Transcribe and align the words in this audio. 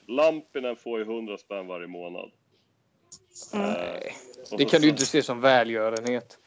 mycket. 0.00 0.10
Lampinen 0.10 0.76
får 0.76 0.98
ju 0.98 1.04
100 1.04 1.38
spänn 1.38 1.66
varje 1.66 1.86
månad. 1.86 2.30
Mm. 3.54 3.70
Eh, 3.70 4.12
det 4.58 4.64
kan 4.64 4.80
du 4.80 4.88
inte 4.88 5.06
se 5.06 5.22
som 5.22 5.40
välgörenhet. 5.40 6.38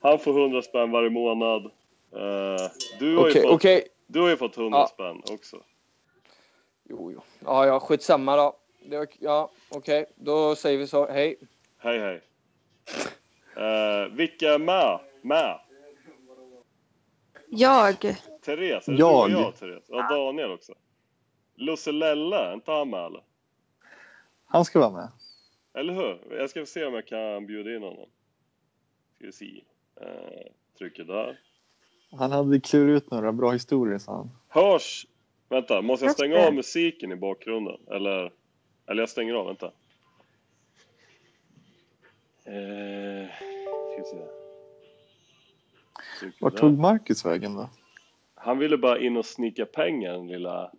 Han 0.00 0.18
får 0.18 0.40
100 0.40 0.62
spänn 0.62 0.90
varje 0.90 1.10
månad. 1.10 1.64
Eh, 2.12 2.70
du, 2.98 3.16
har 3.16 3.28
ju 3.28 3.34
fått, 3.34 3.44
okej. 3.44 3.88
du 4.06 4.20
har 4.20 4.28
ju 4.28 4.36
fått 4.36 4.56
100 4.56 4.78
Ja. 4.78 4.86
spänn 4.86 5.22
också. 5.34 5.56
Jo, 6.84 7.12
jo. 7.12 7.20
Ja, 7.44 7.66
ja, 7.66 7.80
skitsamma 7.80 8.36
då. 8.36 8.56
Det 8.84 8.98
var, 8.98 9.06
ja, 9.18 9.50
okej. 9.68 10.06
Då 10.16 10.56
säger 10.56 10.78
vi 10.78 10.86
så. 10.86 11.06
Hej. 11.06 11.36
Hej 11.78 11.98
hej. 11.98 12.20
Eh, 13.56 14.08
vilka 14.12 14.54
är 14.54 14.58
med? 14.58 15.00
Med? 15.22 15.60
Jag. 17.48 18.16
Therese? 18.48 18.88
Är 18.88 18.92
det 18.92 18.98
Jag. 18.98 19.30
jag 19.30 19.56
Therese? 19.56 19.84
Ja, 19.88 20.08
Daniel 20.10 20.50
också. 20.50 20.74
Lusse 21.54 21.92
Lelle, 21.92 22.36
är 22.36 22.54
inte 22.54 22.70
han 22.70 22.90
med 22.90 23.06
eller? 23.06 23.22
Han 24.44 24.64
ska 24.64 24.78
vara 24.78 24.90
med. 24.90 25.08
Eller 25.74 25.92
hur? 25.92 26.38
Jag 26.38 26.50
ska 26.50 26.66
se 26.66 26.84
om 26.84 26.94
jag 26.94 27.06
kan 27.06 27.46
bjuda 27.46 27.76
in 27.76 27.82
honom. 27.82 28.08
Ska 29.16 29.26
vi 29.26 29.32
se. 29.32 29.60
Eh, 30.00 30.52
trycker 30.78 31.04
där. 31.04 31.40
Han 32.10 32.32
hade 32.32 32.60
klurat 32.60 33.02
ut 33.02 33.10
några 33.10 33.32
bra 33.32 33.50
historier, 33.50 33.98
sa 33.98 34.16
han. 34.16 34.30
Hörs... 34.48 35.06
Vänta, 35.48 35.82
måste 35.82 36.06
jag 36.06 36.14
stänga 36.14 36.38
av 36.38 36.54
musiken 36.54 37.12
i 37.12 37.16
bakgrunden? 37.16 37.76
Eller, 37.90 38.32
eller 38.86 39.02
jag 39.02 39.08
stänger 39.08 39.34
av, 39.34 39.46
vänta. 39.46 39.66
Eh, 42.44 43.28
ska 43.92 43.96
vi 43.96 44.04
se. 44.04 44.16
Trycker 46.20 46.38
Vart 46.40 46.52
där. 46.52 46.60
tog 46.60 46.78
Marcus 46.78 47.24
vägen 47.24 47.54
då? 47.54 47.68
Han 48.40 48.58
ville 48.58 48.78
bara 48.78 48.98
in 48.98 49.16
och 49.16 49.26
snicka 49.26 49.66
pengar, 49.66 50.12
den 50.12 50.28
lilla... 50.28 50.72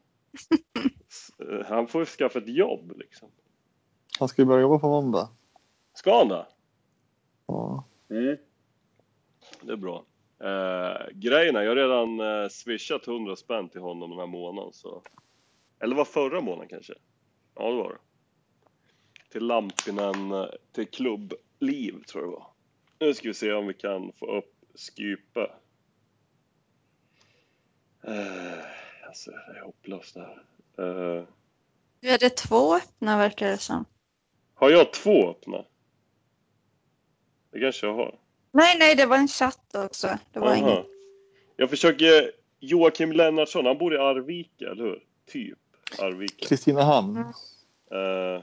Han 1.66 1.88
får 1.88 2.02
ju 2.02 2.06
skaffa 2.06 2.40
ett 2.40 2.56
jobb, 2.56 2.94
liksom. 2.98 3.30
Han 4.20 4.28
ska 4.28 4.42
ju 4.42 4.46
börja 4.46 4.62
jobba 4.62 4.80
på 4.80 4.90
måndag. 4.90 5.30
Ska 5.94 6.18
han 6.18 6.28
det? 6.28 6.46
Ja. 7.48 7.86
Mm. 8.10 8.38
Det 9.62 9.72
är 9.72 9.78
bra. 9.78 10.06
Eh, 10.40 11.08
grejen 11.14 11.56
är, 11.56 11.62
jag 11.62 11.70
har 11.70 11.76
redan 11.76 12.20
eh, 12.20 12.50
swishat 12.50 13.08
100 13.08 13.36
spänn 13.36 13.70
till 13.70 13.82
honom 13.82 14.10
den 14.10 14.20
här 14.20 14.28
månaden. 14.28 14.74
Så. 14.74 15.02
Eller 15.80 15.96
var 15.96 16.06
förra 16.06 16.42
månaden 16.42 16.68
kanske? 16.68 16.94
Ja, 17.56 17.70
det 17.70 17.76
var 17.76 17.90
det. 17.90 18.00
Till 19.32 19.48
Lampinen, 19.48 20.32
eh, 20.32 20.46
till 20.72 20.88
klubbliv 20.88 22.04
tror 22.04 22.24
jag 22.24 22.32
det 22.32 22.36
var. 22.36 22.48
Nu 23.00 23.14
ska 23.14 23.28
vi 23.28 23.34
se 23.34 23.54
om 23.54 23.68
vi 23.68 23.74
kan 23.74 24.12
få 24.12 24.38
upp 24.38 24.54
Skype. 24.76 25.52
Eh, 28.04 28.64
alltså, 29.08 29.32
det 29.32 29.60
är 29.60 29.62
hopplöst 29.62 30.14
det 30.14 30.22
här. 30.22 30.44
Eh, 31.18 31.24
Nu 32.00 32.10
är 32.10 32.18
det 32.18 32.30
två 32.30 32.76
öppna 32.76 33.18
verkar 33.18 33.48
det 33.48 33.58
som. 33.58 33.86
har 34.54 34.70
jag 34.70 34.94
två 34.94 35.30
öppna? 35.30 35.66
Det 37.52 37.60
kanske 37.60 37.88
jag 37.88 37.94
har. 37.94 38.20
Nej, 38.52 38.76
nej, 38.80 38.96
det 38.96 39.06
var 39.06 39.18
en 39.18 39.28
chatt 39.28 39.76
också. 39.76 40.18
Det 40.34 40.40
var 40.40 40.56
inget. 40.56 40.86
Jag 41.56 41.70
försöker... 41.70 42.32
Joakim 42.62 43.12
Lennartsson, 43.12 43.66
han 43.66 43.78
bor 43.78 43.94
i 43.96 43.98
Arvika, 43.98 44.70
eller 44.70 44.84
hur? 44.84 45.04
Typ 45.26 45.58
Arvika. 46.00 46.46
Kristinehamn. 46.46 47.18
Mm. 47.18 48.04
Uh, 48.36 48.42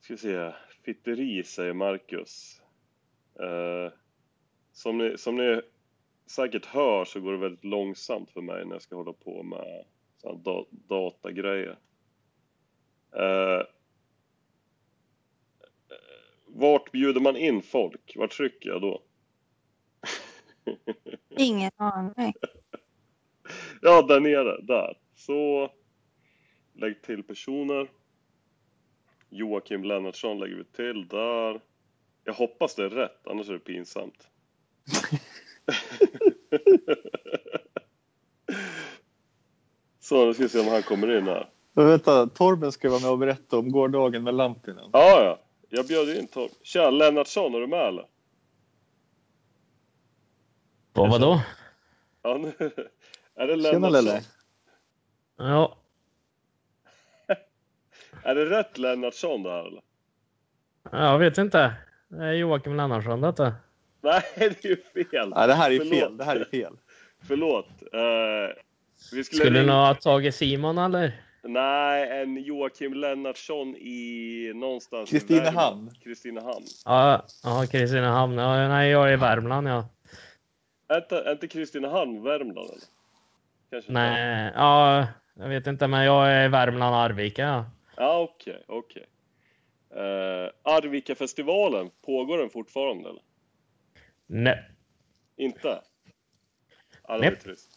ska 0.00 0.14
vi 0.14 0.18
se. 0.18 0.52
Fitteri, 0.84 1.44
säger 1.44 1.72
Marcus. 1.72 2.60
Eh, 3.40 3.92
som, 4.72 4.98
ni, 4.98 5.18
som 5.18 5.36
ni 5.36 5.60
säkert 6.26 6.66
hör 6.66 7.04
så 7.04 7.20
går 7.20 7.32
det 7.32 7.38
väldigt 7.38 7.64
långsamt 7.64 8.30
för 8.30 8.40
mig 8.40 8.64
när 8.64 8.72
jag 8.72 8.82
ska 8.82 8.96
hålla 8.96 9.12
på 9.12 9.42
med 9.42 9.84
såna 10.16 10.34
da, 10.34 10.66
datagrejer. 10.70 11.78
Eh, 13.16 13.62
vart 16.46 16.92
bjuder 16.92 17.20
man 17.20 17.36
in 17.36 17.62
folk? 17.62 18.12
Vart 18.16 18.30
trycker 18.30 18.68
jag 18.70 18.80
då? 18.80 19.02
Ingen 21.38 21.70
aning. 21.76 22.32
Ja, 23.82 24.02
där 24.02 24.20
nere. 24.20 24.62
Där. 24.62 24.98
Så. 25.14 25.70
Lägg 26.72 27.02
till 27.02 27.22
personer. 27.22 27.90
Joakim 29.28 29.84
Lennartsson 29.84 30.38
lägger 30.38 30.56
vi 30.56 30.64
till 30.64 31.08
där. 31.08 31.60
Jag 32.24 32.32
hoppas 32.32 32.74
det 32.74 32.84
är 32.84 32.90
rätt, 32.90 33.26
annars 33.26 33.48
är 33.48 33.52
det 33.52 33.58
pinsamt. 33.58 34.28
Så, 40.00 40.26
nu 40.26 40.34
ska 40.34 40.42
vi 40.42 40.48
se 40.48 40.60
om 40.60 40.68
han 40.68 40.82
kommer 40.82 41.18
in 41.18 41.26
här. 41.26 41.48
Men 41.72 41.86
vänta, 41.86 42.26
Torben 42.26 42.72
ska 42.72 42.90
vara 42.90 43.00
med 43.00 43.10
och 43.10 43.18
berätta 43.18 43.58
om 43.58 43.72
gårdagen 43.72 44.24
med 44.24 44.34
Lampinen. 44.34 44.90
Ja, 44.92 45.24
ja. 45.24 45.38
Jag 45.68 45.86
bjöd 45.86 46.08
in 46.16 46.28
Tom. 46.28 46.48
Tja, 46.62 46.90
Lennartsson, 46.90 47.54
är 47.54 47.60
du 47.60 47.66
med 47.66 47.88
eller? 47.88 48.06
Vad 50.92 51.10
vadå? 51.10 51.40
Ja, 52.22 52.38
nu. 52.38 52.52
Är 53.34 53.46
det 53.46 53.62
Tjena 53.62 53.88
Lennartsson? 53.88 53.92
Lelle. 53.92 54.22
Ja, 55.36 55.76
Är 58.22 58.34
det 58.34 58.50
rätt 58.50 58.78
Lennartsson 58.78 59.42
det 59.42 59.50
här 59.50 59.66
eller? 59.66 59.82
jag 60.90 61.18
vet 61.18 61.38
inte. 61.38 61.74
Det 62.08 62.24
är 62.24 62.32
Joakim 62.32 62.76
Lennartsson 62.76 63.20
detta. 63.20 63.54
Nej, 64.04 64.22
det 64.36 64.64
är 64.64 64.68
ju 64.68 64.76
fel. 65.10 65.28
Nej, 65.36 65.46
det 65.48 65.54
här 65.54 65.70
är 65.70 65.78
Förlåt. 65.78 65.94
fel. 65.98 66.16
Det 66.16 66.24
här 66.24 66.36
är 66.36 66.44
fel. 66.44 66.72
Förlåt. 67.28 67.66
Eh, 67.92 68.62
vi 69.12 69.24
skulle 69.24 69.38
Skulle 69.44 69.50
du 69.50 69.56
ringa- 69.60 69.66
nog 69.66 69.86
ha 69.86 69.94
tagit 69.94 70.34
Simon 70.34 70.78
eller? 70.78 71.20
Nej, 71.44 72.20
en 72.22 72.36
Joakim 72.42 72.94
Lennartsson 72.94 73.76
i 73.76 74.52
någonstans 74.54 75.10
Kristinehamn. 75.10 75.90
Kristinehamn. 76.04 76.64
Ja, 76.84 77.22
ja 77.42 77.66
Kristinehamn. 77.70 78.38
Ja, 78.38 78.68
nej, 78.68 78.90
jag 78.90 79.08
är 79.08 79.12
i 79.12 79.16
Värmland 79.16 79.68
ja. 79.68 79.88
Är 80.88 81.32
inte, 81.32 81.48
Kristinehamn 81.48 82.22
Värmland 82.22 82.58
eller? 82.70 82.80
Kanske 83.70 83.76
inte. 83.76 83.92
Nej, 83.92 84.52
ja, 84.54 85.06
jag 85.34 85.48
vet 85.48 85.66
inte, 85.66 85.86
men 85.86 86.04
jag 86.04 86.32
är 86.32 86.44
i 86.44 86.48
Värmland, 86.48 86.94
Arvika. 86.96 87.42
Ja. 87.42 87.64
Ja, 87.96 88.18
okej, 88.20 88.64
okej. 88.68 89.06
Eh, 89.94 90.50
Arvika-festivalen, 90.62 91.90
pågår 92.06 92.38
den 92.38 92.50
fortfarande 92.50 93.08
eller? 93.08 93.22
Nej. 94.34 94.64
Inte? 95.36 95.82
Ja, 97.08 97.18
det 97.18 97.30
var 97.30 97.36
trist. 97.36 97.70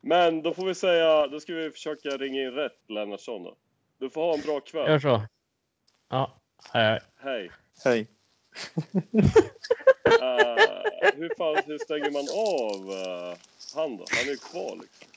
Men 0.00 0.42
då 0.42 0.54
får 0.54 0.66
vi 0.66 0.74
säga, 0.74 1.26
då 1.26 1.40
ska 1.40 1.54
vi 1.54 1.70
försöka 1.70 2.08
ringa 2.08 2.42
in 2.42 2.50
rätt 2.50 2.78
Lennartsson 2.88 3.42
då. 3.42 3.56
Du 3.98 4.10
får 4.10 4.22
ha 4.22 4.34
en 4.34 4.40
bra 4.40 4.60
kväll. 4.60 4.90
Gör 4.90 4.98
så. 4.98 5.22
Ja, 6.08 6.40
hej. 6.72 7.00
Hej. 7.16 7.50
Hej. 7.84 8.06
Eh, 10.22 10.56
hur 11.14 11.34
fan 11.38 11.62
hur 11.66 11.78
stänger 11.78 12.10
man 12.10 12.28
av 12.56 12.90
uh, 12.90 13.36
han 13.74 13.96
då? 13.96 14.04
Han 14.10 14.26
är 14.26 14.30
ju 14.30 14.36
kvar 14.36 14.78
liksom. 14.82 15.08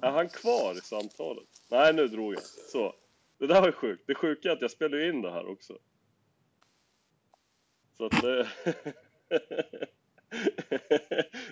Är 0.00 0.10
han 0.10 0.28
kvar 0.28 0.74
i 0.74 0.80
samtalet? 0.80 1.48
Nej, 1.68 1.92
nu 1.92 2.08
drog 2.08 2.34
jag. 2.34 2.42
Så. 2.42 2.94
Det 3.38 3.46
där 3.46 3.60
var 3.60 3.68
ju 3.68 3.72
sjukt. 3.72 4.02
Det 4.06 4.14
sjuka 4.14 4.48
är 4.48 4.52
att 4.52 4.60
jag 4.60 4.70
spelar 4.70 4.98
ju 4.98 5.08
in 5.08 5.22
det 5.22 5.30
här 5.30 5.50
också. 5.50 5.78
Så 8.00 8.06
att 8.06 8.22
det... 8.22 8.48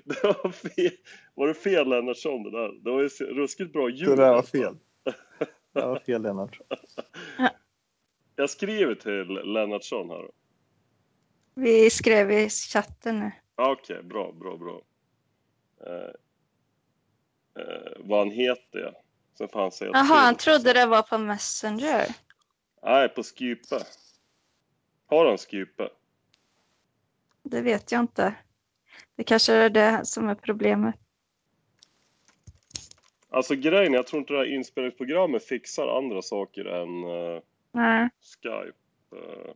det 0.05 0.23
var 0.23 0.51
fel. 0.53 0.93
Var 1.35 1.47
det 1.47 1.55
fel 1.55 1.89
Lennartsson 1.89 2.43
det 2.43 2.51
där? 2.51 2.73
Det 2.73 2.91
var 2.91 3.03
ju 3.03 3.09
ruskigt 3.09 3.73
bra 3.73 3.91
ljud. 3.91 4.09
Det 4.09 4.17
där 4.17 4.33
var 4.33 4.43
fel. 4.43 4.77
Det 5.73 5.81
var 5.81 5.99
fel 5.99 6.23
Lennart. 6.23 6.61
Jag 8.37 8.51
skriver 8.51 8.95
till 8.95 9.29
Lennartsson 9.29 10.11
här. 10.11 10.31
Vi 11.55 11.91
skrev 11.91 12.31
i 12.31 12.49
chatten 12.49 13.21
nu. 13.21 13.31
Ja, 13.57 13.73
Okej, 13.73 14.03
bra, 14.03 14.33
bra, 14.33 14.57
bra. 14.57 14.83
Eh, 15.87 16.13
eh, 17.63 17.93
vad 17.99 18.19
han 18.19 18.31
heter, 18.31 18.79
ja. 18.79 19.03
Sen 19.39 19.49
får 19.49 19.61
han 19.61 19.73
säga 19.73 19.91
Jaha, 19.95 20.03
han 20.05 20.37
trodde 20.37 20.73
det 20.73 20.87
var 20.87 21.03
på 21.03 21.19
Messenger. 21.19 22.07
Nej, 22.83 23.09
på 23.09 23.23
Skype. 23.23 23.85
Har 25.07 25.27
han 25.27 25.39
Skype? 25.39 25.89
Det 27.43 27.61
vet 27.61 27.93
jag 27.93 28.01
inte. 28.01 28.35
Det 29.17 29.25
kanske 29.25 29.53
är 29.53 29.71
det 29.71 30.01
som 30.05 30.29
är 30.29 30.35
problemet. 30.35 30.95
Alltså 33.31 33.55
grejen 33.55 33.93
jag 33.93 34.07
tror 34.07 34.21
inte 34.21 34.33
det 34.33 34.39
här 34.39 34.55
inspelningsprogrammet 34.55 35.45
fixar 35.45 35.89
andra 35.99 36.23
saker 36.23 36.65
än 36.65 37.05
eh, 37.05 37.43
Nej. 37.73 38.09
Skype. 38.43 38.77
Eh, 39.17 39.53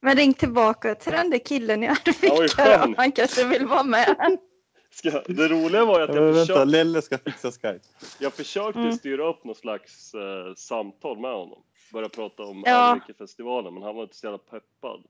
Men 0.00 0.16
ring 0.16 0.34
tillbaka 0.34 0.94
till 0.94 1.12
den 1.12 1.30
där 1.30 1.38
killen 1.38 1.82
i 1.82 1.88
Arvika 1.88 2.86
då. 2.86 2.94
Han 2.96 3.12
kanske 3.12 3.44
vill 3.46 3.66
vara 3.66 3.82
med. 3.84 4.38
ska, 4.90 5.10
det 5.10 5.48
roliga 5.48 5.84
var 5.84 5.98
ju 5.98 6.04
att 6.04 6.10
Men 6.14 6.16
jag, 6.18 6.24
vänta, 6.32 6.40
försökte, 6.40 6.64
Lelle 6.64 7.02
ska 7.02 7.18
fixa 7.18 7.50
Skype. 7.52 7.80
jag 8.20 8.32
försökte 8.32 8.80
Mm. 8.80 8.92
styra 8.92 9.28
upp 9.28 9.44
något 9.44 9.56
slags 9.58 10.14
eh, 10.14 10.54
samtal 10.56 11.18
med 11.20 11.32
honom. 11.34 11.62
Börja 11.92 12.08
prata 12.08 12.42
om 12.42 12.62
Ja. 12.66 12.76
Arvika-festivalen, 12.76 13.74
men 13.74 13.82
han 13.82 13.94
var 13.96 14.02
inte 14.02 14.16
så 14.16 14.26
jävla 14.26 14.38
peppad 14.38 15.04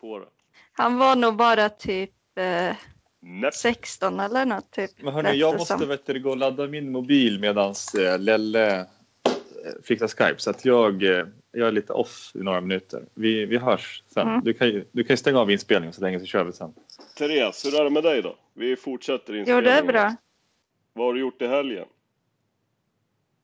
på 0.00 0.18
det. 0.18 0.26
Han 0.72 0.98
var 0.98 1.16
nog 1.16 1.36
bara 1.36 1.68
typ 1.68 2.10
eh, 2.38 2.76
Näpp. 3.22 3.54
16 3.54 4.20
eller 4.20 4.44
något 4.46 4.70
typ. 4.70 4.90
Men 5.02 5.14
hörni, 5.14 5.34
jag 5.36 5.58
måste 5.58 5.78
som. 5.78 5.88
vet 5.88 6.06
du, 6.06 6.20
gå 6.20 6.30
och 6.30 6.36
ladda 6.36 6.66
min 6.66 6.92
mobil 6.92 7.40
medan 7.40 7.74
Lelle 8.18 8.80
eh, 8.80 8.86
fixar 9.82 10.08
Skype. 10.08 10.34
Så 10.40 10.50
att 10.50 10.64
jag, 10.64 11.02
eh, 11.02 11.26
jag 11.52 11.68
är 11.68 11.72
lite 11.72 11.92
off 11.92 12.30
i 12.34 12.38
några 12.38 12.60
minuter. 12.60 13.04
Vi, 13.14 13.46
vi 13.46 13.58
hörs 13.58 14.02
sen. 14.06 14.28
Mm. 14.28 14.40
Du, 14.44 14.52
kan 14.52 14.68
ju, 14.68 14.84
du 14.92 15.04
kan 15.04 15.12
ju 15.12 15.16
stänga 15.16 15.38
av 15.38 15.50
inspelningen 15.50 15.92
så 15.92 16.00
länge 16.00 16.20
så 16.20 16.26
kör 16.26 16.44
vi 16.44 16.52
sen. 16.52 16.74
Therese, 17.18 17.64
hur 17.64 17.80
är 17.80 17.84
det 17.84 17.90
med 17.90 18.02
dig 18.02 18.22
då? 18.22 18.36
Vi 18.54 18.76
fortsätter 18.76 19.32
Jo, 19.32 19.38
inspelningen. 19.38 19.64
det 19.64 19.78
är 19.78 19.82
bra. 19.92 20.16
Vad 20.92 21.06
har 21.06 21.14
du 21.14 21.20
gjort 21.20 21.42
i 21.42 21.46
helgen? 21.46 21.86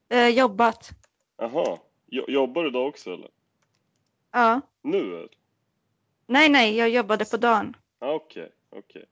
Eh, 0.09 0.29
jobbat. 0.29 0.91
Jaha, 1.39 1.79
Jo- 2.11 2.25
jobbar 2.29 2.63
du 2.63 2.69
idag 2.69 2.87
också 2.89 3.11
eller? 3.13 3.29
Ja. 4.33 4.61
Nu? 4.83 5.29
Nej, 6.27 6.49
nej, 6.49 6.77
jag 6.77 6.89
jobbade 6.89 7.25
på 7.25 7.37
dagen. 7.37 7.77
Ah, 7.99 8.13
Okej, 8.13 8.53
okej. 8.71 9.05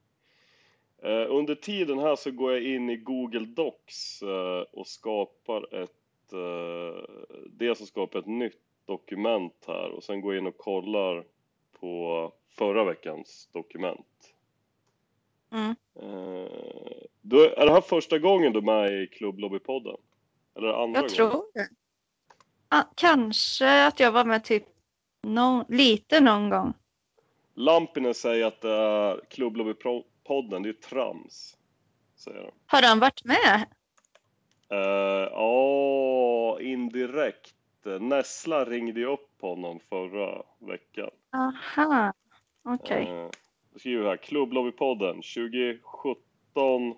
Eh, 1.03 1.27
under 1.31 1.55
tiden 1.55 1.99
här 1.99 2.17
så 2.17 2.31
går 2.31 2.53
jag 2.53 2.63
in 2.63 2.91
i 2.91 2.97
Google 2.97 3.47
Docs 3.47 4.23
eh, 4.23 4.61
och 4.73 4.87
skapar 4.87 5.75
ett, 5.83 6.33
eh, 6.33 7.05
dels 7.47 7.79
så 7.79 7.87
skapar 7.87 8.19
ett 8.19 8.27
nytt 8.27 8.61
dokument 8.87 9.65
här 9.67 9.91
och 9.91 10.05
sen 10.05 10.21
går 10.21 10.35
jag 10.35 10.41
in 10.41 10.47
och 10.47 10.57
kollar 10.59 11.25
på 11.81 12.33
förra 12.49 12.85
veckans 12.85 13.49
dokument. 13.53 14.35
Mm. 15.53 15.75
Då, 17.21 17.41
är 17.41 17.67
det 17.67 17.73
här 17.73 17.81
första 17.81 18.19
gången 18.19 18.53
du 18.53 18.59
är 18.59 18.63
med 18.63 19.03
i 19.03 19.07
Klubblobbypodden? 19.07 19.97
Eller 20.55 20.69
andra 20.69 21.01
Jag 21.01 21.09
tror 21.09 21.45
det. 21.55 21.69
Ah, 22.69 22.83
kanske 22.95 23.87
att 23.87 24.01
jag 24.01 24.13
var 24.13 24.25
med 24.25 24.45
typ 24.45 24.65
nå- 25.23 25.65
lite 25.69 26.21
någon 26.21 26.51
gång. 26.51 26.73
Lampinen 27.55 28.15
säger 28.15 28.47
att 28.47 28.61
det 28.61 28.71
är 28.73 29.21
Klubblobbypodden, 29.31 30.63
det 30.63 30.69
är 30.69 30.73
trams. 30.73 31.57
Säger 32.17 32.43
de. 32.43 32.51
Har 32.67 32.83
han 32.83 32.99
varit 33.01 33.25
med? 33.25 33.67
Eh, 34.71 35.29
Ja, 35.33 36.61
indirekt. 36.61 37.55
Nessla 38.01 38.65
ringde 38.65 39.01
ju 39.01 39.07
upp 39.07 39.41
honom 39.41 39.81
förra 39.89 40.43
veckan. 40.59 41.11
Aha, 41.33 42.13
okej. 42.63 43.03
Eh, 43.09 43.31
Då 43.73 43.79
skriver 43.79 44.03
vi 44.03 44.09
här, 44.09 44.17
Klubblobbypodden 44.17 45.15
2017 45.17 46.95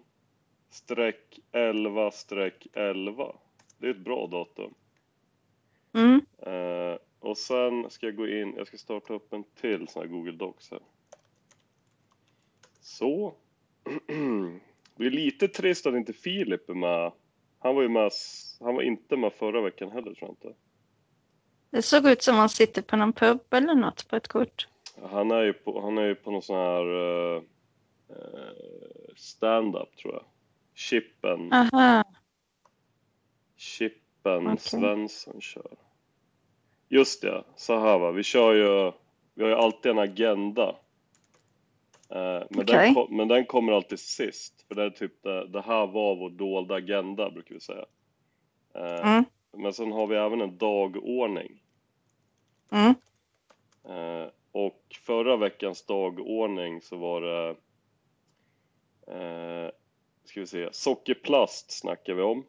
11-11. 1.52 3.36
Det 3.78 3.86
är 3.86 3.90
ett 3.90 4.04
bra 4.04 4.26
datum. 4.26 4.74
Mm. 5.94 6.20
Eh, 6.38 6.98
och 7.26 7.38
sen 7.38 7.90
ska 7.90 8.06
jag 8.06 8.16
gå 8.16 8.28
in, 8.28 8.54
jag 8.56 8.66
ska 8.66 8.76
starta 8.76 9.14
upp 9.14 9.32
en 9.32 9.44
till 9.44 9.88
sån 9.88 10.02
här 10.02 10.08
Google 10.08 10.32
Docs 10.32 10.70
här. 10.70 10.80
Så. 12.80 13.34
Det 14.98 15.06
är 15.06 15.10
lite 15.10 15.48
trist 15.48 15.86
att 15.86 15.94
inte 15.94 16.12
Filip 16.12 16.68
är 16.68 16.74
med. 16.74 17.12
Han 17.58 17.74
var 17.74 17.82
ju 17.82 17.88
med, 17.88 18.10
han 18.60 18.74
var 18.74 18.82
inte 18.82 19.16
med 19.16 19.32
förra 19.32 19.60
veckan 19.60 19.90
heller 19.90 20.14
tror 20.14 20.16
jag 20.20 20.30
inte. 20.30 20.58
Det 21.70 21.82
såg 21.82 22.06
ut 22.06 22.22
som 22.22 22.36
han 22.36 22.48
sitter 22.48 22.82
på 22.82 22.96
någon 22.96 23.12
pub 23.12 23.40
eller 23.50 23.74
något 23.74 24.08
på 24.08 24.16
ett 24.16 24.28
kort. 24.28 24.68
Han 25.02 25.30
är 25.30 25.42
ju 25.42 25.52
på, 25.52 25.80
han 25.80 25.98
är 25.98 26.06
ju 26.06 26.14
på 26.14 26.30
någon 26.30 26.42
sån 26.42 26.56
här 26.56 26.86
uh, 26.88 27.42
stand-up 29.16 29.96
tror 29.96 30.14
jag. 30.14 30.24
Chippen, 30.74 31.52
Aha, 31.52 32.04
Chippen 33.56 34.46
Okej. 34.46 34.58
Svensson 34.58 35.40
kör. 35.40 35.85
Just 36.88 37.22
det, 37.22 37.44
så 37.56 37.78
här 37.78 37.98
va. 37.98 38.10
Vi 38.10 38.22
kör 38.22 38.54
ju, 38.54 38.92
vi 39.34 39.42
har 39.42 39.50
ju 39.50 39.56
alltid 39.56 39.90
en 39.90 39.98
agenda. 39.98 40.76
Eh, 42.10 42.42
men, 42.50 42.60
Okej. 42.62 42.94
den 42.94 43.16
men 43.16 43.28
den 43.28 43.46
kommer 43.46 43.72
alltid 43.72 44.00
sist. 44.00 44.64
För 44.68 44.74
det 44.74 44.82
är 44.82 44.90
typ 44.90 45.22
det, 45.22 45.46
det 45.46 45.60
här 45.60 45.86
var 45.86 46.16
vår 46.16 46.30
dolda 46.30 46.74
agenda 46.74 47.30
brukar 47.30 47.54
vi 47.54 47.60
säga. 47.60 47.84
Eh, 48.74 49.08
mm. 49.08 49.24
Men 49.52 49.72
sen 49.72 49.92
har 49.92 50.06
vi 50.06 50.16
även 50.16 50.40
en 50.40 50.58
dagordning. 50.58 51.62
Mm. 52.70 52.94
Eh, 53.84 54.28
och 54.52 54.82
förra 55.06 55.36
veckans 55.36 55.82
dagordning 55.82 56.80
så 56.80 56.96
var 56.96 57.20
det, 57.20 57.56
eh, 59.06 59.70
ska 60.24 60.40
vi 60.40 60.46
se, 60.46 60.68
sockerplast 60.72 61.70
snackar 61.70 62.14
vi 62.14 62.22
om. 62.22 62.44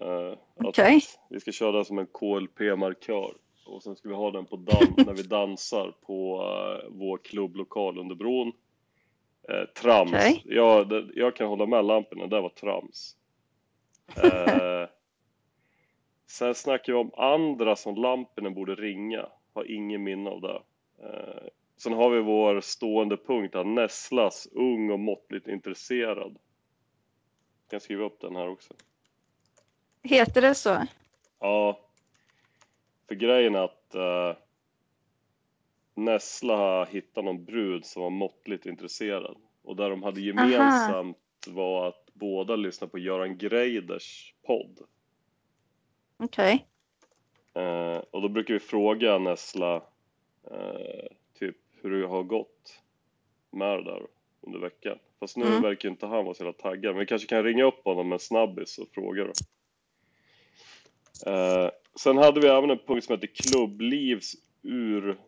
Eh, 0.00 0.38
Okej. 0.54 1.00
Vi 1.30 1.40
ska 1.40 1.52
köra 1.52 1.72
den 1.72 1.84
som 1.84 1.98
en 1.98 2.06
KLP-markör 2.06 3.34
och 3.68 3.82
sen 3.82 3.96
ska 3.96 4.08
vi 4.08 4.14
ha 4.14 4.30
den 4.30 4.46
på 4.46 4.56
dan 4.56 4.94
när 5.06 5.14
vi 5.14 5.22
dansar 5.22 5.94
på 6.06 6.42
eh, 6.42 6.88
vår 6.90 7.18
klubblokal 7.18 7.98
under 7.98 8.14
bron. 8.14 8.52
Eh, 9.48 9.64
trams. 9.82 10.12
Okej. 10.12 10.42
Ja, 10.44 10.84
det, 10.84 11.08
jag 11.14 11.36
kan 11.36 11.48
hålla 11.48 11.66
med 11.66 11.84
lamporna, 11.84 12.26
det 12.26 12.36
där 12.36 12.42
var 12.42 12.48
trams. 12.48 13.16
Eh, 14.16 14.88
sen 16.26 16.54
snackar 16.54 16.92
vi 16.92 16.98
om 16.98 17.10
andra 17.16 17.76
som 17.76 17.94
lamporna 17.94 18.50
borde 18.50 18.74
ringa. 18.74 19.26
Har 19.54 19.70
ingen 19.70 20.02
minne 20.02 20.30
av 20.30 20.40
det. 20.40 20.62
Eh, 21.02 21.48
sen 21.76 21.92
har 21.92 22.10
vi 22.10 22.20
vår 22.20 22.60
stående 22.60 23.16
punkt 23.16 23.54
att 23.54 23.66
Nesslas 23.66 24.48
ung 24.52 24.90
och 24.90 25.00
måttligt 25.00 25.48
intresserad. 25.48 26.38
Jag 27.62 27.70
kan 27.70 27.80
skriva 27.80 28.04
upp 28.04 28.20
den 28.20 28.36
här 28.36 28.48
också. 28.48 28.74
Heter 30.02 30.42
det 30.42 30.54
så? 30.54 30.86
Ja, 31.38 31.87
för 33.08 33.14
grejen 33.14 33.54
är 33.54 33.64
att 33.64 33.94
uh, 33.94 34.42
Nessla 35.94 36.56
har 36.56 36.86
hittat 36.86 37.24
någon 37.24 37.44
brud 37.44 37.84
som 37.84 38.02
var 38.02 38.10
måttligt 38.10 38.66
intresserad. 38.66 39.36
Och 39.62 39.76
där 39.76 39.90
de 39.90 40.02
hade 40.02 40.20
gemensamt 40.20 41.16
var 41.46 41.88
att 41.88 42.08
båda 42.12 42.56
lyssnade 42.56 42.90
på 42.90 42.98
Göran 42.98 43.38
Greiders 43.38 44.34
podd. 44.46 44.78
Okej. 46.16 46.66
Eh, 47.54 47.98
och 48.10 48.22
då 48.22 48.28
brukar 48.28 48.54
vi 48.54 48.60
fråga 48.60 49.18
Nessla 49.18 49.76
eh, 50.50 51.06
typ 51.38 51.56
hur 51.82 51.90
det 52.00 52.06
har 52.06 52.22
gått 52.22 52.82
med 53.50 53.78
det 53.78 53.84
där 53.84 54.02
under 54.40 54.58
veckan. 54.58 54.98
Fast 55.20 55.36
nu 55.36 55.46
Mm. 55.46 55.62
verkar 55.62 55.88
inte 55.88 56.06
han 56.06 56.24
vara 56.24 56.34
så 56.34 56.44
jävla 56.44 56.62
taggad. 56.62 56.94
Men 56.94 57.00
vi 57.00 57.06
kanske 57.06 57.28
kan 57.28 57.44
ringa 57.44 57.64
upp 57.64 57.84
honom 57.84 58.08
med 58.08 58.20
snabbis 58.20 58.78
och 58.78 58.88
fråga 58.88 59.24
då. 59.24 59.32
Eh, 61.30 61.70
sen 61.98 62.18
hade 62.18 62.40
vi 62.40 62.48
även 62.48 62.70
en 62.70 62.78
punkt 62.86 63.04
som 63.04 63.14
heter 63.14 63.26
klubblivs 63.34 64.34
ur, 64.62 65.18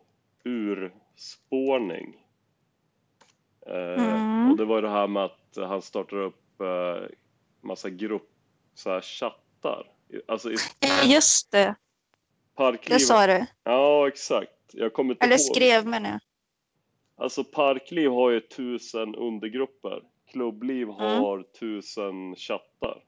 urspårning. 0.43 2.15
Eh, 3.67 4.03
Mm. 4.03 4.51
Och 4.51 4.57
det 4.57 4.65
var 4.65 4.81
det 4.81 4.89
här 4.89 5.07
med 5.07 5.23
att 5.23 5.57
han 5.57 5.81
startar 5.81 6.17
upp 6.17 6.61
eh, 6.61 7.07
massa 7.61 7.89
grupp, 7.89 8.29
så 8.73 8.89
här 8.89 9.01
chattar. 9.01 9.87
Alltså 10.27 10.51
i 10.51 10.55
Just 11.05 11.51
det, 11.51 11.75
parkliv. 12.55 12.93
det 12.97 12.99
sa 12.99 13.27
du. 13.27 13.45
Ja, 13.63 14.07
exakt. 14.07 14.51
Jag 14.73 14.93
kommer 14.93 15.13
inte 15.13 15.25
Eller 15.25 15.35
ihåg. 15.35 15.55
skrev 15.55 15.85
menar 15.87 16.09
jag. 16.09 16.19
Alltså 17.15 17.43
Parkliv 17.43 18.11
har 18.11 18.29
ju 18.29 18.39
tusen 18.39 19.15
undergrupper. 19.15 20.01
Klubbliv 20.31 20.83
Mm. 20.89 20.95
har 20.99 21.43
tusen 21.59 22.35
chattar. 22.35 23.03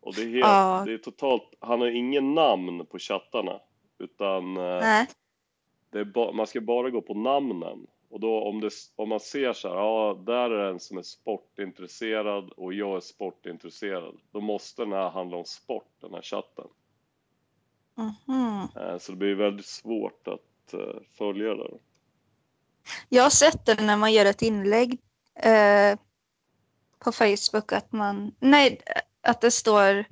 Och 0.00 0.14
det 0.14 0.22
är, 0.22 0.26
helt, 0.26 0.40
Ja. 0.40 0.82
det 0.86 0.92
är 0.92 0.98
totalt, 0.98 1.54
han 1.60 1.80
har 1.80 1.88
ingen 1.88 2.34
namn 2.34 2.86
på 2.86 2.98
chattarna. 2.98 3.60
Utan 3.98 4.56
eh, 4.56 6.04
ba, 6.14 6.32
man 6.32 6.46
ska 6.46 6.60
bara 6.60 6.90
gå 6.90 7.02
på 7.02 7.14
namnen. 7.14 7.86
Och 8.10 8.20
då 8.20 8.42
om, 8.42 8.60
det, 8.60 8.70
om 8.96 9.08
man 9.08 9.20
ser 9.20 9.52
så 9.52 9.68
här, 9.68 9.74
ja 9.76 10.22
där 10.26 10.50
är 10.50 10.70
en 10.70 10.80
som 10.80 10.98
är 10.98 11.02
sportintresserad 11.02 12.50
och 12.50 12.74
jag 12.74 12.96
är 12.96 13.00
sportintresserad. 13.00 14.14
Då 14.32 14.40
måste 14.40 14.82
den 14.82 14.92
här 14.92 15.10
handla 15.10 15.36
om 15.36 15.44
sport, 15.44 15.92
den 16.00 16.14
här 16.14 16.22
chatten. 16.22 16.66
Eh, 18.76 18.98
Så 18.98 19.12
det 19.12 19.18
blir 19.18 19.34
väldigt 19.34 19.66
svårt 19.66 20.28
att 20.28 20.74
eh, 20.74 21.00
följa 21.12 21.54
det. 21.54 21.78
Jag 23.08 23.22
har 23.22 23.30
sett 23.30 23.66
det 23.66 23.82
när 23.82 23.96
man 23.96 24.12
gör 24.12 24.24
ett 24.24 24.42
inlägg 24.42 24.98
eh, 25.34 25.98
på 26.98 27.12
Facebook 27.12 27.72
att 27.72 27.92
man, 27.92 28.34
nej, 28.40 28.80
att 29.28 29.40
det 29.40 29.50
står 29.50 30.04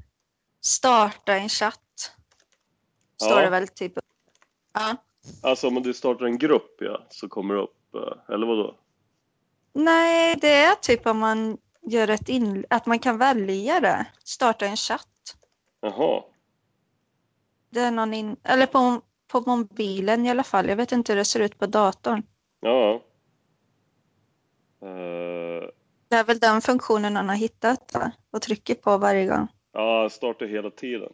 starta 0.61 1.37
en 1.37 1.49
chatt. 1.49 2.13
Står 3.23 3.39
Ja. 3.39 3.45
det 3.45 3.51
väl 3.51 3.69
typ. 3.69 3.93
Ja. 4.75 4.97
Alltså 5.43 5.69
om 5.69 5.83
du 5.83 5.95
startar 5.95 6.27
en 6.27 6.39
grupp 6.39 6.77
ja, 6.81 7.07
så 7.11 7.29
kommer 7.29 7.55
det 7.55 7.61
upp, 7.61 7.95
eh, 7.95 8.35
eller 8.35 8.47
vadå? 8.47 8.75
Nej, 9.73 10.37
det 10.41 10.55
är 10.55 10.75
typ 10.75 11.07
om 11.07 11.19
man 11.19 11.59
gör 11.83 12.09
ett 12.09 12.29
inlägg, 12.29 12.65
att 12.71 12.87
man 12.87 12.99
kan 12.99 13.19
välja 13.19 13.81
det. 13.81 14.07
Starta 14.25 14.67
en 14.67 14.77
chatt. 14.77 15.37
Jaha, 15.81 16.23
Det 17.71 17.81
är 17.81 17.91
någon 17.91 18.15
in, 18.15 18.37
eller 18.43 18.67
på, 18.67 19.01
på 19.29 19.41
mobilen 19.41 20.27
i 20.27 20.31
alla 20.31 20.45
fall. 20.45 20.69
Jag 20.69 20.77
vet 20.77 20.93
inte 20.93 21.13
hur 21.13 21.17
det 21.17 21.25
ser 21.25 21.41
ut 21.41 21.59
på 21.59 21.67
datorn. 21.67 22.23
ja. 22.61 23.03
Uh, 24.83 25.69
Det 26.09 26.17
är 26.17 26.25
väl 26.25 26.39
den 26.39 26.61
funktionen 26.61 27.17
han 27.17 27.29
har 27.29 27.37
hittat 27.37 27.91
va? 27.95 28.13
och 28.31 28.43
trycker 28.43 28.75
på 28.75 28.99
varje 28.99 29.27
gång. 29.27 29.49
ja, 29.73 30.03
jag 30.03 30.13
startar 30.13 30.47
hela 30.47 30.71
tiden. 30.71 31.13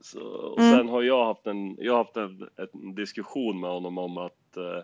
Så, 0.00 0.20
och 0.22 0.58
Mm. 0.58 0.70
sen 0.78 0.88
har 0.88 1.02
jag 1.02 1.24
haft 1.24 1.46
en, 1.46 1.76
jag 1.78 1.96
haft 1.96 2.16
en, 2.16 2.48
en 2.56 2.94
diskussion 2.94 3.60
med 3.60 3.70
honom 3.70 3.98
om 3.98 4.18
att 4.18 4.56
eh, 4.56 4.82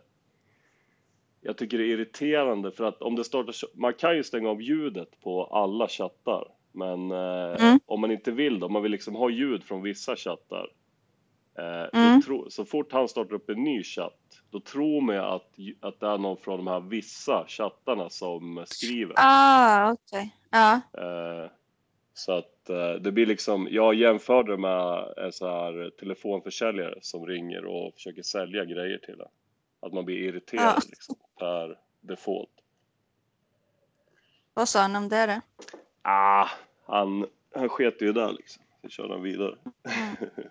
jag 1.40 1.56
tycker 1.56 1.78
det 1.78 1.84
är 1.84 1.88
irriterande 1.88 2.70
för 2.72 2.84
att 2.84 3.02
om 3.02 3.16
det 3.16 3.24
startar, 3.24 3.54
man 3.74 3.94
kan 3.94 4.16
ju 4.16 4.22
stänga 4.24 4.48
av 4.50 4.62
ljudet 4.62 5.20
på 5.20 5.44
alla 5.44 5.88
chattar, 5.88 6.48
men 6.72 7.10
eh, 7.10 7.64
Mm. 7.66 7.80
om 7.86 8.00
man 8.00 8.10
inte 8.10 8.30
vill 8.30 8.60
då, 8.60 8.66
om 8.66 8.72
man 8.72 8.82
vill 8.82 8.92
liksom 8.92 9.14
ha 9.14 9.30
ljud 9.30 9.64
från 9.64 9.82
vissa 9.82 10.16
chattar, 10.16 10.68
eh, 11.58 12.00
Mm. 12.00 12.22
tro, 12.22 12.50
så 12.50 12.64
fort 12.64 12.92
han 12.92 13.08
startar 13.08 13.34
upp 13.34 13.50
en 13.50 13.64
ny 13.64 13.82
chatt, 13.82 14.25
då 14.56 14.60
tror 14.60 15.00
man 15.00 15.16
att, 15.16 15.54
att 15.80 16.00
det 16.00 16.06
är 16.06 16.18
någon 16.18 16.36
från 16.36 16.56
de 16.56 16.66
här 16.66 16.80
vissa 16.80 17.44
chattarna 17.48 18.10
som 18.10 18.64
skriver. 18.66 19.14
Ah, 19.16 19.92
okej. 19.92 20.36
Ja. 20.50 20.74
Eh, 20.74 21.50
så 22.14 22.32
att 22.32 22.70
eh, 22.70 22.92
det 22.92 23.12
blir 23.12 23.26
liksom, 23.26 23.68
jag 23.70 23.94
jämförde 23.94 24.52
det 24.52 24.58
med 24.58 25.12
en 25.16 25.32
så 25.32 25.48
här 25.48 25.90
telefonförsäljare 25.90 26.98
som 27.02 27.26
ringer 27.26 27.64
och 27.64 27.94
försöker 27.94 28.22
sälja 28.22 28.64
grejer 28.64 28.98
till 28.98 29.20
en. 29.20 29.28
Att 29.80 29.92
man 29.92 30.04
blir 30.04 30.16
irriterad 30.16 30.74
Ja. 30.76 30.82
liksom, 30.90 31.16
per 31.38 31.78
default. 32.00 32.50
Vad 34.54 34.68
sa 34.68 34.80
han 34.80 34.96
om 34.96 35.08
det 35.08 35.26
då? 35.26 35.40
Ah, 36.02 36.48
han, 36.86 37.26
han 37.54 37.68
sket 37.68 38.02
ju 38.02 38.12
där 38.12 38.32
liksom. 38.32 38.62
Så 38.82 38.88
körde 38.88 39.12
han 39.12 39.22
vidare. 39.22 39.54
Mm. 39.84 40.48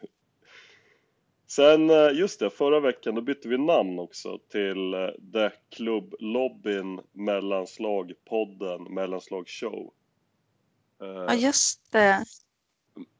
Sen, 1.48 1.90
eh, 1.90 2.12
just 2.14 2.40
det, 2.40 2.50
förra 2.50 2.80
veckan 2.80 3.16
då 3.16 3.22
bytte 3.22 3.48
vi 3.48 3.58
namn 3.58 4.00
också 4.00 4.40
till 4.50 4.94
eh, 4.94 5.10
The 5.34 5.52
Club 5.70 6.16
Lobbyn 6.20 7.02
Mellanslag 7.12 8.14
podden 8.26 8.84
Mellanslag 8.84 9.48
Show. 9.50 9.94
Eh, 11.02 11.08
Ja, 11.08 11.34
just 11.34 11.92
det. 11.92 12.24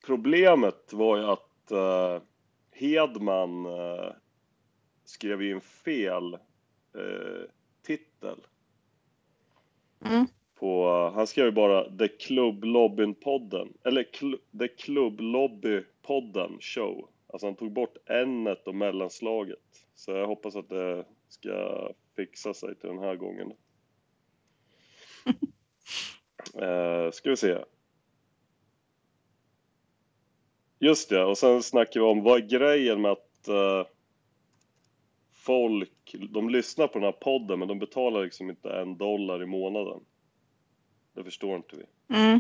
Problemet 0.06 0.94
var 0.94 1.18
ju 1.18 1.24
att 1.26 1.72
eh, 1.72 2.22
Hedman 2.72 3.66
eh, 3.66 4.12
skrev 5.06 5.42
in 5.42 5.62
fel 5.62 6.34
eh, 6.34 7.50
titel. 7.86 8.38
Mm. 10.06 10.28
På, 10.56 10.90
han 11.16 11.28
skrev 11.28 11.46
ju 11.46 11.52
bara 11.52 11.98
The 11.98 12.08
Club 12.08 12.64
Lobbyn 12.64 13.16
podden, 13.16 13.74
eller 13.84 14.04
The 14.60 14.68
Club 14.68 15.20
Lobby 15.20 15.84
podden 16.02 16.58
show. 16.60 17.10
Alltså 17.36 17.48
han 17.48 17.56
tog 17.56 17.72
bort 17.72 17.98
n 18.06 18.48
och 18.66 18.76
mellanslaget. 18.76 19.88
Så 19.96 20.12
jag 20.12 20.28
hoppas 20.28 20.56
att 20.56 20.70
det 20.70 21.06
ska 21.28 21.90
fixa 22.16 22.54
sig 22.54 22.76
till 22.76 22.90
den 22.90 23.00
här 23.00 23.16
gången. 23.16 23.54
eh, 26.62 27.12
ska 27.12 27.30
vi 27.30 27.38
se. 27.38 27.58
Just 30.80 31.10
det, 31.10 31.24
och 31.24 31.38
sen 31.38 31.64
snackar 31.64 32.00
vi 32.00 32.06
om 32.06 32.24
vad 32.24 32.44
är 32.44 32.48
grejen 32.48 33.02
med 33.02 33.12
att 33.12 33.48
eh, 33.48 33.88
folk, 35.32 36.16
de 36.30 36.50
lyssnar 36.50 36.88
på 36.88 36.94
den 36.94 37.04
här 37.04 37.12
podden 37.12 37.60
men 37.60 37.68
de 37.68 37.80
betalar 37.80 38.24
liksom 38.24 38.50
inte 38.50 38.70
en 38.70 38.98
dollar 38.98 39.44
i 39.44 39.46
månaden. 39.46 40.06
Det 41.14 41.24
förstår 41.24 41.56
inte 41.56 41.76
vi. 41.76 42.16
Mm. 42.16 42.40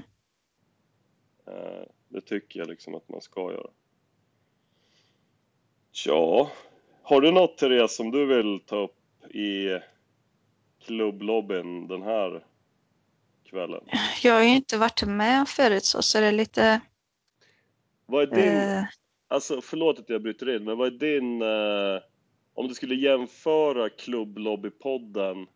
Eh, 1.48 1.88
det 2.08 2.22
tycker 2.22 2.60
jag 2.60 2.70
liksom 2.70 2.96
att 2.96 3.10
man 3.10 3.22
ska 3.22 3.52
göra. 3.52 3.70
Ja, 6.06 6.52
har 7.04 7.22
du 7.22 7.32
något 7.32 7.58
Therese 7.58 7.96
som 7.96 8.12
du 8.12 8.26
vill 8.26 8.60
ta 8.60 8.76
upp 8.76 8.96
i 9.36 9.80
klubblobbyn 10.86 11.88
den 11.88 12.02
här 12.02 12.44
kvällen? 13.44 13.84
Jag 14.24 14.34
har 14.34 14.42
ju 14.44 14.50
inte 14.56 14.78
varit 14.78 15.04
med 15.04 15.48
förut 15.48 15.86
så, 15.86 16.02
så 16.02 16.20
det 16.20 16.26
är 16.26 16.32
lite... 16.32 16.82
Vad 18.06 18.24
är 18.24 18.36
din, 18.36 18.78
Eh, 18.78 18.84
alltså 19.28 19.62
förlåt 19.62 20.00
att 20.00 20.10
jag 20.10 20.22
bryter 20.22 20.56
in, 20.56 20.64
men 20.64 20.78
vad 20.78 20.88
är 20.88 20.98
din, 21.00 21.42
eh, 21.42 22.02
om 22.54 22.68
du 22.68 22.74
skulle 22.74 22.96
jämföra 22.96 23.90
klubblobbypodden, 23.90 25.48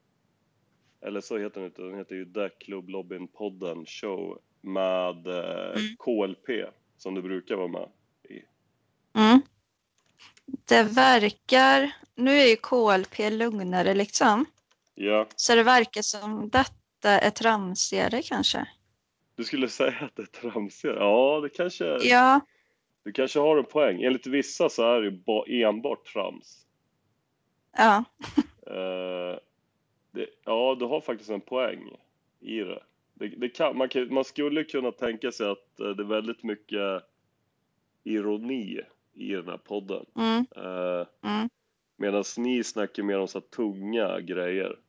eller 1.01 1.21
så 1.21 1.37
heter 1.37 1.61
den 1.61 1.69
inte, 1.69 1.81
den 1.81 1.97
heter 1.97 2.15
ju 2.15 2.25
The 2.25 2.49
Klubblobbyn-podden 2.49 3.85
Show 3.85 4.41
med 4.61 5.27
eh, 5.27 5.69
Mm. 5.69 5.95
KLP 5.99 6.65
som 6.97 7.15
du 7.15 7.21
brukar 7.21 7.55
vara 7.55 7.67
med 7.67 7.89
i. 8.29 8.41
mm. 9.13 9.41
Det 10.65 10.83
verkar... 10.83 11.91
Nu 12.15 12.31
är 12.39 12.47
ju 12.47 12.55
KLP 12.55 13.19
lugnare 13.31 13.93
liksom. 13.93 14.45
Ja, 14.95 15.27
Så 15.35 15.55
det 15.55 15.63
verkar 15.63 16.01
som 16.01 16.49
detta 16.49 17.19
är 17.19 17.29
tramsigare 17.29 18.21
kanske. 18.21 18.67
du 19.35 19.43
skulle 19.43 19.69
säga 19.69 19.95
att 20.01 20.15
det 20.15 20.21
är 20.21 20.49
tramsigare? 20.49 20.97
Ja, 20.99 21.39
det 21.43 21.49
kanske, 21.49 21.85
Ja, 22.01 22.39
du 23.03 23.11
kanske 23.11 23.39
har 23.39 23.57
en 23.57 23.65
poäng. 23.65 24.03
Enligt 24.03 24.27
vissa 24.27 24.69
så 24.69 24.83
är 24.95 25.01
det 25.01 25.05
ju 25.07 25.11
ba, 25.11 25.45
enbart 25.47 26.05
trams. 26.13 26.65
ja. 27.77 28.03
Eh, 28.67 29.39
det, 30.11 30.27
ja, 30.45 30.75
du 30.79 30.85
har 30.85 31.01
faktiskt 31.01 31.29
en 31.29 31.41
poäng 31.41 31.79
i 32.39 32.59
det. 32.59 32.83
det, 33.13 33.27
det 33.27 33.49
kan, 33.49 33.77
man, 33.77 33.89
kan, 33.89 34.13
man 34.13 34.23
skulle 34.23 34.63
kunna 34.63 34.91
tänka 34.91 35.31
sig 35.31 35.47
att 35.49 35.79
eh, 35.79 35.87
det 35.89 36.03
är 36.03 36.07
väldigt 36.07 36.43
mycket 36.43 37.03
ironi 38.03 38.81
i 39.19 39.31
den 39.31 39.47
här 39.47 39.57
podden. 39.57 40.05
Mm, 40.15 40.45
Eh, 40.55 41.07
mm. 41.23 41.49
Medan 41.97 42.23
ni 42.37 42.63
snackar 42.63 43.03
mer 43.03 43.19
om 43.19 43.27
så 43.27 43.41
tunga 43.41 44.19
grejer. 44.19 44.79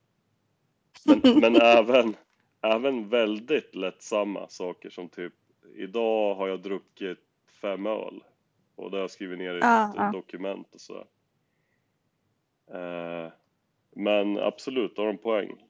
Men, 1.04 1.20
men 1.40 1.56
även, 1.56 2.16
även 2.60 3.08
väldigt 3.08 3.74
lättsamma 3.74 4.48
saker 4.48 4.90
som 4.90 5.08
typ 5.08 5.34
idag 5.74 6.34
har 6.34 6.48
jag 6.48 6.62
druckit 6.62 7.18
fem 7.60 7.86
öl 7.86 8.24
och 8.76 8.90
det 8.90 8.96
har 8.96 9.00
jag 9.00 9.10
skrivit 9.10 9.38
ner 9.38 9.54
i 9.54 9.58
ett 9.58 9.64
ja. 9.96 10.10
dokument 10.12 10.74
och 10.74 10.80
sådär. 10.80 11.06
Eh, 12.70 13.32
men 13.90 14.38
absolut, 14.38 14.98
har 14.98 15.06
en 15.06 15.18
poäng. 15.18 15.62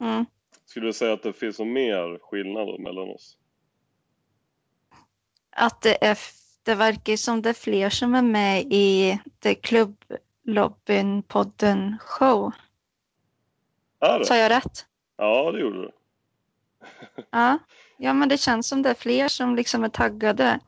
Mm. 0.00 0.24
Skulle 0.64 0.86
du 0.86 0.92
säga 0.92 1.12
att 1.12 1.22
det 1.22 1.32
finns 1.32 1.58
någon 1.58 1.72
mer 1.72 2.18
skillnad 2.22 2.80
mellan 2.80 3.08
oss? 3.08 3.38
Att 5.50 5.82
det 5.82 6.04
är... 6.04 6.18
Det 6.64 6.74
verkar 6.74 7.16
som 7.16 7.42
det 7.42 7.48
är 7.48 7.52
fler 7.54 7.90
som 7.90 8.14
är 8.14 8.22
med 8.22 8.60
i 8.70 9.18
The 9.40 9.54
Klubblobbyn-podden 9.54 11.98
show. 11.98 12.52
Är 14.00 14.24
Sa 14.24 14.34
det? 14.34 14.40
jag 14.40 14.50
rätt? 14.50 14.86
Ja, 15.16 15.52
det 15.52 15.60
gjorde 15.60 15.82
du. 15.82 15.90
Ja. 17.30 17.58
Ja, 17.96 18.12
men 18.12 18.28
det 18.28 18.38
känns 18.38 18.68
som 18.68 18.82
det 18.82 18.90
är 18.90 18.94
fler 18.94 19.28
som 19.28 19.56
liksom 19.56 19.84
är 19.84 19.88
taggade. 19.88 20.60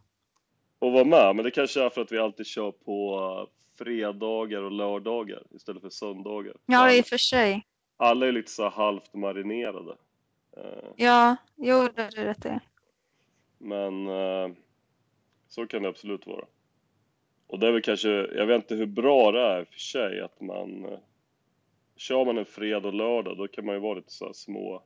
Och 0.78 0.92
vara 0.92 1.04
med, 1.04 1.36
men 1.36 1.44
det 1.44 1.50
kanske 1.50 1.84
är 1.84 1.90
för 1.90 2.00
att 2.00 2.12
vi 2.12 2.18
alltid 2.18 2.46
kör 2.46 2.70
på 2.72 3.48
fredagar 3.78 4.62
och 4.62 4.70
lördagar 4.72 5.42
istället 5.50 5.82
för 5.82 5.90
söndagar. 5.90 6.54
Ja, 6.66 6.78
alla, 6.78 6.94
i 6.94 7.00
och 7.00 7.06
för 7.06 7.18
sig. 7.18 7.66
alla 7.96 8.26
är 8.26 8.32
lite 8.32 8.50
så 8.50 8.68
halvt 8.68 9.14
marinerade. 9.14 9.96
Eh, 10.56 10.88
Ja, 10.96 11.36
jo, 11.56 11.88
det 11.94 12.02
är 12.02 12.10
det 12.10 12.24
rätt 12.24 12.46
i. 12.46 12.58
Men 13.58 14.08
eh, 14.08 14.48
så 15.48 15.66
kan 15.66 15.82
det 15.82 15.88
absolut 15.88 16.26
vara. 16.26 16.44
Och 17.46 17.58
det 17.58 17.68
är 17.68 17.72
väl 17.72 17.82
kanske, 17.82 18.08
jag 18.10 18.46
vet 18.46 18.56
inte 18.62 18.74
hur 18.74 18.86
bra 18.86 19.32
det 19.32 19.40
är 19.40 19.64
för 19.64 19.78
sig 19.78 20.20
att 20.20 20.40
man 20.40 20.86
Kör 21.96 22.24
man 22.24 22.38
en 22.38 22.44
fredag 22.44 22.88
och 22.88 22.94
lördag 22.94 23.36
då 23.36 23.48
kan 23.48 23.66
man 23.66 23.74
ju 23.74 23.80
vara 23.80 23.94
lite 23.94 24.12
så 24.12 24.26
här 24.26 24.32
små 24.32 24.82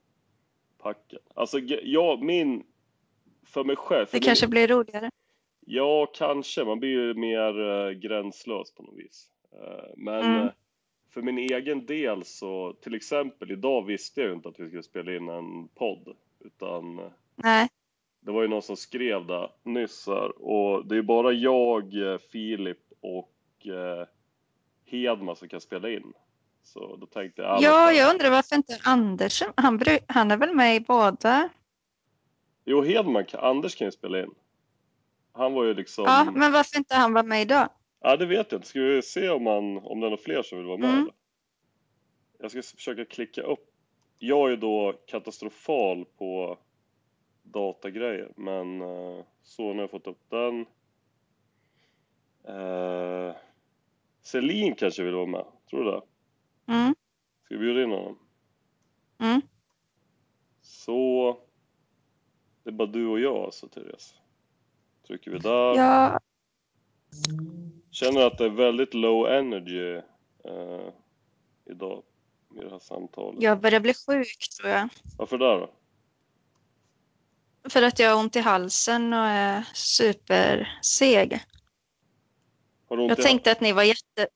packad. 0.79 1.21
Alltså 1.35 1.59
jag, 1.83 2.23
min, 2.23 2.64
för 3.47 3.64
mig 3.64 3.76
själv, 3.76 4.07
för 4.07 4.12
Det 4.12 4.21
min, 4.21 4.26
kanske 4.26 4.49
blir 4.49 4.69
roligare. 4.69 5.11
Ja, 5.67 6.07
kanske. 6.07 6.64
Man 6.64 6.81
blir 6.81 6.90
ju 6.90 7.14
mer 7.14 7.61
eh, 7.61 7.90
gränslös 7.90 8.73
på 8.75 8.83
något 8.83 8.99
vis. 8.99 9.31
Eh, 9.52 9.85
men 9.97 10.25
Mm. 10.25 10.43
eh, 10.43 10.52
för 11.11 11.23
min 11.23 11.38
egen 11.38 11.87
del 11.87 12.25
så, 12.25 12.73
till 12.73 12.95
exempel 12.95 13.50
idag 13.50 13.87
visste 13.87 14.21
jag 14.21 14.29
ju 14.29 14.35
inte 14.35 14.49
att 14.49 14.61
vi 14.61 14.67
skulle 14.69 14.83
spela 14.83 15.17
in 15.17 15.29
en 15.29 15.69
podd. 15.69 16.17
Utan 16.40 17.00
Nej. 17.35 17.69
Det 18.20 18.32
var 18.32 18.42
ju 18.42 18.48
någon 18.48 18.62
som 18.62 18.76
skrev 18.76 19.26
det 19.26 19.50
nyss 19.62 20.06
här. 20.06 20.42
Och 20.42 20.86
det 20.86 20.96
är 20.96 21.02
bara 21.02 21.32
jag, 21.32 22.12
eh, 22.12 22.18
Filip 22.18 22.92
och 23.00 23.66
eh, 23.66 24.06
Hedman 24.86 25.36
som 25.36 25.48
kan 25.48 25.60
spela 25.60 25.90
in. 25.90 26.12
Så 26.62 26.96
då 26.96 27.06
tänkte 27.06 27.42
jag, 27.42 27.62
Ja, 27.62 27.92
jag 27.92 28.10
undrar 28.10 28.30
varför 28.30 28.56
inte 28.56 28.78
Anders, 28.84 29.42
han, 29.56 29.80
han 30.06 30.30
är 30.30 30.36
väl 30.36 30.54
med 30.54 30.76
i 30.76 30.80
båda? 30.80 31.48
Jo, 32.64 32.82
Hedman, 32.82 33.24
Anders 33.32 33.76
kan 33.76 33.86
ju 33.86 33.92
spela 33.92 34.20
in. 34.20 34.34
Han 35.32 35.52
var 35.52 35.64
ju 35.64 35.74
liksom... 35.74 36.04
Ja, 36.04 36.32
men 36.34 36.52
varför 36.52 36.78
inte 36.78 36.94
han 36.94 37.12
var 37.12 37.22
med 37.22 37.42
idag? 37.42 37.68
Ja, 38.00 38.16
det 38.16 38.26
vet 38.26 38.52
jag 38.52 38.58
inte. 38.58 38.68
Ska 38.68 38.80
vi 38.80 39.02
se 39.02 39.28
om, 39.28 39.44
man, 39.44 39.78
om 39.78 40.00
det 40.00 40.06
är 40.06 40.10
några 40.10 40.22
fler 40.22 40.42
som 40.42 40.58
vill 40.58 40.66
vara 40.66 40.78
med? 40.78 40.90
Mm. 40.90 41.10
Jag 42.38 42.50
ska 42.50 42.62
försöka 42.62 43.04
klicka 43.04 43.42
upp. 43.42 43.70
Jag 44.18 44.52
är 44.52 44.56
då 44.56 44.94
katastrofal 45.06 46.04
på 46.04 46.58
datagrejer, 47.52 48.33
men 48.37 48.83
uh, 48.83 49.25
så 49.42 49.62
nu 49.62 49.75
har 49.75 49.80
jag 49.80 49.90
fått 49.90 50.07
upp 50.07 50.30
den. 50.30 50.66
Uh, 52.49 53.35
Celine 54.23 54.75
kanske 54.75 55.02
vill 55.02 55.14
vara 55.14 55.26
med, 55.26 55.45
tror 55.71 55.85
du 55.85 55.90
det? 55.90 56.02
Mm, 56.73 56.95
Ska 57.45 57.54
vi 57.54 57.59
bjuda 57.59 57.83
in 57.83 57.90
honom? 57.90 58.19
mm. 59.19 59.40
Så, 60.62 61.38
det 62.62 62.71
är 62.71 62.75
bara 62.75 62.88
du 62.88 63.07
och 63.07 63.21
jag 63.21 63.37
alltså, 63.37 63.69
Therese. 63.69 64.14
Trycker 65.07 65.30
vi 65.30 65.38
där. 65.38 65.75
Ja, 65.76 66.21
Känner 67.90 68.26
att 68.26 68.38
det 68.38 68.45
är 68.45 68.50
väldigt 68.50 68.95
low 68.95 69.28
energy 69.28 70.00
eh, 70.45 70.88
idag. 71.64 72.02
i 72.54 72.59
det 72.61 72.71
här 72.71 72.78
samtalet. 72.78 73.42
Jag 73.42 73.61
börjar 73.61 73.80
bli 73.80 73.95
sjuk 73.95 74.49
tror 74.61 74.71
jag. 74.71 74.88
Varför 75.19 75.38
det 75.38 75.45
då? 75.45 75.71
För 77.69 77.83
att 77.83 77.99
jag 77.99 78.11
har 78.11 78.21
ont 78.21 78.37
i 78.37 78.40
halsen 78.40 79.12
och 79.12 79.26
är 79.26 79.64
superseg. 79.75 81.40
Jag 82.88 83.23
tänkte 83.23 83.52
att 83.52 83.61
ni 83.61 83.73
var 83.73 83.83
jätte... 83.83 84.29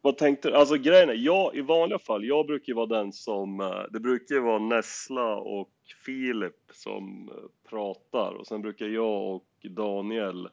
Vad 0.00 0.16
tänkte 0.16 0.48
du? 0.48 0.56
Alltså 0.56 0.76
grejen 0.76 1.08
är, 1.08 1.14
jag 1.14 1.56
i 1.56 1.60
vanliga 1.60 1.98
fall, 1.98 2.24
jag 2.24 2.46
brukar 2.46 2.68
ju 2.68 2.74
vara 2.74 2.86
den 2.86 3.12
som, 3.12 3.60
eh, 3.60 3.82
det 3.90 4.00
brukar 4.00 4.34
ju 4.34 4.40
vara 4.40 4.58
Nessla 4.58 5.36
och 5.36 5.72
Filip 6.04 6.70
som 6.72 7.28
eh, 7.28 7.68
pratar 7.70 8.32
och 8.32 8.46
sen 8.46 8.62
brukar 8.62 8.86
jag 8.86 9.34
och 9.34 9.46
Daniel, 9.62 10.46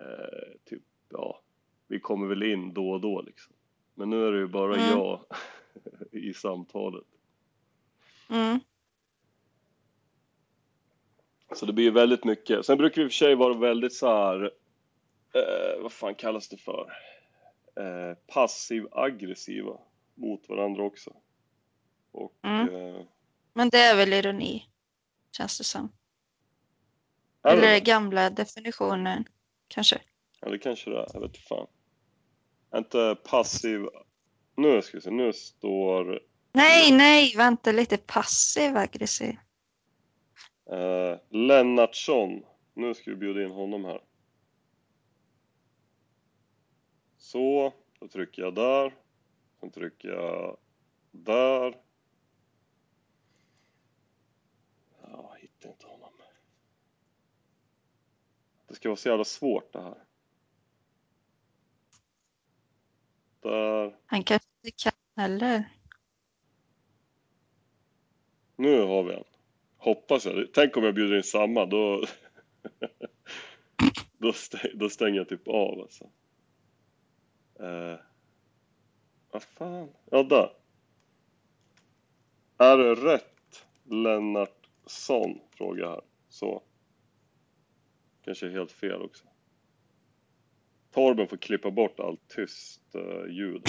eh, 0.00 0.58
typ, 0.64 0.82
ja, 1.08 1.40
vi 1.88 2.00
kommer 2.00 2.26
väl 2.26 2.42
in 2.42 2.74
då 2.74 2.90
och 2.90 3.00
då 3.00 3.22
liksom. 3.22 3.52
Men 3.94 4.10
nu 4.10 4.26
är 4.26 4.32
det 4.32 4.38
ju 4.38 4.46
bara 4.46 4.76
Mm. 4.76 4.90
jag 4.90 5.20
i 6.12 6.34
samtalet. 6.34 7.06
Mm. 8.30 8.60
Så 11.54 11.66
det 11.66 11.72
blir 11.72 11.84
ju 11.84 11.90
väldigt 11.90 12.24
mycket. 12.24 12.66
Sen 12.66 12.78
brukar 12.78 12.96
vi 12.96 13.02
i 13.02 13.06
och 13.08 13.12
för 13.12 13.16
sig 13.16 13.34
vara 13.34 13.54
väldigt 13.54 13.94
så 13.94 14.06
här, 14.08 14.44
eh, 15.34 15.82
vad 15.82 15.92
fan 15.92 16.14
kallas 16.14 16.48
det 16.48 16.56
för? 16.56 16.92
Eh, 17.76 18.16
passiv-aggressiva 18.26 19.78
mot 20.14 20.48
varandra 20.48 20.82
också. 20.82 21.12
Och 22.12 22.34
Mm. 22.42 22.74
eh, 22.74 23.00
Men 23.54 23.68
det 23.68 23.78
är 23.78 23.96
väl 23.96 24.12
ironi, 24.12 24.68
känns 25.36 25.58
det 25.58 25.64
som. 25.64 25.92
det 27.42 27.48
Eller 27.48 27.62
det? 27.74 27.80
gamla 27.80 28.30
definitionen, 28.30 29.24
kanske. 29.68 30.00
Ja, 30.40 30.48
det 30.50 30.58
kanske 30.58 30.90
det 30.90 30.98
är. 30.98 31.06
Jag 31.14 31.20
vet 31.20 31.36
fan. 31.36 31.66
Inte 32.76 33.16
passiv... 33.24 33.80
Nu 34.56 34.82
ska 34.82 34.96
vi 34.96 35.00
se, 35.00 35.10
nu 35.10 35.32
står 35.32 36.20
Nej, 36.52 36.92
nej, 36.92 37.34
vänta 37.36 37.72
lite. 37.72 37.96
Passiv 37.96 38.76
aggressiv. 38.76 39.36
Eh, 40.66 41.18
Lennartsson. 41.28 42.44
Nu 42.74 42.94
ska 42.94 43.10
vi 43.10 43.16
bjuda 43.16 43.44
in 43.44 43.50
honom 43.50 43.84
här. 43.84 44.00
Så, 47.16 47.72
då 47.98 48.08
trycker 48.08 48.42
jag 48.42 48.54
där. 48.54 48.94
Sen 49.60 49.70
trycker 49.70 50.08
jag 50.08 50.56
där. 51.10 51.80
Ja, 55.02 55.30
jag 55.32 55.38
hittar 55.40 55.68
inte 55.68 55.86
honom. 55.86 56.14
Det 58.74 58.74
ska 58.74 58.88
vara 58.88 58.96
så 58.96 59.08
jävla 59.08 59.24
svårt 59.24 59.72
det 59.72 59.82
här. 59.82 60.04
Där. 63.40 63.96
Han 64.06 64.22
kanske 64.24 64.48
inte 64.62 64.76
kan 64.76 64.92
heller. 65.16 65.68
Nu 68.56 68.82
har 68.82 69.02
vi 69.04 69.14
en. 69.14 69.33
Hoppas 69.84 70.26
jag. 70.26 70.48
Tänk 70.52 70.76
om 70.76 70.84
jag 70.84 70.94
bjuder 70.94 71.16
in 71.16 71.22
samma, 71.22 71.66
då... 71.66 72.04
då, 74.18 74.32
stäng, 74.32 74.70
då 74.74 74.90
stänger 74.90 75.16
jag 75.16 75.28
typ 75.28 75.48
av 75.48 75.80
alltså. 75.80 76.04
Eh, 77.60 77.98
vad 79.30 79.42
fan? 79.42 79.88
Ja, 80.10 80.22
där. 80.22 80.52
Är 82.58 82.78
det 82.78 82.94
rätt 82.94 83.66
Lennartsson? 83.84 85.40
Frågar 85.50 85.88
här. 85.88 86.00
Så. 86.28 86.62
Kanske 88.24 88.50
helt 88.50 88.72
fel 88.72 89.02
också. 89.02 89.24
Torben 90.90 91.28
får 91.28 91.36
klippa 91.36 91.70
bort 91.70 92.00
allt 92.00 92.28
tyst 92.28 92.94
eh, 92.94 93.32
ljud. 93.32 93.62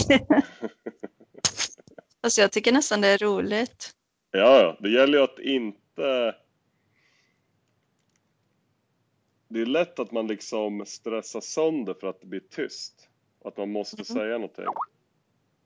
Fast 2.22 2.38
jag 2.38 2.52
tycker 2.52 2.72
nästan 2.72 3.02
det 3.02 3.08
är 3.08 3.18
roligt. 3.18 3.96
Ja, 4.32 4.60
ja, 4.62 4.78
det 4.80 4.90
gäller 4.90 5.18
ju 5.18 5.24
att 5.24 5.40
inte... 5.40 5.85
Det 9.48 9.62
är 9.62 9.66
lätt 9.66 10.00
att 10.00 10.12
man 10.12 10.28
liksom 10.28 10.86
stressar 10.86 11.42
sönder 11.42 11.94
för 11.94 12.08
att 12.08 12.22
det 12.22 12.28
blir 12.28 12.40
tyst. 12.40 13.10
Att 13.44 13.58
man 13.58 13.72
måste 13.72 13.98
Mhm. 13.98 14.06
säga 14.06 14.34
någonting. 14.38 14.66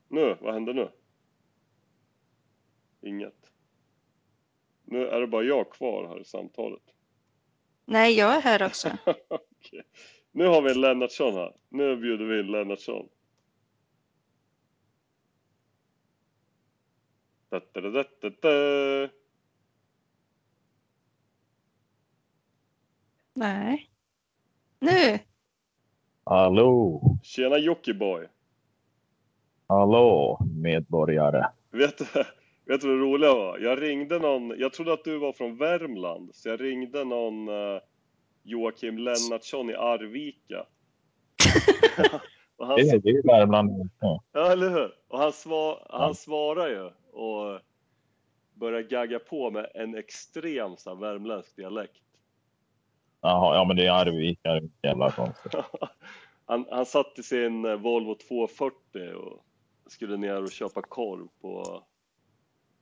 Nu, 0.08 0.36
vad 0.40 0.54
händer 0.54 0.74
nu? 0.74 0.90
Inget. 3.00 3.52
Nu 4.84 5.06
är 5.06 5.20
det 5.20 5.26
bara 5.26 5.42
jag 5.42 5.70
kvar 5.72 6.08
här 6.08 6.20
i 6.20 6.24
samtalet. 6.24 6.82
Nej, 7.84 8.12
jag 8.18 8.36
är 8.36 8.40
här 8.40 8.66
också. 8.66 8.88
Okej. 9.28 9.82
Nu 10.32 10.46
har 10.46 10.62
vi 10.62 10.70
en 10.70 10.80
Lennartsson 10.80 11.34
här. 11.34 11.56
Nu 11.68 11.96
bjuder 11.96 12.24
vi 12.24 12.40
in 12.40 12.46
Lennartsson. 12.46 13.08
Da, 17.48 17.60
da, 17.72 17.80
da, 17.80 18.04
da, 18.20 18.30
da, 18.30 19.08
Nej. 23.40 23.90
Nu! 24.80 25.18
Hallå, 26.24 27.02
Tjena 27.22 27.58
Jockiboi! 27.58 28.26
hallå 29.68 30.38
medborgare. 30.62 31.46
Vet 31.70 31.98
du, 31.98 32.04
vet 32.64 32.80
du 32.80 32.88
vad 32.88 32.96
det 32.96 33.02
roliga 33.02 33.34
var? 33.34 33.58
Jag 33.58 33.82
ringde 33.82 34.18
någon, 34.18 34.54
jag 34.58 34.72
trodde 34.72 34.92
att 34.92 35.04
du 35.04 35.18
var 35.18 35.32
från 35.32 35.56
Värmland, 35.56 36.34
så 36.34 36.48
jag 36.48 36.60
ringde 36.60 37.04
någon 37.04 37.48
eh, 37.48 37.80
Joakim 38.42 38.98
Lennartsson 38.98 39.70
i 39.70 39.74
Arvika. 39.74 40.66
och 42.56 42.66
han, 42.66 42.76
Det 42.76 42.82
är, 42.82 42.98
det 42.98 43.10
är 43.10 43.26
Värmland. 43.26 43.90
Ja. 44.00 44.22
ja, 44.32 44.52
eller 44.52 44.70
hur? 44.70 44.94
Och 45.08 45.18
han, 45.18 45.32
svar, 45.32 45.86
han 45.90 46.14
svarar 46.14 46.68
ju 46.68 46.84
och 47.20 47.60
börjar 48.54 48.82
gagga 48.82 49.18
på 49.18 49.50
med 49.50 49.70
en 49.74 49.94
extrem 49.94 50.76
så 50.76 50.90
här, 50.90 51.00
värmländsk 51.00 51.56
dialekt. 51.56 52.02
Jaha, 53.22 53.54
ja 53.56 53.64
men 53.64 53.76
det 53.76 53.86
är 53.86 53.90
Arvika. 53.92 54.48
det 54.52 54.58
är 54.58 54.88
Jävla 54.88 55.10
konstigt. 55.10 55.52
han, 56.46 56.66
han 56.70 56.86
satt 56.86 57.18
i 57.18 57.22
sin 57.22 57.64
eh, 57.64 57.74
Volvo 57.74 58.14
240 58.14 58.74
och 59.16 59.42
skulle 59.92 60.16
ner 60.16 60.42
och 60.42 60.50
köpa 60.52 60.82
korv 60.82 61.28
på, 61.40 61.82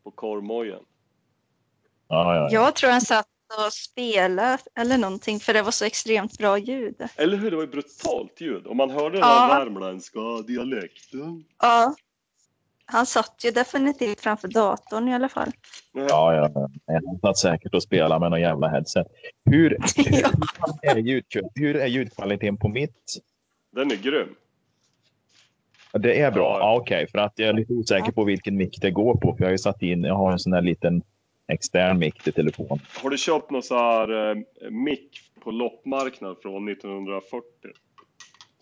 på 0.05 0.11
korvmojen. 0.11 0.81
Ja, 2.09 2.35
ja, 2.35 2.40
ja. 2.40 2.48
Jag 2.53 2.74
tror 2.77 2.90
han 2.90 3.01
satt 3.01 3.27
och 3.66 3.72
spelade 3.72 4.59
eller 4.74 4.98
någonting 4.98 5.40
för 5.40 5.55
det 5.55 5.62
var 5.62 5.70
så 5.70 5.85
extremt 5.85 6.38
bra 6.38 6.59
ljud. 6.59 7.09
Eller 7.16 7.37
hur? 7.37 7.51
Det 7.51 7.57
var 7.57 7.62
ju 7.64 7.70
brutalt 7.70 8.40
ljud. 8.40 8.66
Och 8.66 8.77
man 8.77 8.90
hörde 8.90 9.11
den 9.11 9.20
Ja. 9.29 9.48
här 9.53 9.59
värmländska 9.64 10.20
dialekten. 10.46 11.44
Ja. 11.62 11.94
Han 12.92 13.07
satt 13.07 13.40
ju 13.44 13.51
definitivt 13.51 14.20
framför 14.20 14.48
datorn 14.48 15.09
i 15.09 15.14
alla 15.14 15.29
fall. 15.29 15.51
Ja, 15.92 16.35
ja. 16.35 16.68
Jag 16.87 17.20
satt 17.20 17.38
säkert 17.38 17.74
och 17.74 17.83
spelade 17.83 18.20
med 18.20 18.31
någon 18.31 18.40
jävla 18.40 18.68
headset. 18.68 19.07
Hur, 19.44 19.70
Ja. 19.96 20.31
hur, 20.83 20.90
är, 20.90 20.96
ljud, 20.96 21.24
hur 21.55 21.77
är 21.77 21.87
ljudkvaliteten 21.87 22.57
på 22.57 22.68
mitt? 22.68 23.16
Den 23.72 23.90
är 23.90 23.96
grym. 23.96 24.29
Det 25.92 26.20
är 26.20 26.31
bra. 26.31 26.42
Ja. 26.42 26.59
Ja, 26.59 26.77
Okej, 26.81 27.07
för 27.11 27.18
att 27.18 27.33
jag 27.37 27.48
är 27.48 27.53
lite 27.53 27.72
osäker 27.72 28.12
på 28.12 28.24
vilken 28.24 28.57
mick 28.57 28.81
det 28.81 28.90
går 28.90 29.14
på. 29.14 29.35
För 29.35 29.40
jag 29.40 29.46
har 29.46 29.53
ju 29.53 29.59
satt 29.59 29.83
in, 29.83 30.05
jag 30.05 30.14
har 30.14 30.33
en 30.33 30.38
sån 30.38 30.53
här 30.53 30.62
liten 30.62 31.03
extern 31.53 31.98
mick 31.98 32.22
till 32.22 32.33
telefon. 32.33 32.79
Har 33.03 33.11
du 33.11 33.18
köpt 33.18 33.51
någon 33.51 33.62
så 33.62 33.77
här 33.77 34.31
eh, 34.31 34.70
mick 34.70 35.20
på 35.44 35.51
loppmarknad 35.51 36.37
från 36.42 36.68
1940? 36.68 37.42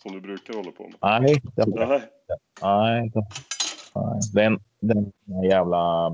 Som 0.03 0.13
du 0.13 0.21
brukar 0.21 0.55
hålla 0.55 0.71
på 0.71 0.83
med? 0.83 0.95
Nej, 1.03 1.43
det, 1.57 1.67
Nej. 1.67 1.87
nej, 1.89 2.01
det, 2.27 2.37
nej. 2.63 3.13
Den, 4.33 4.61
den 4.81 5.13
jävla 5.51 6.07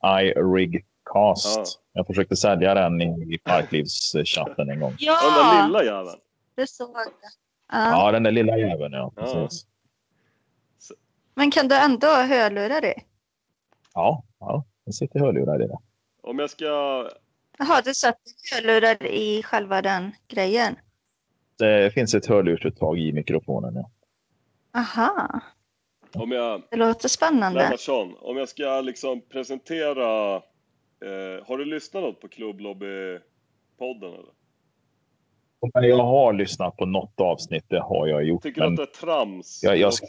eh, 0.00 0.22
iRig 0.24 0.84
Cast. 1.04 1.56
Ja. 1.56 1.64
Jag 1.92 2.06
försökte 2.06 2.36
sälja 2.36 2.74
den 2.74 3.02
i 3.02 3.38
Parklivschatten 3.44 4.70
en 4.70 4.80
gång. 4.80 4.94
Ja, 4.98 5.18
Den 5.22 5.46
där 5.58 5.66
lilla 5.66 5.84
jäveln. 5.84 6.20
det 6.54 6.66
såg 6.66 6.96
jag. 6.96 7.06
Ja. 7.72 7.90
Ja, 7.90 8.12
den 8.12 8.22
där 8.22 8.30
lilla 8.30 8.58
jäveln 8.58 8.92
ja. 8.92 9.12
Ja. 9.16 9.48
Men 11.34 11.50
kan 11.50 11.68
du 11.68 11.76
ändå 11.76 12.06
ha 12.06 12.22
hörlurar 12.22 12.84
i? 12.84 12.94
Ja, 13.94 14.22
ja. 14.40 14.64
Det 14.84 14.92
sitter 14.92 15.20
hörlurar 15.20 15.62
i 15.64 15.66
det. 15.66 15.78
Om 16.22 16.38
jag 16.38 16.50
ska... 16.50 16.66
Jaha, 17.58 17.82
du 17.84 17.94
satte 17.94 18.18
hörlurar 18.54 19.06
i 19.06 19.42
själva 19.42 19.82
den 19.82 20.12
grejen? 20.28 20.76
Det 21.58 21.94
finns 21.94 22.14
ett 22.14 22.26
hörlursuttag 22.26 22.98
i 22.98 23.12
mikrofonen. 23.12 23.74
Ja. 23.74 23.90
Aha, 24.80 25.40
Om 26.14 26.32
jag... 26.32 26.62
det 26.70 26.76
låter 26.76 27.08
spännande. 27.08 27.62
Lennartsson, 27.62 28.16
om 28.20 28.36
jag 28.36 28.48
ska 28.48 28.80
liksom 28.80 29.20
presentera... 29.20 30.34
Eh, 31.04 31.46
har 31.46 31.58
du 31.58 31.64
lyssnat 31.64 32.02
något 32.02 32.20
på 32.20 32.28
Klubblobby-podden 32.28 34.14
eller? 34.14 34.32
Jag 35.88 35.96
har 35.96 36.32
lyssnat 36.32 36.76
på 36.76 36.86
något 36.86 37.20
avsnitt, 37.20 37.64
det 37.68 37.80
har 37.80 38.06
jag 38.06 38.24
gjort. 38.24 38.42
Tycker 38.42 38.60
du 38.60 38.66
att 38.66 38.76
det 38.76 38.82
är 38.82 38.86
trams? 38.86 39.60
Ja, 39.62 39.74
jag 39.74 39.88
också? 39.88 40.06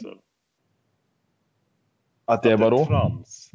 att 2.24 2.42
det 2.42 2.54
Att 2.54 2.60
var 2.60 2.70
då? 2.70 2.86
trams? 2.86 3.50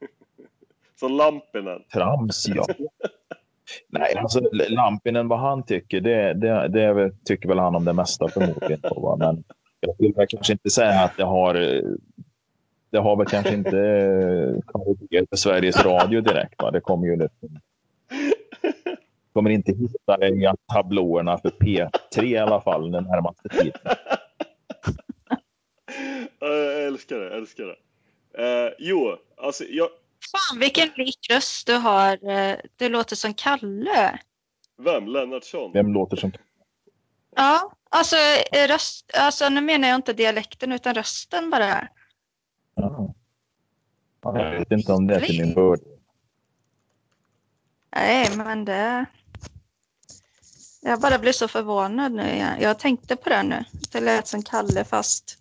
Som 1.00 1.12
Lampinen? 1.12 1.82
Trams, 1.92 2.48
ja. 2.48 2.66
Nej, 3.88 4.14
alltså 4.16 4.40
Lampinen, 4.52 5.28
vad 5.28 5.38
han 5.38 5.62
tycker, 5.62 6.00
det, 6.00 6.34
det, 6.34 6.68
det 6.68 6.82
är 6.82 7.12
tycker 7.24 7.48
väl 7.48 7.58
han 7.58 7.74
om 7.76 7.84
det 7.84 7.92
mesta 7.92 8.28
förmodligen. 8.28 8.80
Då? 8.82 9.16
Men 9.18 9.44
Jag 9.98 10.14
väl 10.16 10.26
kanske 10.28 10.52
inte 10.52 10.70
säga 10.70 11.00
att 11.00 11.16
det 11.16 11.24
har... 11.24 11.54
eh, 11.54 11.82
Det 12.90 12.98
har 12.98 13.16
väl 13.16 13.26
kanske 13.26 13.54
inte 13.54 13.78
eh, 13.80 14.62
kvaliteter 14.72 15.26
för 15.30 15.36
Sveriges 15.36 15.84
Radio 15.84 16.20
direkt. 16.20 16.62
Va? 16.62 16.70
Det 16.70 16.80
kommer 16.80 17.06
ju 17.06 17.16
liksom... 17.16 17.58
kommer 19.32 19.50
inte 19.50 19.72
hitta 19.72 20.16
det 20.16 20.28
i 20.28 20.50
tablåerna 20.72 21.38
för 21.38 21.50
P3 21.50 22.24
i 22.24 22.38
alla 22.38 22.60
fall 22.60 22.90
den 22.90 23.04
närmaste 23.04 23.48
tiden. 23.48 23.80
Ja, 26.40 26.46
Jag 26.48 26.84
älskar 26.86 27.16
det, 27.18 27.24
jag 27.24 27.38
älskar 27.38 27.64
det. 27.64 27.76
Eh, 28.66 28.72
jo, 28.78 29.16
alltså 29.36 29.64
jag... 29.64 29.88
Fan 30.32 30.60
vilken 30.60 30.88
lik 30.96 31.18
röst 31.30 31.66
du 31.66 31.74
har. 31.74 32.30
Eh, 32.30 32.56
Du 32.76 32.88
låter 32.88 33.16
som 33.16 33.34
Kalle. 33.34 34.18
Vem? 34.78 35.06
Lennartsson? 35.06 35.72
Vem 35.72 35.92
låter 35.94 36.16
som... 36.16 36.32
Ja, 37.36 37.72
alltså, 37.88 38.16
eh, 38.52 38.68
röst, 38.68 39.10
alltså 39.14 39.48
nu 39.48 39.60
menar 39.60 39.88
jag 39.88 39.96
inte 39.96 40.12
dialekten 40.12 40.72
utan 40.72 40.94
rösten 40.94 41.50
bara. 41.50 41.88
Ja. 42.74 43.14
Ja, 44.22 44.38
Jag 44.38 44.58
vet 44.58 44.70
inte 44.70 44.92
om 44.92 45.06
det 45.06 45.14
är 45.14 45.20
till 45.20 45.44
min 45.44 45.54
fördel. 45.54 45.98
Nej, 47.94 48.36
men 48.36 48.64
det... 48.64 49.06
Jag 50.80 51.00
bara 51.00 51.18
blir 51.18 51.32
så 51.32 51.48
förvånad 51.48 52.12
nu 52.12 52.22
igen. 52.22 52.60
Jag 52.60 52.78
tänkte 52.78 53.16
på 53.16 53.28
det 53.28 53.42
nu. 53.42 53.64
Det 53.92 54.00
lät 54.00 54.26
som 54.26 54.42
Kalle 54.42 54.84
fast 54.84 55.38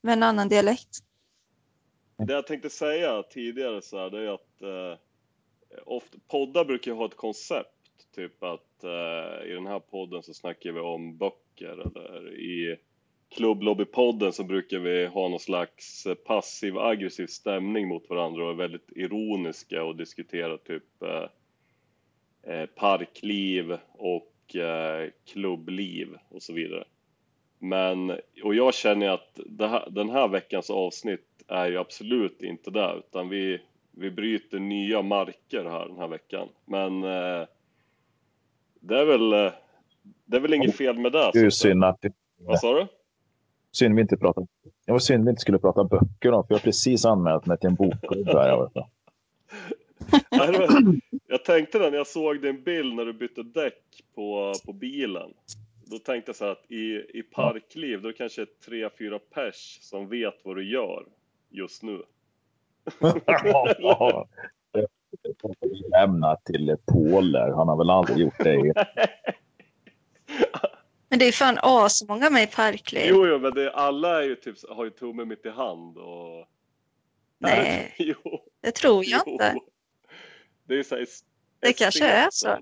med 0.00 0.12
en 0.12 0.22
annan 0.22 0.48
dialekt. 0.48 0.98
Det 2.16 2.32
jag 2.32 2.46
tänkte 2.46 2.70
säga 2.70 3.22
tidigare 3.22 3.82
så 3.82 3.98
här, 3.98 4.10
det 4.10 4.18
är 4.18 4.34
att 4.34 4.62
eh, 4.62 4.98
ofta, 5.86 6.18
poddar 6.28 6.64
brukar 6.64 6.92
ha 6.92 7.06
ett 7.06 7.16
koncept. 7.16 7.68
Typ 8.14 8.42
att 8.42 8.69
eh, 8.84 9.50
i 9.50 9.52
den 9.52 9.66
här 9.66 9.80
podden 9.80 10.22
så 10.22 10.34
snackar 10.34 10.72
vi 10.72 10.80
om 10.80 11.16
böcker 11.16 11.72
eller 11.72 12.34
i 12.34 12.76
klubblobbypodden 13.30 14.32
så 14.32 14.44
brukar 14.44 14.78
vi 14.78 15.06
ha 15.06 15.28
någon 15.28 15.40
slags 15.40 16.06
passiv 16.26 16.78
aggressiv 16.78 17.26
stämning 17.26 17.88
mot 17.88 18.10
varandra 18.10 18.44
och 18.44 18.50
är 18.50 18.54
väldigt 18.54 18.90
ironiska 18.96 19.84
och 19.84 19.96
diskutera 19.96 20.58
typ 20.58 21.02
eh, 21.02 21.26
eh, 22.54 22.66
parkliv 22.66 23.76
och 23.92 24.56
eh, 24.56 25.10
klubbliv 25.26 26.16
och 26.28 26.42
så 26.42 26.52
vidare. 26.52 26.84
Men, 27.58 28.10
och 28.44 28.54
jag 28.54 28.74
känner 28.74 29.08
att 29.08 29.40
det 29.46 29.68
här, 29.68 29.88
den 29.90 30.10
här 30.10 30.28
veckans 30.28 30.70
avsnitt 30.70 31.42
är 31.48 31.66
ju 31.66 31.78
absolut 31.78 32.42
inte 32.42 32.70
det, 32.70 32.94
utan 32.98 33.28
vi, 33.28 33.60
vi 33.90 34.10
bryter 34.10 34.58
nya 34.58 35.02
marker 35.02 35.64
här 35.64 35.86
den 35.88 35.96
här 35.96 36.08
veckan. 36.08 36.48
Men 36.64 37.04
eh, 37.04 37.46
det 38.80 38.98
är 38.98 39.04
väl, 39.04 39.32
eh, 39.32 39.52
det 40.24 40.36
är 40.36 40.40
väl 40.40 40.54
inget 40.54 40.76
fel 40.76 40.98
med 40.98 41.12
det. 41.12 41.30
Det 41.32 41.38
är 41.38 41.44
ju 41.44 41.50
synd 41.50 41.84
att 41.84 42.04
Vad 42.38 42.60
sa 42.60 42.74
du? 42.74 42.86
synd 43.72 43.94
vi 43.94 44.00
inte 44.00 44.16
pratar. 44.16 44.46
Det 44.86 44.92
var 44.92 44.98
synd 44.98 45.24
vi 45.24 45.30
inte 45.30 45.40
skulle 45.40 45.58
prata 45.58 45.84
böcker 45.84 46.30
då, 46.30 46.42
för 46.42 46.54
jag 46.54 46.58
har 46.58 46.64
precis 46.64 47.04
anmält 47.04 47.46
mig 47.46 47.58
till 47.58 47.68
en 47.68 47.74
bokklubb 47.74 48.28
här. 48.28 48.68
Jag 51.26 51.44
tänkte 51.44 51.78
när 51.78 51.92
jag 51.92 52.06
såg 52.06 52.42
din 52.42 52.62
bild 52.62 52.94
när 52.94 53.04
du 53.04 53.12
bytte 53.12 53.42
däck 53.42 54.04
på, 54.14 54.52
på 54.66 54.72
bilen. 54.72 55.30
Då 55.84 55.98
tänkte 55.98 56.28
jag 56.28 56.36
så 56.36 56.44
här 56.44 56.52
att 56.52 56.70
i, 56.70 56.94
i 57.18 57.22
parkliv, 57.22 58.02
då 58.02 58.08
är 58.08 58.12
det 58.12 58.18
kanske 58.18 58.46
tre, 58.46 58.88
fyra 58.98 59.18
pers 59.18 59.78
som 59.82 60.08
vet 60.08 60.34
vad 60.44 60.56
du 60.56 60.72
gör 60.72 61.06
just 61.50 61.82
nu. 61.82 62.02
Ja, 63.78 64.26
lämna 65.90 66.36
till 66.36 66.66
där. 66.66 67.52
Han 67.56 67.68
har 67.68 67.76
väl 67.76 67.90
aldrig 67.90 68.18
gjort 68.18 68.38
det. 68.38 68.72
Men 71.10 71.18
det 71.18 71.28
är 71.28 71.32
fan 71.32 71.58
asmånga 71.62 72.30
med 72.30 72.42
i 72.42 72.46
Parkliv. 72.46 73.06
Jo, 73.08 73.26
jo, 73.26 73.38
men 73.38 73.54
det, 73.54 73.72
alla 73.72 74.22
är 74.22 74.26
ju 74.26 74.36
typ, 74.36 74.56
har 74.68 74.84
ju 74.84 74.90
tummen 74.90 75.28
mitt 75.28 75.46
i 75.46 75.48
hand 75.48 75.98
och... 75.98 76.46
Nej, 77.38 77.94
jo, 77.98 78.40
det 78.60 78.70
tror 78.70 79.04
jag 79.04 79.22
jo. 79.26 79.32
inte. 79.32 79.54
Det 80.68 80.78
är 80.78 80.82
så 80.82 80.96
här, 80.96 81.06
Det 81.60 81.72
kanske 81.72 82.06
är 82.06 82.28
så. 82.30 82.58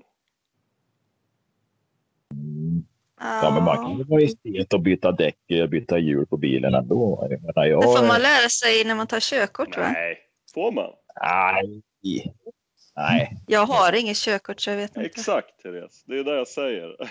Ja, 3.19 3.51
men 3.53 3.63
man 3.63 3.75
kan 3.75 3.97
ju 3.97 4.03
vara 4.03 4.21
estet 4.21 4.73
och 4.73 4.81
byta 4.81 5.11
däck, 5.11 5.51
eh, 5.51 5.67
byta 5.67 5.99
hjul 5.99 6.25
på 6.25 6.37
bilen 6.37 6.73
ändå. 6.73 7.27
Jag 7.29 7.41
menar, 7.41 7.65
jag, 7.65 7.81
Det 7.81 7.87
får 7.87 8.07
man 8.07 8.21
lära 8.21 8.49
sig 8.49 8.83
när 8.85 8.95
man 8.95 9.07
tar 9.07 9.19
körkort 9.19 9.77
va? 9.77 9.91
Nej, 9.93 10.17
får 10.53 10.71
man? 10.71 10.91
Nej. 11.21 11.81
Nej. 12.95 13.37
Jag 13.47 13.65
har 13.65 13.93
inget 13.93 14.17
körkort 14.17 14.61
så 14.61 14.69
jag 14.69 14.77
vet 14.77 14.97
inte. 14.97 15.01
Exakt, 15.01 15.61
Therese. 15.61 16.03
Det 16.05 16.19
är 16.19 16.23
det 16.23 16.35
jag 16.35 16.47
säger. 16.47 16.95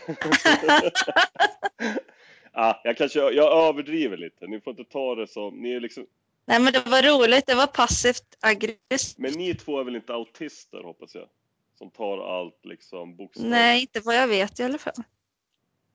ah, 2.52 2.74
jag 2.84 2.96
kanske 2.96 3.18
jag 3.18 3.68
överdriver 3.68 4.16
lite. 4.16 4.46
Ni 4.46 4.60
får 4.60 4.70
inte 4.70 4.84
ta 4.84 5.14
det 5.14 5.26
som... 5.26 5.54
Ni 5.54 5.72
är 5.72 5.80
liksom, 5.80 6.06
Nej 6.44 6.60
men 6.60 6.72
det 6.72 6.86
var 6.86 7.02
roligt, 7.02 7.46
det 7.46 7.54
var 7.54 7.66
passivt 7.66 8.36
aggressivt. 8.40 9.18
men 9.18 9.32
ni 9.32 9.54
två 9.54 9.80
är 9.80 9.84
väl 9.84 9.96
inte 9.96 10.14
autister, 10.14 10.82
hoppas 10.82 11.14
jag? 11.14 11.28
Som 11.78 11.90
tar 11.90 12.38
allt 12.38 12.64
liksom 12.64 13.16
bokstavligt. 13.16 13.50
Nej, 13.50 13.80
inte 13.80 14.00
vad 14.00 14.16
jag 14.16 14.28
vet 14.28 14.60
i 14.60 14.62
alla 14.62 14.78
fall. 14.78 14.94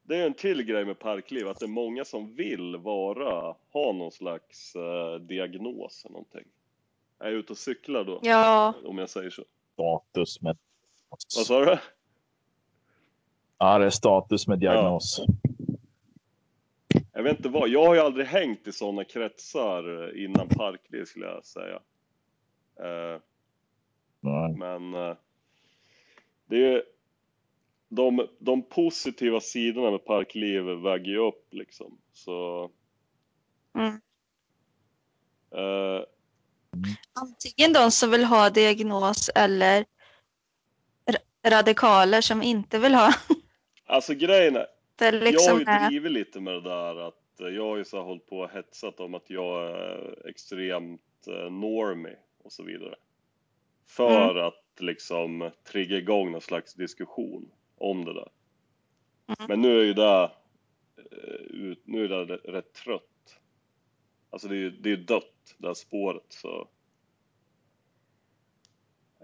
Det 0.04 0.16
är 0.16 0.26
en 0.26 0.34
till 0.34 0.64
grej 0.64 0.86
med 0.86 1.00
parkliv, 1.00 1.48
att 1.48 1.60
det 1.60 1.66
är 1.66 1.68
många 1.68 2.06
som 2.06 2.36
vill 2.36 2.78
vara, 2.78 3.56
ha 3.72 3.94
någon 3.94 4.12
slags 4.12 4.76
eh, 4.76 5.16
diagnos 5.16 6.06
eller 6.06 6.14
någonting. 6.14 6.46
Är 7.24 7.32
ute 7.32 7.54
och 7.54 7.58
cyklar 7.58 8.04
då? 8.04 8.20
Ja, 8.24 8.74
Om 8.86 8.98
jag 8.98 9.10
säger 9.10 9.30
så. 9.30 9.44
Status 9.74 10.42
med... 10.42 10.58
Vad 11.10 11.22
sa 11.46 11.66
du? 11.66 11.78
Ja, 13.58 13.78
det 13.80 13.86
är 13.86 13.90
status 13.90 14.48
med 14.48 14.60
diagnos. 14.60 15.22
Jag 17.14 17.24
vet 17.24 17.38
inte 17.38 17.50
vad, 17.50 17.70
jag 17.70 17.86
har 17.86 17.96
ju 17.96 18.02
aldrig 18.02 18.26
hängt 18.26 18.68
i 18.68 18.72
sådana 18.72 19.04
kretsar 19.04 20.04
eh, 20.16 20.24
innan 20.24 20.48
parkliv 20.50 21.06
skulle 21.06 21.26
jag 21.26 21.46
säga. 21.46 21.80
Eh, 22.80 23.20
Nej. 24.20 24.56
Men 24.58 24.94
eh, 24.94 25.16
det 26.46 26.74
är 26.74 26.84
de, 27.90 28.28
de 28.40 28.62
positiva 28.62 29.40
sidorna 29.40 29.92
med 29.92 30.06
parkliv 30.06 30.64
väger 30.64 31.12
ju 31.12 31.18
upp 31.18 31.54
liksom. 31.54 31.98
Så 32.14 32.70
Mm. 33.76 33.94
eh, 35.52 36.04
antingen 37.14 37.74
de 37.74 37.92
som 37.92 38.12
vill 38.12 38.24
ha 38.24 38.50
diagnos 38.50 39.30
eller 39.36 39.86
ra- 41.06 41.50
radikaler 41.50 42.22
som 42.22 42.42
inte 42.44 42.80
vill 42.80 42.96
ha. 42.96 43.14
alltså 43.86 44.14
grejen 44.14 44.56
är, 44.56 44.68
Det 44.96 45.06
är 45.06 45.14
jag 45.14 45.20
har 45.20 45.26
liksom 45.32 45.60
ju 45.60 45.66
är, 45.68 45.90
drivit 45.90 46.12
lite 46.12 46.40
med 46.40 46.54
det 46.54 46.62
där 46.62 47.08
att 47.08 47.40
eh, 47.42 47.48
jag 47.48 47.64
har 47.64 47.78
ju 47.78 47.86
så 47.86 47.98
här 47.98 48.04
hållit 48.04 48.28
på 48.28 48.40
och 48.40 48.50
hetsat 48.52 49.00
om 49.00 49.14
att 49.14 49.30
jag 49.30 49.72
är 49.72 50.28
extremt 50.30 51.28
eh, 51.28 51.52
normie 51.52 52.18
och 52.44 52.52
så 52.52 52.64
vidare. 52.64 52.96
För 53.88 54.32
Mm. 54.32 54.48
att 54.48 54.64
liksom 54.80 55.52
trigga 55.72 55.98
igång 55.98 56.32
någon 56.32 56.42
slags 56.42 56.74
diskussion 56.74 57.52
om 57.78 58.06
det 58.06 58.14
där. 58.14 58.30
Mm. 59.28 59.48
Men 59.48 59.62
nu 59.62 59.80
är 59.80 59.84
ju 59.84 59.94
det, 59.94 60.32
eh, 60.98 61.78
nu 61.84 62.06
är 62.06 62.26
det 62.26 62.36
rätt 62.36 62.74
trött. 62.74 63.40
Alltså 64.30 64.48
det 64.48 64.56
är 64.56 64.60
ju 64.60 64.70
det 64.72 64.90
är 64.90 64.98
ju 64.98 65.04
dött, 65.04 65.33
det 65.58 65.68
här 65.68 65.74
spåret 65.74 66.26
så. 66.30 66.68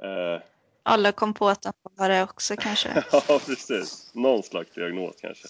Eh, 0.03 0.41
alla 0.83 1.11
kom 1.11 1.33
på 1.33 1.49
att 1.49 1.61
de 1.61 1.73
var 1.83 2.09
det 2.09 2.23
också 2.23 2.55
kanske. 2.55 3.03
ja, 3.11 3.39
precis. 3.45 4.11
Någon 4.13 4.43
slags 4.43 4.73
diagnos 4.73 5.15
kanske. 5.21 5.47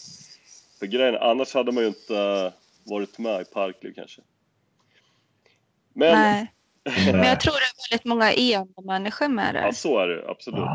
För 0.80 0.86
grejen 0.86 1.16
annars 1.16 1.54
hade 1.54 1.72
man 1.72 1.84
ju 1.84 1.88
inte 1.88 2.18
eh, 2.18 2.52
varit 2.84 3.18
med 3.18 3.42
i 3.42 3.46
Parkliv 3.46 3.94
kanske. 3.96 4.22
Men, 5.94 6.14
Nej. 6.14 6.54
Men 7.12 7.24
jag 7.24 7.40
tror 7.40 7.54
det 7.54 7.58
är 7.58 7.92
väldigt 7.92 8.06
många 8.06 8.34
emo-människor 8.34 9.28
med 9.28 9.56
ja 9.56 9.68
det. 9.68 9.74
så 9.74 10.00
är 10.00 10.08
det 10.08 10.30
absolut. 10.30 10.70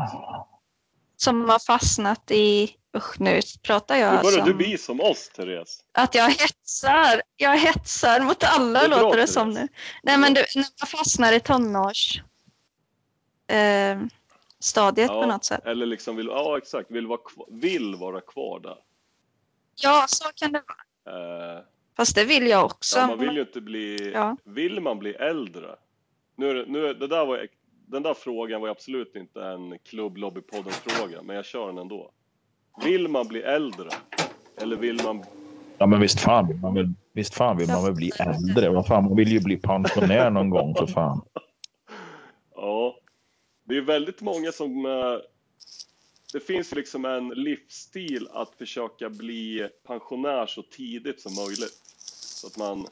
Som 1.17 1.49
har 1.49 1.59
fastnat 1.59 2.31
i, 2.31 2.75
usch 2.97 3.19
nu 3.19 3.39
pratar 3.63 3.95
Nu 3.95 4.01
jag 4.01 4.23
börjar 4.23 4.39
du 4.45 4.49
som, 4.51 4.57
bli 4.57 4.77
som 4.77 5.01
oss, 5.01 5.29
Therese. 5.29 5.83
att 5.91 6.15
jag 6.15 6.29
hetsar. 6.29 7.21
Jag 7.37 7.57
hetsar 7.57 8.19
mot 8.19 8.43
alla 8.43 8.81
Det 8.81 8.87
bra, 8.89 9.01
låter 9.01 9.17
det 9.17 9.23
Therese. 9.23 9.33
som 9.33 9.49
nu. 9.49 9.67
Nej 10.03 10.17
men 10.17 10.33
du, 10.33 10.45
när 10.55 10.65
man 10.81 10.87
fastnar 10.87 11.33
i 11.33 11.39
tonårs 11.39 12.21
eh, 13.47 13.99
stadiet 14.59 15.07
på 15.09 15.13
Ja, 15.15 15.25
något 15.25 15.45
sätt. 15.45 15.65
eller 15.65 15.85
liksom 15.85 16.15
vill, 16.15 16.27
ja 16.27 16.57
exakt, 16.57 16.91
vill 16.91 17.07
vara 17.07 17.19
kvar, 17.25 17.45
vill 17.51 17.95
vara 17.95 18.21
kvar 18.21 18.59
där. 18.59 18.77
Ja, 19.75 20.05
så 20.07 20.25
kan 20.35 20.51
det 20.51 20.63
vara. 20.67 21.55
Eh, 21.57 21.63
Fast 21.97 22.15
det 22.15 22.23
vill 22.23 22.47
jag 22.47 22.65
också. 22.65 22.99
ja, 22.99 23.07
man 23.07 23.19
vill 23.19 23.35
ju 23.35 23.41
inte 23.41 23.61
bli, 23.61 24.11
Ja. 24.13 24.37
vill 24.43 24.79
man 24.81 24.99
bli 24.99 25.13
äldre? 25.13 25.75
Nu 26.37 26.65
nu 26.67 26.93
det 26.93 27.07
där 27.07 27.25
var, 27.25 27.47
den 27.87 28.03
där 28.03 28.13
frågan 28.13 28.61
var 28.61 28.69
absolut 28.69 29.15
inte 29.15 29.43
en 29.43 29.77
klubblobbypodden-fråga, 29.79 31.21
men 31.21 31.35
jag 31.35 31.45
kör 31.45 31.67
den 31.67 31.77
ändå. 31.77 32.11
Vill 32.83 33.07
man 33.07 33.27
bli 33.27 33.41
äldre? 33.41 33.89
Eller 34.61 34.75
vill 34.75 35.03
man 35.03 35.23
Ja, 35.77 35.85
men 35.85 35.99
visst 35.99 36.19
fan 36.19 36.47
vill 36.47 36.57
man 36.57 36.73
väl, 36.73 36.93
visst 37.13 37.35
fan 37.35 37.57
vill 37.57 37.67
man 37.67 37.83
väl 37.83 37.93
bli 37.93 38.11
äldre. 38.19 38.69
Vad 38.69 38.87
fan, 38.87 39.03
man 39.03 39.15
vill 39.15 39.31
ju 39.31 39.39
bli 39.39 39.57
pensionär 39.57 40.29
någon 40.29 40.49
gång 40.49 40.75
för 40.75 40.87
fan. 40.87 41.21
Ja, 42.55 42.95
det 43.63 43.77
är 43.77 43.81
väldigt 43.81 44.21
många 44.21 44.51
som... 44.51 44.85
eh, 44.85 45.17
Det 46.33 46.39
finns 46.39 46.75
liksom 46.75 47.05
en 47.05 47.27
livsstil 47.27 48.27
att 48.33 48.55
försöka 48.55 49.09
bli 49.09 49.69
pensionär 49.87 50.45
så 50.45 50.61
tidigt 50.61 51.21
som 51.21 51.35
möjligt. 51.35 51.81
Så 52.41 52.47
att 52.47 52.57
man, 52.57 52.87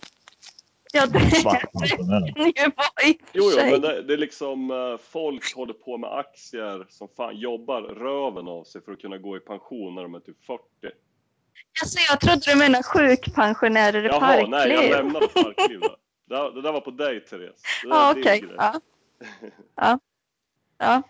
Ja, 0.95 1.06
det 1.06 1.19
ju 1.19 1.43
vara 2.75 3.08
i 3.10 3.19
jo, 3.34 3.43
jo, 3.51 3.71
men 3.71 3.82
det, 3.82 4.01
det 4.01 4.13
är 4.13 4.17
liksom 4.17 4.71
eh, 4.71 4.97
folk 4.97 5.56
håller 5.56 5.73
på 5.73 5.97
med 5.97 6.13
aktier 6.13 6.86
som 6.89 7.08
fan 7.17 7.38
jobbar 7.38 7.82
röven 7.82 8.47
av 8.47 8.63
sig 8.63 8.82
för 8.84 8.91
att 8.91 9.01
kunna 9.01 9.17
gå 9.17 9.38
i 9.38 9.39
pension 9.39 9.95
när 9.95 10.01
de 10.03 10.15
är 10.15 10.19
typ 10.19 10.45
40. 10.45 10.62
Alltså, 11.82 11.99
jag 12.10 12.19
trodde 12.21 12.41
du 12.45 12.58
menade 12.58 12.84
sjukpensionärer 12.84 14.03
i 14.03 14.08
Jaha, 14.08 14.19
parkliv. 14.19 14.49
nej, 14.49 14.71
jag 14.71 14.89
lämnade 14.89 15.27
parkliv 15.34 15.79
där. 15.79 15.95
Det, 16.25 16.36
där- 16.36 16.51
det 16.51 16.62
där 16.62 16.71
var 16.71 16.82
på 16.82 16.91
dig, 16.91 17.25
Therese. 17.25 17.62
Det 17.84 17.89
Ja, 17.89 18.12
okej. 18.12 18.39
grej. 18.39 18.51
Ja. 18.58 18.79
Ja. 19.75 19.99
Ja. 20.77 21.01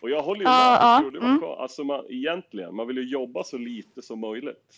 Och 0.00 0.10
jag 0.10 0.22
håller 0.22 0.40
ju 0.40 0.46
Ja, 0.46 0.50
med, 0.50 0.78
ja, 0.80 0.92
jag 0.92 1.00
tror 1.00 1.10
det 1.10 1.18
var 1.18 1.28
mm. 1.28 1.42
Alltså 1.62 1.84
man, 1.84 2.04
egentligen, 2.08 2.74
man 2.74 2.86
vill 2.86 2.96
ju 2.96 3.04
jobba 3.08 3.44
så 3.44 3.58
lite 3.58 4.02
som 4.02 4.20
möjligt. 4.20 4.74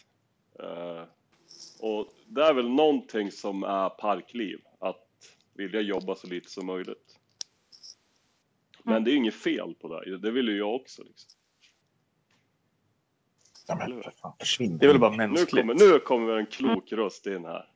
Eh, 0.61 1.03
och 1.81 2.09
det 2.27 2.43
är 2.45 2.55
väl 2.55 2.69
någonting 2.69 3.33
som 3.33 3.63
är 3.63 3.89
parkliv, 3.89 4.61
att 4.79 5.07
vilja 5.55 5.81
jobba 5.81 6.15
så 6.15 6.27
lite 6.27 6.51
som 6.51 6.67
möjligt. 6.67 7.15
Men 8.83 8.93
Mm. 8.95 9.05
det 9.05 9.11
är 9.13 9.17
inget 9.17 9.35
fel 9.35 9.75
på 9.81 9.89
det, 10.01 10.19
det 10.19 10.31
vill 10.31 10.49
ju 10.49 10.57
jag 10.59 10.75
också. 10.75 11.03
Liksom. 11.03 11.31
Ja, 13.67 13.75
men 13.77 14.03
för 14.03 14.11
fan, 14.11 14.33
försvinn. 14.39 14.79
Det 14.79 14.87
är 14.87 14.89
väl 14.89 14.99
bara 14.99 15.11
Nu, 15.11 15.17
mänskligt. 15.17 15.51
kommer, 15.51 15.75
nu 15.75 15.99
kommer 15.99 16.37
en 16.37 16.47
klok 16.47 16.93
röst 16.93 17.27
in 17.27 17.45
här. 17.45 17.69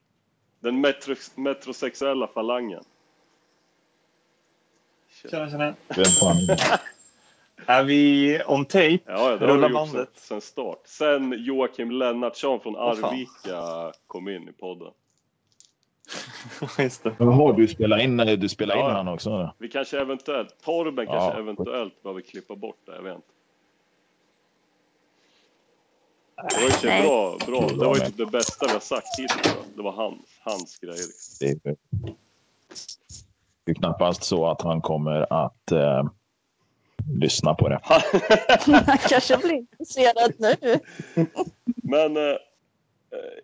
Den 0.61 0.81
metro, 0.81 1.15
metrosexuella 1.35 2.27
falangen. 2.29 2.85
Tjena, 5.31 5.51
tjena. 5.51 5.75
Vem 5.97 6.05
fan? 6.05 6.37
Är 7.66 7.85
vi 7.85 8.40
on 8.46 8.64
tape? 8.64 8.98
Ja, 9.07 9.37
det 9.37 9.46
vi 9.46 9.53
gjort 9.53 9.62
sen, 9.62 9.72
bandet. 9.72 10.11
sen 10.14 10.40
start. 10.40 10.81
Sen 10.85 11.35
Joakim 11.38 11.90
Lennartsson 11.90 12.61
från. 12.61 12.77
Arvika 12.77 13.92
kom 14.07 14.29
in 14.29 14.48
i 14.48 14.53
podden. 14.53 14.92
Just 16.79 17.03
det. 17.05 17.14
Jaha, 17.18 17.53
du 17.53 17.68
spelar 17.68 17.98
in, 17.98 18.16
du 18.16 18.48
spelar 18.48 18.75
in 18.75 18.81
Ja, 18.81 18.88
ja. 18.90 18.94
han 18.96 19.09
också? 19.09 19.55
Vi 19.59 19.68
kanske 19.68 20.01
eventuellt, 20.01 20.57
Torben 20.64 21.07
Ja. 21.07 21.12
kanske 21.12 21.40
eventuellt 21.40 22.03
behöver 22.03 22.20
klippa 22.20 22.57
bort 22.57 22.79
det, 22.87 22.94
jag 22.94 23.03
vet 23.03 23.14
inte. 23.14 23.27
Det 26.37 26.87
var 26.87 26.96
ju 26.96 27.03
bra, 27.07 27.37
bra. 27.46 27.68
Det 27.68 27.87
var 27.87 27.94
ju 27.96 28.01
typ 28.01 28.16
det 28.16 28.27
bästa 28.27 28.66
vi 28.66 28.72
har 28.72 28.81
sagt 28.81 29.18
hittills. 29.18 29.57
Det 29.77 29.83
var 29.83 29.92
hans, 29.92 30.20
hans 30.40 30.79
grejer. 30.79 30.94
Liksom. 30.96 31.37
Det 31.40 31.46
är 31.46 31.70
ju- 31.70 31.77
det 33.64 33.70
är 33.70 33.75
knappast 33.75 34.22
så 34.25 34.46
att 34.46 34.62
han 34.62 34.81
kommer 34.81 35.33
att 35.44 35.72
eh, 35.72 36.05
lyssna 37.21 37.55
på 37.55 37.69
det. 37.69 37.81
Han 37.83 38.01
kanske 39.09 39.37
blir 39.38 39.53
intresserad 39.53 40.33
nu. 40.38 40.79
Men 41.65 42.17
eh, 42.17 42.23
eh, 42.23 42.37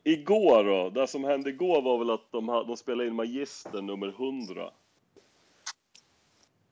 igår 0.04 0.64
då, 0.64 0.90
det 0.90 1.06
som 1.06 1.24
hände 1.24 1.50
igår 1.50 1.82
var 1.82 1.98
väl 1.98 2.10
att 2.10 2.32
de, 2.32 2.46
de 2.46 2.76
spelade 2.76 3.08
in 3.08 3.14
Magister 3.14 3.82
nummer 3.82 4.08
100. 4.08 4.70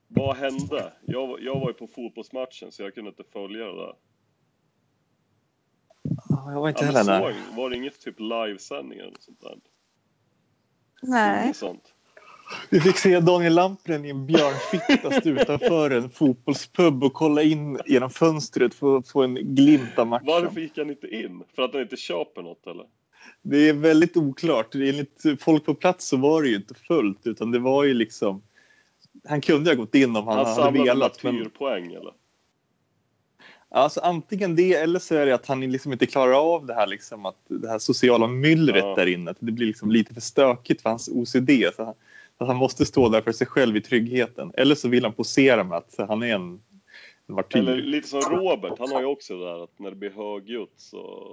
Vad 0.08 0.36
hände? 0.36 0.92
Jag, 1.06 1.26
var- 1.26 1.38
jag 1.38 1.60
var 1.60 1.68
ju 1.68 1.74
på 1.74 1.86
fotbollsmatchen 1.86 2.72
så 2.72 2.82
jag 2.82 2.94
kunde 2.94 3.08
inte 3.10 3.24
följa 3.32 3.64
det 3.64 3.76
där. 3.76 3.94
Ja, 6.28 6.52
Jag 6.52 6.60
var 6.60 6.68
inte 6.68 6.84
Ja, 6.84 6.90
heller 6.92 7.20
där. 7.20 7.34
var 7.56 7.70
det 7.70 7.76
inget 7.76 8.00
typ 8.00 8.20
livesändningar 8.20 9.04
eller 9.04 9.18
sånt 9.20 9.40
där? 9.40 9.58
Nej. 11.02 11.44
Inget 11.44 11.56
sånt? 11.56 11.92
Vi 12.70 12.80
fick 12.80 12.96
se 12.96 13.20
Daniel 13.20 13.54
Lampren 13.54 14.04
i 14.04 14.10
en 14.10 14.26
björnfitta 14.26 15.20
stå 15.20 15.28
utanför 15.30 15.90
en 15.90 16.10
fotbollspub 16.10 17.04
och 17.04 17.12
kolla 17.12 17.42
in 17.42 17.78
genom 17.86 18.10
fönstret 18.10 18.74
för 18.74 18.98
att 18.98 19.08
få 19.08 19.22
en 19.22 19.54
glimt 19.54 19.98
av 19.98 20.06
matchen. 20.06 20.26
Varför 20.26 20.60
gick 20.60 20.78
han 20.78 20.90
inte 20.90 21.06
in? 21.06 21.42
För 21.54 21.62
att 21.62 21.72
han 21.72 21.82
inte 21.82 21.96
köper 21.96 22.42
något 22.42 22.66
eller? 22.66 22.84
Det 23.42 23.68
är 23.68 23.72
väldigt 23.72 24.16
oklart. 24.16 24.74
Enligt 24.74 25.22
folk 25.40 25.64
på 25.64 25.74
plats 25.74 26.08
så 26.08 26.16
var 26.16 26.42
det 26.42 26.48
ju 26.48 26.56
inte 26.56 26.74
fullt 26.74 27.26
utan 27.26 27.50
det 27.50 27.58
var 27.58 27.84
ju 27.84 27.94
liksom... 27.94 28.42
Han 29.28 29.40
kunde 29.40 29.70
ha 29.70 29.74
gått 29.74 29.94
in 29.94 30.16
om 30.16 30.26
han, 30.26 30.36
Han, 30.36 30.46
hade 30.46 30.56
samlade 30.56 30.88
velat. 30.88 31.22
Men, 31.22 31.34
martyrpoäng 31.34 31.92
eller? 31.92 32.12
alltså, 33.68 34.00
antingen 34.00 34.56
det 34.56 34.74
eller 34.74 34.98
så 34.98 35.14
är 35.14 35.26
det 35.26 35.34
att 35.34 35.46
han 35.46 35.60
liksom 35.60 35.92
inte 35.92 36.06
klarar 36.06 36.54
av 36.54 36.66
det 36.66 36.74
här, 36.74 36.86
liksom, 36.86 37.26
att, 37.26 37.36
det 37.48 37.68
här 37.68 37.78
sociala 37.78 38.26
myllret 38.26 38.84
Ja. 38.84 38.94
där 38.94 39.06
inne. 39.06 39.30
Att 39.30 39.36
det 39.40 39.52
blir 39.52 39.66
liksom 39.66 39.90
lite 39.90 40.14
för 40.14 40.20
stökigt 40.20 40.82
för 40.82 40.90
hans 40.90 41.08
OCD. 41.08 41.50
Så 41.76 41.84
han, 41.84 41.94
att 42.38 42.46
han 42.46 42.56
måste 42.56 42.86
stå 42.86 43.08
där 43.08 43.20
för 43.22 43.32
sig 43.32 43.46
själv 43.46 43.76
i 43.76 43.80
tryggheten. 43.80 44.52
Eller 44.56 44.74
så 44.74 44.88
vill 44.88 45.04
han 45.04 45.12
posera 45.12 45.64
med 45.64 45.78
att 45.78 45.94
han 46.08 46.22
är 46.22 46.34
en, 46.34 46.60
en 47.28 47.34
martyr. 47.34 47.58
Eller 47.58 47.76
lite 47.76 48.08
som 48.08 48.20
Robert, 48.20 48.72
han 48.78 48.92
har 48.92 49.00
ju 49.00 49.06
också 49.06 49.38
det 49.38 49.44
där 49.44 49.64
att 49.64 49.78
när 49.78 49.90
det 49.90 49.96
blir 49.96 50.10
högljutt 50.10 50.74
så, 50.76 51.26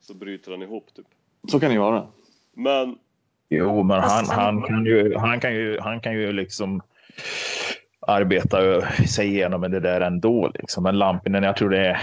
så 0.00 0.14
bryter 0.14 0.50
han 0.50 0.62
ihop 0.62 0.94
typ. 0.94 1.06
Så 1.50 1.60
kan 1.60 1.68
det 1.68 1.74
ju 1.74 1.80
vara. 1.80 2.06
Men 2.52 2.98
Jo, 3.48 3.82
men 3.82 4.00
han, 4.00 4.08
Fast 4.10 4.32
han- 4.32 4.58
han, 4.58 4.62
kan 4.62 4.86
ju, 4.86 5.14
han, 5.16 5.40
kan 5.40 5.54
ju, 5.54 5.78
han 5.80 6.00
kan 6.00 6.12
ju 6.14 6.32
liksom 6.32 6.82
arbeta 8.00 8.80
sig 9.06 9.26
igenom 9.28 9.60
med 9.60 9.70
det 9.70 9.80
där 9.80 10.00
ändå. 10.00 10.50
Liksom. 10.54 10.82
Men 10.82 10.98
Lampinen, 10.98 11.42
jag 11.42 11.56
tror 11.56 11.70
det 11.70 11.86
är, 11.86 11.96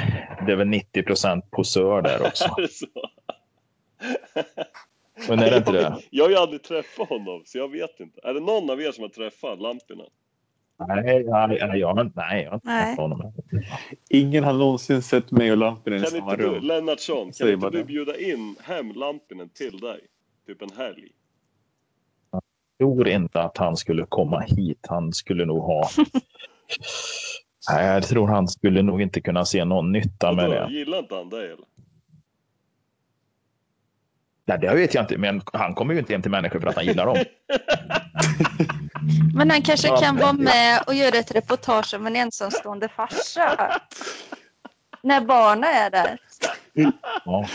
det 0.46 0.52
är 0.52 0.56
väl 0.56 0.68
90 0.68 1.04
procent 1.04 1.52
posör 1.52 2.02
där 2.02 2.22
också. 2.28 2.46
Men 5.30 5.40
är 5.40 5.50
det 5.52 5.58
inte 5.58 5.72
jag, 5.72 5.92
det? 5.92 6.02
jag 6.10 6.24
har 6.24 6.30
ju 6.30 6.36
aldrig 6.36 6.64
träffat 6.64 7.10
honom, 7.10 7.42
så 7.46 7.58
jag 7.58 7.72
vet 7.72 8.00
inte. 8.00 8.20
Är 8.24 8.34
det 8.34 8.40
någon 8.40 8.70
av 8.70 8.82
er 8.82 8.92
som 8.92 9.02
har 9.02 9.10
träffat 9.10 9.60
Lampinen? 9.62 10.06
Nej, 10.88 11.04
nej, 11.04 11.24
nej, 11.24 11.80
jag, 11.80 11.94
har 11.94 12.02
inte- 12.02 12.16
nej, 12.16 12.42
jag 12.44 12.50
har 12.50 12.56
inte 12.56 12.70
Nej. 12.70 12.86
träffat 12.86 12.98
honom. 13.02 13.34
Ingen 14.10 14.44
har 14.44 14.54
någonsin 14.54 15.02
sett 15.02 15.32
mig 15.32 15.52
och 15.52 15.58
Lampinen 15.58 16.00
i 16.00 16.02
Kan 16.02 16.12
samma 16.12 16.32
inte 16.32 16.44
du, 16.44 16.50
rum. 16.50 16.64
Lennartsson, 16.64 17.24
kan 17.26 17.34
Säg 17.34 17.48
inte 17.48 17.58
bara 17.62 17.72
du 17.72 17.78
det. 17.78 17.84
bjuda 17.84 18.18
in 18.20 18.56
hem 18.64 18.92
Lampinen 18.92 19.50
till 19.50 19.80
dig? 19.80 20.00
Typ 20.48 20.62
en 20.62 20.72
helg? 20.78 21.08
Jag 22.32 22.42
tror 22.80 23.08
inte 23.08 23.42
att 23.42 23.58
han 23.58 23.78
skulle 23.78 24.06
komma 24.10 24.40
hit. 24.40 24.86
Han 24.90 25.14
skulle 25.14 25.46
nog 25.46 25.62
ha... 25.64 25.90
Nej, 27.72 27.86
jag 27.88 28.04
tror 28.04 28.28
han 28.28 28.48
skulle 28.48 28.82
nog 28.82 29.02
inte 29.02 29.22
kunna 29.22 29.46
se 29.46 29.66
någon 29.66 29.92
nytta 29.92 30.32
med 30.34 30.50
Vadå, 30.50 30.68
det. 30.68 30.74
gillar 30.74 31.00
inte 31.00 31.16
han 31.16 31.30
dig 31.30 31.46
eller? 31.46 31.66
Nej, 34.46 34.60
det 34.60 34.76
vet 34.76 34.94
jag 34.94 35.04
inte, 35.04 35.18
men 35.18 35.42
han 35.54 35.74
kommer 35.76 35.94
ju 35.94 36.00
inte 36.00 36.14
hem 36.14 36.22
till 36.22 36.32
människor 36.32 36.60
för 36.60 36.68
att 36.68 36.76
han 36.76 36.86
gillar 36.86 37.06
dem. 37.06 37.18
Men 39.36 39.50
han 39.52 39.62
kanske 39.62 39.88
Ja, 39.88 39.98
kan 39.98 40.18
vara 40.18 40.34
med 40.34 40.84
och 40.88 40.94
göra 40.94 41.18
ett 41.18 41.36
reportage 41.36 41.94
om 41.94 42.08
en 42.08 42.16
ensamstående 42.16 42.90
farsa. 42.90 43.82
När 45.04 45.22
barnen 45.22 45.64
är 45.64 45.90
där. 45.90 46.18
Ja. 47.26 47.48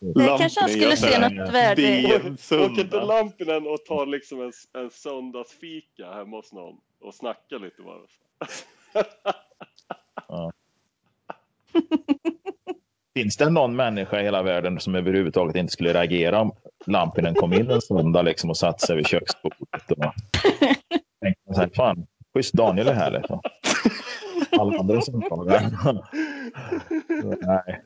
Det 0.00 0.38
kanske 0.38 0.60
han 0.60 0.70
skulle 0.70 0.96
se 0.96 1.18
något 1.18 1.52
värde 1.52 1.82
i. 1.82 2.16
Åker 2.50 2.80
inte. 2.80 3.00
Lampinen 3.00 3.66
och 3.66 3.84
tar 3.84 4.06
liksom 4.06 4.40
en, 4.40 4.52
en 4.82 4.90
söndagsfika 4.90 6.12
hemma 6.12 6.36
hos 6.36 6.52
någon 6.52 6.76
och 7.00 7.14
snackar 7.14 7.58
lite 7.58 7.82
bara? 7.82 8.00
Finns 13.14 13.36
det 13.36 13.50
någon 13.50 13.76
människa 13.76 14.20
i 14.20 14.24
hela 14.24 14.42
världen 14.42 14.80
som 14.80 14.94
överhuvudtaget 14.94 15.56
inte 15.56 15.72
skulle 15.72 15.92
reagera 15.92 16.40
om 16.40 16.52
Lampinen 16.86 17.34
kom 17.34 17.52
in 17.52 17.70
en 17.70 17.80
söndag 17.80 18.22
liksom 18.22 18.50
och 18.50 18.56
satte 18.56 18.86
sig 18.86 18.96
vid 18.96 19.06
köksbordet 19.06 19.90
och 19.90 20.14
tänkte 21.20 21.54
så 21.54 21.60
här, 21.60 21.70
fan, 21.76 22.06
schysst 22.34 22.54
Daniel 22.54 22.88
är 22.88 22.94
här 22.94 23.10
liksom. 23.10 23.40
Alla 24.58 24.78
andra 24.78 25.00
söndagar. 25.00 25.70
Nej, 27.40 27.82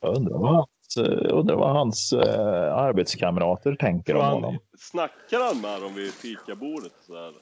jag 0.00 0.16
undrar 0.16 0.38
vad 0.38 0.66
jag 0.96 1.32
undrar 1.32 1.56
vad 1.56 1.70
hans 1.70 2.12
eh, 2.12 2.74
arbetskamrater 2.74 3.74
tänker 3.74 4.16
om 4.16 4.24
honom. 4.24 4.58
snackar 4.78 5.46
han 5.46 5.60
med 5.60 5.82
dem 5.82 5.94
vid 5.94 6.12
fikabordet? 6.12 6.92
Så 7.06 7.14
här? 7.14 7.32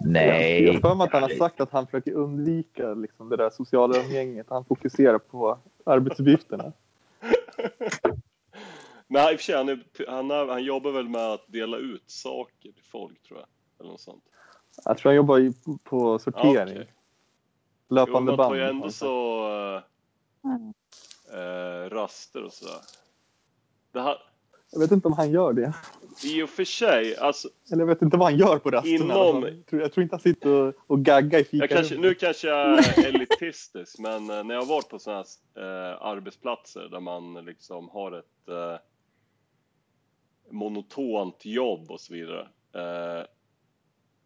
Jag 0.00 0.10
Nej, 0.10 0.72
har 0.72 0.80
för 0.80 0.94
mig 0.94 1.04
att 1.04 1.12
han 1.12 1.22
har 1.22 1.28
sagt 1.28 1.60
att 1.60 1.70
han 1.70 1.86
försöker 1.86 2.12
undvika 2.12 2.94
liksom, 2.94 3.28
det 3.28 3.36
där 3.36 3.50
sociala 3.50 3.98
umgänget. 3.98 4.46
Han 4.50 4.64
fokuserar 4.64 5.18
på 5.18 5.58
arbetsuppgifterna. 5.86 6.72
Nej, 9.06 9.32
i 9.32 9.36
och 9.36 9.40
för 9.40 9.44
sig, 9.44 9.56
han, 9.56 9.68
är, 9.68 9.84
han, 10.08 10.30
är, 10.30 10.46
han 10.46 10.64
jobbar 10.64 10.90
väl 10.92 11.08
med 11.08 11.32
att 11.32 11.44
dela 11.46 11.76
ut 11.76 12.10
saker 12.10 12.72
till 12.72 12.84
folk, 12.84 13.22
tror 13.22 13.38
jag. 13.38 13.48
Eller 13.80 13.90
något 13.90 14.00
sånt. 14.00 14.24
Jag 14.84 14.98
tror 14.98 15.10
han 15.10 15.16
jobbar 15.16 15.52
på 15.84 16.18
sortering. 16.18 16.76
Ja. 16.76 16.82
Jo, 17.88 17.94
Löpande 17.94 18.32
man 18.32 18.36
band. 18.36 18.50
tar 18.50 18.56
ju 18.56 18.62
ändå 18.62 18.84
sagt. 18.84 18.94
så 18.98 19.82
eh, 21.32 21.90
raster 21.90 22.44
och 22.44 22.52
sådär. 22.52 22.80
Det 23.92 24.00
här, 24.00 24.16
Jag 24.72 24.80
vet 24.80 24.90
inte 24.92 25.08
om 25.08 25.14
han 25.14 25.30
gör 25.32 25.52
det. 25.52 25.72
I 26.24 26.42
och 26.42 26.48
för 26.50 26.64
sig, 26.64 27.16
alltså, 27.16 27.48
Eller 27.72 27.82
jag 27.82 27.86
vet 27.86 28.02
inte 28.02 28.16
vad 28.16 28.28
han 28.30 28.38
gör 28.38 28.58
på 28.58 28.70
rasterna. 28.70 28.94
Inom- 28.96 29.42
Jag, 29.44 29.66
tror, 29.66 29.82
jag 29.82 29.92
tror 29.92 30.02
inte 30.02 30.14
han 30.14 30.20
sitter 30.20 30.50
och, 30.50 30.74
och 30.86 31.04
gaggar 31.04 31.38
i 31.38 31.44
fikarummet. 31.44 32.00
nu 32.00 32.14
kanske 32.14 32.48
jag 32.48 32.78
är 32.78 33.06
elitistisk, 33.14 33.98
men 33.98 34.30
eh, 34.30 34.44
när 34.44 34.54
jag 34.54 34.62
har 34.62 34.68
varit 34.68 34.88
på 34.88 34.98
sådana 34.98 35.24
här 35.56 35.90
eh, 35.92 36.02
arbetsplatser 36.02 36.88
där 36.90 37.00
man 37.00 37.34
liksom 37.44 37.88
har 37.88 38.12
ett 38.12 38.48
eh, 38.48 38.76
monotont 40.50 41.44
jobb 41.44 41.90
och 41.90 42.00
så 42.00 42.14
vidare. 42.14 42.40
Eh, 42.74 43.26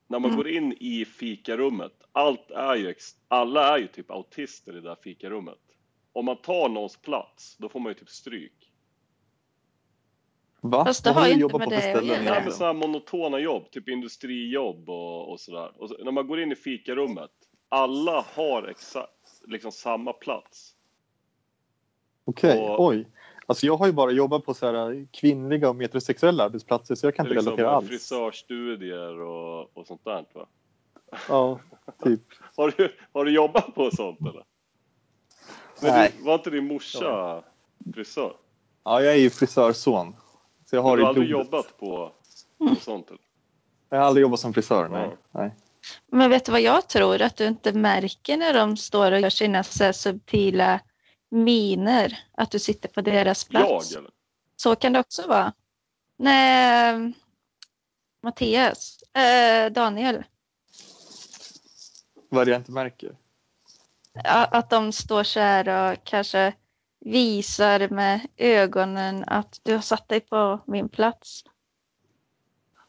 när 0.07 0.19
man 0.19 0.25
Mm. 0.25 0.37
går 0.37 0.49
in 0.49 0.73
i 0.81 1.05
fikarummet, 1.05 1.93
allt 2.13 2.51
är 2.51 2.75
ju, 2.75 2.95
alla 3.29 3.75
är 3.75 3.79
ju 3.79 3.87
typ 3.87 4.11
autister 4.11 4.73
i 4.73 4.75
det 4.75 4.81
där 4.81 4.97
fikarummet. 5.03 5.59
om 6.13 6.25
man 6.25 6.37
tar 6.37 6.69
någons 6.69 6.97
plats, 6.97 7.57
då 7.59 7.69
får 7.69 7.81
man 7.81 7.91
ju 7.91 7.95
typ 7.95 8.09
stryk. 8.09 8.64
Va? 10.67 10.85
Fast 10.85 11.05
det 11.05 11.11
Vad 11.11 11.23
har 11.23 11.27
ju 11.27 11.33
inte 11.33 11.41
jobbat 11.43 11.59
med 11.59 11.69
det 11.69 11.77
att 11.77 11.83
ställen 11.83 12.07
göra. 12.07 12.19
Det 12.19 12.25
här 12.25 12.25
med 12.25 12.33
egentligen? 12.33 12.59
sådana 12.59 12.73
här 12.73 12.87
monotona 12.89 13.39
jobb, 13.39 13.71
typ 13.71 13.89
industrijobb 13.89 14.89
och, 14.89 15.31
och 15.33 15.41
sådär. 15.41 15.73
Och 15.77 15.89
så, 15.89 15.97
när 16.05 16.13
man 16.13 16.27
går 16.27 16.41
in 16.43 16.53
i 16.53 16.57
fikarummet, 16.57 17.31
alla 17.69 18.25
har 18.35 18.69
exakt 18.69 19.11
liksom 19.47 19.73
samma 19.73 20.13
plats. 20.13 20.75
Okej, 22.25 22.61
och- 22.61 22.87
oj. 22.87 23.09
Alltså 23.47 23.67
jag 23.67 23.77
har 23.77 23.87
ju 23.87 23.93
bara 23.93 24.11
jobbat 24.11 24.45
på 24.45 24.55
så 24.55 24.67
här 24.67 25.07
kvinnliga 25.13 25.69
och 25.69 25.77
metrosexuella 25.77 26.45
arbetsplatser 26.45 26.95
så 26.95 27.07
jag 27.07 27.15
kan 27.15 27.27
inte 27.27 27.35
liksom 27.35 27.51
relatera 27.51 27.77
alls. 27.77 27.89
frisörstudier 27.89 29.21
och, 29.21 29.77
och 29.77 29.87
sånt 29.87 30.05
där 30.05 30.25
va? 30.33 30.47
Ja, 31.29 31.61
typ. 32.05 32.21
Har 32.57 32.75
du, 32.77 32.95
har 33.13 33.25
du 33.25 33.31
jobbat 33.33 33.75
på 33.75 33.91
sånt 33.91 34.21
eller? 34.21 34.45
Men 35.83 35.91
Nej. 35.91 36.13
Du, 36.19 36.25
var 36.25 36.35
inte 36.35 36.51
din 36.51 36.67
morsa 36.67 37.43
frisör? 37.95 38.37
Ja, 38.85 39.03
jag 39.03 39.13
är 39.15 39.19
ju 39.19 39.31
frisörson. 39.31 40.15
Så 40.75 40.79
jag 40.79 40.83
Har 40.83 40.91
har, 40.91 40.97
du 40.97 41.03
i 41.03 41.07
aldrig 41.07 41.29
blodet. 41.29 41.47
jobbat 41.47 41.79
på, 41.79 42.13
på 42.59 42.75
sånt? 42.81 43.09
Eller? 43.09 43.21
Jag 43.89 43.99
har 43.99 44.05
aldrig 44.05 44.23
jobbat 44.23 44.41
som 44.41 44.55
frisör, 44.55 44.89
nej. 44.89 45.11
Ja. 45.11 45.41
nej. 45.41 45.55
Men 46.07 46.31
vet 46.31 46.45
du 46.45 46.53
vad 46.53 46.61
jag 46.61 46.89
tror? 46.89 47.23
Att 47.23 47.37
du 47.37 47.47
inte 47.47 47.73
märker 47.73 48.37
när 48.37 48.55
de 48.55 48.77
står 48.77 49.13
och 49.13 49.21
gör 49.21 49.31
sina 49.31 49.63
så 49.65 49.93
subtila 49.93 50.81
miner. 51.31 52.19
Att 52.37 52.51
du 52.51 52.59
sitter 52.59 52.89
på 52.89 53.01
deras 53.01 53.45
plats. 53.45 53.93
Jag 53.93 53.99
eller? 53.99 54.11
Så 54.57 54.77
kan 54.77 54.93
det 54.93 55.01
också 55.01 55.27
vara. 55.29 55.53
Nej, 56.19 57.13
Mattias. 58.23 59.03
Eh, 59.03 59.73
Daniel. 59.73 60.25
Vad 62.29 62.41
är 62.41 62.45
det 62.45 62.51
jag 62.51 62.61
inte 62.61 62.73
märker? 62.73 63.17
Att 64.25 64.71
de 64.71 64.93
står 64.93 65.23
så 65.23 65.41
här 65.41 65.93
och 65.93 66.05
kanske 66.05 66.53
visar 67.05 67.89
med 67.89 68.21
ögonen 68.37 69.25
att 69.27 69.61
du 69.63 69.75
har 69.75 69.81
satt 69.81 70.09
dig 70.09 70.21
på 70.21 70.61
min 70.67 70.89
plats. 70.89 71.43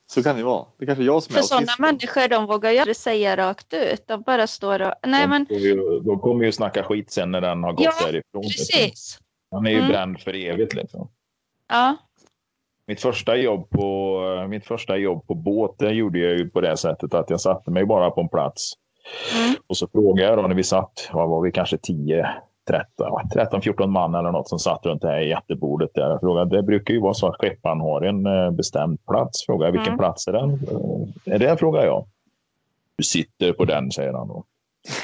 Så 0.07 0.23
kan 0.23 0.35
det 0.37 0.43
vara. 0.43 0.65
Det 0.77 0.83
är 0.83 0.85
kanske 0.85 1.03
är 1.03 1.05
jag 1.05 1.23
som 1.23 1.35
är 1.35 1.39
För 1.39 1.43
sådana 1.47 1.61
autisten. 1.61 1.81
människor 1.85 2.27
de 2.29 2.45
vågar 2.45 2.71
ju 2.71 2.77
aldrig 2.77 2.95
säga 2.95 3.37
rakt 3.37 3.73
ut. 3.73 4.07
De 4.07 4.21
bara 4.21 4.47
står 4.47 4.81
och... 4.81 4.93
Nej 5.07 5.21
de, 5.21 5.27
men 5.27 5.45
ju, 5.49 5.99
de 5.99 6.19
kommer 6.19 6.45
ju 6.45 6.51
snacka 6.51 6.83
skit 6.83 7.11
sen 7.11 7.31
när 7.31 7.41
den 7.41 7.63
har 7.63 7.71
gått 7.73 7.85
Ja, 7.85 7.91
därifrån. 8.05 8.41
precis. 8.41 9.19
Han 9.51 9.65
är 9.67 9.71
ju 9.71 9.77
Mm. 9.77 9.89
bränd 9.89 10.19
för 10.19 10.33
evigt. 10.35 10.73
Liksom. 10.73 11.09
Ja. 11.69 11.97
Mitt 12.87 13.01
första 13.01 13.35
jobb 13.35 13.69
på, 13.69 14.21
mitt 14.49 14.65
första 14.65 14.97
jobb 14.97 15.27
på 15.27 15.35
båt 15.35 15.75
det 15.79 15.91
gjorde 15.91 16.19
jag 16.19 16.37
ju 16.37 16.49
på 16.49 16.61
det 16.61 16.77
sättet 16.77 17.13
att 17.13 17.29
jag 17.29 17.41
satte 17.41 17.71
mig 17.71 17.85
bara 17.85 18.11
på 18.11 18.21
en 18.21 18.29
plats. 18.29 18.73
Mm. 19.37 19.55
Och 19.67 19.77
så 19.77 19.87
frågade 19.87 20.29
jag 20.29 20.37
då 20.37 20.47
när 20.47 20.55
vi 20.55 20.63
satt, 20.63 21.09
vad 21.13 21.29
var 21.29 21.41
vi, 21.41 21.51
kanske 21.51 21.77
10, 21.77 22.29
13, 22.67 23.29
13, 23.33 23.61
14 23.61 23.91
man 23.91 24.15
eller 24.15 24.31
något 24.31 24.49
som 24.49 24.59
satt 24.59 24.85
runt 24.85 25.01
det 25.01 25.07
här 25.07 25.19
jättebordet 25.19 25.89
där. 25.93 26.09
Jag 26.09 26.19
frågade, 26.19 26.57
det 26.57 26.63
brukar 26.63 26.93
ju 26.93 26.99
vara 27.01 27.13
så 27.13 27.27
att 27.27 27.35
skepparen 27.35 27.79
har 27.79 28.01
en 28.01 28.25
eh, 28.25 28.51
bestämd 28.51 29.05
plats. 29.05 29.45
Frågade 29.45 29.71
vilken 29.71 29.87
Mm. 29.93 29.97
plats 29.97 30.27
är 30.27 30.31
den? 30.33 30.49
Eh, 30.49 31.33
Är 31.33 31.39
det, 31.39 31.57
frågar 31.57 31.85
jag. 31.85 32.05
Du 32.95 33.03
sitter 33.03 33.53
på 33.53 33.65
den, 33.65 33.91
säger 33.91 34.13
han 34.13 34.27
då. 34.27 34.43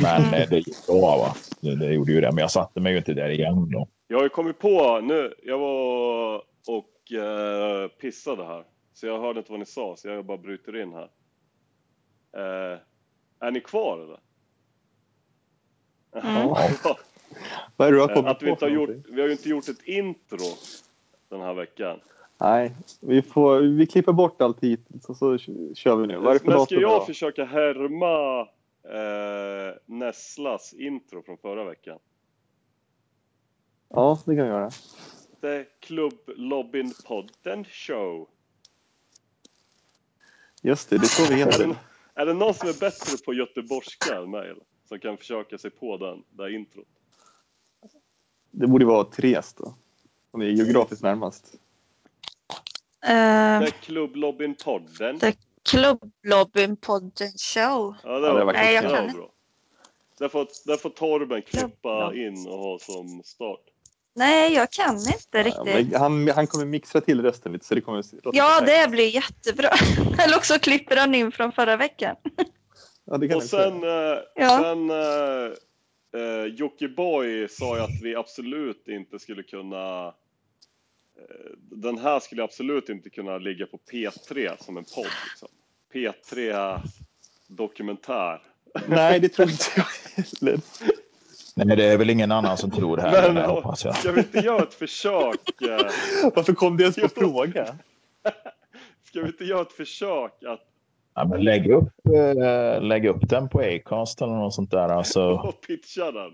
Men 0.02 0.22
eh, 0.34 0.50
det 0.50 0.56
gick 0.58 0.88
bra 0.88 1.18
va. 1.18 1.36
Det, 1.62 1.76
det 1.76 1.94
gjorde 1.94 2.12
ju 2.12 2.22
det, 2.22 2.32
men 2.32 2.38
jag 2.38 2.52
satte 2.52 2.80
mig 2.80 2.92
ju 2.92 2.98
inte 2.98 3.14
där 3.14 3.30
igen 3.30 3.70
då. 3.72 3.88
Jag 4.08 4.18
har 4.18 4.24
ju 4.24 4.30
kommit 4.30 4.60
på 4.60 5.00
nu, 5.04 5.34
jag 5.44 5.58
var 5.60 6.36
och 6.68 7.12
eh, 7.20 7.88
pissade 7.88 8.46
här. 8.46 8.64
Så 8.94 9.08
jag 9.08 9.22
hörde 9.22 9.40
inte 9.40 9.52
vad 9.52 9.60
ni 9.60 9.66
sa, 9.66 9.96
så 9.98 10.08
jag 10.08 10.26
bara 10.26 10.38
bryter 10.38 10.82
in 10.82 10.94
här. 10.94 11.10
Eh, 12.38 12.80
är 13.40 13.52
ni 13.52 13.60
kvar 13.60 13.98
eller? 13.98 14.20
Mm. 16.30 16.48
Ja. 16.48 16.58
Vad 17.78 17.88
är 17.88 17.92
det 17.92 17.98
du 17.98 18.02
har 18.02 18.10
Eh, 18.10 18.16
kommit 18.16 18.32
Att 18.32 18.44
vi 18.44 18.50
inte 18.50 18.66
har 18.66 18.70
gjort, 18.70 18.90
någonting? 18.90 19.16
vi 19.16 19.22
har 19.22 19.28
ju 19.28 19.32
inte 19.34 19.50
gjort 19.50 19.68
ett 19.68 19.84
intro 19.84 20.46
den 21.30 21.42
här 21.42 21.54
veckan. 21.54 22.00
Nej, 22.40 22.76
vi, 23.00 23.22
får, 23.22 23.60
vi 23.60 23.88
klipper 23.88 24.12
bort 24.14 24.42
allt 24.42 24.64
hittills 24.64 25.06
och 25.10 25.18
så 25.18 25.38
kör 25.74 25.96
vi 25.96 26.08
nu. 26.08 26.18
Vad 26.18 26.28
är 26.30 26.34
det 26.34 26.40
för 26.40 26.48
Men 26.48 26.66
ska 26.66 26.76
jag 26.76 27.02
då? 27.02 27.06
försöka 27.06 27.46
härma 27.46 28.42
eh, 28.84 29.76
Nesslas 29.86 30.74
intro 30.74 31.24
från 31.24 31.38
förra 31.38 31.64
veckan? 31.64 32.00
Ja, 33.90 34.20
det 34.26 34.36
kan 34.36 34.44
vi 34.46 34.50
göra. 34.50 34.70
The 35.42 35.64
Club 35.80 36.14
Lobbyn 36.36 36.94
Podden 37.06 37.66
Show. 37.66 38.28
Just 40.62 40.90
det, 40.90 40.98
det 40.98 41.04
är 41.04 41.08
så 41.08 41.34
vi 41.34 41.42
Är 41.42 41.46
det, 41.46 41.52
heter. 41.52 41.76
är 42.14 42.26
det 42.26 42.34
någon 42.34 42.54
som 42.54 42.70
är 42.70 42.80
bättre 42.80 43.18
på 43.26 43.34
göteborgska 43.34 44.16
än 44.18 44.32
mig? 44.32 44.54
Som 44.86 45.00
kan 45.00 45.18
försöka 45.18 45.58
sig 45.58 45.72
på 45.72 45.98
den, 45.98 46.24
det 46.30 46.44
här 46.44 46.56
introt? 46.56 46.88
Det 48.52 48.68
borde 48.68 48.86
vara 48.86 49.04
Therese 49.04 49.54
då. 49.58 49.74
Hon 50.32 50.42
är 50.42 50.46
geografiskt 50.46 51.04
närmast. 51.04 51.54
Eh, 53.06 53.66
The 53.66 53.72
Club 53.72 54.16
Lobbyn 54.16 54.56
Podden. 54.56 55.20
The 55.20 55.34
Klubblobbyn 55.70 56.76
podden 56.78 57.32
show. 57.54 57.96
Ja, 58.04 58.20
det 58.20 58.28
Ja, 58.28 58.34
var, 58.34 58.46
var 58.46 58.54
Nej, 58.54 58.74
jag 58.74 58.84
det 58.84 58.90
kan 58.90 59.06
var 59.08 59.14
bra. 59.14 59.30
Där 60.20 60.30
får, 60.30 60.48
där 60.66 60.78
får 60.78 60.90
Torben 60.90 61.42
klippa 61.42 62.14
in 62.16 62.48
och 62.48 62.58
ha 62.58 62.80
som 62.80 63.22
start. 63.24 63.60
Nej, 64.16 64.54
jag 64.54 64.72
kan 64.72 64.96
inte 64.98 65.18
Ja, 65.32 65.44
riktigt. 65.44 65.98
han, 65.98 66.28
han 66.28 66.48
kommer 66.48 66.66
mixa 66.66 67.02
till 67.02 67.22
rösten 67.22 67.52
lite 67.54 67.66
så 67.66 67.76
det 67.76 67.82
kommer 67.82 68.04
Ja, 68.34 68.62
det 68.62 68.92
blir 68.92 69.16
jättebra. 69.16 69.70
Eller 70.24 70.38
också 70.38 70.60
klipper 70.60 70.98
han 70.98 71.16
in 71.16 71.32
från 71.32 71.52
förra 71.52 71.78
veckan. 71.78 72.16
Ja, 73.06 73.18
det 73.18 73.28
kan 73.28 73.38
Och 73.38 73.44
sen, 73.44 73.84
eh, 73.84 74.18
Ja. 74.36 74.60
sen 74.62 74.90
eh, 74.90 75.52
eh, 76.14 76.46
Jockiboi 76.46 77.48
sa 77.50 77.76
ju 77.78 77.82
att 77.84 78.02
vi 78.02 78.16
absolut 78.16 78.88
inte 78.88 79.20
skulle 79.20 79.44
kunna 79.44 80.08
eh, 81.18 81.52
den 81.72 81.98
här 81.98 82.20
skulle 82.20 82.44
absolut 82.44 82.90
inte 82.90 83.10
kunna 83.10 83.38
ligga 83.38 83.66
på 83.66 83.80
P3 83.92 84.64
som 84.64 84.78
en 84.78 84.84
podd. 84.84 85.06
Liksom. 85.30 85.48
P3 85.94 86.80
dokumentär. 87.48 88.42
Nej, 88.88 89.20
det 89.20 89.30
tror 89.30 89.50
inte 89.50 89.66
jag 89.76 89.86
heller. 90.16 90.60
Nej, 91.56 91.78
det 91.78 91.86
är 91.86 91.98
väl 91.98 92.10
ingen 92.10 92.32
annan 92.32 92.58
som 92.58 92.72
tror 92.72 92.98
det 92.98 93.02
här, 93.04 93.22
Men, 93.22 93.34
men, 93.34 93.50
hoppas 93.50 93.86
jag. 93.86 93.96
Ska 93.96 94.12
vi 94.12 94.20
inte 94.20 94.40
göra 94.40 94.64
ett 94.64 94.74
försök? 94.74 95.62
eh, 95.62 96.32
Varför 96.36 96.54
kom 96.54 96.78
det 96.78 96.84
ens 96.84 96.96
på 96.96 97.08
fråga? 97.10 97.76
Ska 99.04 99.22
vi 99.22 99.28
inte 99.28 99.44
göra 99.46 99.62
ett 99.62 99.72
försök 99.74 100.44
att 100.44 100.71
Ja, 101.14 101.26
men 101.26 101.44
lägg, 101.44 101.72
upp, 101.72 101.94
eh, 102.16 102.82
lägg 102.82 103.06
upp 103.06 103.30
den 103.30 103.50
på 103.50 103.60
Acast 103.60 104.22
eller 104.22 104.34
något 104.34 104.54
sånt 104.54 104.72
där. 104.72 104.90
Alltså, 104.90 105.22
och 105.44 105.62
pitcha 105.68 106.12
den? 106.12 106.32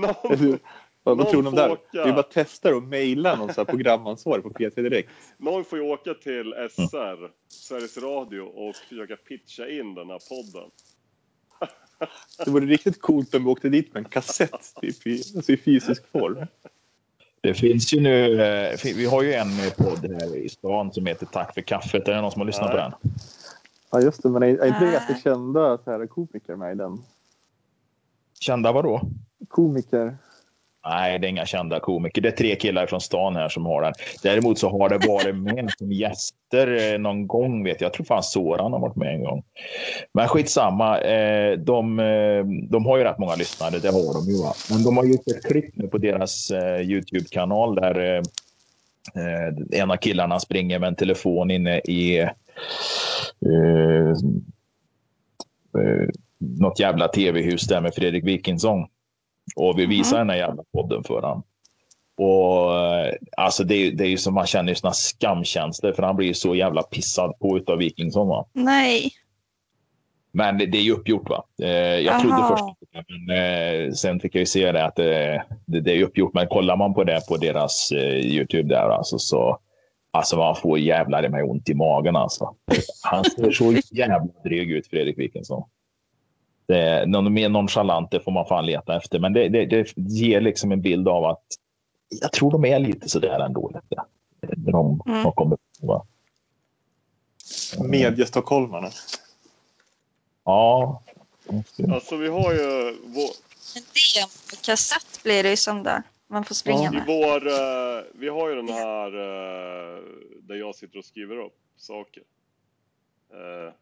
Någon, 0.00 0.58
Vad, 1.02 1.28
tror 1.30 1.42
ni 1.42 1.48
om 1.48 1.54
får 1.54 1.62
det? 1.62 1.70
åka. 1.70 2.04
Vi 2.04 2.12
bara 2.12 2.26
testar 2.32 2.72
och 2.72 2.82
mejla 2.82 3.36
någon 3.36 3.54
så 3.54 3.60
här 3.60 3.64
programansvarig 3.64 4.44
på 4.44 4.50
P3 4.50 4.82
Direkt. 4.82 5.10
någon 5.38 5.64
får 5.64 5.78
ju 5.78 5.84
åka 5.84 6.14
till 6.14 6.54
SR, 6.70 7.30
Sveriges 7.48 7.98
Radio, 7.98 8.40
och 8.40 8.76
försöka 8.76 9.16
pitcha 9.16 9.68
in 9.68 9.94
den 9.94 10.08
här 10.10 10.18
podden. 10.28 10.70
Det 12.44 12.50
vore 12.50 12.66
riktigt 12.66 13.00
coolt 13.00 13.34
om 13.34 13.44
vi 13.44 13.50
åkte 13.50 13.68
dit 13.68 13.94
med 13.94 14.04
en 14.04 14.10
kassett 14.10 14.74
typ, 14.80 15.06
i, 15.06 15.22
alltså 15.36 15.52
i 15.52 15.56
fysisk 15.56 16.10
form. 16.12 16.46
det 17.40 17.54
finns 17.54 17.94
ju 17.94 18.00
nu, 18.00 18.42
eh, 18.42 18.78
vi 18.96 19.06
har 19.06 19.22
ju 19.22 19.32
en 19.32 19.48
podd 19.76 20.12
här 20.20 20.36
i 20.36 20.48
stan 20.48 20.92
som 20.92 21.06
heter 21.06 21.26
Tack 21.26 21.54
för 21.54 21.60
kaffet. 21.60 22.08
Är 22.08 22.14
det 22.14 22.20
någon 22.20 22.32
som 22.32 22.40
har 22.40 22.46
lyssnat 22.46 22.70
på 22.70 22.76
Nej. 22.76 22.90
den? 23.02 23.12
Ja, 23.92 24.00
just 24.00 24.22
det. 24.22 24.28
Men 24.28 24.42
är, 24.42 24.46
är 24.46 24.66
inte 24.66 24.84
det 24.84 24.92
ganska 24.92 25.14
kända 25.14 25.78
så 25.84 25.90
här, 25.90 26.06
komiker 26.06 26.56
med 26.56 26.72
i 26.72 26.74
den? 26.74 26.98
Kända 28.40 28.72
vadå? 28.72 29.00
Komiker? 29.48 30.16
Nej, 30.86 31.18
det 31.18 31.26
är 31.26 31.28
inga 31.28 31.46
kända 31.46 31.80
komiker. 31.80 32.22
Det 32.22 32.28
är 32.28 32.36
tre 32.36 32.56
killar 32.56 32.86
från 32.86 33.00
stan 33.00 33.36
här 33.36 33.48
som 33.48 33.66
har 33.66 33.82
den. 33.82 33.92
Däremot 34.22 34.58
så 34.58 34.68
har 34.68 34.88
det 34.88 35.06
varit 35.08 35.36
med 35.36 35.70
som 35.78 35.92
gäster 35.92 36.92
eh, 36.92 36.98
någon 36.98 37.26
gång, 37.26 37.64
vet 37.64 37.80
jag. 37.80 37.86
Jag 37.88 37.92
tror 37.92 38.06
fan 38.06 38.22
Soran 38.22 38.72
har 38.72 38.80
varit 38.80 38.96
med 38.96 39.14
en 39.14 39.24
gång. 39.24 39.42
Men 40.14 40.28
skitsamma. 40.28 41.00
eh, 41.00 41.58
De, 41.58 41.98
eh, 41.98 42.44
de 42.70 42.86
har 42.86 42.98
ju 42.98 43.04
rätt 43.04 43.18
många 43.18 43.34
lyssnare, 43.34 43.78
det 43.78 43.88
har 43.88 44.14
de 44.14 44.32
ju. 44.32 44.42
Va? 44.42 44.52
Men 44.70 44.82
de 44.84 44.96
har 44.96 45.04
gjort 45.04 45.28
ett 45.28 45.44
klipp 45.44 45.76
nu 45.76 45.88
på 45.88 45.98
deras 45.98 46.50
YouTube-kanal 46.80 47.74
där 47.74 48.22
en 49.72 49.90
av 49.90 49.96
killarna 49.96 50.40
springer 50.40 50.78
med 50.78 50.88
en 50.88 50.96
telefon 50.96 51.50
inne 51.50 51.78
i 51.78 52.28
eh, 53.46 54.10
eh, 55.82 56.08
något 56.38 56.80
jävla 56.80 57.08
tv-hus 57.08 57.66
där 57.66 57.80
med 57.80 57.94
Fredrik 57.94 58.24
Wikingsson. 58.24 58.86
Och 59.56 59.78
vi 59.78 59.86
visar 59.86 60.18
den 60.18 60.30
här 60.30 60.36
jävla 60.36 60.62
podden 60.72 61.04
för 61.04 61.22
han. 61.22 61.42
Och 62.16 62.76
eh, 62.76 63.14
alltså 63.36 63.64
det, 63.64 63.90
det 63.90 64.04
är 64.04 64.08
ju 64.08 64.18
som 64.18 64.34
man 64.34 64.46
känner 64.46 64.74
såna 64.74 64.92
skamkänslor 64.92 65.92
för 65.92 66.02
han 66.02 66.16
blir 66.16 66.26
ju 66.26 66.34
så 66.34 66.54
jävla 66.54 66.82
pissad 66.82 67.38
på 67.38 67.56
utav 67.56 67.78
Wikingsson 67.78 68.28
va. 68.28 68.46
Nej. 68.52 69.10
Men 70.32 70.58
det, 70.58 70.66
det 70.66 70.78
är 70.78 70.82
ju 70.82 70.92
uppgjort 70.92 71.30
va. 71.30 71.44
Eh, 71.62 71.70
jag 72.00 72.20
trodde 72.20 72.36
Jaha. 72.36 72.56
först 72.56 72.64
men 72.92 73.38
eh, 73.38 73.92
sen 73.92 74.20
fick 74.20 74.34
jag 74.34 74.40
ju 74.40 74.46
se 74.46 74.72
det 74.72 74.84
att 74.84 74.96
det, 74.96 75.44
det, 75.66 75.80
det 75.80 75.92
är 75.92 76.02
uppgjort. 76.02 76.34
Men 76.34 76.46
kollar 76.46 76.76
man 76.76 76.94
på 76.94 77.04
det 77.04 77.28
på 77.28 77.36
deras 77.36 77.92
eh, 77.92 78.18
Youtube 78.18 78.68
där 78.68 78.88
alltså 78.88 79.18
så 79.18 79.58
Alltså 80.14 80.36
man 80.36 80.56
får 80.56 80.78
jävlar 80.78 81.24
i 81.24 81.28
mig 81.28 81.42
ont 81.42 81.68
i 81.68 81.74
magen 81.74 82.16
alltså. 82.16 82.54
Han 83.02 83.24
ser 83.24 83.52
så 83.52 83.72
jävla 83.90 84.28
dryg 84.44 84.70
ut 84.70 84.86
Fredrik 84.86 85.18
Wikingsson. 85.18 85.62
Det, 86.66 87.06
någon 87.06 87.32
mer 87.32 87.48
nonchalant, 87.48 88.10
det 88.10 88.20
får 88.20 88.32
man 88.32 88.46
fan 88.46 88.66
leta 88.66 88.96
efter. 88.96 89.18
Men 89.18 89.32
det, 89.32 89.48
det, 89.48 89.66
det 89.66 89.92
ger 89.96 90.40
liksom 90.40 90.72
en 90.72 90.80
bild 90.80 91.08
av 91.08 91.24
att 91.24 91.44
jag 92.20 92.32
tror 92.32 92.50
de 92.50 92.64
är 92.64 92.78
lite 92.78 93.08
sådär 93.08 93.40
ändå. 93.40 93.68
Lite. 93.74 94.02
De, 94.56 95.00
Mm. 95.06 95.22
de 95.22 95.32
kommer 95.32 95.56
på. 95.80 96.06
Mediestockholmarna. 97.78 98.90
Ja. 100.44 101.02
Alltså 101.92 102.16
vi 102.16 102.28
har 102.28 102.52
ju 102.52 102.96
vår, 103.04 103.30
En 103.76 103.82
demokassett 104.14 105.22
blir 105.22 105.42
det 105.42 105.50
ju 105.50 105.56
som 105.56 105.82
där. 105.82 106.02
Man 106.32 106.44
får 106.44 106.54
springa 106.54 106.88
i 106.88 106.90
med. 106.90 107.04
vår, 107.06 107.46
eh, 107.48 108.02
vi 108.12 108.28
har 108.28 108.48
ju 108.48 108.54
den 108.54 108.68
här 108.68 109.06
eh, 109.06 110.02
där 110.42 110.54
jag 110.54 110.74
sitter 110.74 110.98
och 110.98 111.04
skriver 111.04 111.36
upp 111.36 111.58
saker. 111.76 112.22
Eh, 113.32 113.72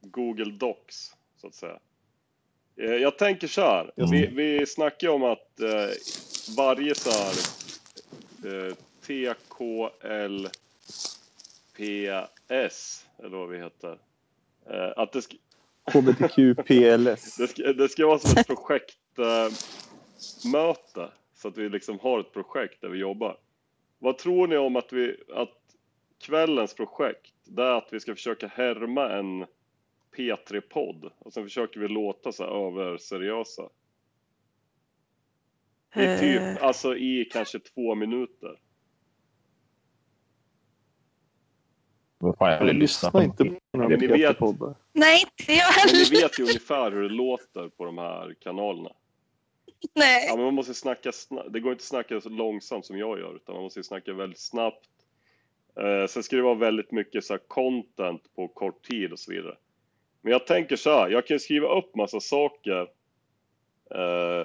Google 0.00 0.52
Docs, 0.52 1.12
så 1.40 1.46
att 1.46 1.54
säga. 1.54 1.78
Jag 2.76 3.18
tänker 3.18 3.48
så 3.48 3.60
här, 3.60 3.92
Mm. 3.96 4.10
vi, 4.10 4.26
vi 4.26 4.66
snackar 4.66 5.06
ju 5.06 5.12
om 5.14 5.22
att 5.22 5.60
varje 6.56 6.94
så 6.94 7.10
här 7.10 7.34
TKLPS, 11.78 13.06
eller 13.18 13.36
vad 13.36 13.48
vi 13.48 13.58
heter, 13.58 13.98
att 14.96 15.12
det, 15.12 15.22
HBTQPLS. 15.92 17.36
det, 17.38 17.48
ska, 17.48 17.62
det 17.72 17.88
ska 17.88 18.06
vara 18.06 18.18
som 18.18 18.38
ett 18.40 18.46
projektmöte, 18.46 19.50
möte, 20.44 21.10
så 21.36 21.48
att 21.48 21.58
vi 21.58 21.68
liksom 21.68 21.98
har 21.98 22.20
ett 22.20 22.32
projekt 22.32 22.80
där 22.80 22.88
vi 22.88 22.98
jobbar. 22.98 23.38
Vad 23.98 24.18
tror 24.18 24.46
ni 24.46 24.56
om 24.56 24.76
att, 24.76 24.92
vi, 24.92 25.16
att 25.34 25.58
kvällens 26.18 26.74
projekt, 26.74 27.34
det 27.44 27.62
är 27.62 27.72
att 27.74 27.88
vi 27.92 28.00
ska 28.00 28.14
försöka 28.14 28.46
härma 28.46 29.08
en 29.10 29.46
P3-podd 30.16 31.10
och 31.18 31.32
sen 31.32 31.44
försöker 31.44 31.80
vi 31.80 31.88
låta 31.88 32.32
så 32.32 32.42
här 32.44 32.66
över 32.66 32.98
seriösa. 32.98 33.68
I 35.94 36.18
typ, 36.18 36.40
Eh, 36.42 36.64
alltså 36.64 36.96
i 36.96 37.24
kanske 37.32 37.58
två 37.58 37.94
minuter. 37.94 38.60
Vad 42.18 42.38
fan, 42.38 42.52
jag 42.52 42.64
vill 42.64 42.76
lyssna 42.76 43.10
på 43.10 43.22
inte 43.22 43.44
på 43.44 43.58
några 43.78 43.88
ni 43.96 44.06
vet- 44.06 44.36
P3-poddar. 44.38 44.74
Nej, 44.92 45.20
inte 45.38 45.52
jag 45.52 45.64
Men 45.76 45.92
ni 45.92 46.04
heller. 46.04 46.22
vet 46.22 46.38
ju 46.38 46.42
ungefär 46.42 46.90
hur 46.92 47.02
det 47.02 47.08
låter 47.14 47.68
på 47.68 47.84
de 47.84 47.98
här 47.98 48.34
kanalerna. 48.40 48.90
Nej. 49.94 50.26
Ja, 50.26 50.36
men 50.36 50.44
man 50.44 50.54
måste 50.54 50.74
snacka 50.74 51.12
snabbt. 51.12 51.52
Det 51.52 51.60
går 51.60 51.72
inte 51.72 51.80
att 51.80 51.86
snacka 51.86 52.20
så 52.20 52.28
långsamt 52.28 52.86
som 52.86 52.98
jag 52.98 53.18
gör, 53.18 53.36
utan 53.36 53.54
man 53.54 53.64
måste 53.64 53.82
snacka 53.82 54.12
väldigt 54.12 54.40
snabbt. 54.40 54.88
Eh, 55.80 56.06
sen 56.06 56.22
ska 56.22 56.36
det 56.36 56.42
vara 56.42 56.54
väldigt 56.54 56.92
mycket 56.92 57.24
så 57.24 57.32
här 57.32 57.40
content 57.48 58.22
på 58.34 58.48
kort 58.48 58.86
tid 58.86 59.12
och 59.12 59.18
så 59.18 59.32
vidare. 59.32 59.56
Men 60.20 60.32
jag 60.32 60.46
tänker 60.46 60.76
så 60.76 60.90
här, 60.90 61.08
jag 61.08 61.26
kan 61.26 61.40
skriva 61.40 61.78
upp 61.78 61.94
massa 61.94 62.20
saker. 62.20 62.80
Eh, 63.90 64.44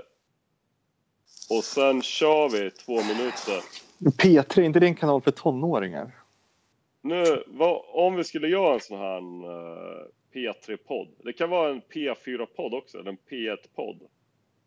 och 1.50 1.64
sen 1.64 2.02
kör 2.02 2.50
vi 2.50 2.72
två 2.72 2.96
minuter. 2.96 3.62
P3, 4.00 4.60
är 4.60 4.64
inte 4.64 4.80
det 4.80 4.86
en 4.86 4.96
kanal 4.96 5.22
för 5.22 5.32
tonåringar? 5.32 6.12
Nu, 7.02 7.44
vad, 7.48 7.82
om 7.88 8.16
vi 8.16 8.24
skulle 8.24 8.48
göra 8.48 8.74
en 8.74 8.80
sån 8.80 9.00
här 9.00 9.18
eh, 9.18 10.06
P3-podd. 10.34 11.08
Det 11.24 11.34
kan 11.34 11.50
vara 11.50 11.70
en 11.70 11.82
P4-podd 11.82 12.74
också, 12.74 13.00
eller 13.00 13.10
en 13.10 13.18
P1-podd. 13.30 14.00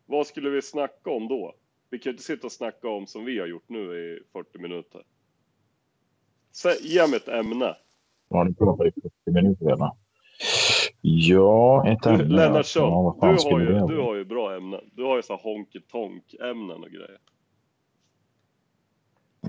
Vad 0.06 0.26
skulle 0.26 0.50
vi 0.50 0.62
snacka 0.62 1.10
om 1.10 1.28
då? 1.28 1.54
Vi 1.90 1.98
kan 1.98 2.10
ju 2.10 2.14
inte 2.14 2.24
sitta 2.24 2.46
och 2.46 2.52
snacka 2.52 2.88
om 2.88 3.06
som 3.06 3.24
vi 3.24 3.38
har 3.38 3.46
gjort 3.46 3.68
nu 3.68 3.78
i 3.78 4.20
40 4.32 4.58
minuter. 4.58 5.02
Sä, 6.52 6.68
ge 6.82 7.06
mig 7.06 7.16
ett 7.16 7.28
ämne. 7.28 7.76
Har 8.30 8.44
ni 8.44 8.54
pratat 8.54 8.86
i 8.86 8.92
40 9.00 9.10
minuter 9.26 9.66
redan? 9.66 9.90
Ja, 11.00 11.88
ett 11.88 12.06
ämne. 12.06 12.22
alltså. 12.22 12.36
Lennartsson, 12.36 13.16
Ja, 13.20 13.36
du, 13.36 13.52
har 13.54 13.60
ju, 13.60 13.86
du 13.86 14.00
har 14.00 14.14
ju 14.14 14.24
bra 14.24 14.56
ämnen. 14.56 14.80
Du 14.92 15.04
har 15.04 15.16
ju 15.16 15.22
så 15.22 15.36
honky 15.36 15.80
tonk 15.80 16.34
ämnen 16.40 16.82
och 16.82 16.90
grejer. 16.90 17.18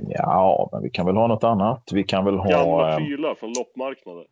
Ja, 0.07 0.69
men 0.71 0.83
vi 0.83 0.89
kan 0.89 1.05
väl 1.05 1.15
ha 1.15 1.27
något 1.27 1.43
annat. 1.43 1.89
Vi 1.93 2.03
kan 2.03 2.25
väl 2.25 2.35
ha... 2.37 2.49
Gamla 2.49 2.91
eh, 2.91 2.97
prylar 2.97 3.35
från 3.35 3.53
loppmarknader. 3.53 4.27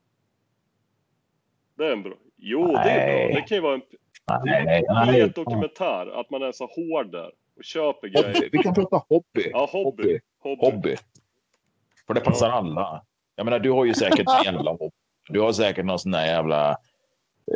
Det 1.77 1.85
är 1.85 1.91
en 1.93 2.03
bra. 2.03 2.13
Jo, 2.35 2.67
det 2.67 2.77
är 2.77 3.07
Nej. 3.07 3.27
bra. 3.27 3.35
Det 3.35 3.47
kan 3.47 3.57
ju 3.57 3.61
vara 3.61 3.73
en 3.73 3.81
Nej, 4.27 4.65
nej, 4.65 4.81
Det 4.81 4.87
är 5.01 5.05
nej. 5.05 5.21
ett 5.21 5.35
dokumentär, 5.35 6.19
att 6.19 6.29
man 6.29 6.43
är 6.43 6.51
så 6.51 6.65
hård 6.65 7.11
där 7.11 7.31
och 7.57 7.63
köper 7.63 8.07
grejer. 8.07 8.33
Hobby. 8.33 8.49
Vi 8.51 8.57
kan 8.57 8.73
prata 8.73 9.01
hobby. 9.09 9.49
Ja, 9.51 9.69
hobby. 9.71 10.19
Hobby. 10.43 10.61
Hobby. 10.65 10.95
För 12.07 12.13
det 12.13 12.21
passar 12.21 12.49
alla. 12.49 13.03
Jag 13.35 13.45
menar, 13.45 13.59
du 13.59 13.71
har 13.71 13.85
ju 13.85 13.93
säkert 13.93 14.27
en 14.39 14.53
jävla 14.53 14.71
hobby. 14.71 14.95
Du 15.29 15.39
har 15.39 15.51
säkert 15.51 15.85
någon 15.85 15.99
sån 15.99 16.11
där 16.11 16.25
jävla 16.25 16.69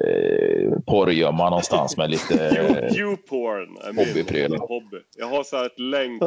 eh, 0.06 0.72
porrgömma 0.88 1.50
någonstans 1.50 1.98
med 1.98 2.10
lite... 2.10 2.34
You- 2.50 2.98
YouPorn 3.00 3.78
är 3.78 3.94
min 4.50 4.60
hobby. 4.60 4.98
Jag 5.18 5.28
har 5.28 5.44
så 5.44 5.58
här 5.58 5.66
ett 5.66 5.80
länk, 5.80 6.22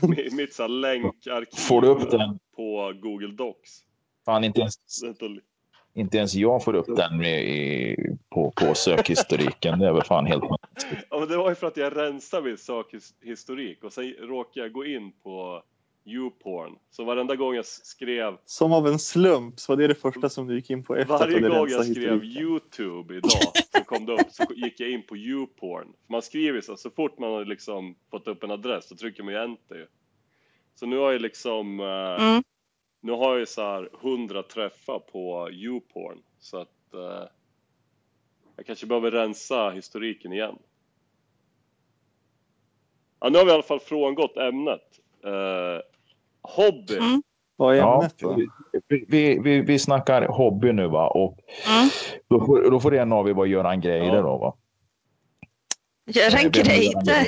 mi- 0.00 0.36
mitt 0.36 0.54
så 0.54 0.62
här 0.62 0.68
länkarkiv 0.68 1.56
Får 1.68 1.80
du 1.82 1.88
upp 1.88 2.10
den? 2.10 2.38
på 2.56 2.92
Google 3.02 3.34
Docs. 3.34 3.70
Fan, 4.24 4.44
inte 4.44 4.60
ens, 4.60 4.74
inte 5.94 6.18
ens 6.18 6.34
jag 6.34 6.64
får 6.64 6.74
upp 6.74 6.96
den 6.96 7.22
i, 7.22 7.28
i, 7.28 7.96
på, 8.30 8.50
på 8.50 8.74
sökhistoriken. 8.74 9.78
Det 9.78 9.86
är 9.86 9.92
väl 9.92 10.02
fan 10.02 10.26
helt... 10.26 10.44
Ja, 11.10 11.18
men 11.18 11.28
det 11.28 11.36
var 11.36 11.48
ju 11.48 11.54
för 11.54 11.66
att 11.66 11.76
jag 11.76 11.96
rensade 11.96 12.42
min 12.42 12.58
sökhistorik 12.58 13.84
och 13.84 13.92
sen 13.92 14.12
råkade 14.12 14.66
jag 14.66 14.72
gå 14.72 14.86
in 14.86 15.12
på 15.22 15.62
YouPorn. 16.04 16.76
Så 16.90 17.04
varenda 17.04 17.36
gång 17.36 17.54
jag 17.54 17.66
skrev, 17.66 18.36
Som 18.44 18.72
av 18.72 18.86
en 18.86 18.98
slump 18.98 19.60
så 19.60 19.72
var 19.72 19.76
det 19.76 19.86
det 19.86 19.94
första 19.94 20.28
som 20.28 20.46
du 20.46 20.54
gick 20.54 20.70
in 20.70 20.84
på 20.84 20.96
efter 20.96 21.14
att 21.14 21.20
varje 21.20 21.40
gång 21.40 21.52
jag 21.52 21.70
skrev 21.70 21.84
historiken. 21.84 22.42
YouTube 22.42 23.16
idag 23.16 23.52
så 23.76 23.84
kom 23.84 24.06
det 24.06 24.12
upp, 24.12 24.30
så 24.30 24.44
gick 24.54 24.80
jag 24.80 24.90
in 24.90 25.02
på 25.02 25.16
YouPorn. 25.16 25.86
Man 26.08 26.22
skriver 26.22 26.60
så, 26.60 26.76
så 26.76 26.90
fort 26.90 27.18
man 27.18 27.32
har 27.32 27.44
liksom 27.44 27.94
fått 28.10 28.28
upp 28.28 28.44
en 28.44 28.50
adress 28.50 28.88
så 28.88 28.96
trycker 28.96 29.22
man 29.22 29.34
ju 29.34 29.40
enter. 29.40 29.86
Så 30.74 30.86
nu 30.86 30.96
har 30.96 31.12
jag 31.12 31.20
liksom, 31.20 31.80
eh, 31.80 32.26
Mm. 32.26 32.42
Nu 33.04 33.12
har 33.12 33.30
jag 33.30 33.38
ju 33.38 33.46
så 33.46 33.62
här 33.62 33.88
100 34.02 34.42
träffar 34.42 34.98
på 34.98 35.50
YouPorn. 35.50 36.18
Så 36.38 36.56
att 36.58 36.94
eh, 36.94 37.28
jag 38.56 38.66
kanske 38.66 38.86
behöver 38.86 39.10
rensa 39.10 39.70
historiken 39.70 40.32
igen. 40.32 40.58
Ja, 43.20 43.28
nu 43.28 43.38
har 43.38 43.44
vi 43.44 43.50
i 43.50 43.54
alla 43.54 43.62
fall 43.62 43.80
frångått 43.80 44.36
ämnet. 44.36 45.00
Eh, 45.24 45.80
hobby. 46.42 46.96
Mm. 46.98 47.22
Vad 47.56 47.74
är 47.74 47.78
Ja, 47.78 48.08
då? 48.18 48.34
vi, 48.88 49.04
vi, 49.08 49.38
vi, 49.38 49.60
vi 49.60 49.78
snackar 49.78 50.26
hobby 50.26 50.72
nu 50.72 50.86
va? 50.88 51.08
Och 51.08 51.38
Mm. 51.68 51.88
då 52.28 52.46
får, 52.46 52.70
då 52.70 52.80
får 52.80 52.94
en 52.94 53.12
av 53.12 53.28
er 53.28 53.32
vara 53.34 53.46
Göran 53.46 53.80
Greider 53.80 54.16
Ja. 54.16 54.22
då 54.22 54.38
va? 54.38 54.54
Göra 56.06 56.38
är 56.38 56.48
grejer. 56.50 56.92
Greider? 56.92 57.26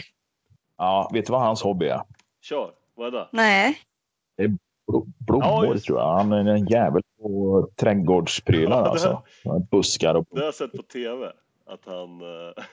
Ja, 0.77 1.11
vet 1.13 1.27
du 1.27 1.33
vad 1.33 1.41
hans 1.41 1.63
hobby 1.63 1.87
är? 1.87 2.01
Kör, 2.41 2.73
vad 2.95 3.07
är 3.07 3.11
det? 3.11 3.29
Nej. 3.33 3.79
Blo- 4.39 4.59
Ja, 4.59 4.64
Blommor 5.19 5.79
tror 5.79 5.99
jag. 5.99 6.17
Han 6.17 6.33
är 6.33 6.47
en 6.47 6.67
jävel 6.67 7.03
på 7.19 7.69
trädgårdsprylar 7.77 8.83
Ja, 8.85 8.91
alltså. 8.91 9.23
Buskar 9.71 10.15
och... 10.15 10.27
Det 10.31 10.39
har 10.39 10.45
jag 10.45 10.55
sett 10.55 10.73
på 10.73 10.83
TV. 10.83 11.33
Att 11.67 11.81
han... 11.85 12.21
eh, 12.21 12.65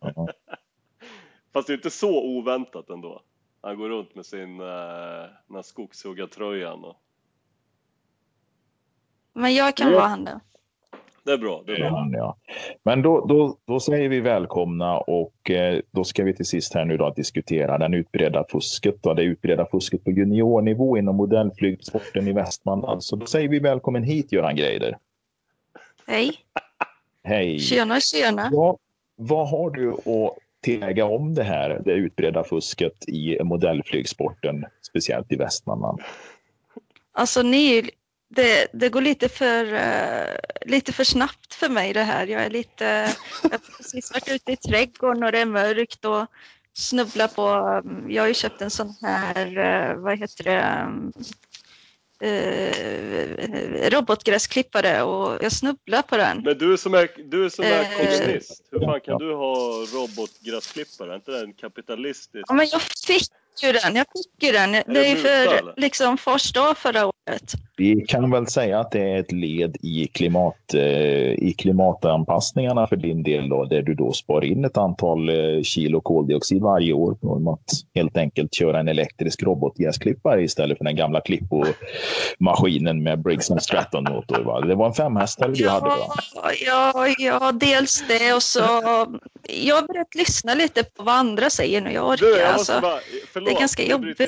Ja. 0.00 0.28
Fast 1.52 1.66
det 1.66 1.72
är 1.72 1.76
inte 1.76 1.90
så 1.90 2.24
oväntat 2.24 2.90
ändå. 2.90 3.22
Han 3.60 3.78
går 3.78 3.88
runt 3.88 4.14
med 4.14 4.26
sin 4.26 4.60
uh, 4.60 5.62
skogshuggartröjan. 5.62 6.84
Och... 6.84 6.96
Men 9.32 9.54
jag 9.54 9.76
kan 9.76 9.90
Ja. 9.90 9.96
vara 9.98 10.08
han 10.08 10.24
då. 10.24 10.40
Det 11.28 11.34
är 11.34 11.38
bra. 11.38 11.62
Det 11.66 11.72
är 11.72 11.90
bra. 11.90 12.08
ja. 12.12 12.36
Men 12.82 13.02
då, 13.02 13.26
då, 13.26 13.56
då 13.66 13.80
säger 13.80 14.08
vi 14.08 14.20
välkomna 14.20 14.98
och 14.98 15.50
eh, 15.50 15.80
då 15.90 16.04
ska 16.04 16.24
vi 16.24 16.34
till 16.34 16.46
sist 16.46 16.74
här 16.74 16.84
nu 16.84 16.96
då 16.96 17.10
diskutera 17.10 17.78
den 17.78 17.94
utbredda 17.94 18.44
fusket. 18.48 19.02
Då, 19.02 19.14
det 19.14 19.22
utbredda 19.22 19.66
fusket 19.66 20.04
på 20.04 20.10
juniornivå 20.10 20.98
inom 20.98 21.16
modellflygsporten 21.16 22.28
i 22.28 22.32
Västmanland. 22.32 23.04
Så 23.04 23.16
då 23.16 23.26
säger 23.26 23.48
vi 23.48 23.58
välkommen 23.58 24.02
hit 24.02 24.32
Göran 24.32 24.56
Greider. 24.56 24.98
Hej. 26.06 26.32
Hej! 27.24 27.58
Tjena, 27.58 28.00
tjena. 28.00 28.48
Ja, 28.52 28.76
vad 29.16 29.48
har 29.48 29.70
du 29.70 29.92
att 29.92 30.38
tillägga 30.60 31.04
om 31.04 31.34
det 31.34 31.44
här, 31.44 31.82
det 31.84 31.92
utbredda 31.92 32.44
fusket 32.44 33.08
i 33.08 33.38
modellflygsporten, 33.42 34.64
speciellt 34.82 35.32
i 35.32 35.36
Västmanland? 35.36 36.00
Alltså 37.12 37.42
ni, 37.42 37.78
är 37.78 37.90
det, 38.28 38.66
det 38.72 38.88
går 38.88 39.00
lite 39.00 39.28
för, 39.28 39.74
eh, 39.74 40.36
lite 40.66 40.92
för 40.92 41.04
snabbt 41.04 41.54
för 41.54 41.68
mig 41.68 41.92
det 41.92 42.02
här. 42.02 42.26
Jag 42.26 42.42
är 42.42 42.50
lite, 42.50 43.14
jag 43.42 43.50
har 43.50 43.76
precis 43.76 44.12
varit 44.12 44.28
ute 44.28 44.52
i 44.52 44.56
trädgården 44.56 45.22
och 45.22 45.32
det 45.32 45.38
är 45.38 45.46
mörkt 45.46 46.04
och 46.04 46.26
snubblar 46.74 47.28
på, 47.28 47.48
mm, 47.88 48.10
jag 48.10 48.22
har 48.22 48.28
ju 48.28 48.34
köpt 48.34 48.62
en 48.62 48.70
sån 48.70 48.94
här, 49.02 49.58
eh, 49.58 49.96
vad 49.96 50.18
heter 50.18 50.44
det, 50.44 50.60
mm, 50.60 51.12
eh, 52.20 53.90
robotgräsklippare 53.90 55.02
och 55.02 55.42
jag 55.42 55.52
snubblar 55.52 56.02
på 56.02 56.16
den. 56.16 56.42
Men 56.44 56.58
du 56.58 56.76
som 56.76 56.94
är, 56.94 57.30
du 57.30 57.50
som 57.50 57.64
är 57.64 57.96
kommunist, 57.96 58.68
hur 58.70 58.80
fan 58.80 59.00
kan 59.00 59.18
du 59.18 59.34
ha 59.34 59.56
robotgräsklippare? 59.94 61.12
Är 61.12 61.16
inte 61.16 61.30
det 61.30 61.40
en 61.40 61.52
kapitalistisk... 61.52 62.44
Ja, 62.48 62.54
men 62.54 62.68
jag 62.72 62.82
fick 62.82 63.32
ju 63.62 63.72
den. 63.72 63.96
Jag 63.96 64.06
fick 64.12 64.42
ju 64.42 64.52
den. 64.52 64.72
Det 64.72 64.84
det 64.86 65.06
är 65.06 65.16
ju 65.16 65.16
för 65.16 65.58
eller? 65.58 65.74
liksom 65.76 66.18
första 66.18 66.70
år 66.70 66.74
förra 66.74 67.06
året. 67.06 67.54
Vi 67.78 68.04
kan 68.08 68.30
väl 68.30 68.46
säga 68.46 68.80
att 68.80 68.90
det 68.90 69.00
är 69.00 69.20
ett 69.20 69.32
led 69.32 69.76
i, 69.82 70.06
klimat, 70.06 70.74
eh, 70.74 71.32
i 71.32 71.54
klimatanpassningarna 71.58 72.86
för 72.86 72.96
din 72.96 73.22
del 73.22 73.48
då, 73.48 73.64
där 73.64 73.82
du 73.82 73.94
då 73.94 74.12
spar 74.12 74.44
in 74.44 74.64
ett 74.64 74.76
antal 74.76 75.28
eh, 75.28 75.62
kilo 75.62 76.00
koldioxid 76.00 76.62
varje 76.62 76.92
år 76.92 77.16
genom 77.22 77.48
att 77.48 77.70
helt 77.94 78.16
enkelt 78.16 78.54
köra 78.54 78.80
en 78.80 78.88
elektrisk 78.88 79.42
robotgräsklippare 79.42 80.42
istället 80.42 80.78
för 80.78 80.84
den 80.84 80.96
gamla 80.96 81.20
klippomaskinen 81.20 83.02
med 83.02 83.22
Briggs 83.22 83.50
Stratton-motor. 83.60 84.44
Va? 84.44 84.60
Det 84.60 84.74
var 84.74 84.86
en 84.86 84.94
femhästare 84.94 85.52
du 85.52 85.68
hade 85.68 85.86
va? 85.86 85.96
Ja, 86.34 86.52
ja, 86.66 87.14
ja, 87.18 87.52
dels 87.52 88.04
det 88.08 88.32
och 88.34 88.42
så... 88.42 88.60
Jag 89.64 89.74
har 89.74 89.86
börjat 89.86 90.14
lyssna 90.14 90.54
lite 90.54 90.84
på 90.84 91.02
vad 91.02 91.14
andra 91.14 91.50
säger 91.50 91.80
nu. 91.80 91.92
Jag 91.92 92.08
orkar 92.08 92.26
Du, 92.26 92.38
jag 92.38 92.48
alltså. 92.48 92.80
bara, 92.82 92.98
förlåt, 93.32 93.48
det 93.48 93.54
är 93.54 93.60
ganska 93.60 93.82
jobbigt. 93.82 94.20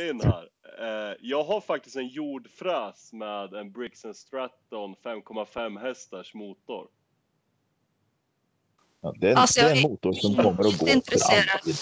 Eh, 0.81 1.17
jag 1.21 1.45
har 1.45 1.61
faktiskt 1.61 1.97
en 1.97 2.09
jordfräs 2.09 3.13
med 3.13 3.55
en 3.55 3.73
Briggs 3.73 4.05
Stratton 4.15 4.95
5,5 5.05 5.81
hästars 5.81 6.35
motor. 6.35 6.87
Ja, 9.01 9.15
det, 9.21 9.31
är, 9.31 9.35
Alltså, 9.35 9.61
det 9.61 9.67
är 9.71 9.77
en 9.77 9.83
motor 9.83 10.13
som 10.13 10.35
kommer 10.35 10.51
att 10.51 10.79
gå 10.79 10.87
för 10.87 10.95
intresserad. 10.95 11.45
alltid. 11.55 11.75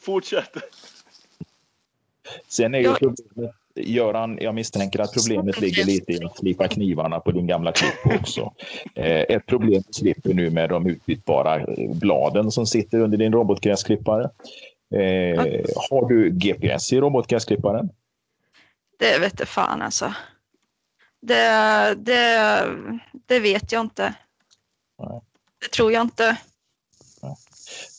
Fortsätt! 0.00 0.56
Sen 2.48 2.74
är 2.74 2.78
ju 2.78 2.94
problemet, 2.94 3.54
Göran, 3.74 4.38
jag 4.40 4.54
misstänker 4.54 4.98
att 5.00 5.12
problemet 5.12 5.60
ligger 5.60 5.84
lite 5.84 6.12
i 6.12 6.24
att 6.24 6.38
slipa 6.38 6.68
knivarna 6.68 7.20
på 7.20 7.32
din 7.32 7.46
gamla 7.46 7.72
klipp 7.72 8.20
också. 8.20 8.52
Eh, 8.94 9.20
ett 9.20 9.46
problem 9.46 9.82
du 9.86 9.92
slipper 9.92 10.34
nu 10.34 10.50
med 10.50 10.68
de 10.68 10.86
utbytbara 10.86 11.66
bladen 11.94 12.50
som 12.50 12.66
sitter 12.66 12.98
under 13.00 13.18
din 13.18 13.32
robotgräsklippare. 13.32 14.30
Eh, 14.94 15.64
har 15.90 16.08
du 16.08 16.30
GPS 16.30 16.92
i 16.92 17.00
robotgräsklipparen? 17.00 17.90
Det 18.98 19.18
vet 19.18 19.38
jag 19.38 19.48
fan 19.48 19.82
alltså. 19.82 20.14
Det, 21.22 21.94
det, 21.94 22.62
det 23.26 23.40
vet 23.40 23.72
jag 23.72 23.80
inte. 23.80 24.14
Nej. 24.98 25.20
Det 25.60 25.68
tror 25.68 25.92
jag 25.92 26.02
inte. 26.02 26.38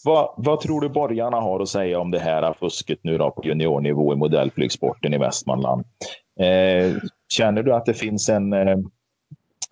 Vad, 0.05 0.33
vad 0.37 0.59
tror 0.59 0.81
du 0.81 0.89
borgarna 0.89 1.37
har 1.37 1.59
att 1.59 1.69
säga 1.69 1.99
om 1.99 2.11
det 2.11 2.19
här 2.19 2.53
fusket 2.53 2.99
nu 3.01 3.17
då 3.17 3.31
på 3.31 3.45
juniornivå 3.45 4.13
i 4.13 4.15
modellflygsporten 4.15 5.13
i 5.13 5.17
Västmanland? 5.17 5.85
Eh, 6.39 6.95
känner 7.29 7.63
du 7.63 7.73
att 7.73 7.85
det 7.85 7.93
finns 7.93 8.29
en, 8.29 8.53
eh, 8.53 8.77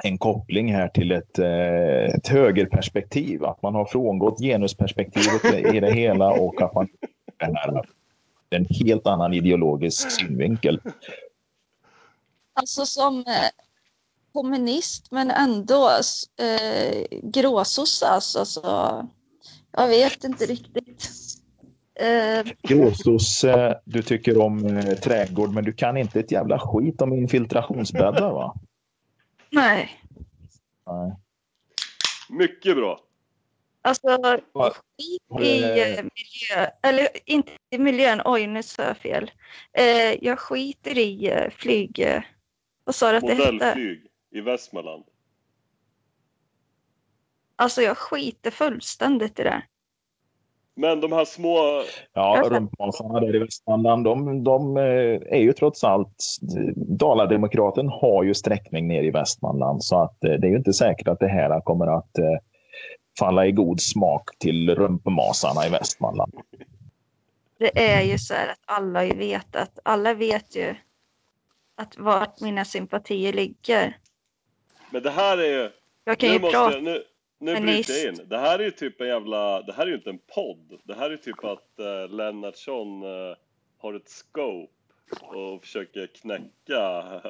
en 0.04 0.18
koppling 0.18 0.74
här 0.74 0.88
till 0.88 1.12
ett, 1.12 1.40
eh, 1.40 2.16
ett 2.16 2.28
högerperspektiv? 2.28 3.46
Att 3.46 3.62
man 3.62 3.76
har 3.76 3.86
frångått 3.86 4.40
genusperspektivet 4.40 5.76
i 5.76 5.80
det 5.80 5.94
hela 5.94 6.32
och 6.32 6.62
att 6.62 6.74
man 6.74 6.88
det 7.40 7.46
här, 7.56 7.86
en 8.56 8.66
helt 8.70 9.08
annan 9.08 9.34
ideologisk 9.34 10.12
synvinkel. 10.20 10.82
Alltså 12.54 12.86
som 12.86 13.18
eh, 13.18 13.50
kommunist 14.34 15.12
men 15.12 15.32
ändå 15.32 15.90
eh, 16.38 17.06
gråsosse 17.24 18.08
alltså. 18.08 18.46
Så, 18.46 18.62
jag 19.72 19.88
vet 19.88 20.24
inte 20.24 20.46
riktigt. 20.46 21.10
Eh, 22.00 22.46
Gråsosse, 22.62 23.82
du 23.86 24.02
tycker 24.02 24.38
om 24.42 24.66
eh, 24.66 24.96
trädgård 24.96 25.54
men 25.54 25.64
du 25.64 25.74
kan 25.74 25.98
inte 25.98 26.20
ett 26.20 26.32
jävla 26.32 26.60
skit 26.60 27.02
om 27.02 27.14
infiltrationsbäddar 27.14 28.32
va? 28.32 28.56
nej. 29.50 29.90
Nej. 30.88 31.16
Mycket 32.30 32.76
bra! 32.76 33.05
Alltså 33.86 34.08
skit 34.98 35.42
i 35.42 35.64
eh, 35.64 36.04
miljö, 36.04 36.70
eller 36.84 37.08
inte 37.26 37.52
i 37.70 37.78
miljön, 37.78 38.22
oj 38.26 38.48
nu 38.48 38.64
sa 38.64 38.84
jag 38.84 38.98
fel. 38.98 39.32
Eh, 39.74 40.24
jag 40.26 40.40
skiter 40.40 40.98
i 40.98 41.30
eh, 41.30 41.50
flyg, 41.50 42.24
vad 42.84 42.96
sa 42.96 43.12
du 43.12 43.18
att 43.18 43.28
det 43.28 43.34
hette? 43.34 43.52
Modellflyg 43.52 44.08
i 44.32 44.42
Västmanland. 44.42 45.04
Alltså 47.56 47.82
jag 47.82 47.98
skiter 47.98 48.52
fullständigt 48.52 49.40
i 49.40 49.44
det. 49.44 49.62
Men 50.76 51.02
de 51.02 51.12
här 51.12 51.26
små... 51.26 51.84
Ja, 52.14 52.44
rumpmånsarna 52.50 53.20
där 53.20 53.36
i 53.36 53.40
Västmanland, 53.40 54.04
de, 54.04 54.44
de 54.44 54.78
eh, 54.78 54.84
är 55.38 55.42
ju 55.42 55.54
trots 55.54 55.84
allt... 55.84 56.24
Dalademokraten 56.76 57.90
har 57.90 58.24
ju 58.24 58.34
sträckning 58.34 58.88
ner 58.88 59.04
i 59.04 59.12
Västmanland 59.12 59.84
så 59.84 60.02
att 60.02 60.18
det 60.20 60.48
är 60.48 60.50
ju 60.50 60.58
inte 60.58 60.74
säkert 60.74 61.08
att 61.08 61.20
det 61.20 61.28
här 61.28 61.62
kommer 61.62 61.88
att 61.88 62.12
falla 63.20 63.46
i 63.46 63.52
god 63.52 63.82
smak 63.82 64.38
till 64.38 64.76
rumpmasarna 64.76 65.68
i 65.68 65.70
Västmanland. 65.70 66.34
Det 67.58 67.80
är 67.80 68.02
ju 68.02 68.18
så 68.18 68.34
här 68.34 68.48
att 68.48 68.60
alla 68.66 69.06
ju 69.06 69.16
vet 69.16 69.56
att 69.56 69.80
alla 69.84 70.14
vet 70.14 70.56
ju 70.56 70.76
att 71.76 71.98
vart 71.98 72.40
mina 72.40 72.66
sympatier 72.66 73.34
ligger. 73.34 73.98
Men 74.90 75.04
det 75.04 75.10
här 75.10 75.38
är 75.38 75.64
ju... 75.64 75.72
Jag 76.04 76.20
kan 76.20 76.30
Nu 76.30 76.36
ju 76.36 76.42
måste 76.42 76.58
prata. 76.58 76.78
Nu, 76.80 77.04
nu 77.40 77.62
bryter 77.62 77.94
jag 77.94 78.14
in. 78.14 78.22
Det 78.30 78.38
här 78.38 78.60
är 78.60 78.64
ju 78.64 78.72
typ 78.72 79.02
en 79.02 79.08
jävla... 79.08 79.62
Det 79.62 79.74
här 79.74 79.84
är 79.84 79.88
ju 79.88 79.96
inte 79.96 80.10
en 80.10 80.20
podd. 80.36 80.80
Det 80.84 80.96
här 80.96 81.10
är 81.10 81.18
typ 81.18 81.44
att 81.44 81.70
uh, 81.80 82.16
Lennartsson 82.16 83.04
eh, 83.04 83.36
har 83.78 83.94
ett 83.94 84.10
scope 84.10 84.72
och 85.22 85.62
försöker 85.62 86.08
knäcka... 86.08 87.04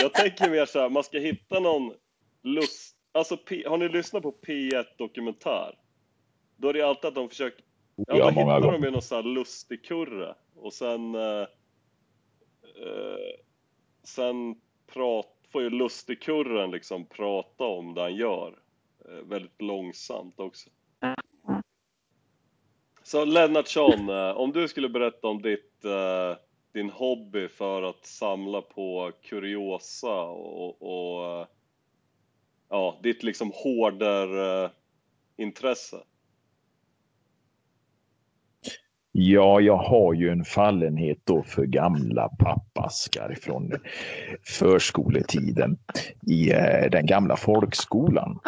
jag 0.00 0.14
tänker 0.14 0.50
mer 0.50 0.66
så 0.66 0.80
här, 0.80 0.88
man 0.88 1.04
ska 1.04 1.18
hitta 1.18 1.60
någon 1.60 1.94
lust... 2.42 2.93
Alltså, 3.14 3.36
P... 3.36 3.64
har 3.68 3.78
ni 3.78 3.88
lyssnat 3.88 4.22
på 4.22 4.34
P1 4.46 4.84
Dokumentär? 4.98 5.78
Då 6.56 6.68
är 6.68 6.72
det 6.72 6.82
alltid 6.82 7.08
att 7.08 7.14
de 7.14 7.28
försöker... 7.28 7.64
Ja, 7.96 8.04
Ja, 8.08 8.24
då 8.24 8.30
hittar 8.30 8.60
gånger. 8.60 8.72
de 8.72 8.84
ju 8.84 8.90
någon 8.90 9.02
sån 9.02 9.16
här 9.16 9.22
lustig 9.22 9.84
kurre 9.84 10.34
och 10.56 10.72
sen... 10.72 11.14
eh, 11.14 11.46
eh, 12.62 13.34
sen 14.02 14.60
prat, 14.86 15.36
får 15.52 15.62
ju 15.62 15.70
lustigkurren 15.70 16.70
liksom 16.70 17.06
prata 17.06 17.64
om 17.64 17.94
det 17.94 18.00
han 18.00 18.14
gör. 18.14 18.58
Eh, 19.08 19.28
väldigt 19.28 19.62
långsamt 19.62 20.40
också. 20.40 20.70
Så 23.02 23.24
Lennartsson, 23.24 24.08
eh, 24.08 24.30
om 24.30 24.52
du 24.52 24.68
skulle 24.68 24.88
berätta 24.88 25.28
om 25.28 25.42
ditt, 25.42 25.84
eh, 25.84 26.36
din 26.72 26.90
hobby 26.90 27.48
för 27.48 27.82
att 27.82 28.06
samla 28.06 28.62
på 28.62 29.12
kuriosa 29.22 30.22
och, 30.22 30.82
och 30.82 31.24
eh, 31.40 31.46
ja, 32.70 33.00
ditt 33.02 33.22
liksom 33.22 33.52
hårdare 33.54 34.64
eh, 34.64 34.70
intresse. 35.36 35.96
Ja, 39.16 39.60
jag 39.60 39.76
har 39.76 40.14
ju 40.14 40.28
en 40.28 40.44
fallenhet 40.44 41.18
då 41.24 41.42
för 41.42 41.64
gamla 41.64 42.28
pappaskar 42.28 43.36
från 43.42 43.72
förskoletiden 44.58 45.78
i 46.26 46.52
eh, 46.52 46.90
den 46.90 47.06
gamla 47.06 47.36
folkskolan. 47.36 48.38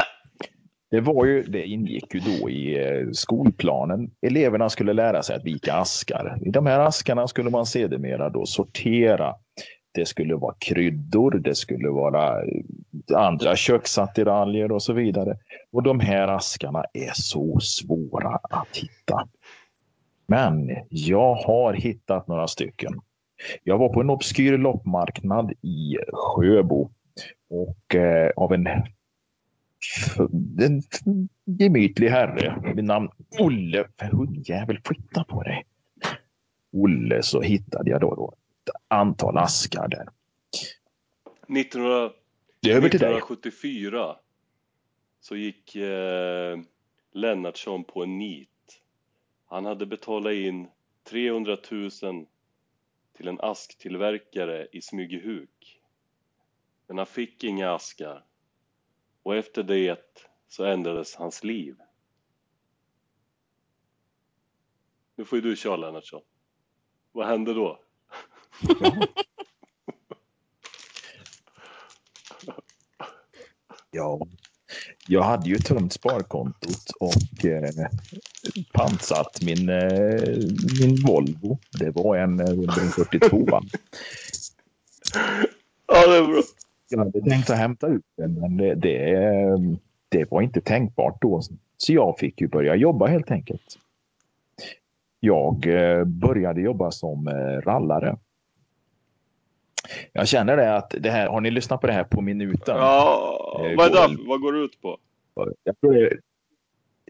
Det, 0.90 1.00
var 1.00 1.24
ju, 1.24 1.42
det 1.42 1.66
ingick 1.66 2.14
ju 2.14 2.20
då 2.20 2.50
i 2.50 2.84
eh, 2.84 3.10
skolplanen. 3.12 4.10
Eleverna 4.22 4.68
skulle 4.68 4.92
lära 4.92 5.22
sig 5.22 5.36
att 5.36 5.44
vika 5.44 5.74
askar. 5.74 6.38
I 6.46 6.50
de 6.50 6.66
här 6.66 6.80
askarna 6.80 7.28
skulle 7.28 7.50
man 7.50 7.66
sedermera 7.66 8.30
då 8.30 8.46
sortera. 8.46 9.34
Det 9.96 10.06
skulle 10.06 10.34
vara 10.34 10.54
kryddor, 10.58 11.30
det 11.30 11.54
skulle 11.54 11.88
vara 11.88 12.42
eh, 12.42 12.62
andra 13.14 13.56
köksattiraljer 13.56 14.72
och 14.72 14.82
så 14.82 14.92
vidare. 14.92 15.38
Och 15.72 15.82
de 15.82 16.00
här 16.00 16.28
askarna 16.28 16.84
är 16.92 17.10
så 17.14 17.60
svåra 17.60 18.40
att 18.50 18.76
hitta. 18.76 19.28
Men 20.26 20.70
jag 20.90 21.34
har 21.34 21.72
hittat 21.72 22.28
några 22.28 22.48
stycken. 22.48 23.00
Jag 23.62 23.78
var 23.78 23.88
på 23.88 24.00
en 24.00 24.10
obskyr 24.10 24.58
loppmarknad 24.58 25.52
i 25.62 25.96
Sjöbo 26.12 26.90
och 27.50 27.94
eh, 27.94 28.30
av 28.36 28.52
en, 28.52 28.66
en 30.58 30.82
gemytlig 31.44 32.08
herre 32.08 32.72
vid 32.74 32.84
namn 32.84 33.08
Olle. 33.38 33.84
Hundjävel, 34.12 34.78
flytta 34.84 35.24
på 35.24 35.42
dig. 35.42 35.64
Olle 36.72 37.22
så 37.22 37.40
hittade 37.40 37.90
jag 37.90 38.00
då, 38.00 38.14
då 38.14 38.34
antal 38.88 39.38
askar 39.38 39.88
där. 39.88 40.08
1900, 41.58 42.12
Det 42.60 42.70
är 42.70 42.76
över 42.76 42.88
till 42.88 43.00
dig. 43.00 43.08
1974 43.08 44.16
så 45.20 45.36
gick 45.36 45.76
eh, 45.76 46.58
Lennartsson 47.12 47.84
på 47.84 48.02
en 48.02 48.18
nit. 48.18 48.82
Han 49.46 49.64
hade 49.64 49.86
betalat 49.86 50.32
in 50.32 50.68
300 51.04 51.56
000 51.70 51.90
till 53.12 53.28
en 53.28 53.40
asktillverkare 53.40 54.68
i 54.72 54.80
Smygehuk. 54.82 55.80
Men 56.86 56.98
han 56.98 57.06
fick 57.06 57.44
inga 57.44 57.72
askar. 57.72 58.24
Och 59.22 59.36
efter 59.36 59.62
det 59.62 60.22
så 60.48 60.64
ändrades 60.64 61.16
hans 61.16 61.44
liv. 61.44 61.76
Nu 65.14 65.24
får 65.24 65.38
ju 65.38 65.42
du 65.42 65.56
köra 65.56 65.76
Lennartsson. 65.76 66.22
Vad 67.12 67.26
hände 67.26 67.54
då? 67.54 67.85
Ja, 73.90 74.20
jag 75.08 75.22
hade 75.22 75.48
ju 75.48 75.56
tömt 75.56 75.92
sparkontot 75.92 76.90
och 77.00 77.44
eh, 77.44 77.88
pantsatt 78.72 79.42
min, 79.42 79.68
eh, 79.68 80.36
min 80.80 81.02
Volvo. 81.06 81.58
Det 81.78 81.90
var 81.90 82.16
en 82.16 82.40
eh, 82.40 82.46
142. 82.46 83.44
va. 83.44 83.62
Ja, 85.86 86.06
det 86.06 86.16
är 86.16 86.26
bra. 86.26 86.42
Jag 86.88 86.98
hade 86.98 87.20
tänkt 87.20 87.50
att 87.50 87.56
hämta 87.56 87.86
ut 87.86 88.04
den, 88.16 88.34
men 88.34 88.56
det, 88.56 88.74
det, 88.74 89.14
eh, 89.14 89.58
det 90.08 90.30
var 90.30 90.42
inte 90.42 90.60
tänkbart 90.60 91.22
då. 91.22 91.42
Så 91.76 91.92
jag 91.92 92.18
fick 92.18 92.40
ju 92.40 92.48
börja 92.48 92.74
jobba 92.74 93.06
helt 93.06 93.30
enkelt. 93.30 93.78
Jag 95.20 95.66
eh, 95.66 96.04
började 96.04 96.60
jobba 96.60 96.90
som 96.90 97.28
eh, 97.28 97.60
rallare. 97.60 98.16
Jag 100.12 100.28
känner 100.28 100.56
det 100.56 100.76
att 100.76 100.94
det 101.00 101.10
här, 101.10 101.28
har 101.28 101.40
ni 101.40 101.50
lyssnat 101.50 101.80
på 101.80 101.86
det 101.86 101.92
här 101.92 102.04
på 102.04 102.20
minuten? 102.20 102.76
Ja, 102.76 103.32
Eh, 103.64 103.76
vad 103.76 103.86
är 103.86 104.08
det? 104.08 104.16
Vad 104.26 104.40
går 104.40 104.52
det 104.52 104.58
ut 104.58 104.80
på? 104.82 104.98
Det, 105.80 106.16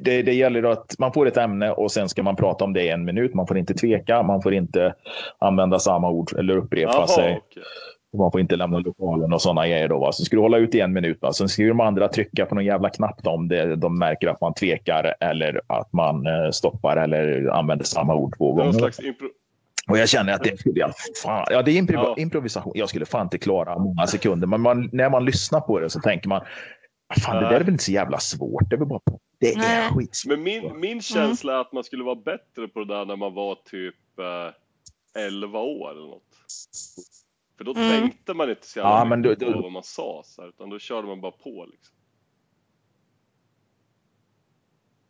det, 0.01 0.22
det 0.22 0.33
gäller 0.35 0.62
att 0.62 0.95
man 0.99 1.12
får 1.12 1.27
ett 1.27 1.37
ämne 1.37 1.70
och 1.70 1.93
sen 1.93 2.09
ska 2.09 2.22
man 2.22 2.37
prata 2.37 2.64
om 2.64 2.72
det 2.72 2.83
i 2.83 2.89
en 2.89 3.05
minut. 3.05 3.35
Man 3.35 3.47
får 3.47 3.59
inte 3.59 3.74
tveka, 3.74 4.22
man 4.22 4.43
får 4.43 4.55
inte 4.55 4.95
använda 5.39 5.79
samma 5.79 6.11
ord 6.11 6.33
eller 6.39 6.57
upprepa 6.57 6.93
Jaha, 6.95 7.07
sig. 7.07 7.41
okej. 7.47 7.62
Man 8.18 8.33
får 8.33 8.41
inte 8.41 8.57
lämna 8.57 8.79
lokalen 8.79 9.33
och 9.33 9.43
sådana 9.43 9.66
grejer. 9.68 9.89
Då, 9.89 9.99
va? 9.99 10.12
Så 10.12 10.24
ska 10.24 10.37
du 10.37 10.43
hålla 10.43 10.59
ut 10.59 10.74
i 10.74 10.81
en 10.81 10.93
minut. 10.93 11.18
Va? 11.22 11.33
Sen 11.33 11.49
ska 11.49 11.62
de 11.62 11.81
andra 11.81 12.09
trycka 12.09 12.47
på 12.47 12.55
någon 12.55 12.64
jävla 12.64 12.91
knapp 12.91 13.22
då, 13.22 13.31
om 13.31 13.49
det, 13.49 13.77
de 13.77 13.99
märker 13.99 14.29
att 14.29 14.41
man 14.41 14.55
tvekar 14.55 15.14
eller 15.20 15.61
att 15.66 15.93
man 15.93 16.27
eh, 16.27 16.51
stoppar 16.51 16.97
eller 16.97 17.51
använder 17.51 17.85
samma 17.85 18.14
ord 18.14 18.35
två 18.39 18.45
är 18.53 18.57
Någon 18.57 18.66
gånger. 18.66 18.79
slags 18.79 19.01
impro... 19.01 19.29
Och 19.91 19.99
jag 19.99 20.09
känner 20.09 20.32
att 20.32 20.45
det 20.45 20.61
skulle 20.61 20.80
jag 20.80 20.93
fan, 21.22 21.47
ja, 21.51 21.62
det 21.62 21.70
är 21.70 21.76
improv 21.76 22.05
Ja. 22.05 22.14
improvisation. 22.18 22.72
Jag 22.76 22.89
skulle 22.89 23.07
fan 23.07 23.26
inte 23.26 23.39
klara 23.39 23.78
många 23.78 24.07
sekunder. 24.07 24.47
Men 24.47 24.61
man, 24.61 24.89
när 24.93 25.11
man 25.11 25.24
lyssnar 25.24 25.61
på 25.61 25.80
det 25.80 25.91
så 25.91 26.01
tänker 26.01 26.28
man, 26.28 26.41
"Ah, 27.09 27.20
fan 27.20 27.37
det 27.43 27.49
där 27.49 27.55
är 27.55 27.59
väl 27.61 27.68
inte 27.72 27.84
så 27.84 27.93
jävla 27.93 28.18
svårt. 28.18 28.70
Det 28.70 28.76
är, 28.76 28.78
väl 28.78 28.89
bara, 28.89 29.01
det 29.41 29.53
är 29.53 29.57
Nej. 29.57 29.91
skitsvårt. 29.91 30.30
Men 30.30 30.43
min, 30.43 30.80
min 30.80 31.03
känsla 31.03 31.53
är 31.57 31.61
att 31.61 31.72
man 31.72 31.84
skulle 31.84 32.05
vara 32.05 32.14
bättre 32.16 32.68
på 32.68 32.78
det 32.84 32.95
där 32.95 33.05
när 33.05 33.16
man 33.16 33.34
var 33.34 33.55
typ 33.55 33.95
eh, 35.16 35.22
11 35.24 35.59
år 35.61 35.91
eller 35.91 36.01
något. 36.07 36.22
För 37.59 37.64
då 37.64 37.74
Mm. 37.74 37.91
tänkte 37.91 38.34
man 38.34 38.51
inte 38.51 38.66
så 38.66 38.78
jävla 38.78 38.91
Ja, 38.99 39.05
men 39.05 39.20
mycket 39.20 39.39
då- 39.41 39.47
då- 39.47 39.53
på 39.53 39.62
vad 39.62 39.72
man 39.72 39.82
sa, 39.82 40.22
så 40.24 40.43
här, 40.43 40.49
utan 40.49 40.70
då 40.70 40.78
körde 40.78 41.09
man 41.09 41.20
bara 41.20 41.32
på 41.32 41.66
liksom. 41.70 41.95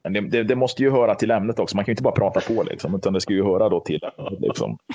Men 0.07 0.13
det, 0.13 0.21
det, 0.21 0.43
det 0.43 0.55
måste 0.57 0.83
ju 0.83 0.91
höra 0.91 1.15
till 1.15 1.31
ämnet 1.31 1.59
också. 1.59 1.77
Man 1.77 1.85
kan 1.85 1.93
ju 1.93 1.93
inte 1.93 2.03
bara 2.03 2.15
prata 2.15 2.41
på 2.41 2.63
liksom, 2.63 2.95
utan 2.95 3.13
det 3.13 3.21
ska 3.21 3.33
ju 3.35 3.45
höra 3.45 3.69
då 3.69 3.81
till 3.81 4.01
ämnet, 4.19 4.41
liksom. 4.41 4.79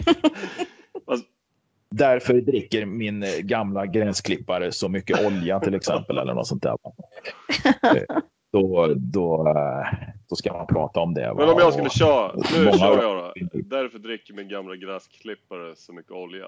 Därför 1.89 2.33
dricker 2.33 2.85
min 2.85 3.25
gamla 3.39 3.85
gränsklippare 3.85 4.71
så 4.71 4.89
mycket 4.89 5.25
olja 5.25 5.59
till 5.59 5.75
exempel 5.75 6.17
eller 6.17 6.33
något 6.33 6.47
sånt 6.47 6.63
där. 6.63 6.75
Då, 8.53 8.93
då, 8.97 9.47
eh, 9.47 9.87
då 10.29 10.35
ska 10.35 10.53
man 10.53 10.67
prata 10.67 10.99
om 10.99 11.13
det. 11.13 11.33
men 11.37 11.49
om 11.49 11.55
jag 11.59 11.73
skulle 11.73 11.89
köra, 11.89 12.31
nu 12.35 12.65
många- 12.65 12.77
kör 12.77 13.01
jag 13.03 13.17
då. 13.17 13.33
Därför 13.65 13.99
dricker 13.99 14.33
min 14.33 14.47
gamla 14.49 14.75
gräsklippare 14.75 15.75
så 15.75 15.93
mycket 15.93 16.11
olja. 16.11 16.45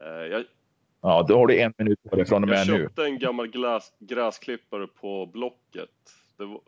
Eh, 0.00 0.26
jag, 0.30 0.44
Ja, 1.02 1.24
då 1.28 1.36
har 1.38 1.46
du 1.46 1.60
en 1.60 1.72
minut 1.78 1.98
på 2.10 2.16
dig 2.16 2.24
från 2.24 2.44
och 2.44 2.50
jag 2.50 2.66
med 2.68 2.76
nu. 2.78 2.82
köpte 2.84 3.04
en 3.04 3.18
gammal 3.18 3.46
gräs, 3.46 3.92
gräsklippare 3.98 4.86
på 4.86 5.26
Blocket. 5.26 5.90
Det 6.38 6.44
var, 6.44 6.60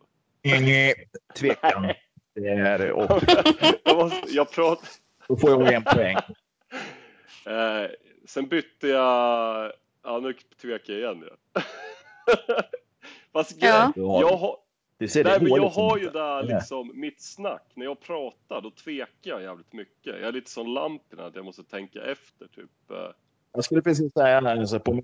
Ingen 0.43 0.95
tvekan. 1.39 1.93
Det 2.35 2.49
är, 2.49 2.91
och 2.91 3.23
jag, 3.85 3.95
var, 3.95 4.13
jag 4.29 4.51
pratade... 4.51 4.89
då 5.29 5.37
får 5.37 5.51
jag 5.51 5.73
en 5.73 5.83
poäng. 5.85 6.17
Eh, 7.47 7.91
sen 8.27 8.49
bytte 8.49 8.89
jag... 8.89 9.73
Ja, 10.05 10.19
nu 10.23 10.35
tvekar 10.63 10.93
jag 10.93 11.01
igen. 11.03 11.25
Ja. 11.55 11.63
Fast 13.33 13.63
Ja. 13.63 13.93
jag 13.97 14.37
har, 14.37 14.57
Det 14.99 15.15
nej, 15.15 15.25
det 15.25 15.39
men 15.41 15.49
jag 15.53 15.69
har 15.69 15.99
ju 15.99 16.11
där 16.11 16.43
Nej. 16.43 16.55
liksom 16.55 16.91
mitt 16.95 17.23
snack. 17.23 17.63
När 17.75 17.85
jag 17.85 18.01
pratar, 18.01 18.61
då 18.61 18.71
tvekar 18.71 19.31
jag 19.31 19.43
jävligt 19.43 19.73
mycket. 19.73 20.07
Jag 20.21 20.23
är 20.29 20.33
lite 20.33 20.51
som 20.51 20.67
Lampinen, 20.67 21.25
att 21.27 21.35
jag 21.37 21.45
måste 21.45 21.65
tänka 21.65 21.99
efter. 22.03 22.47
Typ. 22.47 22.91
Eh, 22.91 22.97
Jag 23.53 23.65
skulle 23.65 23.83
precis 23.83 24.13
säga 24.13 24.41
det. 24.41 24.51
Alltså, 24.53 24.81
på 24.81 25.03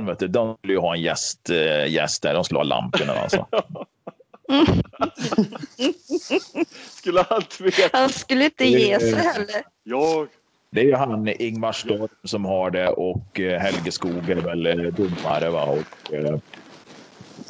vet 0.00 0.18
du, 0.18 0.28
de 0.28 0.56
skulle 0.56 0.72
ju 0.72 0.78
ha 0.78 0.94
en 0.94 1.02
gäst, 1.02 1.50
eh, 1.50 1.86
gäst 1.92 2.22
där. 2.22 2.34
De 2.34 2.44
skulle 2.44 2.58
ha 2.58 2.64
lamporna 2.64 3.12
alltså. 3.12 3.46
Skulle 6.88 7.22
han 7.28 7.42
tveka? 7.42 7.90
Han 7.92 8.08
skulle 8.08 8.44
inte 8.44 8.64
ge 8.64 9.00
sig 9.00 9.14
heller. 9.14 9.62
Jag? 9.82 10.28
Det 10.70 10.80
är 10.80 10.84
ju 10.84 10.94
han 10.94 11.28
Ingmar 11.28 11.72
Storm 11.72 12.08
som 12.24 12.44
har 12.44 12.70
det 12.70 12.88
och 12.88 13.40
eh, 13.40 13.60
Helge 13.60 13.92
Skog 13.92 14.30
är 14.30 14.36
väl 14.36 14.66
eh, 14.66 14.76
domare. 14.76 15.50
Va? 15.50 15.64
Och, 15.64 16.14
eh, 16.14 16.38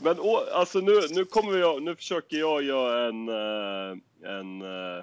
Men 0.03 0.21
å, 0.21 0.45
alltså 0.53 0.79
nu, 0.79 1.01
nu 1.11 1.25
kommer 1.25 1.59
jag, 1.59 1.83
nu 1.83 1.97
försöker 1.97 2.37
jag 2.37 2.63
göra 2.63 3.09
en, 3.09 3.29
eh, 3.29 3.97
en, 4.39 4.63
eh, 4.63 4.99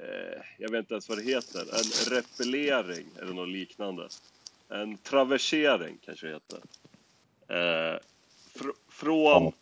eh, 0.00 0.40
jag 0.58 0.70
vet 0.70 0.78
inte 0.78 0.94
ens 0.94 1.08
vad 1.08 1.18
det 1.18 1.24
heter, 1.24 1.60
en 1.60 2.14
repellering 2.16 3.06
eller 3.22 3.34
något 3.34 3.48
liknande. 3.48 4.08
En 4.68 4.98
traversering 4.98 5.98
kanske 6.04 6.26
det 6.26 6.32
heter. 6.32 6.58
Eh, 7.48 7.98
fr, 8.54 8.66
från, 8.88 9.52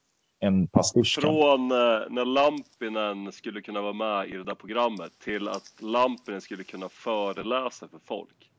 en 0.47 0.67
pastisch. 0.67 1.19
från 1.21 1.71
eh, 1.71 2.01
när 2.11 2.25
Lampinen 2.25 3.33
skulle 3.33 3.63
kunna 3.63 3.81
vara 3.81 3.93
med 3.93 4.29
i 4.29 4.33
det 4.33 4.45
där 4.45 4.55
programmet 4.55 5.19
till 5.19 5.49
att 5.49 5.83
Lampinen 5.83 6.41
skulle 6.41 6.65
kunna 6.65 6.89
föreläsa 6.89 7.89
för 7.89 8.01
folk. 8.05 8.51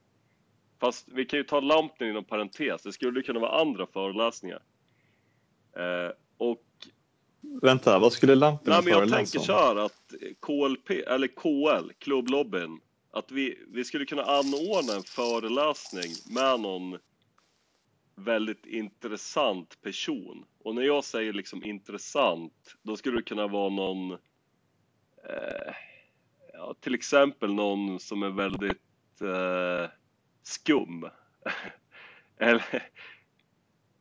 Fast 0.79 1.07
vi 1.11 1.25
kan 1.25 1.39
ju 1.39 1.43
ta 1.43 1.59
Lampinen 1.59 2.11
inom 2.11 2.23
parentes, 2.23 2.83
det 2.83 2.93
skulle 2.93 3.21
kunna 3.21 3.39
vara 3.39 3.61
andra 3.61 3.87
föreläsningar. 3.87 4.59
Eh, 5.75 6.11
och 6.37 6.61
Vänta, 7.61 7.99
vad 7.99 8.13
skulle 8.13 8.35
lamporna 8.35 8.75
nej, 8.75 8.83
men 8.83 8.91
jag 8.91 8.99
föreläsa 8.99 9.17
tänker 9.17 9.39
om? 9.39 9.45
så 9.45 9.53
här 9.53 9.75
att 9.75 10.13
KLP, 10.39 10.89
eller 10.89 11.27
KL, 11.27 11.91
klubblobbyn, 11.99 12.79
att 13.11 13.31
vi, 13.31 13.59
vi 13.67 13.83
skulle 13.83 14.05
kunna 14.05 14.23
anordna 14.23 14.93
en 14.95 15.03
föreläsning 15.03 16.11
med 16.35 16.59
någon 16.59 16.97
väldigt 18.15 18.65
intressant 18.65 19.81
person. 19.81 20.45
Och 20.63 20.75
när 20.75 20.81
jag 20.81 21.03
säger 21.03 21.33
liksom 21.33 21.63
intressant, 21.63 22.53
då 22.83 22.97
skulle 22.97 23.17
det 23.17 23.23
kunna 23.23 23.47
vara 23.47 23.69
någon, 23.69 24.11
eh, 25.29 25.73
ja, 26.53 26.75
till 26.79 26.95
exempel 26.95 27.53
någon 27.53 27.99
som 27.99 28.23
är 28.23 28.29
väldigt 28.29 29.21
eh, 29.21 29.89
skum. 30.43 31.09
Eller, 32.39 32.63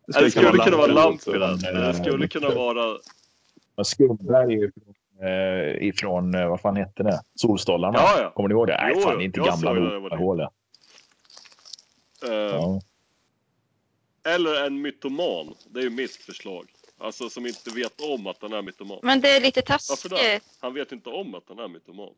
Det 0.07 0.21
det 0.25 0.31
skulle 0.31 0.59
kunna 0.65 0.77
vara 0.77 0.93
Lampinen. 0.93 1.59
Det 1.59 1.95
skulle 1.95 2.29
kunna 2.29 2.49
vara 2.49 2.99
Men 3.77 3.85
Skumberg 3.85 4.71
eh, 5.23 5.89
ifrån, 5.89 6.35
eh, 6.35 6.49
vad 6.49 6.61
fan 6.61 6.77
hette 6.77 7.03
det? 7.03 7.21
Solstolarna. 7.35 7.99
Ja, 7.99 8.21
ja. 8.21 8.31
Kommer 8.31 8.49
ni 8.49 8.53
ihåg 8.53 8.67
det? 8.67 8.77
Nej, 8.83 8.93
Jo, 8.95 9.01
fan, 9.01 9.19
det 9.19 9.23
är 9.23 9.27
inte 9.27 9.41
gamla 9.41 9.75
Jag 9.75 10.21
ihåg 10.21 10.39
det. 10.39 10.49
eh, 12.29 12.33
Ja. 12.35 12.81
Eller 14.25 14.67
en 14.67 14.83
mytoman. 14.83 15.55
Det 15.71 15.81
är 15.81 15.85
ju 15.85 15.91
mitt 15.91 16.17
förslag. 16.17 16.71
Alltså 16.99 17.31
som 17.31 17.47
inte 17.47 17.71
vet 17.71 18.01
om 18.01 18.27
att 18.27 18.43
han 18.43 18.53
är 18.53 18.63
mytoman. 18.63 18.99
Men 19.03 19.21
det 19.21 19.29
är 19.29 19.41
lite 19.41 19.63
Varför 19.69 20.09
då? 20.09 20.17
taskigt. 20.17 20.59
Han 20.61 20.75
vet 20.75 20.93
inte 20.93 21.11
om 21.11 21.35
att 21.35 21.45
han 21.49 21.59
är 21.59 21.69
mytoman. 21.69 22.15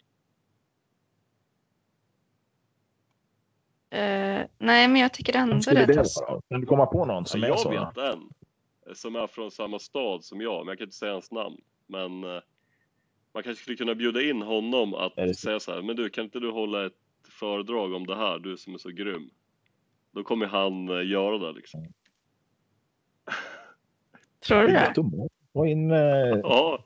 Eh, 3.91 4.47
nej, 4.59 4.89
men 4.89 4.97
jag 4.97 5.13
tycker 5.13 5.37
ändå 5.37 5.57
det 5.57 5.75
det 5.75 5.81
är 5.93 5.95
taskigt. 5.97 6.49
Kan 6.49 6.61
du 6.61 6.67
komma 6.67 6.87
på 6.87 7.05
någon 7.05 7.27
som 7.27 7.41
Ja, 7.41 7.47
är 7.47 7.51
jag 7.51 7.61
så? 7.61 7.71
vet 7.71 7.97
en. 7.99 8.31
eh, 8.87 8.95
Som 8.95 9.17
är 9.17 9.27
från 9.27 9.51
samma 9.51 9.79
stad 9.79 10.25
som 10.25 10.41
jag, 10.41 10.59
men 10.67 10.69
jag 10.69 10.79
kan 10.79 10.85
inte 10.85 10.97
säga 10.97 11.13
hans 11.13 11.31
namn. 11.31 11.57
Men 11.87 12.25
eh, 12.25 12.41
man 13.35 13.43
kanske 13.43 13.63
skulle 13.63 13.77
kunna 13.77 13.95
bjuda 13.95 14.23
in 14.23 14.43
honom 14.43 14.95
att 14.95 15.17
det 15.17 15.35
säga 15.35 15.61
så 15.61 15.73
här, 15.75 15.83
men 15.83 15.97
du 15.97 16.09
kan 16.11 16.25
inte 16.25 16.41
du 16.41 16.51
hålla 16.51 16.87
ett 16.87 16.93
föredrag 17.29 17.93
om 17.95 18.07
det 18.07 18.17
här, 18.17 18.39
du 18.39 18.57
som 18.57 18.75
är 18.75 18.79
så 18.79 18.89
grym. 18.91 19.31
Då 20.17 20.25
kommer 20.25 20.47
han 20.47 20.89
eh, 20.89 21.11
göra 21.11 21.39
det 21.39 21.53
liksom. 21.53 21.87
Tror 24.47 24.63
du 24.63 24.69
det? 24.69 24.95
Ta 25.53 25.67
in, 25.67 25.91
eh, 25.91 25.99
Ja, 26.43 26.85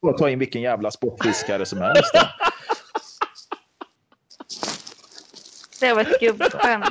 ja, 0.00 0.12
ta 0.18 0.30
in 0.30 0.38
vilken 0.38 0.62
jävla 0.62 0.90
sportfiskare 0.90 1.66
som 1.66 1.78
helst. 1.78 2.14
Då. 2.14 2.20
Det 5.80 5.94
var 5.94 6.00
ett 6.00 6.20
gubbskämt. 6.20 6.84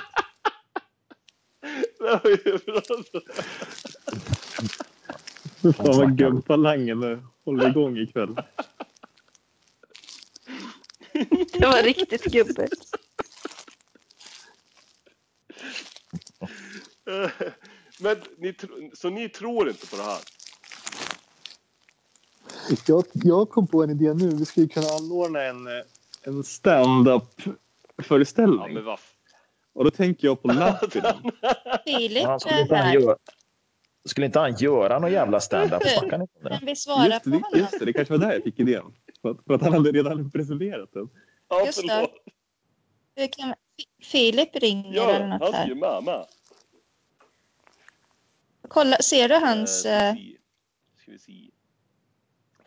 det 1.99 2.19
var 2.23 2.29
ju 2.29 2.57
bra. 2.65 2.81
Fan 5.73 5.97
vad 5.97 6.17
gubbtalangen 6.17 7.27
håller 7.45 7.69
igång 7.69 7.97
ikväll. 7.97 8.35
Det 11.53 11.65
var 11.65 11.83
riktigt 11.83 12.23
gubbigt. 12.23 12.92
Men 17.99 18.17
ni, 18.37 18.53
så 18.93 19.09
ni 19.09 19.29
tror 19.29 19.69
inte 19.69 19.87
på 19.87 19.95
det 19.95 20.03
här? 20.03 20.19
Jag, 22.87 23.03
jag 23.13 23.49
kom 23.49 23.67
på 23.67 23.83
en 23.83 23.89
idé 23.89 24.13
nu. 24.13 24.29
Vi 24.29 24.45
skulle 24.45 24.67
kunna 24.67 24.87
anordna 24.87 25.41
en, 25.43 25.67
en 26.23 26.43
stand-up 26.43 27.41
Ja, 27.95 28.03
föreställning. 28.03 28.73
men 28.73 28.85
vad 28.85 28.99
Och 29.73 29.83
då 29.83 29.91
tänker 29.91 30.27
jag 30.27 30.41
på 30.41 30.47
Lampinen. 30.51 31.15
Filip 31.85 32.25
är 32.25 32.75
här. 32.75 32.93
göra, 32.93 33.17
Skulle 34.05 34.25
inte 34.25 34.39
han 34.39 34.55
göra 34.55 34.99
någon 34.99 35.11
jävla 35.11 35.39
stand-up? 35.39 35.81
Kan 36.09 36.27
vi 36.61 36.75
svara 36.75 37.07
Just 37.07 37.23
på 37.23 37.29
det, 37.29 37.35
honom? 37.35 37.49
just 37.59 37.79
det, 37.79 37.85
det 37.85 37.93
kanske 37.93 38.13
var 38.17 38.25
där 38.25 38.33
jag 38.33 38.43
fick 38.43 38.59
idén. 38.59 38.83
För 39.21 39.29
att, 39.31 39.37
för 39.47 39.53
att 39.53 39.61
han 39.61 39.73
hade 39.73 39.91
redan 39.91 40.31
presenterat 40.31 40.89
den. 40.93 41.09
Ja, 41.49 41.65
Just 41.65 41.81
det. 41.81 41.87
förlåt. 41.89 42.11
Det 43.15 43.27
kan... 43.27 43.53
Filip 44.03 44.55
ringer 44.55 44.93
Ja, 44.95 45.09
eller 45.11 45.27
något 45.27 45.41
han 45.41 45.51
ska 45.53 45.67
ju 45.67 45.75
med 45.75 46.03
med. 46.03 46.25
Kolla, 48.73 48.97
ser 48.97 49.29
du 49.29 49.35
hans... 49.35 49.85
Eh, 49.85 50.13
ska 51.01 51.11
vi 51.11 51.19
se. 51.19 51.49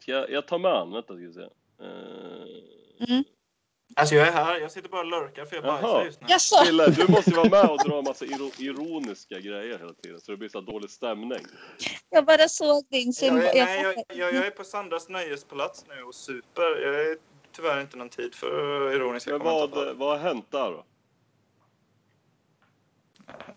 Ska 0.00 0.12
jag, 0.12 0.30
jag 0.30 0.46
tar 0.46 0.58
med 0.58 0.72
han, 0.72 0.92
vänta 0.92 1.14
ska 1.14 1.26
vi 1.26 1.32
se. 1.32 1.40
Eh, 1.40 3.08
Mm. 3.08 3.24
Alltså 3.96 4.14
jag 4.14 4.28
är 4.28 4.32
här, 4.32 4.60
jag 4.60 4.72
sitter 4.72 4.88
bara 4.88 5.00
och 5.00 5.06
lurkar 5.06 5.44
för 5.44 5.56
jag 5.56 5.64
bajsar 5.64 6.04
just 6.04 6.20
nu. 6.20 6.26
Jaså? 6.30 6.56
Kille, 6.64 6.86
du 6.90 7.08
måste 7.12 7.30
ju 7.30 7.36
vara 7.36 7.48
med 7.48 7.70
och 7.70 7.78
dra 7.88 7.98
en 7.98 8.04
massa 8.04 8.24
iro- 8.24 8.62
ironiska 8.62 9.38
grejer 9.40 9.78
hela 9.78 9.92
tiden 9.92 10.20
så 10.20 10.30
det 10.30 10.36
blir 10.36 10.48
så 10.48 10.60
dålig 10.60 10.90
stämning. 10.90 11.38
Jag 12.10 12.24
bara 12.26 12.48
såg 12.48 12.86
din 12.90 13.12
symbol. 13.12 13.42
Jag, 13.44 13.54
nej, 13.54 13.82
jag, 13.82 13.94
jag, 14.18 14.34
jag 14.34 14.46
är 14.46 14.50
på 14.50 14.64
Sandras 14.64 15.08
nöjespalats 15.08 15.84
nu 15.88 16.02
och 16.02 16.14
super. 16.14 16.80
Jag 16.82 16.94
är 17.10 17.16
tyvärr 17.52 17.80
inte 17.80 17.96
någon 17.96 18.08
tid 18.08 18.34
för 18.34 18.92
ironiska 18.94 19.30
Men 19.30 19.40
kommentarer. 19.40 19.86
vad, 19.86 19.96
vad 19.96 20.08
har 20.18 20.28
hänt 20.28 20.46
där 20.50 20.70
då? 20.70 20.84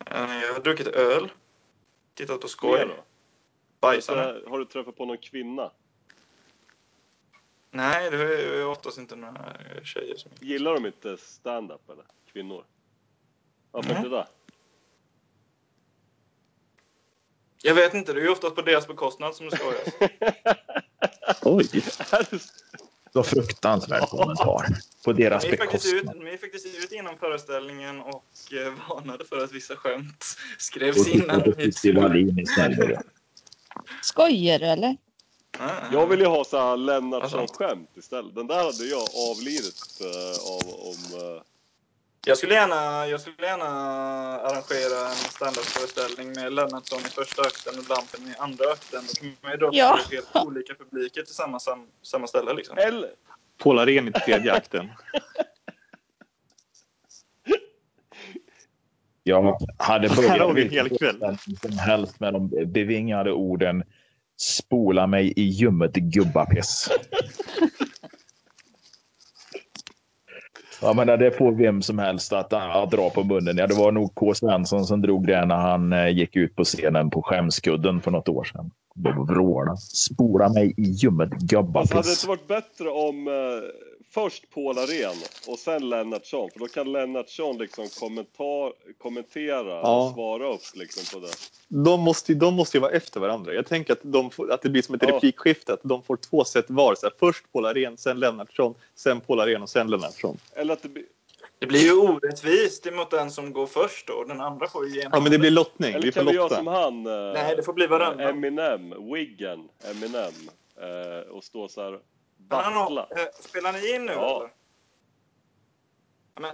Jag 0.10 0.54
har 0.54 0.60
druckit 0.64 0.88
öl. 0.88 1.30
Tittat 2.20 2.42
på 2.42 2.46
Mer 2.46 2.50
skoj. 2.50 2.86
då? 2.86 3.04
Bajsat. 3.80 4.16
Så, 4.44 4.50
har 4.50 4.60
du 4.60 4.66
träffat 4.66 4.96
på 4.96 5.06
någon 5.06 5.18
kvinna? 5.18 5.72
Nej, 7.72 8.12
det 8.12 8.18
är 8.18 8.66
oftast 8.66 8.98
inte 8.98 9.16
några 9.16 9.56
tjejer 9.84 10.16
som... 10.16 10.32
Gillar 10.40 10.74
de 10.74 10.86
inte 10.86 11.18
stand-up 11.18 11.90
eller? 11.90 12.06
Kvinnor? 12.32 12.66
Varför 13.72 13.98
inte 13.98 14.10
det? 14.10 14.28
Jag 17.62 17.76
vet 17.76 17.94
inte, 17.94 18.14
det 18.14 18.20
är 18.20 18.24
ju 18.24 18.30
oftast 18.30 18.56
på 18.56 18.62
deras 18.62 18.88
bekostnad 18.88 19.36
som 19.36 19.50
det 19.50 19.58
skojas. 19.58 19.88
Oj! 21.44 21.84
Så? 23.14 23.24
Fruktansvärd 23.24 24.10
kommentar. 24.10 24.66
På 25.06 25.14
deras 25.14 25.46
ut, 25.46 25.60
bekostnad. 25.60 26.16
de 26.20 26.32
gick 26.32 26.42
faktiskt 26.42 26.66
ut 26.66 26.92
innan 26.92 27.18
föreställningen 27.18 28.02
och 28.02 28.26
eh, 28.54 28.74
varnade 28.90 29.26
för 29.26 29.44
att 29.44 29.52
vissa 29.52 29.76
skämt 29.76 30.26
skrevs 30.58 31.08
innan. 31.08 31.44
Skojar 34.02 34.60
du 34.60 34.66
eller? 34.66 34.98
Ah, 35.58 35.70
Jag 35.92 36.08
vill 36.08 36.20
ju 36.20 36.26
ha 36.26 36.44
så 36.44 36.58
här 36.58 36.78
Lennartsson-skämt 36.78 37.90
istället. 37.96 38.36
Den 38.36 38.48
där 38.48 38.64
hade 38.64 38.86
jag 38.86 39.08
avlidit 39.32 40.02
eh, 40.02 40.52
av 40.54 40.74
om... 40.74 41.42
Jag 42.26 42.38
skulle 42.38 42.54
gärna, 42.54 43.08
jag 43.08 43.22
skulle 43.22 43.48
gärna 43.48 43.66
arrangera 44.40 45.10
en 45.10 45.16
standardföreställning 45.16 46.34
med 46.36 46.54
Lennartsson 46.54 47.00
i 47.00 47.04
första 47.04 47.42
akten 47.42 47.80
och 47.80 47.90
Lampen 47.90 48.22
i 48.28 48.34
andra 48.40 48.66
akten. 48.72 49.02
Då 49.08 49.14
kan 49.22 49.36
man 49.42 49.52
ju 49.52 49.58
dra 49.58 49.70
Ja. 49.74 50.00
till 50.10 50.16
helt 50.18 50.46
olika 50.48 50.74
publiker 50.74 51.22
till 51.22 51.34
samma, 51.36 51.60
sam, 51.60 51.88
samma 52.02 52.28
ställe 52.28 52.54
liksom. 52.54 52.78
Eller, 52.78 53.10
Paul 53.64 53.80
Arén 53.80 54.08
i 54.08 54.12
tredje 54.12 54.54
akten. 54.54 54.90
Jag 59.24 59.58
hade 59.78 60.10
börjat 60.10 60.56
vi 60.56 60.62
en 60.64 60.70
hel 60.70 60.98
kväll. 60.98 61.38
som 61.62 61.78
helst 61.78 62.20
med 62.20 62.34
de 62.34 62.50
bevingade 62.66 63.32
orden 63.32 63.84
spola 64.38 65.08
mig 65.08 65.34
i 65.36 65.44
ljummet 65.44 65.94
gubbapiss. 65.94 66.90
Jag 70.82 70.96
menar, 70.96 71.18
det 71.18 71.32
får 71.32 71.52
vem 71.52 71.82
som 71.82 72.00
helst 72.00 72.34
att, 72.34 72.54
att 72.54 72.92
dra 72.92 73.10
på 73.10 73.24
munnen. 73.24 73.58
Ja, 73.58 73.68
det 73.68 73.76
var 73.76 73.92
nog 73.92 74.16
K. 74.16 74.34
Svensson 74.34 74.86
som 74.86 75.02
drog 75.02 75.28
det 75.28 75.46
när 75.46 75.56
han 75.56 75.94
eh, 75.94 76.10
gick 76.10 76.36
ut 76.36 76.56
på 76.56 76.64
scenen 76.64 77.10
på 77.10 77.22
skämskudden 77.22 78.02
för 78.02 78.12
något 78.12 78.30
år 78.30 78.44
sedan. 78.44 78.72
Vråla. 79.28 79.76
Spola 79.78 80.50
mig 80.50 80.74
i 80.78 80.84
ljummet 80.84 81.30
fast 81.30 81.42
hade 81.42 81.48
det 81.48 81.56
gubbapiss. 81.56 82.24
inte 82.24 82.28
varit 82.28 82.48
bättre 82.48 82.90
om 82.90 83.28
eh, 83.28 83.34
först 84.12 84.50
Paul 84.54 84.78
Arén 84.78 85.16
och 85.48 85.60
sen 85.60 85.90
Lennartsson? 85.90 86.50
För 86.52 86.60
då 86.60 86.68
kan 86.68 86.92
Lennartsson 86.92 87.58
liksom 87.58 87.88
kommentar, 88.00 88.74
kommentera 88.98 89.70
Ja. 89.70 90.06
och 90.06 90.14
svara 90.14 90.54
upp 90.54 90.62
liksom 90.76 91.20
på 91.20 91.26
det. 91.28 91.34
De 91.68 92.00
måste, 92.02 92.32
ju- 92.32 92.38
de 92.40 92.54
måste 92.54 92.78
ju 92.78 92.82
vara 92.82 92.92
efter 92.92 93.20
varandra. 93.20 93.54
Jag 93.54 93.66
tänker 93.66 93.94
att, 93.94 94.00
de 94.02 94.32
får, 94.32 94.52
att 94.52 94.62
det 94.62 94.70
blir 94.70 94.82
som 94.82 94.96
ett 94.96 95.02
Ja. 95.04 95.16
replikskifte. 95.16 95.74
Att 95.74 95.80
de 95.84 96.04
får 96.04 96.16
två 96.18 96.44
sätt 96.44 96.66
var. 96.68 96.96
Så 96.96 97.06
här, 97.06 97.14
först 97.20 97.52
Paul 97.54 97.66
Arén, 97.66 97.98
sen 97.98 98.20
Lennartsson, 98.20 98.76
sen 98.96 99.22
Paul 99.22 99.40
Arén 99.40 99.62
och 99.62 99.70
sen 99.70 99.88
Lennartsson. 99.88 100.38
Eller 100.56 100.74
att 100.74 100.82
det 100.84 100.90
blir... 100.90 101.04
Det 101.60 101.66
blir 101.68 101.80
ju 101.80 101.94
orättvist 101.94 102.88
emot 102.88 103.12
den 103.12 103.32
som 103.32 103.54
går 103.54 103.68
först 103.68 104.08
då. 104.08 104.24
Den 104.24 104.42
andra 104.42 104.68
får 104.68 104.86
ju 104.88 104.92
igenom. 104.94 105.12
Ja, 105.14 105.20
men 105.20 105.32
det 105.32 105.40
blir 105.40 105.52
lottning. 105.52 105.90
Eller 105.94 106.02
Vi 106.06 106.12
får 106.12 106.20
kan 106.22 106.28
vi 106.28 106.34
göra 106.36 106.50
som 106.50 106.68
han? 106.68 107.06
eh, 107.06 107.34
Nej, 107.34 107.56
det 107.56 107.64
får 107.64 107.74
bli 107.74 107.88
varannan. 107.88 108.20
Eminem, 108.20 109.12
Wiggen, 109.14 109.70
Eminem. 109.92 110.34
eh, 110.82 111.30
och 111.32 111.44
stå 111.44 111.68
så 111.68 111.82
här 111.84 112.00
Men 112.50 112.74
har- 112.74 112.96
battla. 112.96 113.08
eh, 113.22 113.28
Spelar 113.40 113.74
ni 113.74 113.96
in 113.96 114.06
nu 114.06 114.12
Ja. 114.12 114.36
eller? 114.40 114.50
Men, 116.40 116.52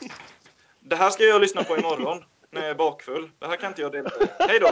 det 0.80 0.96
här 0.96 1.10
ska 1.10 1.24
jag 1.24 1.40
lyssna 1.40 1.64
på 1.64 1.76
imorgon 1.78 2.24
när 2.50 2.60
jag 2.60 2.70
är 2.70 2.74
bakfull. 2.74 3.30
Det 3.38 3.46
här 3.46 3.56
kan 3.56 3.68
inte 3.68 3.82
jag 3.82 3.92
dela. 3.92 4.10
Hej 4.38 4.60
då! 4.60 4.70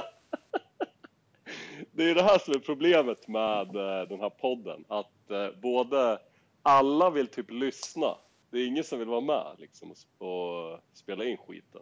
Det 1.92 2.10
är 2.10 2.14
det 2.14 2.22
här 2.22 2.38
som 2.38 2.54
är 2.54 2.58
problemet 2.58 3.28
med 3.28 3.76
eh, 3.76 4.08
den 4.08 4.20
här 4.20 4.30
podden. 4.30 4.84
Att 4.88 5.30
eh, 5.30 5.48
både 5.62 6.18
alla 6.62 7.10
vill 7.10 7.26
typ 7.26 7.50
lyssna. 7.50 8.16
Det 8.50 8.58
är 8.58 8.66
ingen 8.66 8.84
som 8.84 8.98
vill 8.98 9.08
vara 9.08 9.20
med 9.20 9.54
liksom 9.58 9.94
och, 10.18 10.80
spela 10.94 11.24
in 11.24 11.36
skiten. 11.36 11.80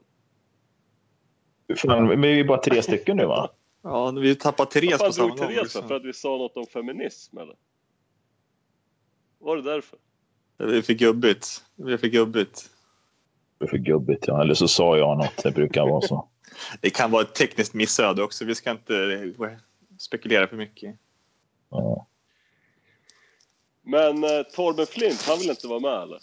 Fan, 1.76 2.06
men 2.06 2.20
vi 2.20 2.40
är 2.40 2.44
bara 2.44 2.58
tre 2.62 2.82
stycken 2.82 3.16
nu 3.16 3.26
va? 3.26 3.50
Ja, 3.82 4.10
vi 4.10 4.34
tappar 4.36 4.64
Therese 4.64 4.98
på 4.98 5.12
samma 5.12 5.28
gång. 5.28 5.38
Therese. 5.38 5.72
För 5.72 5.94
att 5.94 6.04
vi 6.04 6.12
sa 6.12 6.28
något 6.28 6.56
om 6.56 6.66
feminism 6.66 7.38
eller? 7.38 7.56
Var 9.40 9.56
det 9.56 9.62
därför? 9.62 9.98
Det 10.56 10.76
är 10.76 10.82
för 10.82 10.92
gubbigt. 10.92 11.64
Det 11.76 11.92
är 11.92 11.96
för 11.96 12.06
gubbigt. 12.08 12.70
Det 13.58 13.64
är 13.64 13.68
för 13.68 13.78
gubbigt 13.78 14.24
ja. 14.26 14.42
Eller 14.42 14.54
så 14.54 14.68
sa 14.68 14.96
jag 14.96 15.18
något. 15.18 15.42
Det 15.42 15.50
brukar 15.50 15.86
vara 15.86 16.00
så. 16.00 16.28
Det 16.80 16.90
kan 16.90 17.10
vara 17.10 17.22
ett 17.22 17.34
tekniskt 17.34 17.74
missöde 17.74 18.22
också. 18.22 18.44
Vi 18.44 18.54
ska 18.54 18.70
inte 18.70 19.32
spekulera 19.98 20.46
för 20.46 20.56
mycket. 20.56 20.96
Ja. 21.70 22.06
Men 23.82 24.24
eh, 24.24 24.42
Torben 24.54 24.86
Flint, 24.86 25.22
han 25.22 25.38
vill 25.38 25.50
inte 25.50 25.66
vara 25.66 25.80
med 25.80 26.02
eller? 26.02 26.18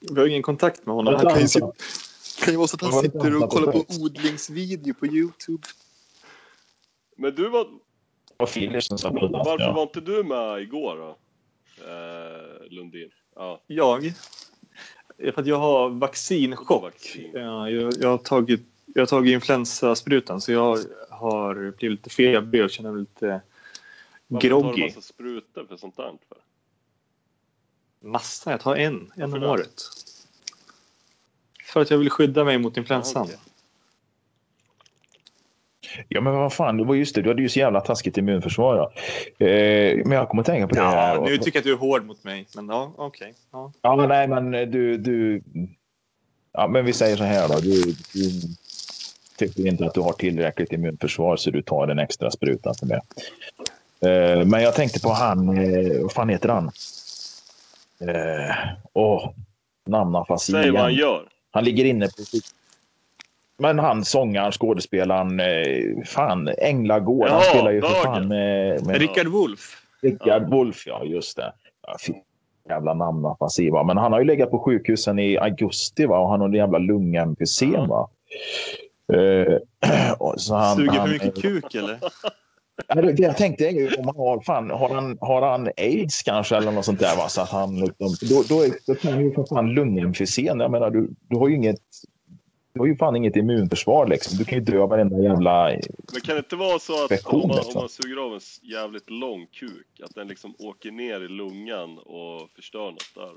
Vi 0.00 0.20
har 0.20 0.26
ingen 0.26 0.42
kontakt 0.42 0.86
med 0.86 0.94
honom. 0.94 1.14
Han 1.14 1.26
kan 1.26 1.40
ju, 1.40 1.48
sitta, 1.48 1.72
kan 2.44 2.52
ju 2.52 2.56
vara 2.56 2.68
så 2.68 2.76
att 2.76 2.82
han 2.82 3.02
sitter 3.02 3.42
och 3.42 3.50
kollar 3.50 3.72
på 3.72 3.84
odlingsvideo 4.00 4.94
på 4.94 5.06
Youtube. 5.06 5.68
Men 7.16 7.34
du 7.34 7.48
var, 7.48 7.66
varför 8.38 9.72
var 9.72 9.82
inte 9.82 10.00
du 10.00 10.24
med 10.24 10.62
igår 10.62 10.96
då? 10.96 11.18
Eh, 11.78 12.70
Lundin? 12.70 13.10
Ja, 13.34 13.60
Jag? 13.66 14.12
För 15.18 15.40
att 15.40 15.46
jag 15.46 15.58
har 15.58 15.90
vaccinchock. 15.90 16.82
Vaccin. 16.82 17.30
Ja, 17.34 17.70
jag, 17.70 17.92
jag, 18.00 18.08
har 18.08 18.18
tagit, 18.18 18.60
jag 18.86 19.02
har 19.02 19.06
tagit 19.06 19.32
influensasprutan 19.32 20.40
så 20.40 20.52
jag 20.52 20.78
har 21.10 21.54
blivit 21.54 21.98
lite 21.98 22.10
febrig 22.10 22.64
och 22.64 22.70
känner 22.70 22.92
mig 22.92 23.00
lite 23.00 23.40
varför 24.26 24.48
tar 24.48 24.58
du 24.58 24.62
groggy. 24.62 24.82
massa 24.82 25.00
sprutor 25.00 25.66
för 25.66 25.76
sånt 25.76 25.96
där? 25.96 26.12
För? 26.28 26.38
Massa, 28.08 28.50
jag 28.50 28.60
tar 28.60 28.76
en, 28.76 29.12
en 29.16 29.30
Varför 29.30 29.44
om 29.46 29.50
året. 29.50 29.82
För 31.64 31.80
att 31.80 31.90
jag 31.90 31.98
vill 31.98 32.10
skydda 32.10 32.44
mig 32.44 32.58
mot 32.58 32.76
influensan. 32.76 33.26
Ja, 33.28 33.34
okej. 33.34 33.53
Ja 36.08 36.20
men 36.20 36.32
vad 36.32 36.52
fan, 36.52 36.76
det 36.76 36.84
var 36.84 36.94
just 36.94 37.14
det. 37.14 37.22
Du 37.22 37.28
hade 37.28 37.42
ju 37.42 37.48
så 37.48 37.58
jävla 37.58 37.80
taskigt 37.80 38.18
immunförsvar. 38.18 38.76
Ja. 38.76 39.46
Eh, 39.46 39.96
men 39.96 40.12
jag 40.12 40.28
kommer 40.28 40.42
att 40.42 40.46
tänka 40.46 40.68
på 40.68 40.74
det 40.74 40.80
här. 40.80 41.14
Ja, 41.14 41.24
nu 41.24 41.38
tycker 41.38 41.56
jag 41.56 41.60
att 41.60 41.64
du 41.64 41.72
är 41.72 41.76
hård 41.76 42.04
mot 42.04 42.24
mig. 42.24 42.46
Men 42.56 42.68
ja, 42.68 42.92
okej. 42.96 43.34
Ja. 43.52 43.72
Ja, 43.82 43.96
men 43.96 44.08
nej, 44.08 44.28
men 44.28 44.50
du, 44.50 44.98
du... 44.98 45.42
Ja, 46.52 46.68
men 46.68 46.84
vi 46.84 46.92
säger 46.92 47.16
så 47.16 47.24
här 47.24 47.48
då. 47.48 47.60
Du, 47.60 47.82
du 48.12 48.30
tycker 49.36 49.66
inte 49.66 49.86
att 49.86 49.94
du 49.94 50.00
har 50.00 50.12
tillräckligt 50.12 50.72
immunförsvar 50.72 51.36
så 51.36 51.50
du 51.50 51.62
tar 51.62 51.88
en 51.88 51.98
extra 51.98 52.30
spruta 52.30 52.74
för 52.74 52.86
det. 52.86 53.00
Eh, 54.04 54.44
men 54.44 54.62
jag 54.62 54.74
tänkte 54.74 55.00
på 55.00 55.08
han, 55.08 55.58
eh, 55.58 56.02
vad 56.02 56.12
fan 56.12 56.28
heter 56.28 56.48
han? 56.48 56.70
Eh, 58.00 58.56
åh, 58.92 59.30
namnafasi 59.86 60.52
Säg 60.52 60.70
vad 60.70 60.82
han 60.82 60.94
gör. 60.94 61.28
Han 61.50 61.64
ligger 61.64 61.84
inne 61.84 62.06
på 62.06 62.22
sitt... 62.22 62.44
Men 63.58 63.78
han 63.78 64.04
sångaren, 64.04 64.52
skådespelaren, 64.52 65.40
eh, 65.40 66.04
fan, 66.04 66.48
Änglagård. 66.58 67.28
Han 67.28 67.42
spelar 67.42 67.70
ju 67.70 67.80
för 67.80 67.88
fan 67.88 68.28
med... 68.28 68.86
med 68.86 68.96
Rickard 68.96 69.26
Wolff. 69.26 69.82
Rickard 70.02 70.50
Wolff, 70.50 70.86
ja 70.86 71.04
just 71.04 71.36
det. 71.36 71.52
Ja, 71.86 71.96
fy, 72.06 72.12
jävla 72.68 72.94
namnafasi 72.94 73.70
va. 73.70 73.84
Men 73.84 73.96
han 73.96 74.12
har 74.12 74.20
ju 74.20 74.26
legat 74.26 74.50
på 74.50 74.58
sjukhusen 74.58 75.18
i 75.18 75.38
augusti 75.38 76.06
va 76.06 76.18
och 76.18 76.28
han 76.28 76.40
har 76.40 76.48
en 76.48 76.54
jävla 76.54 76.78
lungemfysem 76.78 77.72
Ja. 77.72 77.86
va. 77.86 78.08
Eh, 79.18 79.58
och 80.18 80.40
så 80.40 80.54
han, 80.54 80.76
Suger 80.76 80.92
han, 80.92 81.08
för 81.08 81.12
mycket 81.14 81.42
kuk 81.42 81.74
eller? 81.74 81.98
Ja, 82.88 82.94
det, 82.94 83.22
jag 83.22 83.36
tänkte 83.36 83.64
är 83.64 83.98
om 83.98 84.06
han 84.06 84.16
har, 84.16 84.40
fan, 84.40 84.70
har, 84.70 84.88
han, 84.88 85.18
har 85.20 85.42
han 85.42 85.70
aids 85.76 86.22
kanske 86.22 86.56
eller 86.56 86.72
något 86.72 86.84
sånt 86.84 87.00
där 87.00 87.16
va. 87.16 87.28
Så 87.28 87.40
att 87.40 87.50
han 87.50 87.80
liksom, 87.80 88.08
då, 88.30 88.42
då, 88.48 88.64
då 88.86 88.94
kan 88.94 89.12
han 89.12 89.22
ju 89.22 89.32
för 89.32 89.44
fan 89.44 89.74
lungemfysem. 89.74 90.60
Jag 90.60 90.70
menar 90.70 90.90
du, 90.90 91.10
du 91.28 91.36
har 91.36 91.48
ju 91.48 91.54
inget 91.54 91.80
du 92.74 92.80
har 92.80 92.86
ju 92.86 92.96
fan 92.96 93.16
inget 93.16 93.36
immunförsvar 93.36 94.06
liksom. 94.06 94.38
Du 94.38 94.44
kan 94.44 94.58
ju 94.58 94.64
dö 94.64 94.78
av 94.82 94.88
varenda 94.88 95.22
jävla... 95.22 95.68
Men 96.12 96.20
kan 96.20 96.34
det 96.34 96.38
inte 96.38 96.56
vara 96.56 96.78
så 96.78 97.04
att 97.04 97.26
om 97.26 97.38
man, 97.38 97.50
om 97.50 97.56
liksom. 97.56 97.80
man 97.80 97.88
suger 97.88 98.16
av 98.16 98.34
en 98.34 98.40
jävligt 98.62 99.10
lång 99.10 99.46
kuk, 99.46 100.00
att 100.02 100.14
den 100.14 100.28
liksom 100.28 100.54
åker 100.58 100.90
ner 100.90 101.20
i 101.24 101.28
lungan 101.28 101.98
och 101.98 102.50
förstör 102.50 102.90
något 102.90 103.14
där? 103.14 103.32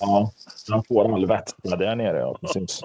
Ja, 0.00 0.32
man 0.70 0.84
får 0.84 1.14
all 1.14 1.26
vätska 1.26 1.76
där 1.76 1.96
nere. 1.96 2.18
Ja, 2.18 2.38
precis. 2.40 2.80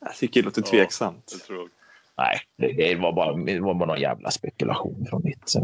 Jag 0.00 0.14
tycker 0.16 0.40
det 0.40 0.44
låter 0.44 0.62
Ja. 0.62 0.66
tveksamt. 0.66 1.32
Det 1.32 1.46
tror 1.46 1.58
jag. 1.58 1.68
Nej, 2.16 2.40
det, 2.56 2.72
det, 2.72 2.94
var 2.94 3.12
bara, 3.12 3.36
det 3.36 3.60
var 3.60 3.74
bara 3.74 3.86
någon 3.86 4.00
jävla 4.00 4.30
spekulation 4.30 5.06
från 5.10 5.22
mitt 5.24 5.54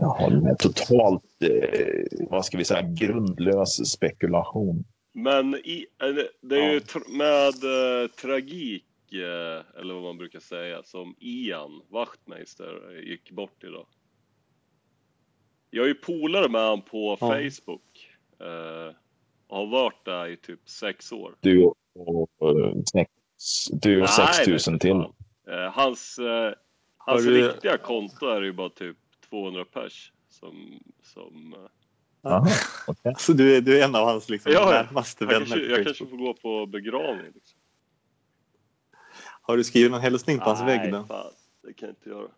håll. 0.00 0.48
Totalt, 0.58 1.22
eh, 1.40 2.26
vad 2.30 2.44
ska 2.44 2.58
vi 2.58 2.64
säga, 2.64 2.82
grundlös 2.82 3.90
spekulation. 3.90 4.84
Men 5.12 5.54
i, 5.54 5.86
det, 6.40 6.56
är 6.56 6.72
ju 6.72 6.80
med 7.08 7.48
eh, 7.64 8.08
tragik, 8.08 9.12
eh, 9.12 9.80
eller 9.80 9.94
vad 9.94 10.02
man 10.02 10.18
brukar 10.18 10.40
säga, 10.40 10.82
som 10.82 11.16
Ian 11.20 11.82
Wachtmeister 11.88 13.00
gick 13.04 13.30
bort 13.30 13.64
idag. 13.64 13.86
Jag 15.70 15.84
är 15.84 15.88
ju 15.88 15.94
polare 15.94 16.48
med 16.48 16.60
honom 16.62 16.82
på 16.82 17.16
Ja. 17.20 17.28
Facebook. 17.28 18.10
Eh, 18.40 18.94
och 19.46 19.58
har 19.58 19.66
varit 19.66 20.04
där 20.04 20.26
i 20.26 20.36
typ 20.36 20.68
sex 20.68 21.12
år. 21.12 21.34
Du 21.40 21.64
och, 21.94 22.28
sex, 22.92 23.10
du 23.72 24.02
och 24.02 24.08
Nej, 24.18 24.34
6 24.58 24.66
000 24.68 24.72
nej, 24.72 24.78
till. 24.80 24.90
fan. 24.90 25.14
Eh, 25.48 25.72
hans 25.72 26.18
eh, 26.18 26.52
hans 26.98 27.24
du- 27.24 27.48
riktiga 27.48 27.78
konto 27.78 28.26
är 28.26 28.42
ju 28.42 28.52
bara 28.52 28.70
typ 28.70 28.96
200 29.30 29.64
pers 29.64 30.12
som... 30.28 30.82
som 31.02 31.54
Jaha, 32.22 32.48
okej. 32.86 33.12
Alltså, 33.12 33.32
du, 33.32 33.56
är, 33.56 33.60
du 33.60 33.80
är 33.80 33.84
en 33.84 33.94
av 33.94 34.06
hans 34.06 34.28
liksom, 34.28 34.52
Ja, 34.52 34.70
närmaste 34.70 35.24
jag, 35.24 35.28
vänner 35.28 35.46
kanske, 35.46 35.60
jag 35.60 35.68
Facebook. 35.68 35.86
kanske 35.86 36.06
får 36.06 36.16
gå 36.16 36.34
på 36.34 36.66
begravning. 36.66 37.32
Liksom. 37.34 37.58
Har 39.42 39.56
du 39.56 39.64
skrivit 39.64 39.90
någon 39.90 40.00
hälsning 40.00 40.38
på 40.38 40.44
hans 40.44 40.60
vägg 40.60 40.92
då? 40.92 41.04
fan, 41.04 41.32
det 41.62 41.72
kan 41.72 41.88
jag 41.88 41.96
inte 41.96 42.08
göra. 42.08 42.28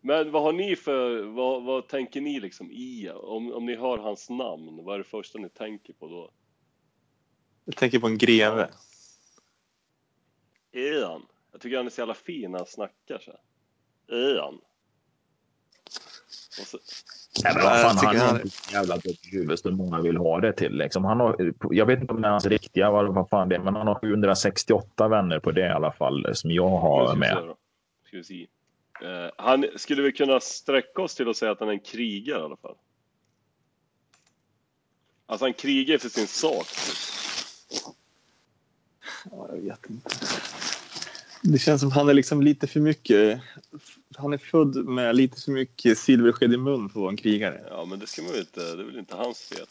Men 0.00 0.30
vad 0.30 0.42
har 0.42 0.52
ni 0.52 0.76
för, 0.76 1.22
vad, 1.22 1.62
vad 1.62 1.88
tänker 1.88 2.20
ni 2.20 2.40
liksom 2.40 2.70
i, 2.70 3.10
om, 3.10 3.52
om 3.52 3.66
ni 3.66 3.76
hör 3.76 3.98
hans 3.98 4.30
namn, 4.30 4.84
vad 4.84 4.94
är 4.94 4.98
det 4.98 5.04
första 5.04 5.38
ni 5.38 5.48
tänker 5.48 5.92
på 5.92 6.08
då? 6.08 6.30
Jag 7.64 7.76
tänker 7.76 7.98
på 7.98 8.06
en 8.06 8.18
greve. 8.18 8.70
Ian. 10.72 11.26
Jag 11.52 11.60
tycker 11.60 11.76
han 11.76 11.86
är 11.86 11.90
så 11.90 12.00
jävla 12.00 12.14
fin 12.14 12.50
när 12.50 12.58
han 12.58 12.66
snackar 12.66 13.18
så. 13.18 13.36
Ian. 14.14 14.60
Och 16.60 16.66
så, 16.66 16.78
Nej, 17.44 17.54
men 17.54 17.62
Ja, 17.64 17.70
vad 17.70 17.78
jag 17.78 17.82
fan, 17.82 17.96
han 18.06 18.16
han- 18.16 18.36
är 18.40 18.46
så 18.46 18.72
jävla 18.72 18.96
dum 18.96 19.14
i 19.22 19.30
huvudet 19.36 19.60
som 19.60 19.74
många 19.76 20.00
vill 20.00 20.16
ha 20.16 20.40
det 20.40 20.52
till. 20.52 20.72
Liksom. 20.76 21.04
Han 21.04 21.20
har, 21.20 21.52
jag 21.70 21.86
vet 21.86 22.00
inte 22.00 22.12
om 22.12 22.22
det 22.22 22.28
är 22.28 22.32
hans 22.32 22.46
riktiga, 22.46 22.90
vad, 22.90 23.14
vad 23.14 23.28
fan 23.28 23.48
det 23.48 23.54
är, 23.54 23.60
men 23.60 23.76
han 23.76 23.86
har 23.86 23.94
768 23.94 25.08
vänner 25.08 25.38
på 25.38 25.50
det 25.50 25.66
i 25.66 25.70
alla 25.70 25.92
fall, 25.92 26.26
som 26.34 26.50
jag 26.50 26.68
har 26.68 27.16
med. 27.16 27.36
då. 27.36 27.56
Ska 28.06 28.16
vi 28.16 28.24
se. 28.24 28.46
Eh, 29.02 29.30
han, 29.36 29.64
skulle 29.76 30.02
vi 30.02 30.12
kunna 30.12 30.40
sträcka 30.40 31.02
oss 31.02 31.14
till 31.14 31.28
att 31.28 31.36
säga 31.36 31.52
att 31.52 31.60
han 31.60 31.68
är 31.68 31.72
en 31.72 31.80
krigare 31.80 32.40
i 32.40 32.42
alla 32.44 32.56
fall? 32.56 32.74
Alltså 35.26 35.44
han 35.44 35.52
krigar 35.54 35.98
för 35.98 36.08
sin 36.08 36.26
sak. 36.26 36.66
Ja, 39.30 39.48
jag 39.48 39.56
vet 39.62 39.90
inte. 39.90 40.10
Det 41.42 41.58
känns 41.58 41.80
som 41.80 41.90
han 41.90 42.08
är 42.08 42.14
liksom 42.14 42.42
lite 42.42 42.66
för 42.66 42.80
mycket. 42.80 43.40
Han 44.16 44.32
är 44.32 44.38
född 44.38 44.76
med 44.76 45.16
lite 45.16 45.40
för 45.40 45.52
mycket 45.52 45.98
silversked 45.98 46.52
i 46.52 46.56
mun 46.56 46.88
för 46.88 47.00
att 47.00 47.02
vara 47.02 47.10
en 47.10 47.16
krigare. 47.16 47.64
Ja, 47.70 47.84
men 47.84 47.98
det 47.98 48.06
ska 48.06 48.22
man 48.22 48.36
inte, 48.36 48.60
det 48.60 48.82
är 48.82 48.86
väl 48.86 48.98
inte 48.98 49.16
hans 49.16 49.40
fel. 49.40 49.66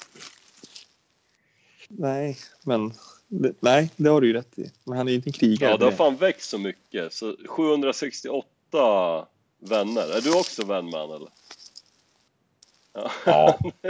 Nej, 1.88 2.38
men 2.64 2.94
det, 3.28 3.54
nej, 3.60 3.92
det 3.96 4.10
har 4.10 4.22
du 4.22 4.28
ju 4.28 4.34
rätt 4.34 4.60
i. 4.60 4.72
Men 4.84 4.98
han 4.98 5.08
är 5.08 5.12
ju 5.12 5.16
inte 5.16 5.30
en 5.30 5.34
krigare. 5.34 5.72
Ja, 5.72 5.78
det 5.78 5.86
har 5.86 5.92
fan 5.92 6.16
växt 6.16 6.50
så 6.50 6.58
mycket. 6.58 7.14
Så 7.14 7.36
768 7.48 9.28
vänner. 9.60 10.18
Är 10.18 10.22
du 10.22 10.40
också 10.40 10.66
vän 10.66 10.86
med 10.86 11.00
han 11.00 11.12
eller? 11.12 11.30
Ja. 12.94 13.12
Ja. 13.26 13.60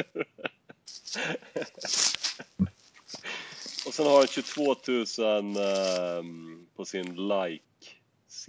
Och 3.87 3.93
sen 3.93 4.05
har 4.05 4.17
han 4.17 4.27
22 4.27 4.75
000 4.87 5.55
ehm, 5.57 6.67
på 6.75 6.85
sin 6.85 7.15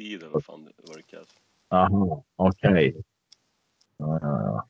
like-sida, 0.00 0.28
vad 0.32 0.44
fan 0.44 0.64
det, 0.64 0.72
vad 0.76 0.96
det 0.96 1.02
kallas. 1.02 1.28
Aha, 1.68 2.24
okej. 2.36 2.94
Ja, 3.96 4.18
ja, 4.22 4.42
ja. 4.42 4.66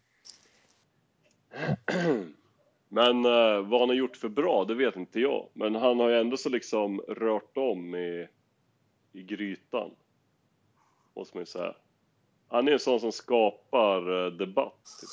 Men 2.88 3.24
eh, 3.24 3.60
vad 3.60 3.80
han 3.80 3.88
har 3.88 3.96
gjort 3.96 4.16
för 4.16 4.28
bra, 4.28 4.64
det 4.64 4.74
vet 4.74 4.96
inte 4.96 5.20
jag. 5.20 5.46
Men 5.52 5.74
han 5.74 6.00
har 6.00 6.08
ju 6.08 6.20
ändå 6.20 6.36
så 6.36 6.48
liksom 6.48 7.00
rört 7.08 7.56
om 7.56 7.94
i, 7.94 8.28
i 9.12 9.22
grytan. 9.22 9.90
Måste 11.16 11.36
man 11.36 11.42
ju 11.42 11.46
säga. 11.46 11.74
Han 12.48 12.68
är 12.68 12.72
en 12.72 12.78
sån 12.78 13.00
som 13.00 13.12
skapar 13.12 14.26
eh, 14.26 14.32
debatt. 14.32 14.84
Typ. 15.00 15.10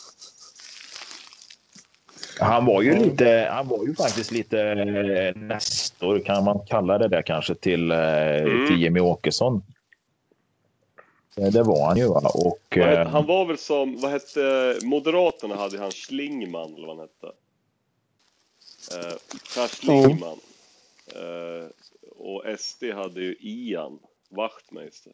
Han 2.39 2.65
var 2.65 2.81
ju 2.81 2.95
lite, 2.95 3.49
han 3.51 3.67
var 3.67 3.85
ju 3.85 3.95
faktiskt 3.95 4.31
lite 4.31 4.61
eh, 4.61 5.35
nästor, 5.41 6.19
kan 6.19 6.43
man 6.43 6.59
kalla 6.65 6.97
det 6.97 7.07
där 7.07 7.21
kanske, 7.21 7.55
till, 7.55 7.91
eh, 7.91 7.97
Mm. 7.97 8.67
till 8.67 8.81
Jimmy 8.81 8.99
Åkesson. 8.99 9.63
Eh, 11.37 11.51
Det 11.51 11.63
var 11.63 11.87
han 11.87 11.97
ju 11.97 12.07
va? 12.07 12.31
Och, 12.33 12.77
eh, 12.77 13.07
Han 13.07 13.25
var 13.25 13.45
väl 13.45 13.57
som, 13.57 13.99
vad 14.01 14.11
hette, 14.11 14.79
Moderaterna 14.83 15.55
hade 15.55 15.79
han 15.79 15.91
Schlingman 15.91 16.73
eller 16.75 16.87
vad 16.87 16.97
han 16.97 17.07
hette. 17.07 17.27
Eh, 18.95 19.17
Per 19.55 19.67
Schlingman. 19.67 20.39
Eh, 21.07 21.69
och 22.17 22.43
SD 22.59 22.83
hade 22.93 23.21
ju 23.21 23.35
Ian 23.39 23.99
Wachtmeister. 24.29 25.13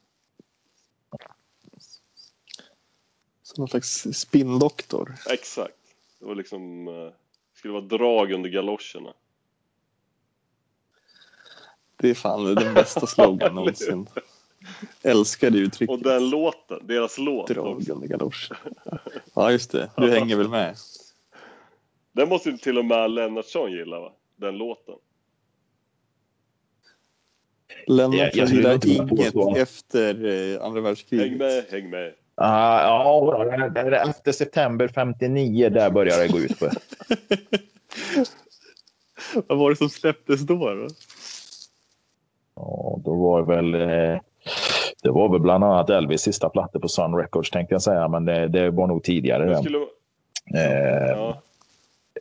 Som 3.43 3.61
någon 3.61 3.67
slags 3.67 4.07
spinndoktor. 4.13 5.15
Exakt. 5.29 5.77
Det 6.19 6.25
var 6.25 6.35
liksom, 6.35 6.87
eh, 6.87 7.13
skulle 7.53 7.73
vara 7.73 7.83
drag 7.83 8.31
under 8.31 8.49
galoscherna. 8.49 9.13
Det 11.97 12.09
är 12.09 12.13
fan 12.13 12.55
den 12.55 12.73
bästa 12.73 13.07
slogan 13.07 13.55
någonsin. 13.55 14.07
Älskar 15.01 15.49
det 15.49 15.57
uttrycket. 15.57 15.93
Och 15.93 16.03
den 16.03 16.29
låten, 16.29 16.79
deras 16.87 17.17
låt 17.17 17.47
Drag 17.47 17.77
också. 17.77 17.93
under 17.93 18.07
galoscher. 18.07 18.57
Ja, 19.35 19.51
just 19.51 19.71
det. 19.71 19.89
Du 19.97 20.09
hänger 20.19 20.35
väl 20.35 20.49
med? 20.49 20.75
Den 22.11 22.29
måste 22.29 22.49
ju 22.49 22.57
till 22.57 22.77
och 22.77 22.85
med 22.85 23.11
Lennartsson 23.11 23.71
gilla 23.71 23.99
va? 23.99 24.11
Den 24.35 24.57
låten. 24.57 24.95
Jag- 27.85 27.95
Lennart 27.95 28.35
jag 28.35 28.47
skulle 28.47 28.61
gillar 28.61 28.87
inget 28.87 29.57
efter 29.57 30.25
eh, 30.25 30.61
andra 30.65 30.77
Häng 30.79 30.83
världskriget. 30.83 31.37
med, 31.37 31.65
häng 31.71 31.89
med. 31.89 32.13
ah, 32.35 32.81
ja, 32.81 34.03
efter 34.09 34.31
september 34.31 34.87
59, 34.87 35.69
där 35.69 35.89
började 35.89 36.23
det 36.23 36.27
gå 36.33 36.39
ut 36.39 36.57
för. 36.57 36.71
Vad 39.47 39.57
var 39.57 39.69
det 39.69 39.75
som 39.75 39.89
släpptes 39.89 40.41
då? 40.41 40.55
då? 40.73 40.87
Ja, 42.55 42.99
då 43.05 43.15
var 43.15 43.41
det 43.41 43.55
väl... 43.55 43.73
Eh, 44.13 44.19
det 45.03 45.11
var 45.11 45.29
väl 45.29 45.41
bland 45.41 45.63
annat 45.63 45.89
Elvis 45.89 46.21
sista 46.21 46.49
plattor 46.49 46.79
på 46.79 46.87
Sun 46.87 47.15
Records 47.15 47.51
tänkte 47.51 47.75
jag 47.75 47.81
säga, 47.81 48.07
men 48.07 48.25
det, 48.25 48.47
det 48.47 48.69
var 48.69 48.87
nog 48.87 49.03
tidigare. 49.03 49.57
Skulle, 49.57 49.79
Eh, 50.55 51.09
ja, 51.09 51.41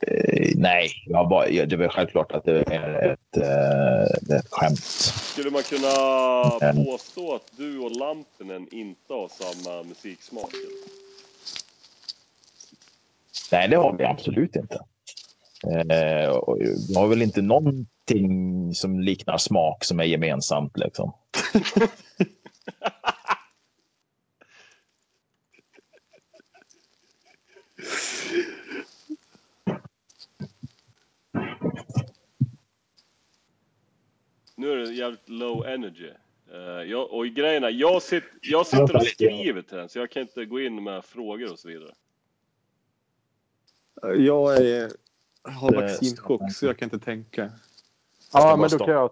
eh, 0.07 0.51
nej, 0.55 0.89
jag 1.05 1.29
bara, 1.29 1.45
det 1.45 1.73
är 1.73 1.77
väl 1.77 1.89
självklart 1.89 2.31
att 2.31 2.43
det 2.43 2.63
är 2.73 3.11
ett, 3.11 3.37
eh, 3.37 4.17
det 4.21 4.33
är 4.33 4.39
ett 4.39 4.51
skämt. 4.51 4.79
skulle 4.79 5.49
man 5.51 5.63
kunna 5.63 6.85
påstå 6.85 7.35
att 7.35 7.51
du 7.57 7.79
och 7.79 7.91
Lampinen 7.91 8.67
inte 8.71 9.13
har 9.13 9.27
samma 9.27 9.83
musiksmak? 9.83 10.51
Nej, 13.51 13.67
det 13.67 13.75
har 13.75 13.97
vi 13.97 14.03
absolut 14.03 14.55
inte. 14.55 14.79
Eh, 15.63 16.29
och 16.29 16.57
vi 16.89 16.95
har 16.95 17.07
väl 17.07 17.21
inte 17.21 17.41
någonting 17.41 18.73
som 18.73 18.99
liknar 18.99 19.37
smak 19.37 19.83
som 19.83 19.99
är 19.99 20.03
gemensamt. 20.03 20.77
Liksom. 20.77 21.13
Nu 34.55 34.71
är 34.71 34.77
det 34.77 34.93
jävligt 34.93 35.29
low 35.29 35.65
energy. 35.65 36.11
Eh, 36.51 36.59
jag, 36.59 37.11
och 37.11 37.25
grejerna, 37.25 37.69
jag, 37.69 38.01
sit, 38.01 38.23
jag 38.41 38.67
sitter 38.67 38.95
och 38.95 39.07
skriver 39.07 39.61
till 39.61 39.77
den 39.77 39.89
så 39.89 39.99
jag 39.99 40.11
kan 40.11 40.21
inte 40.21 40.45
gå 40.45 40.59
in 40.59 40.83
med 40.83 41.05
frågor 41.05 41.51
och 41.51 41.59
så 41.59 41.67
vidare. 41.67 41.93
Jag 44.17 44.65
är, 44.65 44.91
har 45.41 45.73
vaccinchock 45.73 46.53
så 46.53 46.65
jag 46.65 46.77
kan 46.77 46.85
inte 46.85 47.05
tänka. 47.05 47.51
Ja, 48.33 48.55
men 48.55 48.69
då 48.69 48.77
kan 48.77 48.87
jag... 48.93 49.09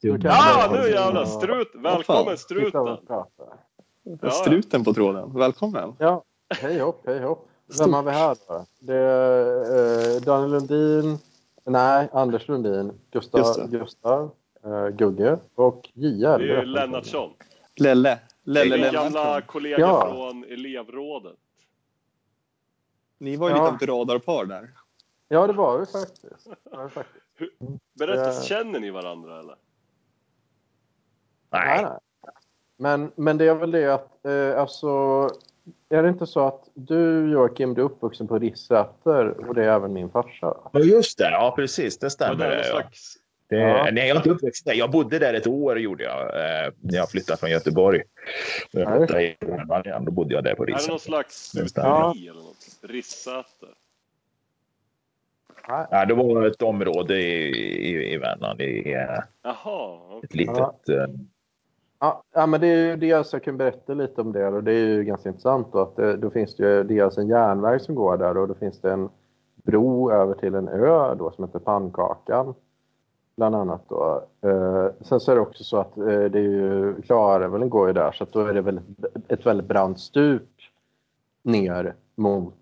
Då 0.00 0.18
kan 0.18 0.30
Ah, 0.30 0.68
nu 0.72 0.78
jävlar! 0.90 1.20
Ja. 1.20 1.26
Strut! 1.26 1.70
Välkommen 1.74 2.38
struten! 2.38 2.96
Ja. 3.08 3.28
Struten 4.30 4.84
på 4.84 4.94
tråden. 4.94 5.32
Välkommen. 5.34 5.96
Ja, 5.98 6.22
hej 6.60 6.78
hopp, 6.78 7.02
hej 7.06 7.20
hopp. 7.22 7.48
Vem 7.78 7.92
har 7.94 8.02
vi 8.02 8.10
här 8.10 8.36
då? 8.48 8.66
Det 8.80 8.94
är 8.94 10.14
eh, 10.16 10.20
Daniel 10.20 10.50
Lundin. 10.50 11.18
Nej, 11.64 12.08
Anders 12.12 12.48
Lundin. 12.48 12.92
Gustav. 13.10 13.70
Gustav. 13.70 14.30
eh, 14.64 14.88
Gugge 14.88 15.38
och 15.54 15.90
JL. 15.94 16.20
Det 16.22 16.56
är. 16.56 16.64
Lennartsson. 16.64 17.30
Lelle. 17.76 18.18
Lelle 18.44 18.76
Din 18.76 18.92
gamla 18.92 19.40
kollega 19.40 19.78
Ja. 19.78 20.08
från 20.12 20.44
elevrådet. 20.44 21.36
Ni 23.18 23.36
var 23.36 23.48
ju 23.50 23.56
Ja. 23.56 23.62
lite 23.62 23.70
av 23.70 23.76
ett 23.82 23.88
radarpar 24.08 24.44
där. 24.44 24.70
Ja, 25.28 25.46
det 25.46 25.52
var 25.52 25.78
det 25.80 25.86
faktiskt. 25.86 26.48
Ja, 26.72 26.82
det 26.82 26.88
faktiskt. 26.88 27.23
Berätta, 27.98 28.28
Eh. 28.30 28.42
känner 28.42 28.80
ni 28.80 28.90
varandra 28.90 29.40
eller? 29.40 29.56
Nej, 31.50 31.82
nej. 31.82 31.92
Men, 32.76 33.12
men 33.16 33.38
det 33.38 33.48
är 33.48 33.54
väl 33.54 33.70
det 33.70 33.94
att, 33.94 34.26
eh, 34.26 34.60
alltså, 34.60 34.88
är 35.88 36.02
det 36.02 36.08
inte 36.08 36.26
så 36.26 36.46
att 36.46 36.68
du 36.74 37.30
Joakim, 37.32 37.74
du 37.74 37.80
är 37.80 37.84
uppvuxen 37.84 38.28
på 38.28 38.38
Rissäter 38.38 39.48
och 39.48 39.54
det 39.54 39.64
är 39.64 39.68
även 39.68 39.92
min 39.92 40.10
farsa? 40.10 40.56
Ja, 40.72 40.80
just 40.80 41.18
det. 41.18 41.30
Ja, 41.30 41.52
precis. 41.56 41.98
Det 41.98 42.10
stämmer. 42.10 42.44
det 42.44 42.50
Det, 42.50 42.56
ja. 42.56 42.62
slags... 42.64 43.14
Det, 43.48 43.56
Ja. 43.56 43.88
Nej, 43.92 44.08
jag 44.08 44.14
är 44.14 44.16
inte 44.16 44.30
uppväxt 44.30 44.64
där. 44.64 44.74
Jag 44.74 44.90
bodde 44.90 45.18
där 45.18 45.34
ett 45.34 45.46
år 45.46 45.78
gjorde 45.80 46.04
jag. 46.04 46.20
Eh, 46.20 46.72
när 46.80 46.94
jag 46.96 47.10
flyttade 47.10 47.36
från 47.38 47.50
Göteborg. 47.50 48.02
När 48.72 48.82
jag 48.82 48.92
Ja, 48.92 48.96
flyttade 48.98 49.22
igen, 49.88 50.04
då 50.04 50.10
bodde 50.12 50.34
jag 50.34 50.44
där 50.44 50.54
på 50.54 50.62
Är 50.62 50.66
det 50.66 50.88
någon 50.88 50.98
slags 51.00 51.52
Det 51.52 51.68
stuteri 51.68 52.28
eller 52.28 52.42
något? 52.42 52.56
Rissäter? 52.82 53.68
Nej. 55.68 55.86
Ja, 55.90 56.04
det 56.06 56.14
var 56.14 56.46
ett 56.46 56.62
område 56.62 57.14
i, 57.14 57.48
i, 57.90 58.14
i 58.14 58.18
Värmland. 58.18 58.60
I, 58.60 58.92
eh, 58.92 59.00
Jaha, 59.42 59.98
okej. 60.10 60.20
ett 60.22 60.34
litet... 60.34 60.88
eh, 60.88 61.14
Ja, 61.98 62.22
ja, 62.34 62.46
men 62.46 62.60
det 62.60 62.66
är 62.66 62.86
ju 62.86 62.96
dels 62.96 63.32
jag 63.32 63.42
kan 63.42 63.56
berätta 63.56 63.94
lite 63.94 64.20
om 64.20 64.32
det 64.32 64.46
och 64.48 64.64
det 64.64 64.72
är 64.72 64.86
ju 64.86 65.04
ganska 65.04 65.28
intressant 65.28 65.72
då 65.72 65.78
att 65.78 65.96
det, 65.96 66.16
då 66.16 66.30
finns 66.30 66.56
det 66.56 66.76
ju 66.76 66.82
dels 66.82 67.18
en 67.18 67.28
järnväg 67.28 67.80
som 67.80 67.94
går 67.94 68.16
där 68.16 68.36
och 68.36 68.48
då 68.48 68.54
finns 68.54 68.80
det 68.80 68.92
en 68.92 69.08
bro 69.62 70.12
över 70.12 70.34
till 70.34 70.54
en 70.54 70.68
ö 70.68 71.14
då 71.14 71.30
som 71.30 71.44
heter 71.44 71.58
Pannkakan. 71.58 72.54
Bland 73.36 73.54
annat 73.54 73.82
då. 73.88 74.24
Eh, 74.42 74.86
sen 75.00 75.20
så 75.20 75.30
är 75.32 75.34
det 75.34 75.40
också 75.40 75.64
så 75.64 75.76
att 75.76 75.96
eh, 75.96 76.04
det 76.06 76.38
är 76.38 76.42
ju 76.42 77.02
Klarälven 77.02 77.70
går 77.70 77.86
ju 77.86 77.92
där 77.92 78.12
så 78.12 78.24
att 78.24 78.32
då 78.32 78.40
är 78.40 78.54
det 78.54 78.60
väldigt, 78.60 78.84
ett 79.28 79.46
väldigt 79.46 79.66
brant 79.66 80.00
stup 80.00 80.50
ner 81.42 81.94
mot 82.14 82.54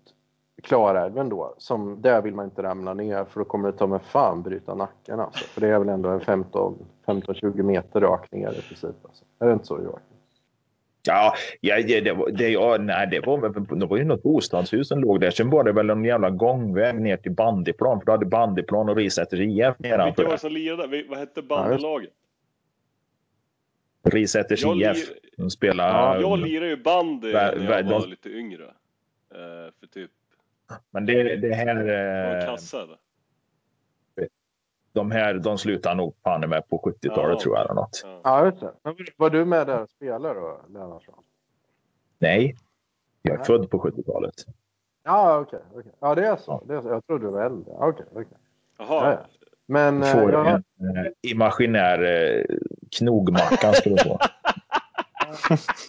Klarälven 0.63 1.29
då. 1.29 1.55
Som, 1.57 2.01
där 2.01 2.21
vill 2.21 2.33
man 2.35 2.45
inte 2.45 2.63
ramla 2.63 2.93
ner 2.93 3.25
för 3.25 3.39
då 3.39 3.45
kommer 3.45 3.71
det 3.71 3.77
ta 3.77 3.87
med 3.87 4.01
fan 4.01 4.43
bryta 4.43 4.75
nacken 4.75 5.19
alltså. 5.19 5.45
För 5.45 5.61
det 5.61 5.67
är 5.67 5.79
väl 5.79 5.89
ändå 5.89 6.09
en 6.09 6.21
15 6.21 6.85
15-20 7.05 7.63
meter 7.63 8.01
rakt 8.01 8.31
ner 8.31 8.49
i 8.51 8.61
princip. 8.61 8.95
Alltså. 9.03 9.25
Är 9.39 9.47
det 9.47 9.53
inte 9.53 9.65
så 9.65 9.75
Joakim? 9.83 9.99
Ja, 11.07 11.33
ja 11.61 11.75
det, 11.87 12.01
det, 12.01 12.13
var- 12.13 12.29
det, 12.29 12.49
ja, 12.49 12.77
nej, 12.79 13.07
det, 13.11 13.19
var, 13.19 13.75
det 13.75 13.85
var 13.85 13.97
ju 13.97 14.03
något 14.03 14.23
bostadshus 14.23 14.87
som 14.87 14.99
låg 15.01 15.19
där. 15.19 15.31
Sen 15.31 15.49
var 15.49 15.63
det 15.63 15.71
väl 15.71 15.89
en 15.89 16.05
jävla 16.05 16.29
gångväg 16.29 17.01
ner 17.01 17.17
till 17.17 17.31
bandyplan. 17.31 17.99
För 17.99 18.05
du 18.05 18.11
hade 18.11 18.25
bandyplan 18.25 18.89
och 18.89 18.95
Risäters 18.95 19.39
IF 19.39 19.47
Vilka 19.49 19.73
nedanför. 19.79 20.23
var 20.23 20.31
det 20.31 20.37
som 20.37 20.51
lirade? 20.51 21.03
Vad 21.09 21.19
hette 21.19 21.41
bandylaget? 21.41 22.09
Risäters 24.03 24.63
Jag 24.63 24.77
IF. 24.77 25.09
De 25.37 25.49
spelade... 25.49 26.21
Jag 26.21 26.39
lirade 26.39 26.69
ju 26.69 26.77
bandy 26.77 27.33
när 27.33 27.81
jag 27.81 27.83
var 27.83 28.07
lite 28.07 28.29
yngre. 28.29 28.63
Eh, 28.63 29.71
för 29.79 29.87
typ, 29.93 30.11
Men 30.91 31.05
det, 31.05 31.35
det 31.35 31.53
här... 31.55 31.75
eh? 32.47 32.55
De 34.93 35.11
här 35.11 35.33
de 35.33 35.57
slutade 35.57 35.95
nog 35.95 36.15
fan 36.23 36.49
med 36.49 36.67
på 36.69 36.77
70-talet 37.01 37.33
Ja, 37.33 37.39
tror 37.39 37.55
jag. 37.55 37.65
Eller 37.65 37.73
något. 37.73 38.01
Ja. 38.03 38.19
Ja, 38.23 38.45
just 38.45 38.59
det. 38.59 38.73
Men 38.83 38.95
var 39.17 39.29
du 39.29 39.45
med 39.45 39.67
där 39.67 39.81
och 39.81 39.89
spelade 39.89 40.39
då, 40.39 40.61
Lennartsson? 40.69 41.23
Nej, 42.19 42.55
jag 43.21 43.33
är 43.33 43.37
Nej. 43.37 43.45
född 43.47 43.69
på 43.69 43.79
70-talet. 43.79 44.33
Ja, 45.03 45.39
okej. 45.39 45.59
okej. 45.73 45.91
Ja, 45.99 46.15
det 46.15 46.27
är 46.27 46.35
så. 46.35 46.63
Det 46.67 46.75
är 46.75 46.81
så. 46.81 46.87
Jag 46.89 47.05
trodde 47.07 47.25
du 47.25 47.31
var 47.31 47.45
äldre. 47.45 47.73
Okej, 47.73 48.05
okej. 48.11 48.25
Ja, 48.77 48.85
Jaha, 48.89 49.11
ja. 49.11 49.25
Men... 49.65 50.03
eh, 50.03 50.11
Får 50.11 50.31
ja, 50.31 50.47
en 50.47 50.97
eh, 50.97 51.11
imaginär 51.21 52.03
eh, 52.03 52.45
knogmacka 52.91 53.73
ska 53.73 53.89
du 53.89 53.97
få. 53.97 54.19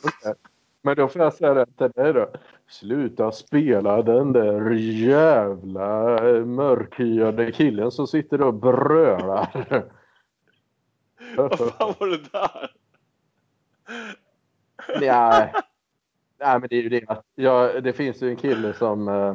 okej. 0.05 0.35
Men 0.83 0.97
då 0.97 1.09
får 1.09 1.23
jag 1.23 1.35
säga 1.35 1.55
det 1.55 1.67
till 1.67 1.91
dig 1.91 2.13
då. 2.13 2.31
Sluta 2.81 3.33
spela 3.33 4.03
den 4.03 4.33
där 4.33 4.71
jävla 5.09 6.19
mörkhyade 6.45 7.53
killen 7.53 7.91
som 7.91 8.07
sitter 8.07 8.41
och 8.43 8.55
brölar. 8.55 9.49
vad 11.37 11.59
fan 11.59 11.95
var 11.99 12.07
det 12.07 12.33
där? 12.33 12.71
Nej. 15.01 15.53
Nej, 16.39 16.61
men 16.61 16.69
det 16.71 16.77
är 16.77 16.83
ju 16.83 16.89
det 16.89 17.05
att 17.09 17.25
ja, 17.35 17.81
det 17.81 17.93
finns 17.93 18.23
ju 18.23 18.29
en 18.29 18.37
kille 18.37 18.73
som 18.73 19.09
eh, 19.09 19.35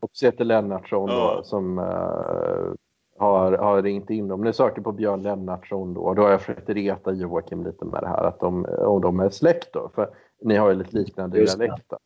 också 0.00 0.26
heter 0.26 0.44
Lennartsson 0.44 1.08
då, 1.08 1.14
Ja. 1.14 1.40
som 1.44 1.78
eh, 1.78 2.72
har, 3.18 3.52
har 3.52 3.82
ringt 3.82 4.10
in 4.10 4.28
dem. 4.28 4.40
Ni 4.44 4.52
söker 4.52 4.82
på 4.82 4.92
Björn 4.92 5.22
Lennartsson 5.22 5.94
då. 5.94 6.14
Då 6.14 6.22
har 6.22 6.30
jag 6.30 6.40
försökt 6.40 6.68
reta 6.68 7.12
Joakim 7.12 7.64
lite 7.64 7.84
med 7.84 8.02
det 8.02 8.08
här 8.08 8.24
att 8.24 8.40
de, 8.40 8.64
om 8.78 9.00
de 9.02 9.20
är 9.20 9.30
släkt 9.30 9.72
då. 9.72 9.90
För 9.94 10.10
ni 10.40 10.56
har 10.56 10.68
ju 10.70 10.74
lite 10.74 10.96
liknande 10.96 11.44
dialekter. 11.44 11.98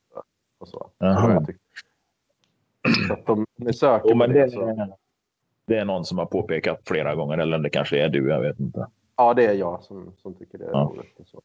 Och 0.60 0.68
så. 0.68 0.90
Jaha. 0.98 1.46
Så 3.06 3.12
att 3.12 3.26
de, 3.26 3.46
ni 3.56 3.72
söker 3.72 4.04
Jo, 4.04 4.10
på 4.10 4.16
men 4.16 4.32
det. 4.32 4.44
det, 4.44 4.50
så. 4.50 4.96
det 5.66 5.76
är 5.76 5.84
någon 5.84 6.04
som 6.04 6.18
har 6.18 6.26
påpekat 6.26 6.80
flera 6.88 7.14
gånger, 7.14 7.38
eller 7.38 7.58
det 7.58 7.70
kanske 7.70 7.98
är 8.04 8.08
du, 8.08 8.28
jag 8.28 8.40
vet 8.40 8.60
inte. 8.60 8.86
Ja, 9.16 9.34
det 9.34 9.46
är 9.46 9.54
jag 9.54 9.82
som, 9.82 10.12
som 10.16 10.34
tycker 10.34 10.58
det 10.58 10.64
är 10.64 10.70
Ja. 10.70 10.92
roligt. 10.94 11.20
Och 11.20 11.26
så. 11.28 11.42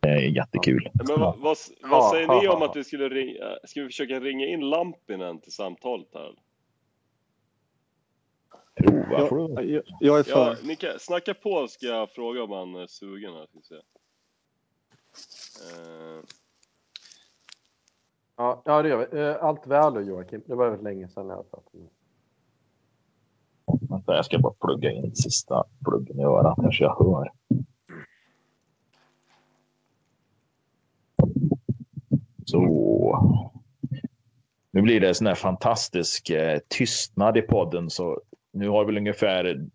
Det 0.00 0.08
är 0.08 0.20
jättekul. 0.36 0.90
Men 0.94 1.06
vad, 1.20 1.38
vad, 1.38 1.56
Ja, 1.82 1.88
vad 1.88 2.10
säger 2.10 2.28
ni 2.28 2.46
ha, 2.46 2.56
om 2.56 2.62
att 2.62 2.76
vi 2.76 2.84
skulle 2.84 3.08
ringa, 3.08 3.44
ska 3.64 3.80
vi 3.80 3.86
försöka 3.86 4.20
ringa 4.20 4.46
in 4.46 4.60
Lampinen 4.70 5.40
till 5.40 5.52
samtalet 5.52 6.08
här? 6.14 6.34
Prova 8.74 9.26
får 9.28 9.36
du. 9.48 9.54
Jag, 9.54 9.64
jag, 9.70 9.82
jag 10.00 10.18
är 10.18 10.22
för. 10.22 10.30
Ja, 10.50 10.56
ni 10.64 10.76
kan, 10.76 10.90
snacka 10.98 11.34
på 11.34 11.68
ska 11.68 11.86
jag 11.86 12.10
fråga 12.10 12.42
om 12.42 12.50
han 12.52 12.74
är 12.74 12.86
sugen 12.86 13.32
här. 13.32 13.46
Ska 13.46 13.58
vi 13.58 13.62
se. 13.62 13.74
Eh, 15.74 16.20
Ja, 18.42 18.62
ja, 18.64 18.82
det 18.82 18.88
gör 18.88 19.08
vi. 19.10 19.20
Eh, 19.20 19.44
allt 19.44 19.66
väl 19.66 19.94
då 19.94 20.00
Joakim. 20.00 20.42
Det 20.46 20.54
var 20.54 20.64
väldigt 20.64 20.84
länge 20.84 21.08
sedan 21.08 21.28
jag 21.28 21.50
pratade 21.50 21.78
med 21.78 21.88
Vänta, 23.90 24.16
jag 24.16 24.24
ska 24.24 24.38
bara 24.38 24.52
plugga 24.60 24.90
in 24.90 25.16
sista 25.16 25.64
pluggen 25.84 26.20
i 26.20 26.24
örat 26.24 26.58
här 26.62 26.70
så 26.70 26.82
jag 26.84 26.96
hör. 26.98 27.30
Så. 32.44 33.48
Nu 34.70 34.82
blir 34.82 35.00
det 35.00 35.08
en 35.08 35.14
sån 35.14 35.26
här 35.26 35.34
fantastisk 35.34 36.30
eh, 36.30 36.58
tystnad 36.68 37.36
i 37.36 37.42
podden 37.42 37.90
så 37.90 38.20
nu 38.52 38.68
har 38.68 38.84
väl 38.84 38.96
ungefär 38.96 39.66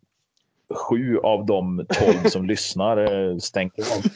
sju 0.70 1.18
av 1.18 1.46
de 1.46 1.86
tolv 1.90 2.30
som 2.30 2.46
lyssnar 2.48 2.98
eh, 2.98 3.38
stängt 3.38 3.80
av. 3.80 4.12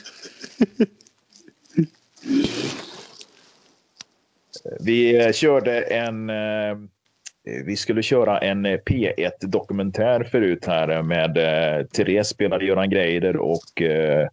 Vi 4.79 5.25
eh, 5.25 5.31
körde 5.31 5.81
en 5.81 6.29
eh, 6.29 6.77
vi 7.43 7.75
skulle 7.75 8.03
köra 8.03 8.39
en 8.39 8.65
eh, 8.65 8.79
P1-dokumentär 8.79 10.23
förut 10.23 10.65
här 10.65 11.01
med 11.01 11.37
eh, 11.37 11.85
Therese 11.85 12.27
spelade 12.27 12.65
Göran 12.65 12.89
Greider 12.89 13.37
och 13.37 13.81
eh, 13.81 14.27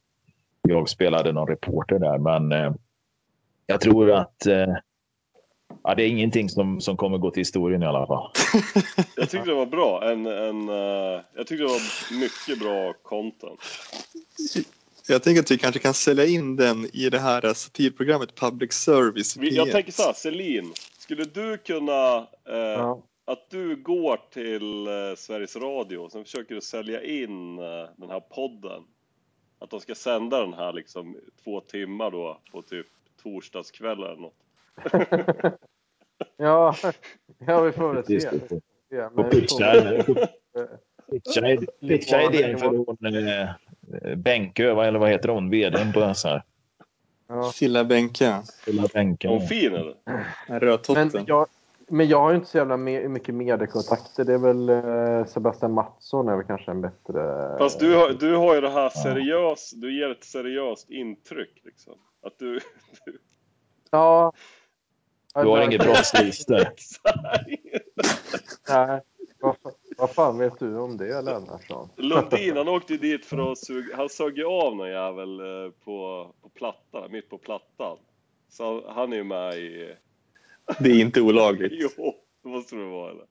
jag 0.63 0.89
spelade 0.89 1.33
någon 1.33 1.49
reporter 1.49 1.99
där. 1.99 2.19
Men 2.19 2.53
eh, 2.53 2.75
jag 3.67 3.81
tror 3.81 4.11
att 4.11 4.47
eh, 4.47 4.75
ja, 5.85 5.95
det 5.95 6.03
är 6.03 6.09
ingenting 6.09 6.49
som, 6.49 6.81
som 6.81 6.97
kommer 6.97 7.19
gå 7.19 7.31
till 7.31 7.41
historien 7.41 7.83
i 7.83 7.87
alla 7.87 8.07
fall. 8.07 8.31
jag 9.17 9.31
tyckte 9.31 9.51
det 9.51 9.55
var 9.55 9.67
bra. 9.67 10.11
En, 10.13 10.27
en, 10.27 10.69
uh, 10.69 11.21
jag 11.37 11.47
tyckte 11.47 11.65
det 11.65 11.69
var 11.69 12.21
mycket 12.21 12.59
bra 12.61 12.95
content. 13.03 13.61
Jag 15.09 15.23
tänker 15.23 15.41
att 15.41 15.51
vi 15.51 15.59
kanske 15.59 15.81
kan 15.81 15.95
sälja 15.95 16.27
in 16.27 16.57
den 16.57 16.85
i 16.93 17.11
det 17.11 17.19
här 17.19 17.55
satirprogrammet 17.55 18.35
Public 18.35 18.73
Service. 18.73 19.37
Vi, 19.37 19.57
jag 19.57 19.69
P1. 19.69 19.73
tänker 19.73 19.93
så 19.93 20.03
här, 20.03 20.13
Celine. 20.13 20.73
Skulle 20.99 21.25
du 21.25 21.57
kunna, 21.59 22.17
eh, 22.49 22.57
Ja. 22.57 23.03
att 23.25 23.51
du 23.51 23.77
går 23.77 24.21
till 24.33 24.87
eh, 24.87 25.17
Sveriges 25.17 25.57
Radio 25.57 25.99
och 25.99 26.13
sen 26.13 26.25
försöker 26.25 26.55
du 26.55 26.61
sälja 26.61 27.03
in 27.03 27.59
eh, 27.59 27.65
den 27.97 28.11
här 28.11 28.21
podden? 28.21 28.83
Att 29.59 29.71
de 29.71 29.81
ska 29.81 29.95
sända 29.95 30.41
den 30.41 30.55
här 30.55 30.73
liksom 30.73 31.17
två 31.45 31.61
timmar 31.61 32.11
då 32.11 32.41
på 32.53 32.63
typ 32.63 32.87
torsdagskväll 33.23 34.03
eller 34.03 34.17
något. 34.17 34.35
Ja, 36.37 36.77
ja 37.39 37.61
vi 37.61 37.73
får 37.73 37.95
väl 37.95 38.21
se. 38.21 38.31
Ja, 38.89 39.11
men- 39.15 39.31
pitcha, 39.31 39.73
pitcha, 41.11 41.43
pitcha 41.81 42.23
idén 42.23 42.59
för 42.59 42.67
hon 42.67 43.15
eh, 43.29 43.49
Bänkö, 44.17 44.83
eller 44.83 44.99
vad 44.99 45.11
heter 45.11 45.29
hon, 45.29 45.51
vdn 45.51 45.93
på 45.93 46.01
den 46.01 46.15
så 46.15 46.29
här 46.29 46.43
Ja. 47.31 47.53
Silla 47.55 47.85
Bänke. 47.85 48.43
lilla 48.67 48.83
Är 48.85 48.89
bänken. 48.89 49.31
hon 49.31 49.41
fin 49.49 49.73
eller? 49.75 49.95
Rödtotten. 50.61 51.11
Men 51.15 51.25
jag, 51.27 51.47
men 51.89 52.09
jag 52.09 52.21
har 52.21 52.31
ju 52.31 52.37
inte 52.37 52.49
så 52.49 52.59
jävla 52.59 52.77
me- 52.77 53.09
mycket 53.09 53.35
mediekontakter. 53.35 54.25
Det 54.25 54.35
är 54.35 54.39
väl 54.39 54.69
eh, 54.69 55.27
Sebastian 55.27 55.73
Mattsson 55.73 56.29
är 56.29 56.37
väl 56.37 56.47
kanske 56.47 56.71
en 56.71 56.81
bättre... 56.81 57.55
Fast 57.59 57.81
du 57.81 57.95
har, 57.95 58.13
du 58.13 58.37
har 58.37 58.55
ju 58.55 58.61
det 58.61 58.71
här 58.71 58.89
seriöst, 58.89 59.73
du 59.81 60.01
ger 60.01 60.11
ett 60.11 60.25
seriöst 60.25 60.91
intryck 60.91 61.61
liksom. 61.65 61.95
Att 62.27 62.39
du... 62.39 62.61
Ja. 63.91 64.33
Du 65.35 65.41
har 65.41 65.63
inget 65.63 65.83
brottsregister. 65.83 66.69
Nej. 68.69 69.01
Vad 69.99 70.11
fan. 70.11 70.39
Vet 70.39 70.59
du 70.59 70.79
om 70.79 70.97
det, 70.97 71.23
Lennartsson? 71.23 71.89
Lundin, 71.97 72.57
han 72.57 72.69
åkte 72.69 72.93
ju 72.93 72.99
dit 72.99 73.27
för 73.27 73.53
att 73.53 73.59
suga, 73.59 73.97
han 73.97 74.09
sög 74.09 74.39
ju 74.39 74.45
av 74.45 74.77
någon 74.77 74.91
jävel 74.91 75.41
eh, 75.41 75.71
på, 75.85 76.29
på 76.43 76.49
plattan, 76.49 77.13
mitt 77.13 77.31
på 77.31 77.39
plattan. 77.39 77.99
Så 78.49 78.65
han, 78.65 78.95
han 78.95 79.13
är 79.13 79.17
ju 79.17 79.25
med 79.25 79.59
i, 79.59 79.95
Det 80.81 80.91
är 80.91 81.01
inte 81.01 81.21
olagligt. 81.21 81.73
jo, 81.97 82.15
det 82.43 82.49
måste 82.49 82.77
det 82.77 82.85
vara 82.85 83.11
eller? 83.11 83.27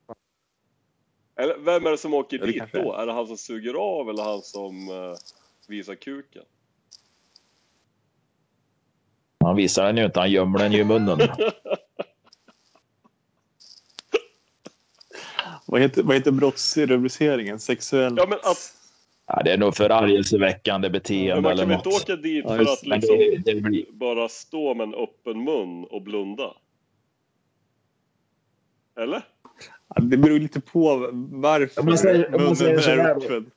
Eller 1.35 1.57
vem 1.57 1.85
är 1.85 1.91
det 1.91 1.97
som 1.97 2.13
åker 2.13 2.37
det 2.37 2.45
dit 2.45 2.57
kanske 2.57 2.83
då? 2.83 2.93
Är 2.93 3.05
det 3.05 3.13
han 3.13 3.27
som 3.27 3.37
suger 3.37 3.73
av 3.73 4.09
eller 4.09 4.23
han 4.23 4.41
som 4.41 4.89
eh, 4.89 5.15
visar 5.67 5.95
kuken? 5.95 6.43
Han 9.39 9.55
visar 9.55 9.85
den 9.85 9.97
ju 9.97 10.05
inte, 10.05 10.19
han 10.19 10.31
gömmer 10.31 10.59
den 10.59 10.71
ju 10.71 10.79
i 10.79 10.83
munnen. 10.83 11.19
Vad 15.67 15.81
heter, 15.81 16.03
vad 16.03 16.15
heter 16.15 16.31
brottsrubriceringen? 16.31 17.59
Sexuell... 17.59 18.13
Ja 18.17 18.25
men 18.29 18.37
att, 18.43 18.73
Ja, 19.27 19.41
det 19.45 19.51
är 19.51 19.57
nog 19.57 19.75
förargelseväckande 19.75 20.85
men 20.87 20.91
beteende 20.91 21.41
man 21.41 21.51
eller 21.51 21.61
kan 21.63 21.69
väl 21.69 21.77
inte 21.77 21.89
åka 21.89 22.15
dit 22.15 22.43
Ja, 22.47 22.49
för 22.55 22.59
just 22.59 22.71
att 22.71 22.81
det. 22.81 22.89
Men 22.89 22.99
liksom 22.99 23.17
det, 23.17 23.53
det 23.53 23.61
blir... 23.61 23.85
bara 23.91 24.29
stå 24.29 24.73
med 24.73 24.83
en 24.87 24.93
öppen 24.93 25.43
mun 25.43 25.83
och 25.83 26.01
blunda? 26.01 26.53
Eller? 28.99 29.21
Ja, 29.95 30.01
Det 30.01 30.17
beror 30.17 30.39
lite 30.39 30.61
på 30.61 31.09
varför 31.31 31.79
Om 31.81 31.85
man 31.85 31.97
säger- 31.97 32.35
om 32.35 32.43
man 32.43 32.55
säger 32.55 32.71
munnen 32.71 32.83
så 32.83 32.91
är 32.91 33.17
öppen. 33.17 33.51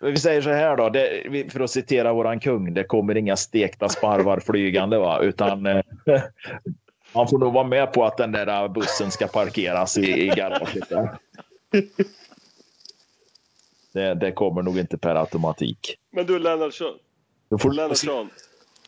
Vi 0.00 0.16
säger 0.16 0.42
så 0.42 0.50
här 0.50 0.76
då, 0.76 0.88
det, 0.88 1.26
vi- 1.30 1.50
för 1.50 1.60
att 1.60 1.70
citera 1.70 2.12
våran 2.12 2.40
kung, 2.40 2.74
det 2.74 2.84
kommer 2.84 3.16
inga 3.16 3.36
stekta 3.36 3.88
sparvar 3.88 4.40
flygande 4.40 4.98
va, 4.98 5.20
utan 5.22 5.66
eh, 5.66 5.82
man 7.16 7.28
får 7.28 7.38
nog 7.38 7.52
vara 7.52 7.66
med 7.66 7.92
på 7.92 8.04
att 8.04 8.16
den 8.16 8.32
där 8.32 8.68
bussen 8.68 9.10
ska 9.10 9.26
parkeras 9.26 9.98
i, 9.98 10.22
i 10.22 10.26
garaget. 10.26 10.88
Det, 13.92 14.14
det 14.14 14.32
kommer 14.32 14.62
nog 14.62 14.78
inte 14.78 14.98
per 14.98 15.14
automatik. 15.14 15.96
Men 16.12 16.26
du 16.26 16.38
Lennartsson, 16.38 16.94
Du 17.50 17.58
får, 17.58 17.72
Lennartsson, 17.72 18.30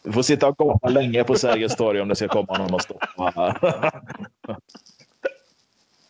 du 0.03 0.12
får 0.12 0.22
sitta 0.22 0.49
och 0.49 0.57
gapa 0.57 0.89
länge 0.89 1.24
på 1.24 1.35
Sergels 1.35 1.76
torg 1.76 2.01
om 2.01 2.09
det 2.09 2.16
ska 2.16 2.29
komma 2.29 2.59
någon 2.59 2.74
och 2.74 2.83
stoppa. 2.83 3.33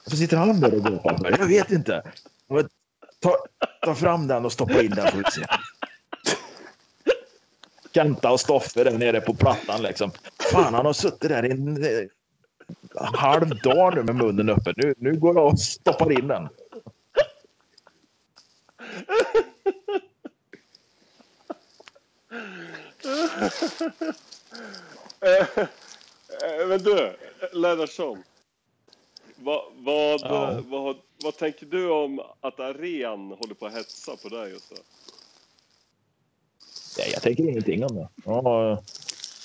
Varför 0.05 0.17
sitter 0.17 0.37
han 0.37 0.61
där 0.61 0.75
och 0.75 0.85
gapar? 0.85 1.37
Jag 1.39 1.47
vet 1.47 1.71
inte. 1.71 2.03
Ta, 3.21 3.37
ta 3.85 3.95
fram 3.95 4.27
den 4.27 4.45
och 4.45 4.53
stoppa 4.53 4.83
in 4.83 4.91
den 4.91 5.07
får 5.07 5.19
vi 5.19 5.25
se. 5.31 5.47
Kenta 7.99 8.31
och 8.31 8.41
Stoffe 8.41 8.85
där 8.85 8.99
nere 8.99 9.21
på 9.21 9.35
plattan 9.35 9.83
liksom. 9.83 10.11
Fan, 10.53 10.75
han 10.75 10.87
har 10.87 10.93
suttit 10.93 11.29
där 11.29 11.47
i 11.47 11.51
en 11.51 11.85
eh, 11.85 12.09
halv 12.95 13.61
dag 13.63 13.95
nu 13.95 14.03
med 14.03 14.15
munnen 14.15 14.49
öppen. 14.51 14.75
Nu, 14.77 14.95
nu 14.99 15.19
går 15.19 15.37
jag 15.37 15.47
och 15.47 15.61
stoppar 15.61 16.13
in 16.13 16.29
den. 16.29 16.49
Eh, 25.21 25.59
eh, 25.59 26.69
men 26.69 26.83
du, 26.83 27.17
Lennartsson. 27.53 28.23
Vad, 29.37 29.65
vad, 29.77 30.21
Ja. 30.21 30.61
vad, 30.65 30.97
vad 31.25 31.37
tänker 31.37 31.67
du 31.67 31.91
om 31.91 32.21
att 32.41 32.61
Aren 32.61 33.31
håller 33.31 33.55
på 33.55 33.67
att 33.67 33.75
hetsa 33.75 34.17
på 34.17 34.29
dig 34.29 34.55
och 34.55 34.61
så? 34.61 34.75
Nej, 36.99 37.11
jag 37.13 37.23
tänker 37.23 37.45
ingenting 37.49 37.85
om 37.85 37.95
det. 37.95 38.09
Jag 38.25 38.79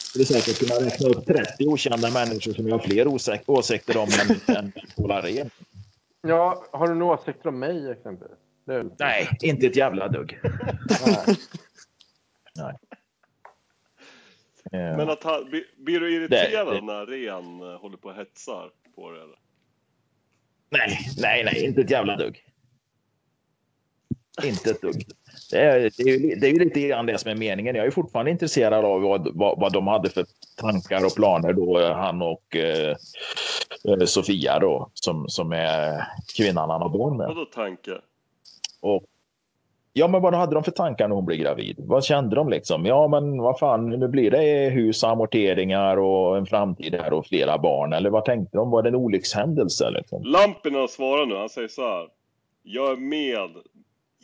skulle 0.09 0.25
säkert 0.25 0.59
kunna 0.59 0.85
räkna 0.85 1.07
upp 1.09 1.25
30 1.25 1.67
okända 1.67 2.11
människor 2.11 2.53
som 2.53 2.67
jag 2.67 2.77
har 2.77 2.83
fler 2.85 3.07
åsik- 3.07 3.43
åsikter 3.47 3.97
om 3.97 4.07
än, 4.47 4.55
än 4.55 4.71
Paul 4.97 5.11
Arén. 5.11 5.49
Ja, 6.21 6.65
har 6.71 6.87
du 6.87 6.95
några 6.95 7.13
åsikter 7.13 7.49
om 7.49 7.59
mig 7.59 7.91
exempelvis? 7.91 8.37
Nej, 8.99 9.29
inte 9.41 9.65
ett 9.67 9.75
jävla 9.75 10.07
dugg. 10.07 10.39
Nej. 12.55 12.75
Eh, 14.71 14.97
Men 14.97 15.09
att 15.09 15.23
han, 15.23 15.49
blir- 15.49 15.65
du 15.99 16.13
irriterad 16.15 16.67
Det- 16.67 16.73
det- 16.73 16.81
när 16.85 16.93
Aren 16.93 17.61
eh, 17.61 17.79
håller 17.81 17.97
på 17.97 18.07
och 18.09 18.15
hetsar 18.15 18.71
på 18.95 19.11
dig 19.11 19.21
eller? 19.21 19.35
Nej, 20.69 20.99
nej, 21.17 21.43
nej, 21.43 21.65
inte 21.65 21.81
ett 21.81 21.89
jävla 21.89 22.15
dugg. 22.17 22.45
Inte 24.43 24.71
ett 24.71 24.81
dugg. 24.81 25.03
Det 25.51 25.59
är, 25.59 25.79
det 25.79 26.03
är, 26.03 26.17
ju, 26.17 26.35
det 26.35 26.47
är 26.47 26.51
ju 26.51 26.59
lite 26.59 26.81
grann 26.81 27.05
det 27.05 27.17
som 27.17 27.31
är 27.31 27.35
meningen. 27.35 27.75
Jag 27.75 27.85
är 27.85 27.91
fortfarande 27.91 28.31
intresserad 28.31 28.85
av 28.85 29.01
vad, 29.01 29.29
vad, 29.33 29.59
vad 29.59 29.73
de 29.73 29.87
hade 29.87 30.09
för 30.09 30.25
tankar 30.57 31.05
och 31.05 31.15
planer 31.15 31.53
då, 31.53 31.79
eh, 31.79 31.95
han 31.95 32.21
och 32.21 32.55
eh, 32.55 32.95
eh, 33.87 34.05
Sofia 34.05 34.59
då, 34.59 34.89
som, 34.93 35.29
som 35.29 35.51
är 35.51 36.07
kvinnan 36.37 36.69
han 36.69 36.81
har 36.81 36.89
barn 36.89 37.17
med. 37.17 37.27
Vadå 37.27 37.45
tanke? 37.45 37.91
Och, 38.81 39.03
ja, 39.93 40.07
men 40.07 40.21
vad 40.21 40.35
hade 40.35 40.53
de 40.53 40.63
för 40.63 40.71
tankar 40.71 41.07
när 41.07 41.15
hon 41.15 41.25
blev 41.25 41.39
gravid? 41.39 41.75
Vad 41.79 42.03
kände 42.03 42.35
de 42.35 42.49
liksom? 42.49 42.85
Ja, 42.85 43.07
men 43.07 43.41
vad 43.41 43.59
fan, 43.59 43.89
nu 43.89 44.07
blir 44.07 44.31
det 44.31 44.69
hus, 44.69 45.03
amorteringar 45.03 45.97
och 45.97 46.37
en 46.37 46.45
framtid 46.45 46.95
här 46.95 47.13
och 47.13 47.25
flera 47.25 47.57
barn. 47.57 47.93
Eller 47.93 48.09
vad 48.09 48.25
tänkte 48.25 48.57
de? 48.57 48.69
Var 48.69 48.83
det 48.83 48.89
en 48.89 48.95
olyckshändelse? 48.95 49.91
Liksom? 49.91 50.23
Lampinen 50.23 50.87
svarar 50.87 51.25
nu, 51.25 51.35
han 51.35 51.49
säger 51.49 51.67
så 51.67 51.81
här. 51.81 52.07
Jag 52.63 52.91
är 52.91 52.97
med. 52.97 53.49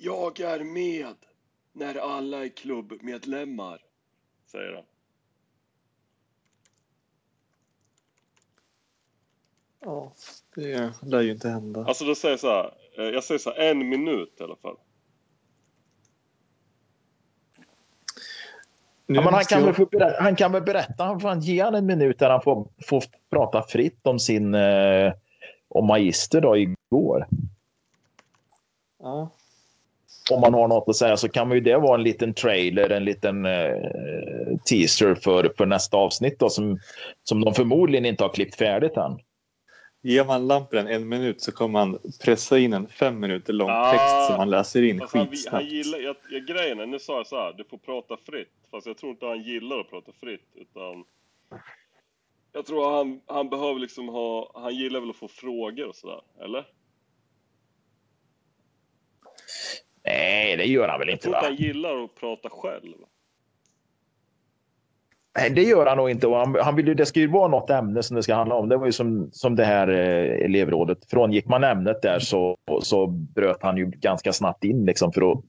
Jag 0.02 0.40
är 0.40 0.64
med 0.64 1.16
när 1.74 1.96
alla 1.96 2.46
är 2.46 2.50
klubbmedlemmar. 2.50 3.82
Säger 4.46 4.74
han. 4.74 4.84
Ja, 9.80 10.14
det 10.56 10.92
lär 11.04 11.22
ju 11.22 11.32
inte 11.32 11.50
hända. 11.50 11.86
Alltså 11.86 12.06
då 12.06 12.16
säger 12.16 12.34
jag 12.34 12.40
så 12.40 12.48
här. 12.50 12.74
eh, 12.98 13.04
Jag 13.06 13.24
säger 13.24 13.40
så 13.40 13.50
här, 13.54 13.60
en 13.72 13.90
minut 13.90 14.34
i 14.40 14.44
alla 14.44 14.56
fall. 14.56 14.76
Ja, 19.06 19.22
men 19.24 19.34
han, 19.34 19.44
kan 19.44 19.64
jag- 19.66 19.90
berätta, 19.90 20.22
han 20.24 20.36
kan 20.36 20.52
väl 20.52 20.64
berätta, 20.64 21.04
han 21.04 21.20
får 21.20 21.36
ge 21.38 21.62
han 21.64 21.76
en 21.76 21.86
minut 21.86 22.20
där 22.20 22.30
han 22.30 22.42
får, 22.42 22.68
får 22.86 23.04
prata 23.30 23.64
fritt 23.64 24.08
om 24.08 24.20
sin 24.20 24.56
eh, 24.56 25.14
om 25.68 25.86
magister 25.88 26.42
då 26.42 26.58
igår. 26.58 27.28
Ja. 29.00 29.30
Om 30.32 30.42
man 30.42 30.54
har 30.54 30.68
något 30.68 30.90
att 30.90 30.96
säga 30.96 31.18
så 31.18 31.30
kan 31.30 31.48
man 31.48 31.58
ju 31.58 31.62
det 31.62 31.78
vara 31.78 31.96
en 31.98 32.04
liten 32.04 32.34
trailer, 32.34 32.90
en 32.90 33.06
liten 33.06 33.46
eh, 33.46 33.76
teaser 34.66 35.16
för, 35.16 35.54
för 35.58 35.66
nästa 35.66 35.98
avsnitt 35.98 36.40
då, 36.40 36.50
som, 36.50 36.80
som 37.24 37.42
de 37.46 37.54
förmodligen 37.54 38.06
inte 38.06 38.24
har 38.24 38.34
klippt 38.34 38.56
färdigt 38.56 38.98
än. 38.98 39.20
Ger 40.02 40.26
man 40.26 40.48
lampen 40.48 40.88
en 40.88 41.08
minut 41.10 41.42
så 41.42 41.52
kommer 41.52 41.80
han 41.80 42.00
pressa 42.24 42.60
in 42.60 42.74
en 42.74 42.88
fem 42.88 43.20
minuter 43.20 43.54
lång 43.54 43.70
Ah. 43.70 43.92
text 43.92 44.28
som 44.28 44.36
han 44.40 44.50
läser 44.50 44.82
in 44.84 45.00
Fast 45.00 45.14
han, 45.14 45.20
han 45.20 45.30
skitsnabbt. 45.30 45.66
gillar, 45.66 46.00
jag, 46.00 46.16
jag, 46.32 46.46
grejen 46.46 46.80
är, 46.80 46.86
nu 46.86 47.00
sa 47.00 47.18
jag 47.18 47.28
så 47.28 47.36
här, 47.36 47.54
du 47.58 47.64
får 47.64 47.78
prata 47.78 48.18
fritt. 48.26 48.52
Fast 48.72 48.88
jag 48.88 48.98
tror 48.98 49.12
inte 49.12 49.26
han 49.26 49.44
gillar 49.44 49.80
att 49.80 49.90
prata 49.90 50.12
fritt, 50.20 50.48
utan 50.56 51.04
jag 52.54 52.66
tror 52.66 52.98
han, 52.98 53.22
han 53.26 53.50
behöver 53.50 53.80
liksom 53.80 54.10
ha, 54.10 54.52
han 54.56 54.76
gillar 54.76 55.00
väl 55.00 55.10
att 55.10 55.16
få 55.16 55.28
frågor 55.28 55.88
och 55.88 55.96
sådär, 55.96 56.22
eller? 56.44 56.66
Nej, 60.10 60.58
det 60.58 60.66
gör 60.66 60.88
han 60.88 61.00
väl 61.00 61.08
Jag 61.08 61.16
inte 61.16 61.24
tror 61.24 61.36
inte 61.36 61.48
han 61.48 61.56
gillar 61.56 62.04
att 62.04 62.16
prata 62.16 62.50
själv. 62.50 62.96
Nej, 65.38 65.50
det 65.50 65.64
gör 65.64 65.86
han 65.86 65.98
nog 65.98 66.10
inte. 66.10 66.28
Och 66.28 66.38
han, 66.38 66.56
han 66.56 66.76
vill 66.76 66.88
ju, 66.88 66.94
det 66.94 67.06
ska 67.06 67.20
ju 67.20 67.28
vara 67.28 67.48
något 67.48 67.70
ämne 67.70 68.04
som 68.04 68.16
det 68.16 68.24
ska 68.24 68.36
handla 68.36 68.56
om. 68.56 68.70
Det 68.70 68.78
var 68.78 68.86
ju 68.86 68.92
som, 68.92 69.30
som 69.32 69.56
det 69.56 69.66
här 69.66 69.88
eh, 69.88 70.46
elevrådet. 70.46 71.06
Frångick 71.10 71.46
man 71.46 71.64
ämnet 71.64 72.02
där 72.02 72.20
så, 72.20 72.58
så 72.82 73.08
bröt 73.08 73.64
han 73.64 73.78
ju 73.78 73.86
ganska 73.86 74.34
snabbt 74.34 74.64
in 74.64 74.86
liksom 74.86 75.12
för 75.12 75.32
att 75.32 75.44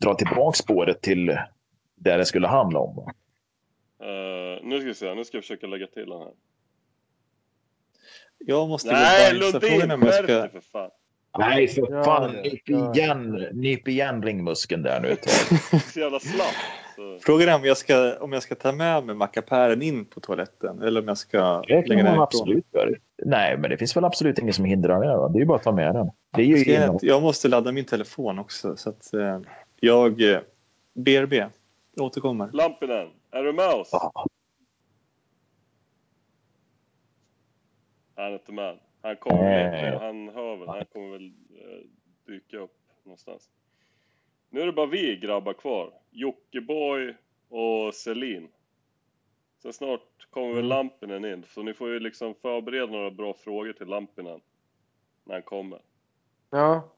dra 0.00 0.14
tillbaka 0.14 0.56
spåret 0.56 1.00
till 1.00 1.38
där 1.94 2.18
det 2.18 2.24
skulle 2.24 2.46
handla 2.46 2.78
om. 2.78 2.98
Eh, 4.02 4.62
nu 4.62 4.78
ska 4.78 4.88
vi 4.88 4.94
se, 4.94 5.14
nu 5.14 5.24
ska 5.24 5.36
jag 5.36 5.44
försöka 5.44 5.66
lägga 5.66 5.86
till 5.86 6.08
den 6.08 6.18
här. 6.18 6.32
Jag 8.38 8.68
måste 8.68 8.92
Nej, 8.92 9.38
gå 9.38 9.46
och 9.46 9.52
bajsa. 9.52 9.76
Lundin! 9.76 9.90
Jag 9.90 10.00
Skärp 10.00 10.24
ska... 10.24 10.48
för 10.48 10.60
fan! 10.60 10.90
Nej, 11.38 11.68
för 11.68 11.86
Ja, 11.92 12.04
fan. 12.04 12.32
det- 12.32 12.42
Nyp 12.42 12.62
ja. 12.68 12.94
igen, 12.94 13.46
nyp 13.52 13.88
igen 13.88 14.22
ringmuskeln 14.22 14.82
där 14.82 15.00
nu 15.00 15.16
så 15.92 16.00
jävla 16.00 16.20
slapp. 16.20 16.54
Frågan 17.22 17.48
är 17.48 17.54
om 17.54 17.64
jag, 17.64 17.76
ska, 17.76 18.16
om 18.20 18.32
jag 18.32 18.42
ska 18.42 18.54
ta 18.54 18.72
med 18.72 19.04
mig 19.04 19.14
mackapären 19.14 19.82
in 19.82 20.04
på 20.04 20.20
toaletten 20.20 20.82
eller 20.82 21.00
om 21.00 21.08
jag 21.08 21.18
ska 21.18 21.62
Det 21.68 21.86
lägga 21.88 22.02
den 22.02 22.20
absolut 22.20 22.66
göra. 22.72 22.90
Nej, 23.24 23.58
men 23.58 23.70
det 23.70 23.76
finns 23.76 23.96
väl 23.96 24.04
absolut 24.04 24.38
ingen 24.38 24.54
som 24.54 24.64
hindrar 24.64 25.00
det. 25.00 25.16
Va? 25.16 25.28
Det 25.28 25.36
är 25.38 25.40
ju 25.40 25.46
bara 25.46 25.56
att 25.56 25.62
ta 25.64 25.72
med 25.72 25.94
den. 25.94 26.10
Det 26.36 26.42
är 26.42 26.46
ju 26.46 26.56
Ska 26.58 26.74
innehåll. 26.74 26.98
jag, 27.02 27.14
jag 27.16 27.22
måste 27.22 27.48
ladda 27.48 27.72
min 27.72 27.84
telefon 27.84 28.38
också 28.38 28.76
så 28.76 28.88
att 28.90 29.14
eh, 29.14 29.40
jag... 29.80 30.32
Eh, 30.32 30.38
BRB, 30.94 31.32
jag 31.94 32.04
återkommer. 32.06 32.50
Lampinen, 32.52 33.08
är 33.30 33.42
du 33.42 33.52
med 33.52 33.68
oss? 33.68 33.88
Ja. 33.92 34.26
Han 38.16 38.24
är 38.24 38.32
inte 38.32 38.52
med. 38.52 38.78
Han 39.02 39.16
kommer 39.16 39.92
han 39.98 40.28
hör 40.28 40.56
väl, 40.56 40.68
han 40.68 40.84
kommer 40.92 41.08
väl 41.12 41.26
eh, 41.50 41.86
dyka 42.26 42.58
upp 42.58 42.76
någonstans. 43.04 43.50
Nu 44.50 44.60
är 44.60 44.66
det 44.66 44.72
bara 44.72 44.86
vi 44.86 45.16
grabbar 45.16 45.52
kvar. 45.52 45.92
Jockiboi 46.10 47.14
och 47.48 47.94
Selin. 47.94 48.48
Sen 49.62 49.72
snart 49.72 50.26
kommer 50.30 50.54
väl 50.54 50.64
Lampinen 50.68 51.24
in, 51.24 51.44
så 51.48 51.62
ni 51.62 51.74
får 51.74 51.88
ju 51.88 52.00
liksom 52.00 52.34
förbereda 52.34 52.86
några 52.92 53.10
bra 53.10 53.34
frågor 53.34 53.72
till 53.72 53.86
Lampinen. 53.86 54.40
När 55.24 55.34
han 55.34 55.42
kommer. 55.42 55.80
Ja. 56.50 56.88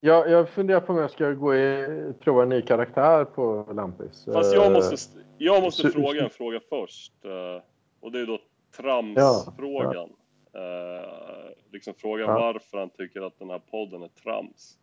Jag, 0.00 0.30
jag 0.30 0.48
funderar 0.48 0.80
på 0.80 0.92
om 0.92 0.98
jag 0.98 1.10
ska 1.10 1.30
gå 1.32 1.54
i, 1.54 1.86
prova 2.20 2.42
en 2.42 2.48
ny 2.48 2.62
karaktär 2.62 3.24
på 3.24 3.68
Lampis. 3.74 4.24
Fast 4.32 4.54
jag 4.54 4.66
Eh, 4.66 4.72
måste, 4.72 5.18
jag 5.38 5.62
måste 5.62 5.82
så- 5.82 5.88
fråga 6.00 6.24
en 6.24 6.30
fråga 6.30 6.60
först. 6.68 7.24
eh, 7.24 7.62
Och 8.00 8.12
det 8.12 8.20
är 8.20 8.26
då 8.26 8.38
tramsfrågan. 8.76 10.10
Eh, 10.54 11.50
liksom 11.72 11.94
frågan 11.98 12.26
Ja. 12.28 12.34
varför 12.34 12.78
han 12.78 12.90
tycker 12.90 13.20
att 13.26 13.38
den 13.38 13.50
här 13.50 13.60
podden 13.70 14.02
är 14.02 14.08
trams. 14.08 14.76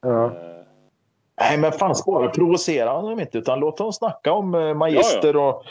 Ja. 0.00 0.24
Eh, 0.26 0.32
Nej, 1.40 1.58
men 1.58 1.72
fan 1.72 1.94
spara 1.94 2.28
provocera 2.30 2.90
honom 2.90 3.20
inte, 3.20 3.38
utan 3.38 3.60
låt 3.60 3.78
honom 3.78 3.92
snacka 3.92 4.32
om 4.32 4.54
eh, 4.54 4.74
magister 4.74 5.36
och, 5.36 5.62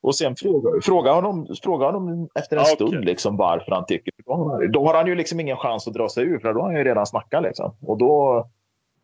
och 0.00 0.14
sen 0.14 0.36
fråga, 0.36 0.80
fråga, 0.82 1.12
honom, 1.12 1.46
fråga 1.62 1.86
honom 1.86 2.28
efter 2.34 2.56
en 2.56 2.62
Ja, 2.62 2.74
stund 2.74 2.88
okej. 2.94 3.04
liksom 3.04 3.36
varför 3.36 3.72
han 3.72 3.86
tycker. 3.86 4.12
Då 4.26 4.34
har, 4.34 4.66
då 4.66 4.86
har 4.86 4.94
han 4.94 5.06
ju 5.06 5.14
liksom 5.14 5.40
ingen 5.40 5.56
chans 5.56 5.88
att 5.88 5.94
dra 5.94 6.08
sig 6.08 6.24
ur, 6.24 6.38
för 6.38 6.52
då 6.52 6.60
har 6.60 6.66
han 6.66 6.76
ju 6.76 6.84
redan 6.84 7.06
snackat 7.06 7.42
liksom. 7.42 7.76
Och 7.80 7.98
då, 7.98 8.46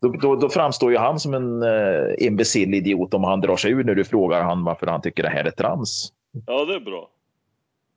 då, 0.01 0.07
då, 0.09 0.35
då 0.35 0.49
framstår 0.49 0.91
ju 0.91 0.97
han 0.97 1.19
som 1.19 1.33
en 1.33 1.63
uh, 1.63 2.13
imbecill 2.17 2.73
idiot 2.73 3.13
om 3.13 3.23
han 3.23 3.41
drar 3.41 3.55
sig 3.55 3.71
ur 3.71 3.83
när 3.83 3.95
du 3.95 4.03
frågar 4.03 4.41
han 4.41 4.63
varför 4.63 4.87
han 4.87 5.01
tycker 5.01 5.23
det 5.23 5.29
här 5.29 5.43
är 5.45 5.51
trams. 5.51 6.13
ja, 6.47 6.65
det 6.65 6.75
är 6.75 6.79
bra. 6.79 7.09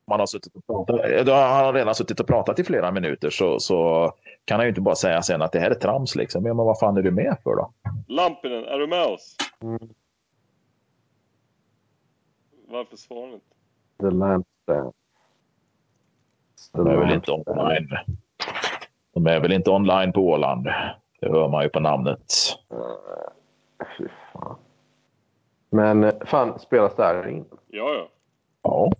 Man 0.06 0.20
har 0.20 0.26
suttit 0.26 0.56
och 0.56 0.66
pratat, 0.66 1.28
har 1.28 1.64
han 1.64 1.74
redan 1.74 1.94
suttit 1.94 2.20
och 2.20 2.26
pratat 2.26 2.58
i 2.58 2.64
flera 2.64 2.90
minuter 2.90 3.30
så, 3.30 3.60
så 3.60 4.12
kan 4.44 4.56
han 4.56 4.64
ju 4.64 4.68
inte 4.68 4.80
bara 4.80 4.94
säga 4.94 5.22
sen 5.22 5.42
att 5.42 5.52
det 5.52 5.60
här 5.60 5.70
är 5.70 5.74
trams 5.74 6.16
liksom. 6.16 6.42
Men 6.42 6.56
vad 6.56 6.78
fan 6.78 6.96
är 6.96 7.02
du 7.02 7.10
med 7.10 7.36
för 7.42 7.56
då? 7.56 7.72
Lampinen, 8.08 8.64
är 8.64 8.78
du 8.78 8.86
med 8.86 9.06
oss? 9.06 9.36
Mm. 9.62 9.88
Varför 12.68 12.96
svarar 12.96 13.26
ni 13.26 13.34
inte? 13.34 13.46
The 14.00 14.10
Lampstand. 14.10 14.92
The 16.72 16.78
De 16.78 16.86
är 16.86 16.96
väl 16.96 17.14
inte 17.14 17.32
online. 17.32 17.88
De 19.14 19.26
är 19.26 19.40
väl 19.40 19.52
inte 19.52 19.70
online 19.70 20.12
på 20.12 20.20
Åland. 20.20 20.64
Det 21.20 21.30
hör 21.30 21.48
man 21.48 21.62
ju 21.62 21.68
på 21.68 21.80
namnet. 21.80 22.32
Fy 23.98 24.08
fan. 24.32 24.56
Men 25.70 26.04
eh, 26.04 26.14
fan, 26.26 26.58
spelas 26.58 26.96
det 26.96 27.04
här 27.04 27.28
in? 27.28 27.44
Ja, 27.68 27.94
ja. 27.94 28.08
Ja. 28.62 28.92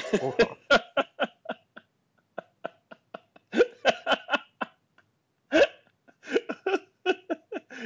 Fan. 0.00 0.56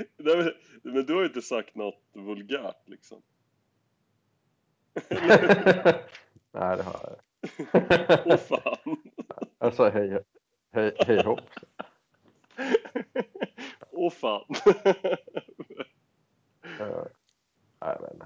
Nej, 0.16 0.36
men, 0.36 0.52
men 0.94 1.06
du 1.06 1.14
har 1.14 1.20
ju 1.20 1.26
inte 1.26 1.43
sagt 1.43 1.74
något 1.74 2.02
vulgärt 2.12 2.89
liksom. 2.89 3.22
Nej, 6.52 6.76
det 6.76 6.82
har 6.82 7.16
jag. 7.72 8.22
Åh 8.26 8.36
fan. 8.36 8.97
Alltså, 9.60 9.89
hej, 9.89 10.18
hej, 10.72 10.97
hej 11.06 11.22
hopp. 11.24 11.40
Åh 13.93 14.10
fan. 14.10 14.44
Eh, 16.80 17.05
Nej, 17.80 17.97
men. 18.01 18.18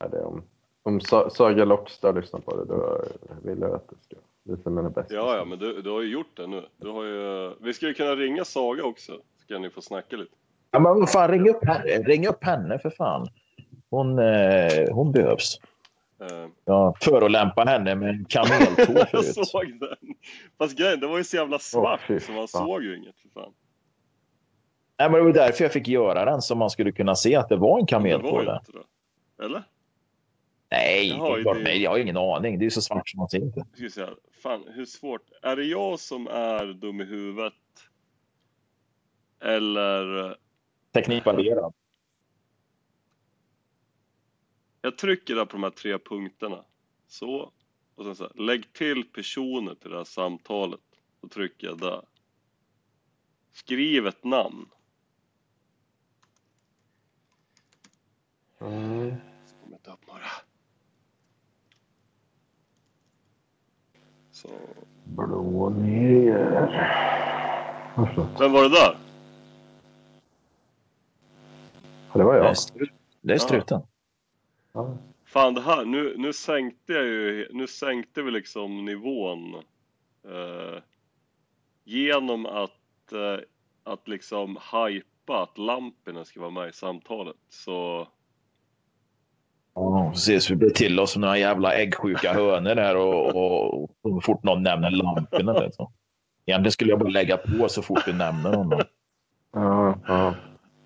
Nej, 0.00 0.10
det 0.10 0.16
är 0.18 0.24
om, 0.24 0.44
om 0.88 1.00
Sa- 1.00 1.30
Saga 1.30 1.64
Lockstad 1.64 2.12
lyssnar 2.12 2.40
på 2.40 2.56
det, 2.56 2.64
då 2.64 3.04
vill 3.42 3.60
jag 3.60 3.74
att 3.74 3.88
det 3.88 3.96
ska 4.04 4.16
visa 4.44 4.70
mina 4.70 4.90
bästa. 4.90 5.14
Ja, 5.14 5.36
ja, 5.36 5.44
men 5.44 5.58
du, 5.58 5.82
du 5.82 5.90
har 5.90 6.00
ju 6.02 6.08
gjort 6.12 6.36
det 6.36 6.46
nu. 6.46 6.66
Du 6.76 6.88
har 6.90 7.04
ju... 7.04 7.54
Vi 7.60 7.74
skulle 7.74 7.94
kunna 7.94 8.14
ringa 8.16 8.44
Saga 8.44 8.84
också. 8.84 9.12
Så 9.12 9.46
kan 9.48 9.62
ni 9.62 9.70
få 9.70 9.80
snacka 9.80 10.16
lite. 10.16 10.32
ja 10.70 10.78
men 10.78 11.00
vad 11.00 11.10
fan, 11.10 11.30
ring 11.30 11.48
upp 11.50 11.64
henne, 11.64 11.84
ring 11.84 12.26
upp 12.28 12.44
henne 12.44 12.78
för 12.78 12.90
fan. 12.90 13.26
Hon, 13.90 14.18
eh, 14.18 14.88
hon 14.92 15.12
behövs. 15.12 15.60
Eh, 16.20 16.46
Ja, 16.64 16.94
förolämpa 17.00 17.64
henne 17.64 17.94
med 17.94 18.08
en 18.08 18.24
kameltå 18.28 18.92
jag 18.92 19.08
förut. 19.10 19.48
såg 19.48 19.78
den. 19.80 20.14
Fast 20.58 20.78
grejen, 20.78 21.00
det 21.00 21.06
var 21.06 21.18
ju 21.18 21.24
så 21.24 21.36
jävla 21.36 21.58
svart 21.58 22.00
fy 22.08 22.20
så 22.20 22.32
man 22.32 22.48
fan. 22.48 22.66
såg 22.66 22.82
ju 22.82 22.96
inget 22.96 23.16
för 23.18 23.28
fan. 23.40 23.52
Nej, 25.00 25.10
men 25.10 25.18
det 25.20 25.24
var 25.24 25.32
därför 25.32 25.64
jag 25.64 25.72
fick 25.72 25.88
göra 25.88 26.24
den 26.24 26.42
så 26.42 26.54
man 26.54 26.70
skulle 26.70 26.92
kunna 26.92 27.14
se 27.14 27.36
att 27.36 27.48
det 27.48 27.56
var 27.56 27.78
en 27.78 27.86
Men 27.90 28.02
det 28.02 28.18
var 28.30 28.40
inte 28.40 28.72
det. 28.72 29.44
Eller? 29.44 29.62
Nej, 30.70 31.08
Jaha, 31.08 31.34
det 31.34 31.38
är 31.40 31.42
klart, 31.42 31.56
det- 31.56 31.62
nej, 31.62 31.82
jag 31.82 31.90
har 31.90 31.98
ingen 31.98 32.16
aning. 32.16 32.58
Det 32.58 32.66
är 32.66 32.70
så 32.70 32.82
svart 32.82 33.08
som 33.08 33.18
man 33.18 33.28
ser 33.28 33.38
inte. 33.38 33.64
Fan 34.42 34.64
hur 34.68 34.84
svårt. 34.84 35.30
Är 35.42 35.56
det 35.56 35.64
jag 35.64 36.00
som 36.00 36.26
är 36.26 36.66
dum 36.66 37.00
i 37.00 37.04
huvudet? 37.04 37.54
Eller... 39.40 40.36
Teknikvärderad. 40.92 41.74
Jag 44.82 44.98
trycker 44.98 45.34
där 45.34 45.44
på 45.44 45.52
de 45.52 45.62
här 45.62 45.70
tre 45.70 45.98
punkterna. 45.98 46.64
Så. 47.06 47.52
Och 47.94 48.04
sen 48.04 48.16
så 48.16 48.22
här, 48.24 48.32
lägg 48.34 48.72
till 48.72 49.04
personer 49.04 49.74
till 49.74 49.90
det 49.90 49.96
här 49.96 50.04
samtalet. 50.04 50.80
Då 51.20 51.28
trycker 51.28 51.66
jag 51.66 51.78
där. 51.78 52.02
Skriv 53.50 54.06
ett 54.06 54.24
namn. 54.24 54.66
Mm. 58.60 59.14
Så 59.46 59.54
kommer 59.62 59.76
inte 59.76 59.90
upp 59.90 60.06
några. 60.06 60.26
Så. 64.38 64.48
Blå 65.04 65.70
ner. 65.70 66.68
Vem 68.38 68.52
var 68.52 68.62
det 68.62 68.68
där? 68.68 68.96
Ja, 72.12 72.18
det 72.18 72.24
var 72.24 72.34
Det 72.34 72.40
är, 72.40 72.44
jag. 72.44 72.54
stru- 72.54 72.92
det 73.20 73.34
är 73.34 73.38
struten. 73.38 73.80
Ja. 74.72 74.96
Fan 75.24 75.54
det 75.54 75.60
här, 75.60 75.84
nu, 75.84 76.14
nu 76.18 76.32
sänkte 76.32 76.92
jag 76.92 77.04
ju, 77.04 77.48
nu 77.52 77.66
sänkte 77.66 78.22
vi 78.22 78.30
liksom 78.30 78.84
nivån 78.84 79.54
eh, 80.24 80.82
genom 81.84 82.46
att, 82.46 83.12
eh, 83.12 83.38
att 83.84 84.08
liksom 84.08 84.58
hypa 84.72 85.42
att 85.42 85.58
Lampinen 85.58 86.24
ska 86.24 86.40
vara 86.40 86.50
med 86.50 86.68
i 86.68 86.72
samtalet. 86.72 87.36
Så 87.48 88.08
Ja, 90.08 90.12
precis. 90.12 90.50
Vi 90.50 90.56
blir 90.56 90.70
till 90.70 91.00
oss 91.00 91.12
som 91.12 91.20
några 91.20 91.38
jävla 91.38 91.74
äggsjuka 91.74 92.32
hönor 92.32 92.74
där 92.74 92.96
och, 92.96 93.36
och, 93.36 93.82
och 93.82 93.90
så 94.02 94.20
fort 94.20 94.42
någon 94.42 94.62
nämner 94.62 94.90
lamporna. 94.90 95.52
Liksom. 95.52 95.92
Egentligen 96.46 96.72
skulle 96.72 96.90
jag 96.90 96.98
bara 96.98 97.08
lägga 97.08 97.36
på 97.36 97.68
så 97.68 97.82
fort 97.82 98.04
du 98.06 98.12
nämner 98.12 98.52
honom. 98.54 98.80
Ja, 99.52 99.94
ja. 100.06 100.34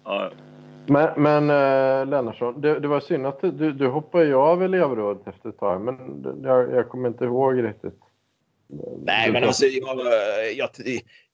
ja, 0.05 0.31
Men, 0.87 1.23
men 1.23 1.51
äh, 1.51 2.07
Lennartsson, 2.07 2.61
det, 2.61 2.81
det 2.81 2.89
var 2.89 3.01
synd 3.01 3.27
att 3.27 3.41
du, 3.41 3.73
du 3.73 3.89
hoppade 3.89 4.25
ju 4.25 4.35
av 4.35 4.63
elevrådet 4.63 5.27
efter 5.27 5.49
ett 5.49 5.59
tag, 5.59 5.81
men 5.81 6.25
jag, 6.43 6.73
jag 6.73 6.89
kommer 6.89 7.09
inte 7.09 7.25
ihåg 7.25 7.65
riktigt. 7.65 8.01
Nej, 8.99 9.33
men 9.33 9.45
alltså, 9.45 9.67
jag, 9.67 9.99
jag, 10.57 10.69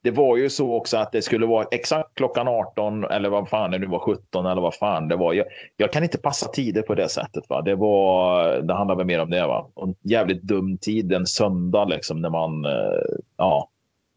det 0.02 0.10
var 0.10 0.36
ju 0.36 0.50
så 0.50 0.74
också 0.74 0.96
att 0.96 1.12
det 1.12 1.22
skulle 1.22 1.46
vara 1.46 1.66
exakt 1.70 2.14
klockan 2.14 2.48
18 2.48 3.04
eller 3.04 3.28
vad 3.28 3.48
fan 3.48 3.70
det 3.70 3.78
nu 3.78 3.86
var, 3.86 3.98
17 3.98 4.46
eller 4.46 4.62
vad 4.62 4.74
fan 4.74 5.08
det 5.08 5.16
var. 5.16 5.32
Jag, 5.32 5.46
jag 5.76 5.92
kan 5.92 6.02
inte 6.02 6.18
passa 6.18 6.48
tider 6.48 6.82
på 6.82 6.94
det 6.94 7.08
sättet. 7.08 7.48
Va? 7.48 7.62
Det, 7.62 7.74
var, 7.74 8.44
det 8.60 8.74
handlar 8.74 8.96
väl 8.96 9.06
mer 9.06 9.20
om 9.20 9.30
det. 9.30 9.46
Va? 9.46 9.68
Och 9.74 9.88
en 9.88 9.94
jävligt 10.02 10.42
dum 10.42 10.78
tid 10.78 11.12
en 11.12 11.26
söndag 11.26 11.84
liksom 11.84 12.20
när 12.20 12.30
man, 12.30 12.64
eh, 12.64 13.02
ja, 13.36 13.68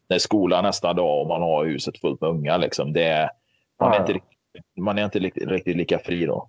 när 0.08 0.18
skolan 0.18 0.64
nästa 0.64 0.92
dag 0.92 1.20
och 1.20 1.28
man 1.28 1.42
har 1.42 1.64
huset 1.64 1.98
fullt 1.98 2.20
med 2.20 2.30
unga. 2.30 2.56
Liksom. 2.56 2.92
Det, 2.92 3.30
man, 3.80 3.92
är 3.92 4.00
inte, 4.00 4.20
man 4.76 4.98
är 4.98 5.04
inte 5.04 5.18
riktigt, 5.18 5.48
riktigt 5.48 5.76
lika 5.76 5.98
fri 5.98 6.26
då. 6.26 6.48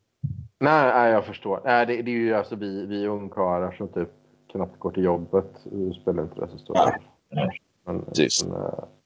Nej, 0.60 0.92
nej, 0.94 1.12
jag 1.12 1.26
förstår. 1.26 1.62
Nej, 1.66 1.86
det, 1.86 2.02
det 2.02 2.12
är 2.12 2.16
ju 2.16 2.36
alltså 2.36 2.56
vi, 2.56 2.86
vi 2.86 3.08
ungkarlar 3.08 3.72
som 3.72 3.88
typ 3.88 4.10
knappt 4.52 4.80
går 4.80 4.92
till 4.92 5.04
jobbet. 5.04 5.52
Det 5.64 5.94
spelar 5.94 6.24
inte 6.24 6.42
det 6.42 6.48
så 6.48 6.58
stor 6.58 6.74
roll. 6.76 6.92
Men, 7.30 7.50
men, 7.86 7.96
är- 8.00 9.03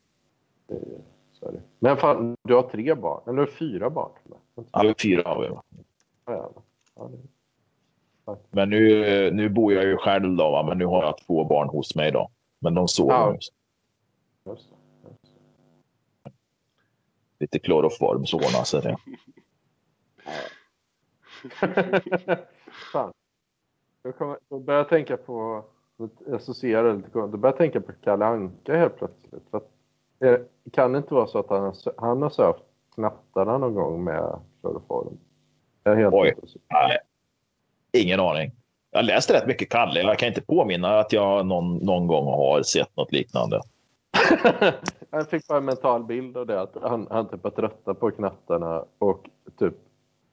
så 1.31 1.51
men 1.79 1.97
fan, 1.97 2.35
du 2.43 2.53
har 2.55 2.63
tre 2.63 2.95
barn. 2.95 3.21
Eller 3.27 3.45
fyra 3.45 3.89
barn. 3.89 4.11
Ja, 4.71 4.93
fyra 5.01 5.29
har 5.29 5.41
vi. 5.41 5.47
va? 5.49 5.63
Ja, 6.25 6.33
ja. 6.33 6.51
Ja, 6.95 7.07
det- 7.07 7.27
Men 8.51 8.69
nu, 8.69 9.31
nu 9.31 9.49
bor 9.49 9.73
jag 9.73 9.85
ju 9.85 9.97
själv 9.97 10.35
då, 10.35 10.51
va? 10.51 10.63
men 10.63 10.77
nu 10.77 10.85
har 10.85 11.03
jag 11.03 11.17
två 11.17 11.43
barn 11.43 11.69
hos 11.69 11.95
mig 11.95 12.11
då. 12.11 12.29
Men 12.59 12.73
de 12.73 12.87
sover 12.87 13.13
Ja. 13.13 13.33
just 13.35 13.53
just. 14.45 14.69
Lite 17.39 17.59
kloroform 17.59 18.25
så 18.25 18.37
ordnar 18.37 18.63
sig 18.63 18.81
det. 18.81 18.97
Fan. 22.91 23.13
Jag, 24.03 24.17
kommer, 24.17 24.37
jag 24.49 24.61
börjar 24.61 24.83
tänka 24.83 25.17
på, 25.17 25.65
jag 25.97 26.09
associerar 26.35 26.95
lite 26.95 27.09
jag 27.13 27.39
börjar 27.39 27.57
tänka 27.57 27.81
på 27.81 27.91
Kalle 28.03 28.25
Anka 28.25 28.77
helt 28.77 28.97
plötsligt. 28.97 29.43
För 29.51 29.57
att, 29.57 29.71
eh, 30.19 30.39
kan 30.71 30.91
det 30.91 30.97
inte 30.97 31.13
vara 31.13 31.27
så 31.27 31.39
att 31.39 31.49
han, 31.49 31.73
han 31.97 32.21
har 32.21 32.29
sökt 32.29 32.63
knattarna 32.95 33.57
någon 33.57 33.73
gång 33.73 34.03
med 34.03 34.39
kloroform? 34.61 35.17
Jag 35.83 35.93
är 35.93 35.97
helt 35.97 36.13
Oj. 36.13 36.35
Nej, 36.69 36.97
ingen 37.93 38.19
aning. 38.19 38.51
Jag 38.91 38.99
har 38.99 39.03
läst 39.03 39.31
rätt 39.31 39.47
mycket 39.47 39.69
Kalle. 39.69 40.01
Jag 40.01 40.19
kan 40.19 40.27
inte 40.27 40.41
påminna 40.41 40.99
att 40.99 41.13
jag 41.13 41.45
någon, 41.45 41.77
någon 41.77 42.07
gång 42.07 42.25
har 42.25 42.63
sett 42.63 42.97
något 42.97 43.11
liknande. 43.11 43.61
jag 45.09 45.29
fick 45.29 45.47
bara 45.47 45.57
en 45.57 45.65
mental 45.65 46.03
bild 46.03 46.37
av 46.37 46.45
det. 46.45 46.61
Att 46.61 46.77
han, 46.81 47.07
han 47.09 47.29
typ 47.29 47.43
var 47.43 47.51
trötta 47.51 47.93
på 47.93 48.11
knattarna 48.11 48.85
och 48.99 49.29
typ 49.59 49.73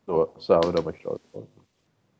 då 0.06 0.34
söver 0.38 0.72
de 0.72 0.84
med 0.84 0.96
kloroform. 0.96 1.46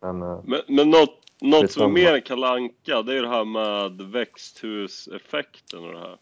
Men 0.00 0.22
eh, 0.22 0.40
Men, 0.44 0.60
men 0.68 0.90
något, 0.90 1.18
något 1.40 1.70
som 1.70 1.82
är 1.82 1.88
mer 1.88 2.14
än 2.14 2.22
Kalle 2.22 2.48
Anka, 2.48 3.02
det 3.02 3.18
är 3.18 3.22
det 3.22 3.28
här 3.28 3.44
med 3.44 4.00
växthuseffekten 4.02 5.84
och 5.84 5.92
det 5.92 5.98
här. 5.98 6.16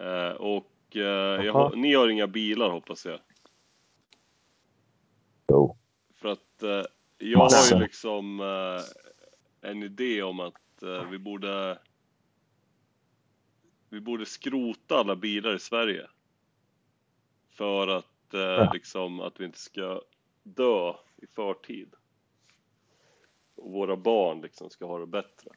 Eh, 0.00 0.32
och 0.32 0.96
eh, 0.96 1.44
jag, 1.44 1.78
ni 1.78 1.94
har 1.94 2.08
inga 2.08 2.26
bilar 2.26 2.70
hoppas 2.70 3.06
jag. 3.06 3.20
Jo. 5.48 5.76
För 6.14 6.28
att 6.28 6.62
eh, 6.62 6.84
jag 7.18 7.38
har 7.38 7.74
ju 7.74 7.80
liksom 7.80 8.40
en 9.60 9.82
idé 9.82 10.22
om 10.22 10.40
att 10.40 10.82
vi 11.10 11.18
borde 11.18 11.78
vi 13.88 14.00
borde 14.00 14.26
skrota 14.26 14.96
alla 14.96 15.16
bilar 15.16 15.54
i 15.54 15.58
Sverige. 15.58 16.06
För 17.50 17.88
att 17.88 18.34
eh, 18.34 18.40
Ja. 18.40 18.70
liksom 18.72 19.20
att 19.20 19.40
vi 19.40 19.44
inte 19.44 19.58
ska 19.58 20.02
dö 20.42 20.94
i 21.16 21.26
förtid. 21.26 21.94
Och 23.54 23.72
våra 23.72 23.96
barn 23.96 24.40
liksom 24.40 24.70
ska 24.70 24.86
ha 24.86 24.98
det 24.98 25.06
bättre. 25.06 25.50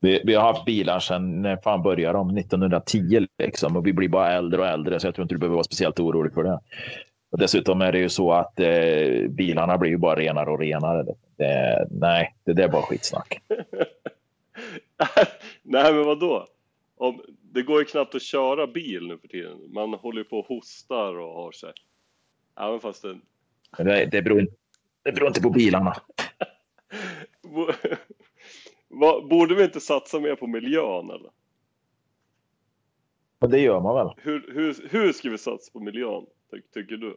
Vi, 0.00 0.22
vi 0.24 0.34
har 0.34 0.42
haft 0.52 0.64
bilar 0.64 1.00
sedan, 1.00 1.42
när 1.42 1.56
fan 1.56 1.82
började 1.82 2.18
de? 2.18 2.36
1910 2.38 3.26
liksom. 3.38 3.76
Och 3.76 3.86
vi 3.86 3.92
blir 3.92 4.08
bara 4.08 4.32
äldre 4.32 4.60
och 4.60 4.66
äldre 4.66 5.00
så 5.00 5.06
jag 5.06 5.14
tror 5.14 5.22
inte 5.22 5.34
du 5.34 5.38
behöver 5.38 5.54
vara 5.54 5.64
speciellt 5.64 6.00
orolig 6.00 6.34
för 6.34 6.44
det. 6.44 6.60
Och 7.30 7.38
dessutom 7.38 7.80
är 7.80 7.92
det 7.92 7.98
ju 7.98 8.08
så 8.08 8.32
att 8.32 8.60
eh, 8.60 9.28
bilarna 9.28 9.78
blir 9.78 9.90
ju 9.90 9.96
bara 9.96 10.20
renare 10.20 10.50
och 10.50 10.58
renare. 10.58 11.04
Det, 11.36 11.86
nej, 11.90 12.34
det 12.44 12.52
där 12.52 12.64
är 12.64 12.68
bara 12.68 12.82
skitsnack. 12.82 13.42
Nej 15.62 15.92
men 15.92 16.04
vadå? 16.04 16.46
Om, 16.96 17.22
det 17.42 17.62
går 17.62 17.78
ju 17.78 17.84
knappt 17.84 18.14
att 18.14 18.22
köra 18.22 18.66
bil 18.66 19.06
nu 19.06 19.18
för 19.18 19.28
tiden. 19.28 19.58
Man 19.68 19.94
håller 19.94 20.18
ju 20.18 20.24
på 20.24 20.38
och 20.38 20.46
hostar 20.46 21.18
och 21.18 21.34
har 21.34 21.52
sig. 21.52 21.72
Även 22.60 22.80
fast 22.80 23.02
det... 23.02 23.18
Det, 23.84 24.06
det, 24.06 24.22
beror, 24.22 24.46
det 25.02 25.12
beror 25.12 25.28
inte 25.28 25.40
på 25.40 25.50
bilarna. 25.50 25.96
Vad- 28.88 29.28
Borde 29.28 29.54
vi 29.54 29.64
inte 29.64 29.80
satsa 29.80 30.20
mer 30.20 30.36
på 30.36 30.46
miljön 30.46 31.10
eller? 31.10 31.30
Men 33.40 33.50
det 33.50 33.60
gör 33.60 33.80
man 33.80 33.94
väl? 33.94 34.14
Hur, 34.16 34.52
hur, 34.54 34.88
hur 34.90 35.12
ska 35.12 35.30
vi 35.30 35.38
satsa 35.38 35.72
på 35.72 35.80
miljön, 35.80 36.26
ty, 36.50 36.60
tycker 36.74 36.96
du? 36.96 37.16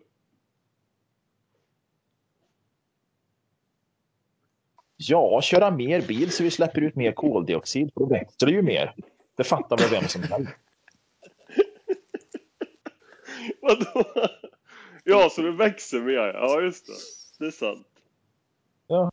Ja, 4.97 5.41
köra 5.41 5.71
mer 5.71 6.01
bil 6.07 6.31
så 6.31 6.43
vi 6.43 6.51
släpper 6.51 6.81
ut 6.81 6.95
mer 6.95 7.11
koldioxid. 7.11 7.91
Då 7.95 8.05
växer 8.05 8.45
det 8.47 8.53
ju 8.53 8.61
mer. 8.61 8.95
Det 9.35 9.43
fattar 9.43 9.77
väl 9.77 9.89
vem 9.89 10.07
som 10.07 10.23
helst. 10.23 10.51
Vadå? 13.61 14.03
Ja, 15.03 15.29
så 15.29 15.41
det 15.41 15.51
växer 15.51 16.01
mer. 16.01 16.13
Ja, 16.33 16.61
just 16.61 16.85
det. 16.87 16.93
Det 17.39 17.45
är 17.47 17.51
sant. 17.51 17.87
Ja, 18.87 19.11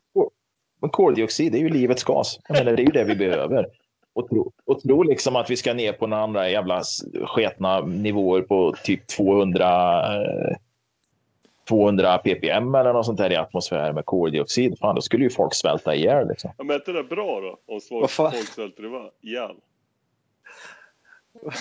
men 0.81 0.89
koldioxid 0.89 1.55
är 1.55 1.59
ju 1.59 1.69
livets 1.69 2.03
gas. 2.03 2.39
Jag 2.47 2.57
menar, 2.57 2.71
det 2.77 2.81
är 2.81 2.85
ju 2.85 2.91
det 2.91 3.03
vi 3.03 3.15
behöver. 3.15 3.65
Och 4.13 4.29
tro, 4.29 4.51
och 4.65 4.81
tro 4.81 5.03
liksom 5.03 5.35
att 5.35 5.49
vi 5.49 5.57
ska 5.57 5.73
ner 5.73 5.93
på 5.93 6.07
några 6.07 6.23
andra 6.23 6.49
jävla 6.49 6.83
sketna 7.25 7.81
nivåer 7.81 8.41
på 8.41 8.73
typ 8.83 9.07
200, 9.07 10.15
eh, 10.15 10.57
200 11.69 12.17
ppm 12.17 12.75
eller 12.75 12.93
något 12.93 13.05
sånt 13.05 13.17
där 13.17 13.31
i 13.31 13.35
atmosfären 13.35 13.95
med 13.95 14.05
koldioxid. 14.05 14.79
Fan, 14.79 14.95
då 14.95 15.01
skulle 15.01 15.23
ju 15.23 15.29
folk 15.29 15.53
svälta 15.53 15.95
ihjäl. 15.95 16.27
Liksom. 16.27 16.51
Ja, 16.57 16.63
men 16.63 16.73
är 16.73 16.79
inte 16.79 16.91
det 16.91 17.03
bra 17.03 17.41
då? 17.41 17.57
Om 17.73 18.07
fan? 18.07 18.31
folk 18.31 18.47
svälter 18.47 18.83
ihjäl-? 19.21 19.55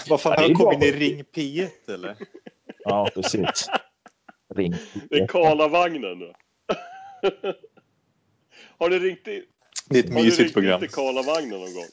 Vad 0.09 0.21
fan, 0.21 0.35
Ja, 0.37 0.43
har 0.43 0.49
bra. 0.49 0.57
kommit 0.57 0.83
in 0.83 0.89
i 0.89 0.93
Ring 0.93 1.25
P1 1.35 1.95
eller? 1.95 2.17
Ja, 2.85 3.09
precis. 3.15 3.69
Ring. 4.55 4.75
Det 5.11 5.17
är 5.19 5.27
Karlavagnen. 5.27 6.19
Har 8.79 8.91
ni 8.91 8.99
ringt 8.99 9.27
in, 9.27 9.43
Det 9.91 9.99
är 9.99 10.05
ett 10.05 10.15
har 10.15 10.23
mysigt 10.23 10.39
ringt 10.39 10.49
in 10.49 10.55
program. 10.55 10.81
till 10.81 10.91
Karlavagnen 10.91 11.51
någon 11.51 11.75
gång? 11.75 11.85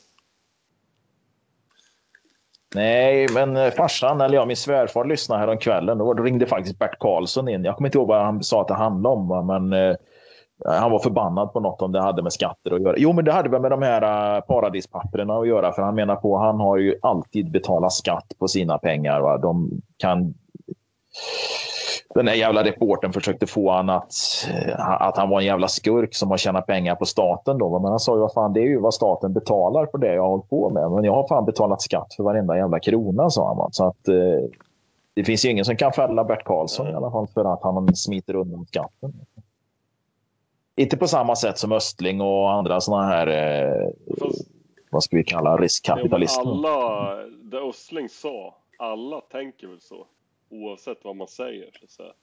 Nej, 2.76 3.28
men 3.34 3.58
eh, 3.58 3.72
farsan, 3.72 4.22
eller 4.22 4.36
ja, 4.36 4.46
min 4.46 4.58
svärfar 4.58 5.06
lyssnade 5.06 5.42
här 5.42 5.48
om 5.48 5.58
kvällen. 5.58 5.98
Då 5.98 6.14
ringde 6.14 6.46
faktiskt 6.46 6.80
Bert 6.80 7.00
Karlsson 7.00 7.50
in. 7.50 7.64
Jag 7.64 7.76
kommer 7.76 7.88
inte 7.88 7.98
ihåg 7.98 8.08
vad 8.08 8.26
han 8.26 8.44
sa 8.44 8.62
att 8.62 8.68
det 8.68 8.74
handlade 8.74 9.16
om, 9.16 9.48
men 9.48 9.74
eh, 9.74 9.96
han 10.66 10.92
var 10.92 11.00
förbannad 11.00 11.54
på 11.54 11.60
något 11.60 11.82
om 11.82 11.92
det 11.92 12.02
hade 12.02 12.24
med 12.24 12.34
skatter 12.34 12.72
att 12.72 12.82
göra. 12.82 12.96
Jo, 12.98 13.14
men 13.14 13.26
det 13.26 13.32
hade 13.32 13.50
väl 13.50 13.62
med 13.62 13.72
de 13.72 13.82
här 13.82 14.36
uh, 14.38 14.42
paradispapperna 14.42 15.34
att 15.34 15.48
göra, 15.48 15.72
för 15.74 15.82
han 15.82 15.96
menar 15.96 16.16
på 16.16 16.38
han 16.38 16.60
har 16.60 16.78
ju 16.78 16.96
alltid 17.02 17.52
betalat 17.52 17.94
skatt 17.94 18.34
på 18.40 18.48
sina 18.48 18.78
pengar. 18.78 19.22
Va? 19.22 19.38
De 19.38 19.82
kan... 19.98 20.34
Den 22.14 22.26
där 22.26 22.34
jävla 22.34 22.64
reporten 22.64 23.14
försökte 23.14 23.48
få 23.48 23.72
han 23.72 23.90
att, 23.90 24.14
eh, 24.50 24.92
att 25.02 25.18
han 25.18 25.30
var 25.30 25.40
en 25.40 25.46
jävla 25.46 25.68
skurk 25.68 26.16
som 26.16 26.30
har 26.30 26.38
tjänat 26.38 26.68
pengar 26.68 26.96
på 26.96 27.06
staten. 27.06 27.58
Då. 27.58 27.80
Men 27.80 27.90
han 27.90 28.00
sa 28.00 28.16
ju 28.16 28.20
vad 28.20 28.34
fan, 28.34 28.54
det 28.54 28.60
är 28.60 28.68
ju 28.68 28.80
vad 28.80 28.94
staten 28.94 29.34
betalar 29.34 29.86
för 29.86 29.98
det 29.98 30.14
jag 30.14 30.22
har 30.22 30.30
hållit 30.30 30.50
på 30.50 30.70
med. 30.70 30.92
Men 30.92 31.04
jag 31.04 31.14
har 31.14 31.28
fan 31.28 31.46
betalat 31.46 31.82
skatt 31.82 32.14
för 32.14 32.24
varenda 32.24 32.58
jävla 32.58 32.80
krona, 32.80 33.30
sa 33.30 33.56
han. 33.56 33.74
Så 33.74 33.88
att 33.88 34.08
eh, 34.08 34.50
det 35.14 35.24
finns 35.24 35.46
ju 35.46 35.50
ingen 35.50 35.66
som 35.66 35.76
kan 35.76 35.92
fälla 35.92 36.24
Bert 36.24 36.44
Karlsson 36.44 36.88
i 36.88 36.94
alla 36.94 37.12
fall 37.12 37.28
för 37.28 37.54
att 37.54 37.64
han 37.64 37.96
smiter 37.96 38.36
undan 38.36 38.66
skatten. 38.66 39.14
Inte 40.76 40.98
på 40.98 41.08
samma 41.08 41.36
sätt 41.36 41.58
som 41.58 41.72
Östling 41.72 42.22
och 42.22 42.52
andra 42.52 42.82
sådana 42.82 43.04
här, 43.04 43.28
eh, 43.28 43.90
vad 44.90 45.04
ska 45.04 45.18
vi 45.18 45.24
kalla 45.24 45.58
riskkapitalister. 45.58 46.42
alla, 46.42 47.16
det 47.44 47.58
Östling 47.58 48.10
sa, 48.10 48.56
alla 48.78 49.22
tänker 49.22 49.68
väl 49.68 49.82
så. 49.82 50.06
Oavsett 50.62 51.04
vad 51.04 51.16
man 51.16 51.28
säger. 51.28 51.72
Så 51.74 51.86
att 51.86 51.92
säga. 51.92 52.14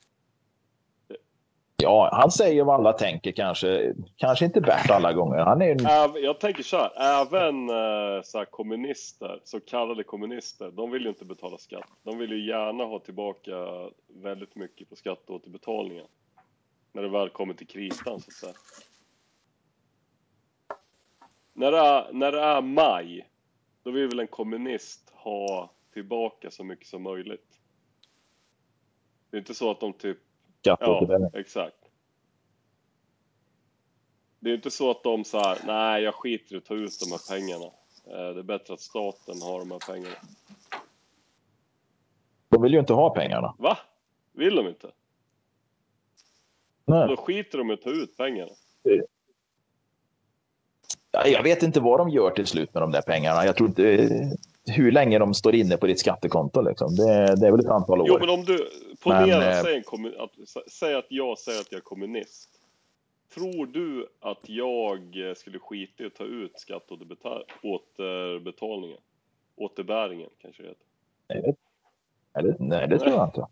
Ja, 1.82 2.08
han 2.12 2.30
säger 2.30 2.64
vad 2.64 2.74
alla 2.74 2.92
tänker 2.92 3.32
kanske. 3.32 3.94
Kanske 4.16 4.44
inte 4.44 4.60
Bert 4.60 4.90
alla 4.90 5.12
gånger. 5.12 5.38
Han 5.38 5.62
är 5.62 5.70
en 5.70 6.22
Jag 6.22 6.40
tänker 6.40 6.62
så 6.62 6.76
här, 6.76 7.22
även 7.22 7.68
eh, 7.68 8.22
så 8.22 8.38
här 8.38 8.44
kommunister, 8.44 9.40
så 9.44 9.60
kallade 9.60 10.04
kommunister, 10.04 10.70
de 10.70 10.90
vill 10.90 11.02
ju 11.02 11.08
inte 11.08 11.24
betala 11.24 11.58
skatt. 11.58 11.88
De 12.02 12.18
vill 12.18 12.30
ju 12.30 12.46
gärna 12.46 12.84
ha 12.84 12.98
tillbaka 12.98 13.52
väldigt 14.08 14.56
mycket 14.56 14.88
på 14.88 14.96
skatteåterbetalningen. 14.96 16.06
När 16.92 17.02
det 17.02 17.08
väl 17.08 17.28
kommer 17.28 17.54
till 17.54 17.66
kritan 17.66 18.20
så 18.20 18.30
att 18.30 18.32
säga. 18.32 18.54
När 21.52 21.72
det 21.72 21.78
är, 21.78 22.12
när 22.12 22.32
det 22.32 22.40
är 22.40 22.60
maj, 22.60 23.28
då 23.82 23.90
vill 23.90 24.08
väl 24.08 24.20
en 24.20 24.26
kommunist 24.26 25.12
ha 25.14 25.70
tillbaka 25.92 26.50
så 26.50 26.64
mycket 26.64 26.86
som 26.86 27.02
möjligt. 27.02 27.61
Det 29.32 29.36
är 29.36 29.38
inte 29.38 29.54
så 29.54 29.70
att 29.70 29.80
de 29.80 29.92
typ 29.92 30.18
Ja, 30.62 31.30
exakt. 31.34 31.76
Det 34.40 34.50
är 34.50 34.54
inte 34.54 34.70
så 34.70 34.90
att 34.90 35.02
de 35.02 35.24
så 35.24 35.38
här, 35.38 35.58
nej 35.66 36.02
jag 36.02 36.14
skiter 36.14 36.54
i 36.54 36.58
att 36.58 36.64
ta 36.64 36.74
ut 36.74 36.92
de 37.00 37.10
här 37.10 37.36
pengarna. 37.36 37.64
Eh, 38.06 38.34
Det 38.34 38.40
är 38.40 38.42
bättre 38.42 38.74
att 38.74 38.80
staten 38.80 39.42
har 39.42 39.58
de 39.58 39.70
här 39.70 39.78
pengarna. 39.78 40.14
De 42.48 42.62
vill 42.62 42.72
ju 42.72 42.78
inte 42.78 42.92
ha 42.92 43.14
pengarna. 43.14 43.54
Va? 43.58 43.78
Vill 44.32 44.54
de 44.54 44.68
inte? 44.68 44.90
Nej. 46.84 47.08
Då 47.08 47.16
skiter 47.16 47.58
de 47.58 47.70
i 47.70 47.74
att 47.74 47.82
ta 47.82 47.90
ut 47.90 48.16
pengarna. 48.16 48.52
Ja, 51.10 51.26
Jag 51.26 51.42
vet 51.42 51.62
inte 51.62 51.80
vad 51.80 52.00
de 52.00 52.08
gör 52.08 52.30
till 52.30 52.46
slut 52.46 52.74
med 52.74 52.82
de 52.82 52.90
där 52.90 53.02
pengarna. 53.02 53.44
Jag 53.44 53.56
tror 53.56 53.68
inte 53.68 54.36
hur 54.66 54.92
länge 54.92 55.18
de 55.18 55.34
står 55.34 55.54
inne 55.54 55.76
på 55.76 55.86
ditt 55.86 56.00
skattekonto. 56.00 56.62
Liksom. 56.62 56.96
Det, 56.96 57.36
det 57.36 57.46
är 57.46 57.50
väl 57.50 57.60
ett 57.60 57.66
antal 57.66 58.00
år. 58.00 58.06
Jo 58.08 58.16
men 58.20 58.30
om 58.30 58.44
du, 58.44 58.68
ponera, 59.02 59.58
eh, 59.58 59.62
säg, 59.62 59.78
att, 60.18 60.32
sä- 60.36 60.68
säg 60.70 60.94
att 60.94 61.06
jag 61.08 61.38
säger 61.38 61.60
att 61.60 61.72
jag 61.72 61.78
är 61.78 61.82
kommunist. 61.82 62.48
Tror 63.34 63.66
du 63.66 64.08
att 64.20 64.48
jag 64.48 65.14
skulle 65.36 65.58
skita 65.58 66.02
i 66.02 66.06
att 66.06 66.14
ta 66.14 66.24
ut 66.24 66.58
skatteåterbetalningen? 66.58 68.98
Återbäringen 69.56 70.28
kanske 70.38 70.62
det 70.62 70.68
heter. 70.68 70.86
Eller, 72.34 72.56
nej, 72.58 72.88
det 72.88 72.98
tror 72.98 73.12
jag 73.12 73.28
inte. 73.28 73.46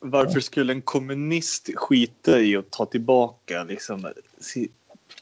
Varför 0.00 0.40
skulle 0.40 0.72
en 0.72 0.82
kommunist 0.82 1.70
skita 1.74 2.40
i 2.40 2.56
att 2.56 2.70
ta 2.70 2.86
tillbaka 2.86 3.64
liksom, 3.64 4.12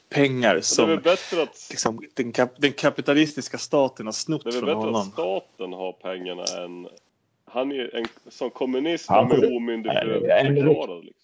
pengar 0.08 0.54
det 0.54 0.60
är 0.60 0.62
som 0.62 0.96
bättre 0.96 1.42
att 1.42 1.66
liksom, 1.70 2.00
den, 2.14 2.32
kap 2.32 2.50
den 2.56 2.72
kapitalistiska 2.72 3.58
staten 3.58 4.06
har 4.06 4.12
snott 4.12 4.44
Det 4.44 4.48
är 4.50 4.52
väl 4.52 4.60
från 4.60 4.66
bättre 4.66 4.78
att 4.78 4.84
honom? 4.94 5.10
staten 5.12 5.72
har 5.72 5.92
pengarna 5.92 6.44
än... 6.64 6.88
Han 7.46 7.70
är 7.72 7.76
ju 7.76 7.90
en, 7.92 8.06
som 8.28 8.50
kommunist, 8.50 9.08
Han- 9.08 9.32
är 9.32 9.56
omyndigförklarad. 9.56 11.04
Liksom. 11.04 11.20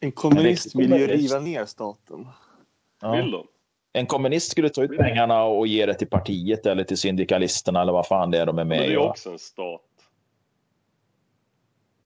En 0.00 0.12
kommunist 0.12 0.74
vill 0.74 0.90
ju 0.92 1.06
riva 1.06 1.38
ner 1.40 1.64
staten. 1.66 2.26
Ja. 3.00 3.12
Vill 3.12 3.30
de? 3.30 3.46
En 3.92 4.06
kommunist 4.06 4.50
skulle 4.50 4.68
ta 4.68 4.82
ut 4.82 4.96
pengarna 4.96 5.42
och 5.44 5.66
ge 5.66 5.86
det 5.86 5.94
till 5.94 6.06
partiet 6.08 6.66
eller 6.66 6.84
till 6.84 6.96
syndikalisterna 6.96 7.82
eller 7.82 7.92
vad 7.92 8.06
fan 8.06 8.30
det 8.30 8.38
är 8.38 8.46
de 8.46 8.58
är 8.58 8.64
Men 8.64 8.68
med 8.68 8.78
det 8.78 8.84
är 8.84 8.88
i. 8.88 8.90
ju 8.90 8.96
va? 8.98 9.08
också 9.10 9.30
en 9.30 9.38
stat. 9.38 9.82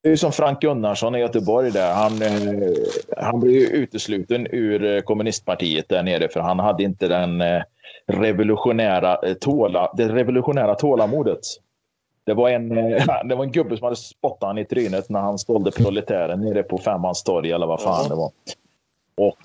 Det 0.05 0.12
är 0.12 0.16
som 0.16 0.32
Frank 0.32 0.60
Gunnarsson 0.60 1.14
i 1.14 1.18
Göteborg 1.18 1.70
där. 1.70 1.94
Han, 1.94 2.22
eh, 2.22 2.72
han 3.16 3.40
blev 3.40 3.52
ju 3.52 3.66
utesluten 3.66 4.47
ur 4.51 4.85
eh, 4.85 5.01
kommunistpartiet 5.01 5.89
där 5.89 6.02
nere 6.02 6.28
för 6.28 6.40
han 6.40 6.59
hade 6.59 6.82
inte 6.82 7.09
den 7.09 7.40
eh, 7.40 7.62
revolutionära, 8.06 9.35
tåla, 9.40 9.93
det 9.97 10.09
revolutionära 10.09 10.74
tålamodet. 10.74 11.40
Det 12.24 12.35
var, 12.35 12.51
en, 12.51 12.68
det 13.24 13.35
var 13.35 13.44
en 13.44 13.52
gubbe 13.52 13.76
som 13.76 13.85
hade 13.85 13.97
spottat 13.97 14.47
han 14.47 14.59
i 14.59 14.64
trynet 14.64 15.09
när 15.09 15.20
han 15.20 15.39
sålde 15.39 15.70
proletären 15.70 16.40
nere 16.40 16.62
på 16.62 16.78
Femmans 16.78 17.22
torg 17.22 17.52
eller 17.52 17.66
vad 17.66 17.82
fan 17.82 18.09
det 18.09 18.14
var. 18.14 18.31
Och 19.16 19.39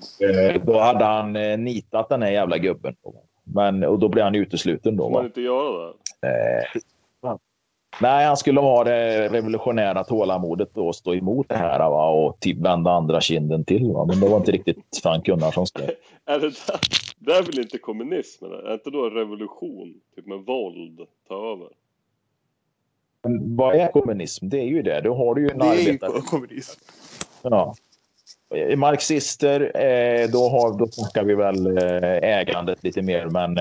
då 0.66 0.78
hade 0.78 1.04
han 1.04 1.32
nitat 1.64 2.08
den 2.08 2.22
här 2.22 2.30
jävla 2.30 2.58
gubben. 2.58 2.94
Men, 3.44 3.84
och 3.84 3.98
då 3.98 4.08
blir 4.08 4.22
han 4.22 4.34
utesluten 4.34 4.96
då. 4.96 5.04
Får 5.04 5.10
man 5.10 5.24
inte 5.24 5.40
göra 5.40 5.92
det? 6.20 6.28
Eh, 6.28 6.80
nej, 8.00 8.26
han 8.26 8.36
skulle 8.36 8.60
ha 8.60 8.84
det 8.84 9.28
revolutionära 9.28 10.04
tålamodet 10.04 10.74
då 10.74 10.86
och 10.88 10.96
stå 10.96 11.14
emot 11.14 11.48
det 11.48 11.56
här 11.56 11.78
va? 11.78 12.08
och 12.08 12.40
typ 12.40 12.58
vända 12.58 12.90
andra 12.90 13.20
kinden 13.20 13.64
till. 13.64 13.92
Va? 13.92 14.04
Men 14.04 14.20
det 14.20 14.28
var 14.28 14.36
inte 14.36 14.52
riktigt 14.52 15.00
Frank 15.02 15.24
Gunnarsson 15.24 15.66
skrev. 15.66 15.90
Är 16.26 16.38
det 16.38 16.48
där, 16.48 16.80
det 17.18 17.32
är 17.32 17.42
väl 17.42 17.58
inte 17.58 17.78
kommunism? 17.78 18.44
Eller? 18.44 18.56
Är 18.56 18.74
inte 18.74 18.90
då 18.90 19.06
en 19.06 19.14
revolution? 19.14 19.94
Typ 20.16 20.26
med 20.26 20.38
våld 20.38 21.00
ta 21.28 21.52
över? 21.52 21.68
Men 23.22 23.56
vad 23.56 23.74
är 23.74 23.88
kommunism? 23.88 24.48
Det 24.48 24.58
är 24.58 24.66
ju 24.66 24.82
det. 24.82 25.00
Då 25.00 25.14
har 25.14 25.34
du 25.34 25.42
ju 25.42 25.50
en 25.50 25.58
Det 25.58 25.66
är 25.66 25.74
ju 25.74 25.88
arbetare. 25.88 26.20
kommunism. 26.26 26.80
Ja. 27.42 27.74
Eh, 28.54 28.76
Marxister, 28.76 29.60
eh, 29.60 30.30
då, 30.30 30.48
har, 30.48 30.78
då 30.78 30.86
snackar 30.86 31.24
vi 31.24 31.34
väl 31.34 31.66
eh, 31.66 32.38
ägandet 32.38 32.84
lite 32.84 33.02
mer. 33.02 33.26
Men, 33.26 33.58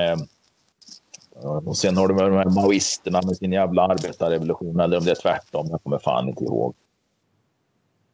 och 1.43 1.77
sen 1.77 1.97
har 1.97 2.07
du 2.07 2.13
de 2.13 2.33
här 2.33 2.55
maoisterna 2.55 3.21
med 3.25 3.37
sin 3.37 3.51
jävla 3.51 3.81
arbetarrevolution. 3.81 4.79
Eller 4.79 4.97
om 4.97 5.03
det 5.03 5.11
är 5.11 5.15
tvärtom, 5.15 5.67
jag 5.69 5.83
kommer 5.83 5.99
fan 5.99 6.29
inte 6.29 6.43
ihåg. 6.43 6.75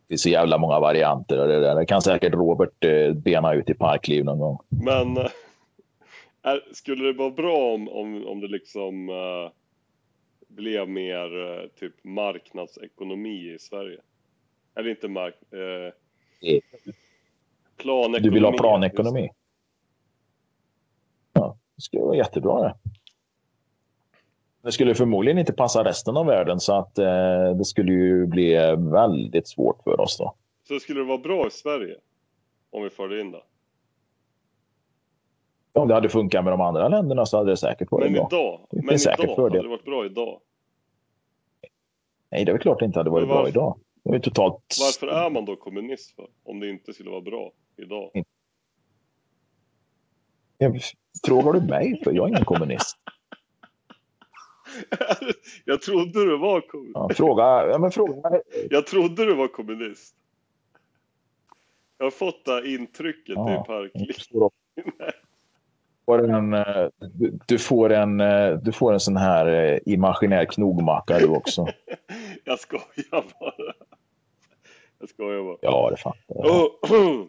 Det 0.07 0.13
är 0.13 0.17
så 0.17 0.29
jävla 0.29 0.57
många 0.57 0.79
varianter 0.79 1.37
av 1.37 1.47
det 1.47 1.59
där. 1.59 1.75
Det 1.75 1.85
kan 1.85 2.01
säkert 2.01 2.33
Robert 2.33 2.83
eh, 2.83 3.13
bena 3.13 3.53
ut 3.53 3.69
i 3.69 3.73
parkliv 3.73 4.25
någon 4.25 4.39
gång. 4.39 4.59
Men 4.69 5.17
eh, 5.17 5.31
är, 6.41 6.73
skulle 6.73 7.05
det 7.05 7.13
vara 7.13 7.29
bra 7.31 7.73
om, 7.73 7.89
om, 7.89 8.27
om 8.27 8.39
det 8.39 8.47
liksom 8.47 9.09
eh, 9.09 9.51
blev 10.47 10.89
mer 10.89 11.43
eh, 11.43 11.67
typ 11.79 12.03
marknadsekonomi 12.03 13.53
i 13.53 13.59
Sverige? 13.59 13.99
Eller 14.75 14.89
inte 14.89 15.07
mark... 15.07 15.35
Det- 15.49 15.91
planekonomi. 17.77 18.19
Du 18.19 18.29
vill 18.29 18.45
ha 18.45 18.51
planekonomi? 18.51 19.29
Ja, 21.33 21.57
det 21.75 21.81
skulle 21.81 22.03
vara 22.03 22.15
jättebra 22.15 22.61
det. 22.61 22.75
Det 24.65 24.71
skulle 24.71 24.95
förmodligen 24.95 25.37
inte 25.39 25.53
passa 25.53 25.83
resten 25.83 26.17
av 26.17 26.25
världen 26.25 26.59
så 26.59 26.73
att 26.73 26.97
eh, 26.97 27.55
det 27.57 27.65
skulle 27.65 27.91
ju 27.91 28.25
bli 28.25 28.55
väldigt 28.77 29.47
svårt 29.47 29.83
för 29.83 29.99
oss 30.01 30.17
då. 30.17 30.35
Så 30.67 30.79
skulle 30.79 30.99
det 30.99 31.05
vara 31.05 31.17
bra 31.17 31.47
i 31.47 31.51
Sverige? 31.51 31.95
Om 32.69 32.83
vi 32.83 32.89
förde 32.89 33.21
in 33.21 33.31
det? 33.31 33.41
Om 35.73 35.87
det 35.87 35.93
hade 35.93 36.09
funkat 36.09 36.43
med 36.43 36.53
de 36.53 36.61
andra 36.61 36.87
länderna 36.87 37.25
så 37.25 37.37
hade 37.37 37.49
det 37.51 37.57
säkert 37.57 37.91
varit 37.91 38.11
Men 38.11 38.13
bra. 38.13 38.27
idag? 38.31 38.59
Det 38.69 38.77
finns 38.77 38.89
Men 38.89 38.99
säkert 38.99 39.23
idag? 39.23 39.35
fördel. 39.35 39.57
Hade 39.57 39.63
det 39.67 39.69
varit 39.69 39.85
bra 39.85 40.05
idag? 40.05 40.39
Nej, 42.31 42.45
det 42.45 42.51
är 42.51 42.53
väl 42.53 42.61
klart 42.61 42.79
det 42.79 42.85
inte 42.85 42.99
hade 42.99 43.09
varit 43.09 43.27
bra 43.27 43.47
idag. 43.49 43.79
Det 44.03 44.15
är 44.15 44.19
totalt... 44.19 44.61
Varför 44.79 45.07
är 45.07 45.29
man 45.29 45.45
då 45.45 45.55
kommunist 45.55 46.15
för? 46.15 46.27
Om 46.43 46.59
det 46.59 46.69
inte 46.69 46.93
skulle 46.93 47.09
vara 47.09 47.21
bra 47.21 47.51
idag? 47.77 48.11
Jag- 50.57 50.79
Frågar 51.27 51.53
du 51.53 51.61
mig? 51.61 52.01
För 52.03 52.11
jag 52.11 52.23
är 52.25 52.29
ingen 52.29 52.45
kommunist. 52.45 52.97
Jag 55.65 55.81
trodde 55.81 56.25
du 56.25 56.37
var 56.37 56.61
kommunist. 56.61 56.95
Ja, 56.95 57.09
fråga... 57.15 57.43
Ja, 57.67 57.77
men 57.77 57.91
fråga... 57.91 58.41
Jag 58.69 58.87
trodde 58.87 59.25
du 59.25 59.35
var 59.35 59.47
kommunist. 59.47 60.15
Jag 61.97 62.05
har 62.05 62.11
fått 62.11 62.45
det 62.45 62.73
intrycket 62.73 63.35
Ja. 63.35 63.61
i 63.63 63.67
parkliv. 63.67 64.13
Får 66.05 66.29
en, 66.29 66.55
du- 67.47 67.59
får 67.59 67.91
en, 67.93 68.17
du 68.63 68.71
får 68.71 68.93
en 68.93 68.99
sån 68.99 69.17
här 69.17 69.47
eh, 69.73 69.79
imaginär 69.85 70.45
knogmacka 70.45 71.19
du 71.19 71.27
också. 71.27 71.67
Jag 72.43 72.59
skojar 72.59 73.23
bara. 73.39 73.73
Jag 74.99 75.09
skojar 75.09 75.43
bara. 75.43 75.57
Ja, 75.61 75.89
det 75.91 75.97
fattar 75.97 76.35
jag. 76.35 76.45
Oh. 76.91 77.25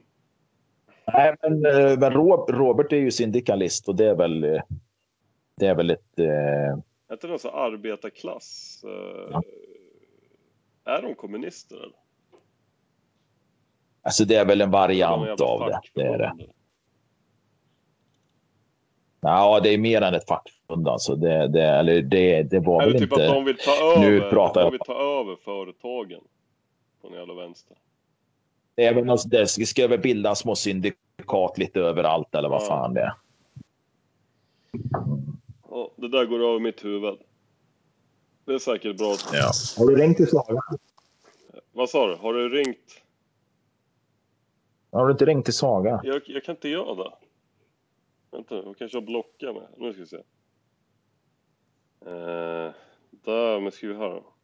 Nej, 1.12 1.34
men, 1.42 1.66
eh, 1.66 1.98
men 1.98 2.12
Rob- 2.12 2.50
Robert 2.52 2.92
är 2.92 2.96
ju 2.96 3.10
syndikalist 3.10 3.88
och 3.88 3.96
det 3.96 4.04
är 4.10 4.14
väl, 4.14 4.44
eh, 4.44 4.62
det 5.56 5.66
är 5.66 5.74
väl 5.74 5.90
ett... 5.90 6.18
Eh, 7.08 7.12
Är 7.12 7.14
inte 7.14 7.26
de 7.26 7.38
så 7.38 7.50
arbetarklass? 7.50 8.80
eh, 8.84 9.28
Ja. 9.32 9.42
Är 10.84 11.02
de 11.02 11.14
kommunister 11.14 11.76
eller? 11.76 11.96
alltså 14.02 14.24
det 14.24 14.34
är 14.36 14.44
väl 14.44 14.60
en 14.60 14.70
de 14.70 14.72
variant 14.78 15.26
jävla 15.28 15.44
av 15.46 15.60
det. 15.70 15.80
det, 15.94 16.02
är 16.06 16.18
det. 16.18 16.32
Ja, 19.20 19.60
det 19.60 19.68
är 19.74 19.78
mer 19.78 20.02
än 20.02 20.14
ett 20.14 20.26
fackförbund 20.28 20.88
alltså. 20.88 21.16
Det, 21.16 21.48
det, 21.48 21.62
eller 21.62 22.02
det, 22.02 22.42
det 22.42 22.60
var 22.60 22.82
Eller 22.82 22.92
väl 22.92 23.00
typ 23.02 23.12
inte... 23.12 23.24
att 23.28 23.34
de 23.34 23.44
vill 23.44 23.56
ta 23.56 23.96
Nu 24.00 24.16
över, 24.16 24.30
pratar 24.30 24.60
de 24.60 24.64
jag. 24.64 24.70
vill 24.70 24.80
ta 24.80 25.20
över 25.20 25.36
företagen. 25.36 26.20
På 27.02 27.08
den 27.08 27.18
jävla 27.18 27.34
vänster. 27.34 27.76
Det, 28.74 28.84
är 28.86 28.94
väl, 28.94 29.04
något- 29.04 29.30
det 29.30 29.46
ska 29.48 29.88
väl 29.88 29.98
bildas 30.00 30.38
små 30.38 30.54
syndikat 30.54 31.58
lite 31.58 31.80
överallt 31.80 32.34
eller 32.34 32.48
vad 32.48 32.62
Ja. 32.62 32.66
fan 32.66 32.94
det 32.94 33.00
är. 33.00 33.12
Det 35.96 36.08
där 36.08 36.26
går 36.26 36.40
över 36.48 36.58
mitt 36.58 36.84
huvud. 36.84 37.18
Det 38.44 38.54
är 38.54 38.58
säkert 38.58 38.98
bra. 38.98 39.16
Ja. 39.32 39.50
Har 39.78 39.86
du 39.86 39.96
ringt 39.96 40.16
till 40.16 40.28
Saga? 40.28 40.60
Vad 41.72 41.90
sa 41.90 42.06
du? 42.06 42.14
Har 42.14 42.34
du 42.34 42.48
ringt? 42.48 43.02
Har 44.90 45.06
du 45.06 45.12
inte 45.12 45.24
ringt 45.24 45.44
till 45.44 45.54
Saga? 45.54 46.00
Jag, 46.04 46.22
jag 46.26 46.44
kan 46.44 46.54
inte 46.54 46.68
göra 46.68 46.94
det. 46.94 47.12
Vänta, 48.30 48.54
jag 48.54 48.78
kanske 48.78 48.96
har 48.96 49.02
blockat 49.02 49.54
mig. 49.54 49.68
Nu 49.76 49.92
ska 49.92 50.00
vi 50.00 50.06
se. 50.06 50.16
Eh, 52.06 52.72
där, 53.10 53.60
men 53.60 53.72
ska 53.72 53.88
vi 53.88 53.94
här 53.94 54.08
då. 54.08 54.35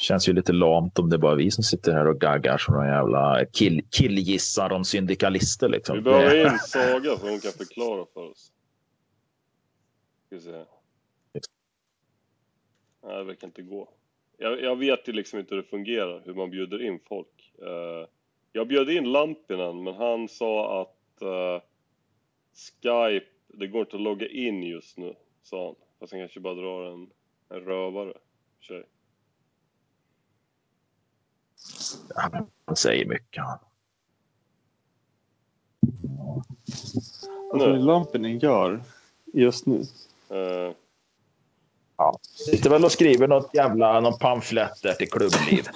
Känns 0.00 0.28
ju 0.28 0.32
lite 0.32 0.52
lamt 0.52 0.98
om 0.98 1.10
det 1.10 1.16
är 1.16 1.18
bara 1.18 1.34
vi 1.34 1.50
som 1.50 1.64
sitter 1.64 1.92
här 1.92 2.06
och 2.06 2.20
gaggar 2.20 2.58
som 2.58 2.74
några 2.74 2.88
jävla 2.88 3.44
kill, 3.52 3.82
killgissar 3.90 4.72
om 4.72 4.84
syndikalister. 4.84 5.68
Liksom. 5.68 5.96
Vi 5.96 6.02
behöver 6.02 6.52
in 6.52 6.58
Saga 6.58 7.16
så 7.16 7.28
hon 7.28 7.40
kan 7.40 7.52
förklara 7.52 8.06
för 8.14 8.30
oss. 8.30 8.52
Ska 10.26 10.36
vi 10.36 10.40
se. 10.40 10.50
Nej, 13.02 13.18
det 13.18 13.24
verkar 13.24 13.46
inte 13.46 13.62
gå. 13.62 13.88
Jag, 14.38 14.62
jag 14.62 14.76
vet 14.76 15.08
ju 15.08 15.12
liksom 15.12 15.38
inte 15.38 15.54
hur 15.54 15.62
det 15.62 15.68
fungerar, 15.68 16.22
hur 16.24 16.34
man 16.34 16.50
bjuder 16.50 16.82
in 16.82 17.00
folk. 17.08 17.52
Eh, 17.62 18.08
jag 18.52 18.68
bjöd 18.68 18.90
in 18.90 19.12
Lampinen, 19.12 19.82
men 19.84 19.94
han 19.94 20.28
sa 20.28 20.82
att 20.82 21.22
eh, 21.22 21.62
Skype, 22.54 23.26
det 23.48 23.66
går 23.66 23.80
inte 23.80 23.96
att 23.96 24.02
logga 24.02 24.28
in 24.28 24.62
just 24.62 24.98
nu, 24.98 25.14
sa 25.42 25.66
han. 25.66 25.74
Fast 25.98 26.12
han 26.12 26.20
kanske 26.20 26.40
bara 26.40 26.54
drar 26.54 26.92
en, 26.92 27.10
en 27.48 27.60
rövare. 27.60 28.12
sig. 28.66 28.84
Han 32.66 32.76
säger 32.76 33.06
mycket. 33.06 33.44
Vad 37.52 37.72
ni 37.72 37.78
Lampinen 37.78 38.38
gör 38.38 38.82
just 39.32 39.66
nu? 39.66 39.80
Eh, 40.28 40.74
Ja. 42.00 42.18
Sitter 42.22 42.70
väl 42.70 42.84
och 42.84 42.92
skriver 42.92 43.28
något 43.28 43.50
jävla 43.54 44.00
någon 44.00 44.18
pamflett 44.18 44.82
där 44.82 44.92
till 44.94 45.10
klubbliv. 45.10 45.68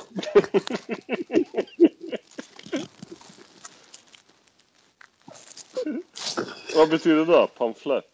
vad 6.76 6.90
betyder 6.90 7.26
det? 7.26 7.46
Pamflett? 7.58 8.13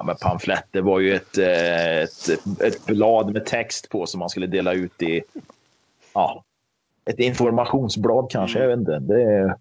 Ja, 0.00 0.04
men 0.04 0.16
pamflett, 0.16 0.64
det 0.70 0.80
var 0.80 1.00
ju 1.00 1.14
ett, 1.14 1.38
eh, 1.38 2.02
ett, 2.02 2.28
ett 2.60 2.86
blad 2.86 3.32
med 3.32 3.46
text 3.46 3.88
på 3.88 4.06
som 4.06 4.18
man 4.18 4.28
skulle 4.28 4.46
dela 4.46 4.72
ut 4.72 5.02
i... 5.02 5.22
Ja, 6.14 6.44
ett 7.04 7.18
informationsblad 7.18 8.30
kanske, 8.30 8.58
jag 8.58 8.68
vet 8.68 8.78
inte. 8.78 8.98
Det 8.98 9.22
är, 9.22 9.56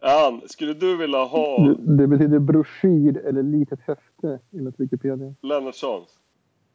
Ann, 0.00 0.40
skulle 0.46 0.74
du 0.74 0.96
vilja 0.96 1.24
ha 1.24 1.66
Det, 1.66 1.96
det 1.96 2.06
betyder 2.06 2.38
broschyr 2.38 3.16
eller 3.16 3.42
litet 3.42 3.80
häfte 3.80 4.38
enligt 4.52 4.80
Wikipedia. 4.80 5.34
Lennartsson? 5.42 6.04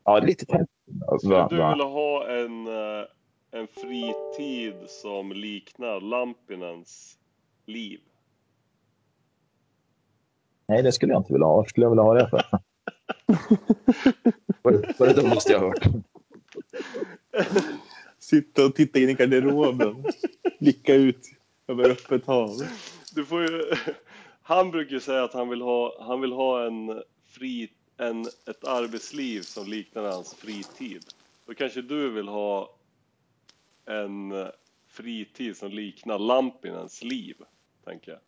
ja, 0.04 0.20
lite 0.20 0.46
Skulle 0.46 1.36
va, 1.36 1.48
du 1.50 1.56
vilja 1.56 1.86
ha 1.86 2.28
en, 2.30 2.68
eh, 2.68 3.06
en 3.52 3.68
fritid 3.68 4.84
som 4.88 5.32
liknar 5.32 6.02
Lampinens 6.02 7.18
liv? 7.66 8.00
Nej, 10.68 10.84
det 10.84 10.92
skulle 10.92 11.14
jag 11.14 11.20
inte 11.20 11.34
vilja 11.34 11.46
ha. 11.48 11.56
Vad 11.56 11.70
skulle 11.70 11.86
jag 11.86 11.90
vilja 11.92 12.04
ha 12.04 12.14
det 12.14 12.30
för? 12.30 12.44
Vad 14.98 15.10
är 15.10 15.14
det- 15.14 15.22
dummaste 15.22 15.52
jag 15.52 15.60
har 15.60 15.68
hört? 15.68 15.88
Sitta 18.20 18.66
och 18.66 18.76
titta 18.76 19.00
in 19.00 19.10
i 19.10 19.14
garderoben. 19.14 20.06
Blicka 20.60 20.94
ut 20.94 21.28
över 21.68 21.90
öppet 21.90 22.26
hav. 22.26 22.50
Du 23.16 23.26
får 23.26 23.42
ju, 23.42 23.62
han 24.42 24.72
brukar 24.72 24.92
ju 24.94 25.00
säga 25.00 25.24
att 25.24 25.34
han 25.34 25.50
vill 25.50 25.62
ha, 25.62 26.04
han 26.04 26.22
vill 26.22 26.32
ha 26.32 26.66
en 26.66 27.02
fri, 27.26 27.72
en, 27.98 28.22
ett 28.22 28.64
arbetsliv 28.64 29.42
som 29.42 29.68
liknar 29.68 30.04
hans 30.04 30.34
fritid. 30.34 31.04
Då 31.46 31.54
kanske 31.54 31.82
du 31.82 32.10
vill 32.10 32.28
ha 32.28 32.76
en 33.86 34.34
fritid 34.88 35.58
som 35.58 35.72
liknar 35.72 36.20
Lampinens 36.20 37.04
liv, 37.04 37.36
tänker 37.86 38.12
jag. 38.12 38.20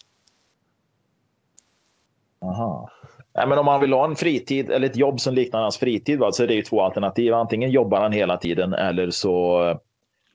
Aha. 2.42 2.90
Nej, 3.34 3.48
men 3.48 3.58
om 3.58 3.66
man 3.66 3.82
vill 3.82 3.94
ha 3.94 4.06
en 4.06 4.16
fritid 4.16 4.70
eller 4.70 4.88
ett 4.88 4.96
jobb 4.98 5.20
som 5.20 5.34
liknar 5.34 5.62
hans 5.62 5.78
fritid 5.78 6.20
va, 6.20 6.32
så 6.32 6.44
är 6.44 6.48
det 6.48 6.54
ju 6.54 6.62
två 6.62 6.82
alternativ. 6.82 7.34
Antingen 7.34 7.72
jobbar 7.72 8.02
han 8.02 8.12
hela 8.12 8.38
tiden 8.38 8.74
eller 8.74 9.10
så 9.12 9.64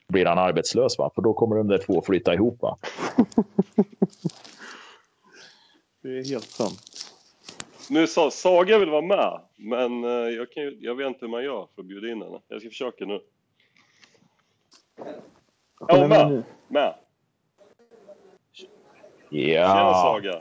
blir 0.09 0.26
han 0.26 0.39
arbetslös. 0.39 0.98
Va? 0.98 1.10
För 1.14 1.22
då 1.22 1.32
kommer 1.35 1.56
de 1.56 1.68
där 1.68 1.78
två 1.78 2.02
flytta 2.06 2.35
ihop. 2.35 2.62
Va? 2.62 2.76
Det 6.02 6.18
är 6.18 6.24
helt 6.31 6.44
sant. 6.44 6.81
Nu 7.90 8.06
sa 8.06 8.31
Saga 8.31 8.78
vill 8.78 8.90
vara 8.90 9.02
med, 9.02 9.40
men 9.56 10.05
eh, 10.05 10.10
jag, 10.10 10.51
kan, 10.52 10.62
ju- 10.62 10.78
jag 10.81 10.94
vet 10.94 11.06
inte 11.06 11.18
hur 11.20 11.28
man 11.31 11.44
gör 11.44 11.68
för 11.74 11.82
att 11.82 11.86
bjuda 11.86 12.09
in 12.09 12.22
henne. 12.22 12.40
Jag 12.48 12.60
ska 12.60 12.68
försöka 12.70 13.05
nu. 13.05 13.20
Ja, 15.89 15.97
med 15.97 16.09
med. 16.09 16.28
nu. 16.31 16.43
Med. 16.68 16.94
Tjena 18.52 19.60
Ja. 19.60 19.94
Saga! 19.94 20.39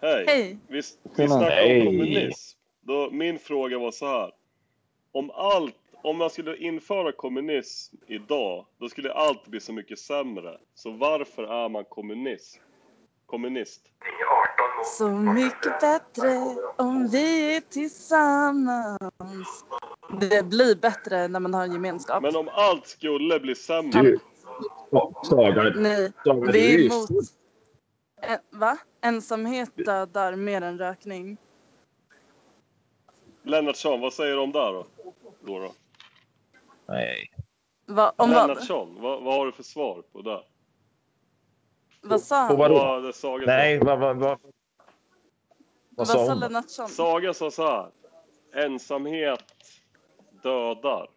Hej! 0.00 0.24
Hej. 0.26 0.58
Vi, 0.68 0.76
vi 0.76 0.82
snackade 1.26 1.50
Hej. 1.50 1.80
om 1.80 1.86
kommunism. 1.86 2.58
Då, 2.80 3.10
min 3.10 3.38
fråga 3.38 3.78
var 3.78 3.90
så 3.90 4.06
här. 4.06 4.32
Om 5.12 5.30
allt, 5.30 5.74
om 6.02 6.18
man 6.18 6.30
skulle 6.30 6.56
införa 6.56 7.12
kommunism 7.12 7.96
idag, 8.06 8.66
då 8.80 8.88
skulle 8.88 9.12
allt 9.12 9.46
bli 9.46 9.60
så 9.60 9.72
mycket 9.72 9.98
sämre. 9.98 10.58
Så 10.74 10.90
varför 10.90 11.42
är 11.42 11.68
man 11.68 11.84
kommunist? 11.84 12.60
Kommunist? 13.26 13.82
Så 14.84 15.08
mycket 15.08 15.80
bättre 15.80 16.56
om 16.76 17.08
vi 17.08 17.56
är 17.56 17.60
tillsammans. 17.60 18.98
Det 20.20 20.42
blir 20.42 20.74
bättre 20.74 21.28
när 21.28 21.40
man 21.40 21.54
har 21.54 21.62
en 21.62 21.72
gemenskap. 21.72 22.22
Men 22.22 22.36
om 22.36 22.48
allt 22.52 22.86
skulle 22.86 23.40
bli 23.40 23.54
sämre? 23.54 24.02
Du, 24.02 24.18
Saga, 25.22 25.62
Nej, 25.76 26.12
Saga, 26.24 26.46
du 26.46 26.52
vi 26.52 26.74
är 26.74 26.86
emot... 26.86 27.08
En, 28.20 28.38
va? 28.50 28.78
Ensamhet 29.00 29.76
dödar 29.76 30.36
mer 30.36 30.62
än 30.62 30.78
rökning. 30.78 31.36
Lennartsson, 33.42 34.00
vad 34.00 34.12
säger 34.12 34.34
du 34.34 34.40
om 34.42 34.52
det 34.52 34.58
då? 34.58 34.86
då, 35.40 35.58
då? 35.58 35.72
Nej. 36.86 37.32
Va, 37.86 38.12
om 38.16 38.30
vad? 38.30 38.48
Lennartsson, 38.48 39.00
vad, 39.00 39.22
vad 39.22 39.34
har 39.34 39.46
du 39.46 39.52
för 39.52 39.62
svar 39.62 40.02
på 40.12 40.22
det? 40.22 40.42
Vad 42.02 42.20
sa 42.22 42.48
På 42.48 42.52
han? 42.52 42.58
vadå? 42.58 42.74
Vad 42.74 43.04
det 43.04 43.12
Saga 43.12 43.44
sa? 43.44 43.50
Nej, 43.50 43.78
vad, 43.78 43.98
vad, 43.98 44.16
vad, 44.16 44.38
vad 45.90 46.08
sa 46.08 46.12
sa 46.14 46.28
hon? 46.28 46.40
Lennartsson? 46.40 46.88
Saga 46.88 47.34
sa 47.34 47.50
så 47.50 47.62
här. 47.66 47.90
Ensamhet 48.54 49.44
dödar. 50.42 51.10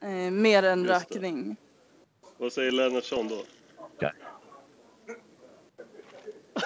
Eh, 0.00 0.30
mer 0.30 0.62
än 0.62 0.84
Just 0.84 1.08
det. 1.08 1.14
rökning. 1.14 1.56
Vad 2.38 2.52
säger 2.52 2.72
Lennartsson 2.72 3.28
då? 3.28 3.42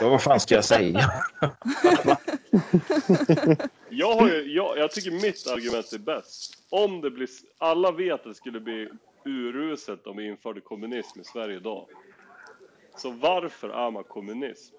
Ja, 0.01 0.09
vad 0.09 0.23
fan 0.23 0.41
ska 0.41 0.55
jag 0.55 0.65
säga? 0.65 1.11
Jag, 3.89 4.15
har 4.17 4.29
ju, 4.29 4.53
jag, 4.53 4.79
jag 4.79 4.91
tycker 4.91 5.11
mitt 5.11 5.47
argument 5.47 5.93
är 5.93 5.99
bäst. 5.99 6.65
Om 6.71 7.01
det 7.01 7.11
blir, 7.11 7.29
alla 7.59 7.93
vet 7.93 8.15
att 8.15 8.25
det 8.25 8.35
skulle 8.35 8.61
bli 8.61 8.89
uruset 9.25 10.07
om 10.07 10.17
vi 10.17 10.27
införde 10.27 10.61
kommunism 10.61 11.21
i 11.21 11.25
Sverige 11.25 11.57
idag. 11.57 11.87
Så 12.97 13.11
varför 13.11 13.69
är 13.69 13.91
man 13.91 14.05
kommunist? 14.05 14.73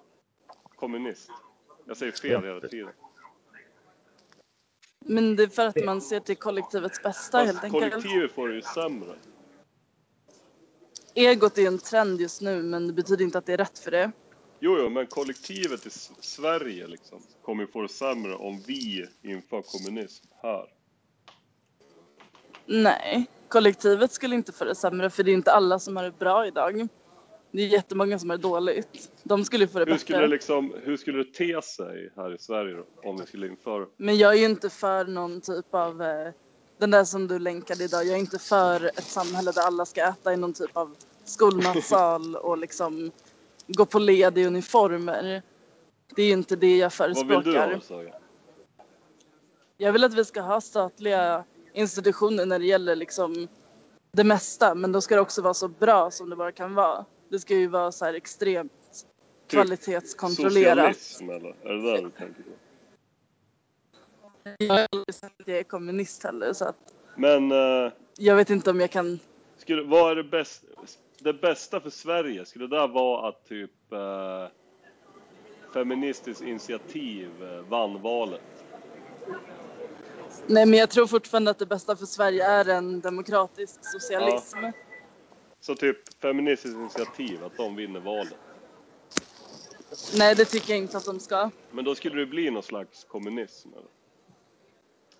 Kommunist. 0.76 1.30
Jag 1.86 1.96
säger 1.96 2.12
fel 2.12 2.44
hela 2.44 2.60
tiden. 2.60 2.92
Men 5.00 5.36
det 5.36 5.42
är 5.42 5.48
för 5.48 5.66
att 5.66 5.84
man 5.84 6.00
ser 6.00 6.20
till 6.20 6.36
kollektivets 6.36 7.02
bästa 7.02 7.38
helt 7.38 7.50
Fast 7.52 7.64
enkelt. 7.64 7.92
kollektivet 7.92 8.32
får 8.32 8.48
det 8.48 8.54
ju 8.54 8.62
sämre. 8.62 9.14
Egot 11.14 11.58
är 11.58 11.66
en 11.66 11.78
trend 11.78 12.20
just 12.20 12.40
nu 12.40 12.62
men 12.62 12.86
det 12.86 12.92
betyder 12.92 13.24
inte 13.24 13.38
att 13.38 13.46
det 13.46 13.52
är 13.52 13.56
rätt 13.56 13.78
för 13.78 13.90
det. 13.90 14.12
Jo, 14.60 14.78
jo, 14.78 14.88
men 14.88 15.06
kollektivet 15.06 15.86
i 15.86 15.90
Sverige 16.20 16.86
liksom 16.86 17.22
kommer 17.42 17.62
ju 17.62 17.66
få 17.66 17.82
det 17.82 17.88
sämre 17.88 18.34
om 18.34 18.62
vi 18.66 19.06
inför 19.22 19.62
kommunism 19.62 20.26
här. 20.42 20.64
Nej, 22.66 23.26
kollektivet 23.48 24.12
skulle 24.12 24.34
inte 24.34 24.52
få 24.52 24.64
det 24.64 24.74
sämre 24.74 25.10
för 25.10 25.22
det 25.22 25.30
är 25.30 25.34
inte 25.34 25.52
alla 25.52 25.78
som 25.78 25.96
har 25.96 26.04
det 26.04 26.18
bra 26.18 26.46
idag. 26.46 26.88
Det 27.50 27.62
är 27.62 27.66
jättemånga 27.66 28.18
som 28.18 28.30
har 28.30 28.36
det 28.36 28.42
dåligt. 28.42 29.10
De 29.22 29.44
skulle 29.44 29.68
få 29.68 29.78
det 29.78 29.84
Hur 29.84 29.86
bättre. 29.86 29.98
skulle, 29.98 30.26
liksom, 30.26 30.74
hur 30.84 30.96
skulle 30.96 31.18
det 31.18 31.32
te 31.34 31.62
sig 31.62 32.12
här 32.16 32.34
i 32.34 32.38
Sverige 32.38 32.76
då, 32.76 33.08
om 33.10 33.16
vi 33.16 33.26
skulle 33.26 33.46
införa? 33.46 33.86
Men 33.96 34.18
jag 34.18 34.32
är 34.34 34.38
ju 34.38 34.44
inte 34.44 34.70
för 34.70 35.04
någon 35.04 35.40
typ 35.40 35.74
av, 35.74 36.02
eh, 36.02 36.32
den 36.78 36.90
där 36.90 37.04
som 37.04 37.28
du 37.28 37.38
länkade 37.38 37.84
idag, 37.84 38.06
jag 38.06 38.14
är 38.14 38.20
inte 38.20 38.38
för 38.38 38.84
ett 38.84 39.04
samhälle 39.04 39.52
där 39.52 39.62
alla 39.62 39.86
ska 39.86 40.00
äta 40.00 40.32
i 40.32 40.36
någon 40.36 40.52
typ 40.52 40.76
av 40.76 40.96
skolmatsal 41.24 42.36
och 42.42 42.58
liksom 42.58 43.10
gå 43.66 43.86
på 43.86 43.98
led 43.98 44.38
i 44.38 44.46
uniformer. 44.46 45.42
Det 46.14 46.22
är 46.22 46.26
ju 46.26 46.32
inte 46.32 46.56
det 46.56 46.76
jag 46.76 46.92
Vad 46.98 47.08
vill 47.08 47.26
du 47.26 47.34
förespråkar. 47.34 47.74
ha, 47.74 47.80
Saga? 47.80 48.14
Jag 49.76 49.92
vill 49.92 50.04
att 50.04 50.14
vi 50.14 50.24
ska 50.24 50.40
ha 50.40 50.60
statliga 50.60 51.44
institutioner 51.72 52.46
när 52.46 52.58
det 52.58 52.66
gäller 52.66 52.96
liksom 52.96 53.48
det 54.12 54.24
mesta, 54.24 54.74
men 54.74 54.92
då 54.92 55.00
ska 55.00 55.14
det 55.14 55.20
också 55.20 55.42
vara 55.42 55.54
så 55.54 55.68
bra 55.68 56.10
som 56.10 56.30
det 56.30 56.36
bara 56.36 56.52
kan 56.52 56.74
vara. 56.74 57.04
Det 57.28 57.38
ska 57.38 57.54
ju 57.54 57.66
vara 57.66 57.92
så 57.92 58.04
här 58.04 58.14
extremt 58.14 58.72
kvalitetskontrollerat. 59.46 60.96
Socialism 60.96 61.30
eller? 61.30 61.56
Är 61.62 61.74
det 61.74 61.92
där 61.92 62.02
du 62.02 62.10
tänker 62.10 62.42
på? 62.42 62.50
Jag 64.58 64.68
har 64.68 64.86
aldrig 64.92 65.14
sagt 65.14 65.40
att 65.40 65.48
jag 65.48 65.58
är 65.58 65.62
kommunist 65.62 66.24
heller 66.24 66.52
så 66.52 66.64
att 66.64 66.94
Men 67.16 67.52
eh, 67.52 67.92
jag 68.18 68.36
vet 68.36 68.50
inte 68.50 68.70
om 68.70 68.80
jag 68.80 68.90
kan 68.90 69.20
skulle, 69.68 69.82
vad 69.82 70.10
är 70.10 70.16
det, 70.16 70.24
bäst, 70.24 70.64
det 71.18 71.32
bästa 71.32 71.80
för 71.80 71.90
Sverige? 71.90 72.44
Skulle 72.44 72.66
det 72.66 72.76
där 72.76 72.88
vara 72.88 73.28
att 73.28 73.48
typ 73.48 73.92
eh, 73.92 74.46
Feministiskt 75.72 76.42
initiativ 76.42 77.30
eh, 77.42 77.60
vann 77.60 78.02
valet? 78.02 78.40
Nej, 80.46 80.66
men 80.66 80.78
jag 80.78 80.90
tror 80.90 81.06
fortfarande 81.06 81.50
att 81.50 81.58
det 81.58 81.66
bästa 81.66 81.96
för 81.96 82.06
Sverige 82.06 82.44
är 82.44 82.68
en 82.68 83.00
demokratisk 83.00 83.78
socialism. 83.82 84.58
Så 85.60 85.74
typ 85.74 86.14
Feministiskt 86.22 86.76
initiativ, 86.76 87.44
att 87.44 87.56
de 87.56 87.76
vinner 87.76 88.00
valet. 88.00 88.38
Nej, 90.18 90.34
det 90.34 90.44
tycker 90.44 90.70
jag 90.70 90.78
inte 90.78 90.96
att 90.96 91.04
de 91.04 91.20
ska. 91.20 91.50
Men 91.70 91.84
då 91.84 91.94
skulle 91.94 92.20
det 92.20 92.26
bli 92.26 92.50
någon 92.50 92.62
slags 92.62 93.04
kommunism 93.04 93.68
eller? 93.72 93.97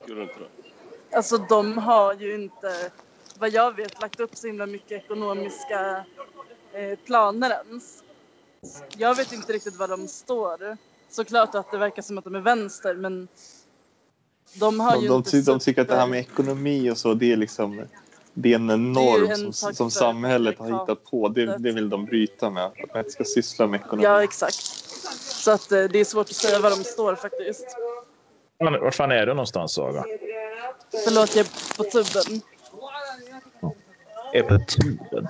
Skulle 0.03 0.17
det 0.17 0.23
inte 0.23 0.35
det? 0.39 1.17
Alltså, 1.17 1.39
de 1.39 1.79
har 1.79 2.15
ju 2.15 2.35
inte, 2.35 2.91
vad 3.39 3.51
jag 3.51 3.77
vet, 3.77 4.01
lagt 4.01 4.21
upp 4.21 4.37
så 4.37 4.47
himla 4.47 4.67
mycket 4.67 4.93
ekonomiska 5.05 6.05
eh, 6.73 6.99
planer 6.99 7.51
ens. 7.51 8.03
Jag 8.97 9.15
vet 9.15 9.33
inte 9.33 9.53
riktigt 9.53 9.77
var 9.77 9.89
de 9.89 10.09
står. 10.09 10.77
Såklart 11.11 11.55
att 11.55 11.71
det 11.71 11.79
verkar 11.79 12.03
som 12.03 12.19
att 12.19 12.25
de 12.25 12.35
är 12.35 12.41
vänster, 12.41 12.95
men 12.95 13.29
de 14.55 14.81
har 14.81 14.93
De, 14.93 15.03
ju 15.03 15.09
de, 15.09 15.17
inte 15.17 15.31
ty, 15.31 15.43
de 15.43 15.59
tycker 15.59 15.83
att 15.83 15.89
det 15.89 15.95
här 15.95 16.01
super- 16.03 16.11
med 16.11 16.21
ekonomi 16.21 16.91
och 16.91 16.99
så, 16.99 17.15
det 17.15 17.33
är 17.33 17.37
liksom 17.37 17.87
det 18.33 18.53
är 18.53 18.55
en 18.55 18.67
Det 18.67 18.73
är 18.73 18.77
norm 18.77 19.31
en 19.31 19.53
som, 19.53 19.75
som 19.75 19.91
samhället 19.91 20.59
har 20.59 20.67
hittat 20.67 21.05
på. 21.05 21.29
Det, 21.29 21.59
det 21.59 21.73
vill 21.73 21.89
de 21.89 22.05
bryta 22.05 22.51
med. 22.51 22.65
Att 22.65 22.95
man 22.95 22.99
inte 22.99 23.11
ska 23.11 23.25
syssla 23.25 23.67
med 23.67 23.81
ekonomi. 23.81 24.05
Ja, 24.05 24.23
exakt. 24.23 24.65
Så 25.21 25.51
att 25.51 25.73
eh, 25.73 25.85
det 25.85 25.99
är 25.99 26.05
svårt 26.05 26.31
att 26.31 26.37
säga 26.37 26.61
var 26.61 26.71
de 26.71 26.85
står 26.85 27.15
faktiskt. 27.15 27.67
Fan, 28.59 28.73
Var 28.81 28.91
fan 28.91 29.11
är 29.11 29.27
du 29.27 29.35
någonstans, 29.35 29.73
Saga? 29.73 30.05
Förlåt, 31.05 31.37
jag 31.37 31.47
är 31.47 31.77
på 31.77 31.85
tuben. 31.85 32.43
Är 34.33 34.43
på 34.43 34.59
tuben. 34.65 35.29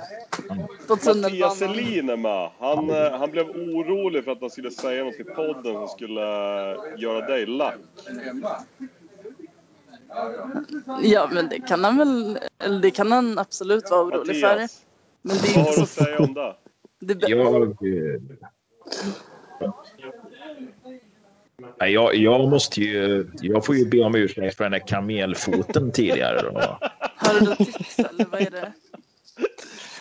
På 0.89 1.15
Mattias. 1.15 1.59
Selin 1.59 2.11
är 2.11 2.17
med. 2.17 2.51
Han, 2.59 2.91
eh, 2.91 3.19
han 3.19 3.31
blev 3.31 3.47
orolig 3.51 4.25
för 4.25 4.33
att 4.33 4.41
han 4.41 4.51
skulle 4.51 4.71
säga 4.71 5.05
något 5.05 5.21
i 5.21 5.25
podden 5.25 5.75
som 5.75 5.89
skulle 5.89 6.21
eh, 6.71 6.77
göra 6.97 7.27
dig 7.27 7.47
lack. 7.47 7.75
Ja, 11.03 11.29
men 11.33 11.49
det 11.49 11.61
kan 11.61 11.85
han 11.85 11.99
väl, 11.99 12.39
eller 12.59 12.81
det 12.81 12.91
kan 12.91 13.13
han 13.13 13.39
absolut 13.39 13.91
vara 13.91 14.03
orolig 14.03 14.41
för. 14.41 14.55
Mattias, 14.55 14.85
Men 15.23 15.37
det 15.37 15.55
är 15.55 15.57
vad 15.57 15.67
har 15.67 15.77
du 15.77 15.83
att 15.83 15.89
så... 15.89 16.05
säga 16.05 16.19
om 16.19 16.35
det? 16.35 16.55
Det, 17.01 17.29
Jag... 17.29 17.77
Nej, 21.81 21.93
jag, 21.93 22.15
jag 22.15 22.49
måste 22.49 22.81
ju... 22.81 23.31
Jag 23.43 23.67
får 23.67 23.77
ju 23.77 23.89
be 23.89 24.01
om 24.01 24.15
ursäkt 24.15 24.57
för 24.57 24.65
den 24.65 24.73
där 24.73 24.87
kamelfoten 24.89 25.93
tidigare. 25.95 26.43
Då. 26.43 26.79
har 27.17 27.41
du 27.41 27.47
något 27.47 27.59
tips 27.59 27.99
eller 27.99 28.25
vad 28.25 28.41
är 28.41 28.51
det? 28.51 28.73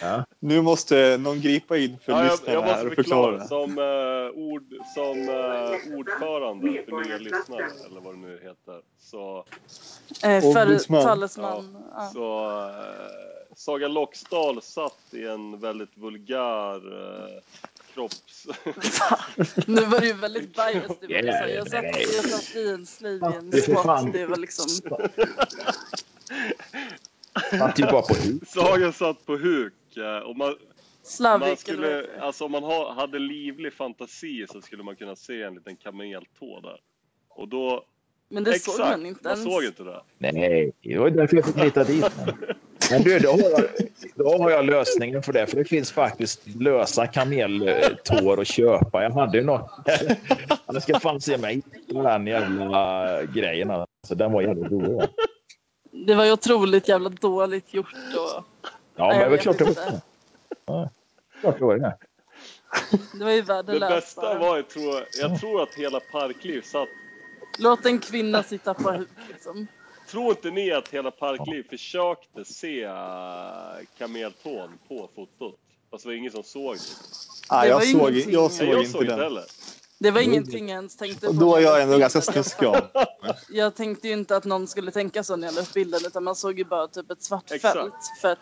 Ja. 0.02 0.26
Nu 0.40 0.62
måste 0.62 1.18
någon 1.18 1.42
gripa 1.42 1.78
in 1.78 1.98
för 2.06 2.12
Ja, 2.14 2.24
lyssnarna 2.24 2.54
jag 2.54 2.62
här 2.62 2.72
måste 2.74 2.88
och 2.88 2.94
förklara. 2.96 3.40
förklara. 3.40 3.68
Som, 3.68 3.78
eh, 3.78 4.44
ord, 4.44 4.64
som 4.96 5.30
eh, 5.30 5.98
ordförande 5.98 6.84
för 6.90 7.06
nya 7.08 7.18
lyssnare, 7.18 7.66
eller 7.90 8.02
vad 8.02 8.14
det 8.14 8.20
nu 8.20 8.40
heter, 8.44 8.82
så, 9.00 9.46
Eh, 10.24 10.42
för 10.42 10.54
talesman. 11.04 11.78
Ja. 11.96 12.10
så 12.14 12.52
eh, 12.70 13.56
Saga 13.56 13.88
Loxdal 13.88 14.62
satt 14.62 15.00
i 15.12 15.28
en 15.28 15.60
väldigt 15.60 15.98
vulgär 15.98 16.82
kropps... 17.98 18.48
Nu 19.68 19.82
var 19.82 19.99
det 19.99 20.07
ju 20.07 20.14
väldigt 20.14 20.56
biased 20.56 20.98
du 21.02 21.07
sa. 21.07 21.14
Yeah, 21.14 21.49
Jag 21.52 21.69
satt, 21.69 21.86
jag 21.86 22.26
satt 22.30 22.56
i 22.56 22.69
en 22.69 22.86
sleeve 22.86 23.34
i 23.34 23.38
en 23.38 23.49
Det 23.49 23.61
squat. 23.61 24.14
Det 24.14 24.26
var 24.26 24.38
liksom... 24.38 24.65
Satt 27.49 27.80
ju 27.80 27.84
bara 27.84 28.02
på 28.02 28.14
huk. 28.14 28.48
Saga 28.48 28.91
satt 28.91 29.26
på 29.26 29.38
huk 29.38 29.98
eh, 29.98 30.18
och 30.18 30.38
man, 30.38 30.56
Slavik 31.03 31.48
Man 31.48 31.57
skulle, 31.57 31.88
det? 31.88 32.22
alltså 32.22 32.45
om 32.45 32.52
man 32.52 32.64
ha, 32.64 32.94
hade 32.94 33.19
livlig 33.19 33.74
fantasi 33.74 34.45
så 34.49 34.61
skulle 34.61 34.84
man 34.84 34.95
kunna 34.95 35.15
se 35.15 35.41
en 35.41 35.56
liten 35.56 35.76
kameltå 35.76 36.60
där. 36.61 36.80
Och 37.30 37.48
då, 37.48 37.86
Men 38.30 38.44
det 38.44 38.52
exakt, 38.52 38.78
såg 38.78 38.86
man 38.86 39.06
inte 39.06 39.24
man 39.24 39.32
ens. 39.34 39.53
såg 39.53 39.64
inte 39.64 39.84
det. 39.84 40.02
Nej, 40.18 40.72
det 40.82 40.98
var 40.98 41.10
därför 41.10 41.36
jag 41.36 41.45
fick 41.45 41.57
lita 41.64 41.84
dit. 41.84 42.06
Men 42.91 43.03
du, 43.03 43.19
då 43.19 43.30
har, 43.30 43.69
då 44.18 44.38
har 44.38 44.52
jag 44.52 44.65
lösningen 44.65 45.23
för 45.23 45.34
det. 45.34 45.48
För 45.48 45.57
det 45.57 45.65
finns 45.65 45.91
faktiskt 45.91 46.48
lösa 46.56 47.07
kameltår 47.07 48.41
att 48.41 48.48
köpa. 48.48 49.03
Jag 49.03 49.11
hade 49.11 49.38
ju 49.38 49.44
något. 49.44 49.69
Jag 50.68 50.84
ska 50.84 50.99
fan 50.99 51.22
se 51.22 51.38
mig 51.38 51.61
på 51.94 52.02
den 52.03 52.27
jävla 52.27 53.23
grejen. 53.23 53.72
Alltså, 53.72 54.15
den 54.15 54.31
var 54.31 54.41
jävligt 54.41 54.72
rolig. 54.72 54.98
den. 54.99 55.07
Det 56.06 56.15
var 56.15 56.26
ju 56.26 56.31
otroligt 56.31 56.88
jävla 56.88 57.10
dåligt 57.10 57.73
gjort 57.73 57.94
och 58.18 58.44
Ja, 58.95 59.07
Nej, 59.07 59.10
men 59.10 59.19
jag 59.19 59.26
det 59.26 59.30
var 59.30 59.38
klart 59.38 59.57
det 59.57 59.64
var 59.64 59.69
inte. 59.69 59.91
det. 59.91 60.02
Ja, 60.65 60.89
klart 61.41 61.57
det 61.60 61.65
var 61.65 61.77
det. 61.77 61.98
det 63.18 63.23
var 63.23 63.31
ju 63.31 63.41
Det 63.41 63.48
värdelöst 63.48 63.89
bästa 63.95 64.22
bara. 64.22 64.39
var, 64.39 64.56
jag 64.57 64.69
tror, 64.69 65.03
jag 65.22 65.39
tror 65.39 65.61
att 65.64 65.73
hela 65.76 65.99
Parkliv 66.11 66.61
satt 66.61 66.88
Låt 67.60 67.85
en 67.85 67.99
kvinna 67.99 68.44
sitta 68.44 68.73
på 68.73 68.91
huk 68.91 69.10
liksom. 69.30 69.68
Tror 70.12 70.30
inte 70.30 70.52
ni 70.52 70.72
att 70.72 70.88
hela 70.90 71.12
Parkliv 71.12 71.70
försökte 71.70 72.46
se 72.46 72.84
äh, 72.84 72.92
kameltån 73.98 74.70
på 74.88 75.10
fotot? 75.16 75.60
Fast 75.92 76.04
det 76.04 76.10
var 76.10 76.16
ingen 76.16 76.32
som 76.32 76.44
såg 76.44 76.76
det. 76.76 76.82
Ah, 77.50 77.62
Det 77.62 77.68
jag, 77.68 77.88
såg, 77.88 78.02
jag 78.12 78.42
Nej, 78.42 78.50
såg 78.50 78.68
jag 78.68 78.80
inte 78.80 78.92
såg 78.92 79.02
inte 79.02 79.14
den. 79.16 79.24
heller. 79.24 79.44
Det 80.00 80.12
var 80.12 80.22
ingenting 80.22 80.70
jag 80.70 80.76
ens 80.76 80.96
tänkte 80.98 81.28
Och 81.28 81.34
på. 81.36 81.42
då 81.42 81.56
är 81.56 81.62
jag 81.62 81.82
ändå 81.82 81.98
ganska 81.98 82.22
snuskig 82.22 82.66
av. 82.66 82.76
Jag 83.50 83.76
tänkte 83.76 84.08
ju 84.08 84.14
inte 84.14 84.36
att 84.36 84.46
någon 84.46 84.68
skulle 84.68 84.92
tänka 84.92 85.24
så 85.24 85.36
när 85.36 85.48
jag 85.48 85.56
la 85.56 85.62
upp 85.62 85.74
bilden 85.74 86.00
utan 86.08 86.24
man 86.24 86.36
såg 86.36 86.58
ju 86.60 86.66
bara 86.66 86.88
typ 86.88 87.12
ett 87.12 87.24
svart 87.24 87.52
Exakt. 87.52 87.74
fält. 87.78 87.94
För 88.22 88.28
att 88.32 88.38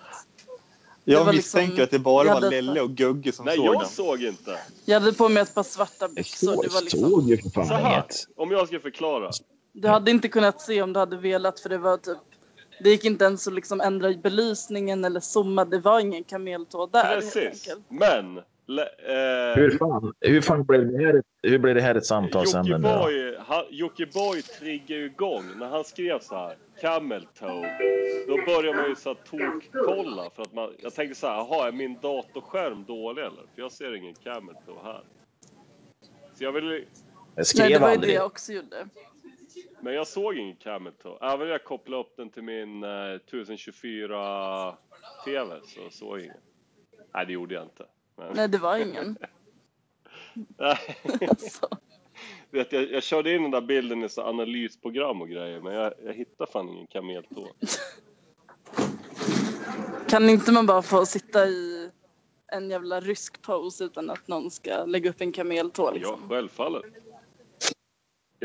Jag 1.04 1.26
var 1.26 1.34
misstänker 1.34 1.68
liksom- 1.68 1.84
att 1.84 1.92
det 1.92 2.00
bara 2.00 2.28
jag 2.28 2.42
var 2.42 2.50
Lelle 2.50 2.82
och 2.82 2.90
Gugge 2.92 3.32
som 3.32 3.46
Nej, 3.46 3.56
såg 3.58 3.66
jag 3.66 3.80
den. 3.80 3.90
såg 3.90 4.24
inte. 4.24 4.60
jag 4.86 5.00
hade 5.00 5.14
på 5.14 5.30
mig 5.30 5.44
ett 5.44 5.56
par 5.56 5.64
svarta 5.64 6.08
byxor. 6.08 6.48
såg, 6.54 6.64
Det 6.64 6.70
var 6.74 6.82
liksom, 6.82 7.00
såg 7.10 7.30
ju 7.30 7.38
för 7.38 7.50
Så 7.50 7.64
fan 7.64 8.04
om 8.36 8.52
jag 8.52 8.68
ska 8.68 8.80
förklara. 8.80 9.32
Du 9.76 9.88
hade 9.88 10.11
inte 10.11 10.27
kunnat 10.27 10.61
se 10.61 10.81
om 10.81 10.93
du 10.93 10.99
hade 10.99 11.18
velat 11.18 11.60
för 11.60 11.69
det 11.69 11.77
var 11.77 11.97
typ 11.97 12.18
det 12.84 12.89
gick 12.89 13.06
inte 13.06 13.26
ens 13.26 13.47
att 13.47 13.53
liksom 13.53 13.81
ändra 13.81 14.10
i 14.10 14.18
belysningen 14.18 15.06
eller 15.06 15.19
zooma. 15.19 15.65
Det 15.65 15.80
var 15.80 15.99
ingen 15.99 16.23
kameltå 16.23 16.85
där 16.88 17.15
Precis. 17.15 17.76
Men, 17.89 18.35
le, 18.68 18.81
eh, 18.81 19.56
Hur 19.56 19.77
fan, 19.77 20.14
hur 20.19 20.41
fan 20.41 20.64
blev 20.64 20.91
det 20.91 21.06
här, 21.06 21.14
ett- 21.19 21.26
hur 21.43 21.57
blev 21.60 21.76
det 21.76 21.81
här 21.81 21.95
ett 21.95 22.06
samtalsämne? 22.06 22.99
Jockiboi, 23.69 24.41
triggar 24.41 24.95
ju 24.95 25.06
igång 25.06 25.43
när 25.60 25.65
han 25.68 25.84
skrev 25.84 26.19
så 26.19 26.35
här, 26.35 26.56
camel 26.81 27.27
toe. 27.39 27.68
Då 28.27 28.35
börjar 28.45 28.73
man 28.73 28.89
ju 28.89 28.95
så 28.95 29.10
här 29.10 29.18
tok-kolla 29.30 30.30
för 30.35 30.41
att 30.41 30.53
man, 30.53 30.69
jag 30.80 30.93
tänkte 30.93 31.19
så 31.19 31.27
här, 31.27 31.35
jaha 31.35 31.68
är 31.68 31.72
min 31.72 31.97
datorskärm 32.02 32.84
dålig 32.88 33.22
eller? 33.22 33.43
För 33.56 33.61
jag 33.61 33.72
ser 33.72 33.95
ingen 33.95 34.15
camel 34.15 34.56
toe 34.65 34.76
här. 34.84 35.02
Så 36.38 36.43
jag 36.43 36.52
ville, 36.52 36.73
Jag 36.76 36.84
Nej, 37.35 37.45
skrev 37.45 37.69
det 37.69 37.80
var 37.80 37.91
ju 37.91 37.97
det 37.97 38.11
jag 38.11 38.26
också 38.26 38.53
gjorde. 38.53 38.88
Men 39.81 39.93
jag 39.93 40.07
såg 40.07 40.38
ingen 40.38 40.56
camel. 40.56 40.93
Även 41.22 41.39
när 41.39 41.45
jag 41.45 41.64
kopplade 41.64 42.02
upp 42.02 42.14
den 42.18 42.30
till 42.30 42.43
min 42.43 42.84
eh, 42.84 43.11
1024 43.14 44.77
TV 45.26 45.60
så 45.64 45.89
såg 45.89 46.18
jag 46.18 46.26
ingen. 46.26 46.38
Nej 47.14 47.26
det 47.26 47.34
gjorde 47.34 47.56
jag 47.56 47.64
inte. 47.64 47.85
Men, 48.15 48.34
Nej, 48.35 48.47
det 48.49 48.57
var 48.57 48.77
ingen. 48.77 49.18
Nej. 50.57 50.77
Alltså. 51.30 51.68
Vet, 52.49 52.72
jag, 52.72 52.91
jag 52.91 53.03
körde 53.03 53.35
in 53.35 53.41
den 53.41 53.52
där 53.52 53.61
bilden 53.61 54.03
i 54.03 54.10
så 54.10 54.22
analysprogram 54.22 55.22
och 55.22 55.30
grejer 55.30 55.61
men 55.61 55.73
jag, 55.73 55.93
jag 56.06 56.14
hittade 56.14 56.52
fan 56.52 56.69
ingen 56.69 56.88
kameltå. 56.88 57.47
Kan 60.10 60.30
inte 60.30 60.52
man 60.52 60.65
bara 60.65 60.81
få 60.81 61.06
sitta 61.06 61.47
i 61.47 61.89
en 62.47 62.69
jävla 62.69 62.99
rysk 62.99 63.41
pose 63.41 63.84
utan 63.84 64.10
att 64.10 64.27
någon 64.27 64.52
ska 64.52 64.85
lägga 64.85 65.10
upp 65.10 65.22
en 65.22 65.31
kameltå 65.31 65.84
Ja, 65.88 65.91
liksom? 65.91 66.30
självfallet. 66.30 66.84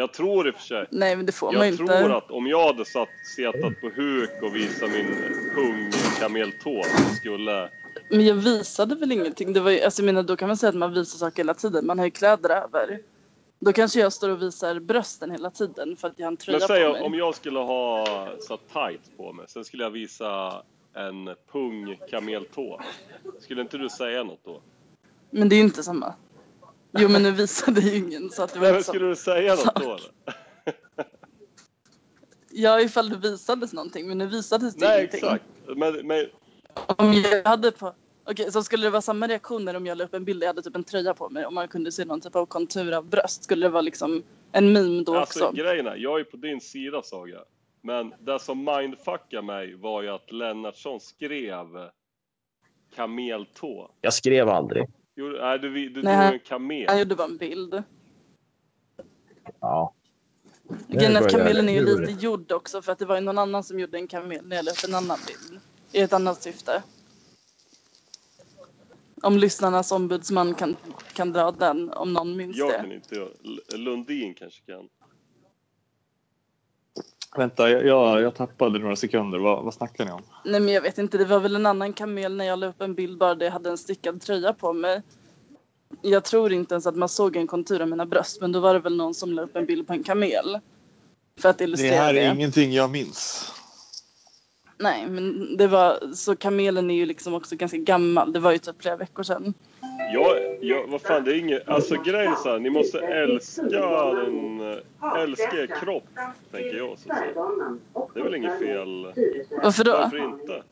Jag 0.00 0.12
tror 0.12 0.48
i 0.48 0.50
och 0.50 0.54
för 0.54 0.62
sig. 0.62 0.86
Nej, 0.90 1.16
men 1.16 1.26
det 1.26 1.32
får 1.32 1.52
man 1.52 1.66
ju 1.66 1.68
Jag 1.68 1.76
tror 1.76 1.92
inte. 1.92 2.16
att 2.16 2.30
om 2.30 2.46
jag 2.46 2.66
hade 2.66 2.84
satt, 2.84 3.08
setat 3.36 3.80
på 3.80 3.88
huk 3.88 4.30
och 4.42 4.56
visat 4.56 4.90
min 4.90 5.14
pung 5.54 5.90
kameltå 6.20 6.82
så 6.82 7.14
skulle... 7.14 7.70
Men 8.08 8.26
jag 8.26 8.34
visade 8.34 8.94
väl 8.94 9.12
ingenting. 9.12 9.52
Det 9.52 9.60
var 9.60 9.70
ju, 9.70 9.80
alltså 9.80 10.02
jag 10.02 10.06
menar, 10.06 10.22
då 10.22 10.36
kan 10.36 10.48
man 10.48 10.56
säga 10.56 10.68
att 10.70 10.76
man 10.76 10.94
visar 10.94 11.18
saker 11.18 11.36
hela 11.36 11.54
tiden. 11.54 11.86
Man 11.86 11.98
har 11.98 12.06
ju 12.06 12.10
kläder 12.10 12.50
över. 12.50 13.00
Då 13.58 13.72
kanske 13.72 14.00
jag 14.00 14.12
står 14.12 14.28
och 14.28 14.42
visar 14.42 14.80
brösten 14.80 15.30
hela 15.30 15.50
tiden 15.50 15.96
för 15.96 16.08
att 16.08 16.14
jag 16.16 16.26
har 16.26 16.30
en 16.30 16.36
tröja 16.36 16.58
Men 16.58 16.68
säg 16.68 16.84
på 16.84 16.92
mig. 16.92 17.02
om 17.02 17.14
jag 17.14 17.34
skulle 17.34 17.58
ha 17.58 18.28
så 18.40 18.56
tight 18.56 19.16
på 19.16 19.32
mig, 19.32 19.44
sen 19.48 19.64
skulle 19.64 19.82
jag 19.82 19.90
visa 19.90 20.62
en 20.94 21.34
pung 21.52 21.96
kameltå. 22.10 22.80
Skulle 23.40 23.62
inte 23.62 23.78
du 23.78 23.88
säga 23.88 24.22
något 24.22 24.44
då? 24.44 24.60
Men 25.30 25.48
det 25.48 25.54
är 25.54 25.58
ju 25.58 25.64
inte 25.64 25.82
samma. 25.82 26.14
Jo 26.98 27.08
men 27.08 27.22
nu 27.22 27.30
visade 27.30 27.80
ju 27.80 27.96
ingen 27.96 28.30
så 28.30 28.42
att 28.42 28.52
det 28.52 28.58
var 28.58 28.66
Nej, 28.66 28.74
men 28.74 28.82
skulle 28.82 29.06
du 29.06 29.16
säga 29.16 29.54
något 29.54 29.74
då 29.74 29.82
eller? 29.82 30.10
Ja 32.52 32.80
ifall 32.80 33.08
det 33.08 33.16
visades 33.16 33.72
någonting 33.72 34.08
men 34.08 34.18
nu 34.18 34.26
visades 34.26 34.74
det 34.74 34.86
Nej 34.86 34.98
ingenting. 34.98 35.18
exakt. 35.18 35.44
Men, 35.76 36.06
men 36.06 36.26
Om 36.96 37.12
jag 37.12 37.44
hade 37.44 37.72
på... 37.72 37.94
Okej 38.24 38.52
så 38.52 38.62
skulle 38.62 38.86
det 38.86 38.90
vara 38.90 39.02
samma 39.02 39.28
reaktioner 39.28 39.76
om 39.76 39.86
jag 39.86 39.98
la 39.98 40.04
upp 40.04 40.14
en 40.14 40.24
bild 40.24 40.42
jag 40.42 40.48
hade 40.48 40.62
typ 40.62 40.76
en 40.76 40.84
tröja 40.84 41.14
på 41.14 41.28
mig 41.28 41.46
och 41.46 41.52
man 41.52 41.68
kunde 41.68 41.92
se 41.92 42.04
någon 42.04 42.20
typ 42.20 42.36
av 42.36 42.46
kontur 42.46 42.92
av 42.92 43.04
bröst. 43.04 43.44
Skulle 43.44 43.66
det 43.66 43.70
vara 43.70 43.82
liksom 43.82 44.22
en 44.52 44.72
meme 44.72 45.02
då 45.02 45.16
alltså 45.16 45.44
också? 45.44 45.56
grejen 45.56 45.86
är, 45.86 45.96
jag 45.96 46.20
är 46.20 46.24
på 46.24 46.36
din 46.36 46.60
sida 46.60 47.02
Saga. 47.02 47.38
Men 47.82 48.14
det 48.18 48.38
som 48.38 48.64
mindfuckade 48.64 49.42
mig 49.42 49.74
var 49.74 50.02
ju 50.02 50.08
att 50.08 50.32
Lennartsson 50.32 51.00
skrev 51.00 51.66
kameltå. 52.94 53.90
Jag 54.00 54.14
skrev 54.14 54.48
aldrig. 54.48 54.86
Jo, 55.20 55.26
nej, 55.28 55.58
du, 55.58 55.68
du, 55.88 56.02
Nej, 56.02 56.02
drog 56.02 56.06
han- 56.24 56.32
en 56.32 56.38
kamel. 56.40 56.88
Han 56.88 56.98
gjorde 56.98 57.14
bara 57.14 57.28
en 57.28 57.36
bild. 57.36 57.82
Ja. 59.60 59.94
Grejen 60.88 61.16
är 61.16 61.20
att 61.20 61.30
kamelen 61.30 61.68
är 61.68 61.72
ju 61.72 61.98
lite 62.00 62.12
gjord 62.12 62.52
också 62.52 62.82
för 62.82 62.92
att 62.92 62.98
det 62.98 63.04
var 63.06 63.14
ju 63.14 63.20
någon 63.20 63.38
annan 63.38 63.64
som 63.64 63.80
gjorde 63.80 63.98
en 63.98 64.06
kamel 64.08 64.46
när 64.46 64.56
jag 64.56 64.68
upp 64.68 64.84
en 64.88 64.94
annan 64.94 65.18
bild. 65.26 65.60
I 65.92 66.00
ett 66.00 66.12
annat 66.12 66.42
syfte. 66.42 66.82
Om 69.22 69.36
lyssnarnas 69.38 69.92
ombudsman 69.92 70.54
kan, 70.54 70.76
kan 71.12 71.32
dra 71.32 71.50
den, 71.50 71.90
om 71.90 72.12
någon 72.12 72.36
minns 72.36 72.56
Jag 72.56 72.68
det. 72.72 72.76
kan 72.76 72.92
inte 72.92 73.14
göra 73.14 73.28
Lundin 73.76 74.34
kanske 74.34 74.62
kan. 74.72 74.88
Vänta, 77.36 77.70
jag, 77.70 78.20
jag, 78.22 78.34
tappade 78.34 78.78
några 78.78 78.96
sekunder. 78.96 79.38
Vad, 79.38 79.64
vad 79.64 79.74
snackar 79.74 80.04
ni 80.04 80.10
om? 80.10 80.22
Nej 80.44 80.60
men 80.60 80.74
jag 80.74 80.82
vet 80.82 80.98
inte, 80.98 81.18
det 81.18 81.24
var 81.24 81.40
väl 81.40 81.56
en 81.56 81.66
annan 81.66 81.92
kamel 81.92 82.36
när 82.36 82.44
jag 82.44 82.58
la 82.58 82.66
upp 82.66 82.80
en 82.80 82.94
bild 82.94 83.18
bara 83.18 83.34
där 83.34 83.46
jag 83.46 83.52
hade 83.52 83.70
en 83.70 83.78
stickad 83.78 84.20
tröja 84.20 84.52
på 84.52 84.72
mig. 84.72 85.02
Jag 86.02 86.24
tror 86.24 86.52
inte 86.52 86.74
ens 86.74 86.86
att 86.86 86.96
man 86.96 87.08
såg 87.08 87.36
en 87.36 87.46
kontur 87.46 87.82
av 87.82 87.88
mina 87.88 88.06
bröst 88.06 88.40
men 88.40 88.52
då 88.52 88.60
var 88.60 88.74
det 88.74 88.80
väl 88.80 88.96
någon 88.96 89.14
som 89.14 89.32
la 89.32 89.42
upp 89.42 89.56
en 89.56 89.66
bild 89.66 89.86
på 89.86 89.92
en 89.92 90.02
kamel. 90.02 90.58
För 91.40 91.48
att 91.48 91.58
Det 91.58 91.64
illustrera 91.64 91.94
här 91.94 92.14
det. 92.14 92.20
är 92.20 92.34
ingenting 92.34 92.72
jag 92.72 92.90
minns. 92.90 93.52
Nej 94.80 95.06
men 95.06 95.56
det 95.56 95.66
var, 95.66 96.14
så 96.14 96.36
kamelen 96.36 96.90
är 96.90 96.94
ju 96.94 97.06
liksom 97.06 97.34
också 97.34 97.56
ganska 97.56 97.76
gammal. 97.76 98.32
Det 98.32 98.40
var 98.40 98.52
ju 98.52 98.58
typ 98.58 98.82
flera 98.82 98.96
veckor 98.96 99.22
sedan. 99.22 99.54
Jag, 100.12 100.58
jag, 100.60 100.86
vad 100.86 101.00
fan, 101.00 101.24
det 101.24 101.30
är 101.30 101.38
inget, 101.38 101.68
alltså 101.68 101.94
grejen 101.94 102.32
är 102.32 102.36
så 102.36 102.48
här, 102.48 102.58
ni 102.58 102.70
måste 102.70 102.98
älska 102.98 103.62
den, 103.62 104.60
älska 105.16 105.56
er 105.56 105.80
kropp, 105.80 106.04
tänker 106.50 106.76
jag. 106.76 106.98
Så. 106.98 107.08
Det 108.14 108.20
är 108.20 108.24
väl 108.24 108.34
inget 108.34 108.58
fel, 108.58 109.12
Varför 109.62 109.84
då? 109.84 109.92
varför 109.92 110.24
inte? 110.24 110.62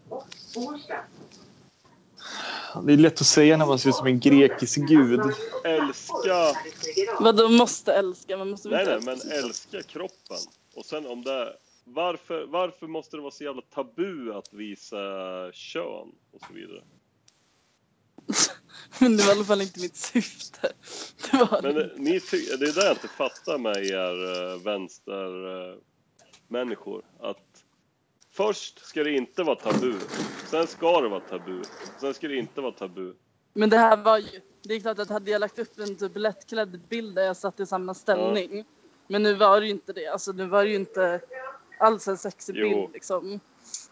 Det 2.84 2.92
är 2.92 2.96
lätt 2.96 3.20
att 3.20 3.26
säga 3.26 3.56
när 3.56 3.66
man 3.66 3.78
ser 3.78 3.88
ut 3.88 3.94
som 3.94 4.06
en 4.06 4.20
grekisk 4.20 4.78
gud. 4.78 5.20
Älska, 5.64 6.54
Vadå 7.20 7.48
måste 7.48 7.92
älska? 7.92 8.36
Man 8.36 8.50
måste 8.50 8.68
väl 8.68 8.86
nej 8.86 8.96
inte 8.96 9.06
nej, 9.06 9.18
men 9.24 9.44
älska 9.44 9.82
kroppen. 9.82 10.36
Och 10.76 10.84
sen 10.84 11.06
om 11.06 11.24
det, 11.24 11.52
varför, 11.94 12.46
varför 12.46 12.86
måste 12.86 13.16
det 13.16 13.20
vara 13.20 13.30
så 13.30 13.44
jävla 13.44 13.62
tabu 13.62 14.32
att 14.34 14.52
visa 14.52 14.96
kön 15.52 16.08
och 16.32 16.40
så 16.40 16.52
vidare? 16.52 16.82
Men 19.00 19.16
det 19.16 19.22
var 19.22 19.32
i 19.32 19.36
alla 19.36 19.44
fall 19.44 19.60
inte 19.62 19.80
mitt 19.80 19.96
syfte. 19.96 20.72
Det 21.30 21.36
var 21.38 21.62
Men 21.62 21.74
det. 21.74 21.84
eh, 21.84 21.90
ni 21.96 22.20
ty- 22.20 22.56
det 22.58 22.68
är 22.68 22.74
det 22.74 22.84
jag 22.84 22.92
inte 22.96 23.08
fattar 23.08 23.58
med 23.58 23.76
er 23.76 24.14
uh, 24.54 24.62
vänster 24.64 25.46
eh, 25.70 25.76
människor 26.48 27.04
Att 27.20 27.64
först 28.30 28.86
ska 28.86 29.04
det 29.04 29.12
inte 29.12 29.42
vara 29.42 29.56
tabu, 29.56 29.94
sen 30.50 30.66
ska 30.66 31.00
det 31.00 31.08
vara 31.08 31.20
tabu, 31.20 31.62
sen 32.00 32.14
ska 32.14 32.28
det 32.28 32.36
inte 32.36 32.60
vara 32.60 32.72
tabu. 32.72 33.14
Men 33.54 33.70
det 33.70 33.76
här 33.76 33.96
var 33.96 34.18
ju, 34.18 34.40
det 34.62 34.74
är 34.74 34.80
klart 34.80 34.98
att 34.98 35.08
hade 35.08 35.30
jag 35.30 35.40
lagt 35.40 35.58
upp 35.58 35.78
en 35.78 35.96
typ 35.96 36.16
lättklädd 36.16 36.88
bild 36.88 37.14
där 37.14 37.22
jag 37.22 37.36
satt 37.36 37.60
i 37.60 37.66
samma 37.66 37.94
ställning. 37.94 38.64
Men 39.08 39.22
nu 39.22 39.34
var 39.34 39.60
det 39.60 39.66
ju 39.66 39.72
inte 39.72 39.92
det. 39.92 40.06
Alltså 40.06 40.32
nu 40.32 40.46
var 40.46 40.64
det 40.64 40.70
ju 40.70 40.76
inte 40.76 41.20
alls 41.80 42.08
en 42.08 42.18
sexig 42.18 42.54
bild 42.54 42.92
liksom. 42.92 43.40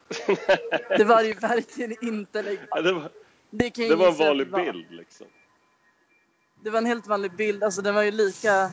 Det 0.98 1.04
var 1.04 1.22
ju 1.22 1.34
verkligen 1.34 2.04
inte. 2.04 2.58
Ja, 2.70 2.80
det, 2.82 2.92
var, 2.92 3.10
det 3.50 3.70
kan 3.70 3.88
det 3.88 3.96
var 3.96 4.08
en 4.08 4.14
vanlig 4.14 4.46
det 4.46 4.50
var. 4.52 4.72
bild 4.72 4.90
liksom. 4.90 5.26
Det 6.62 6.70
var 6.70 6.78
en 6.78 6.86
helt 6.86 7.06
vanlig 7.06 7.32
bild. 7.36 7.64
Alltså 7.64 7.82
den 7.82 7.94
var 7.94 8.02
ju 8.02 8.10
lika. 8.10 8.70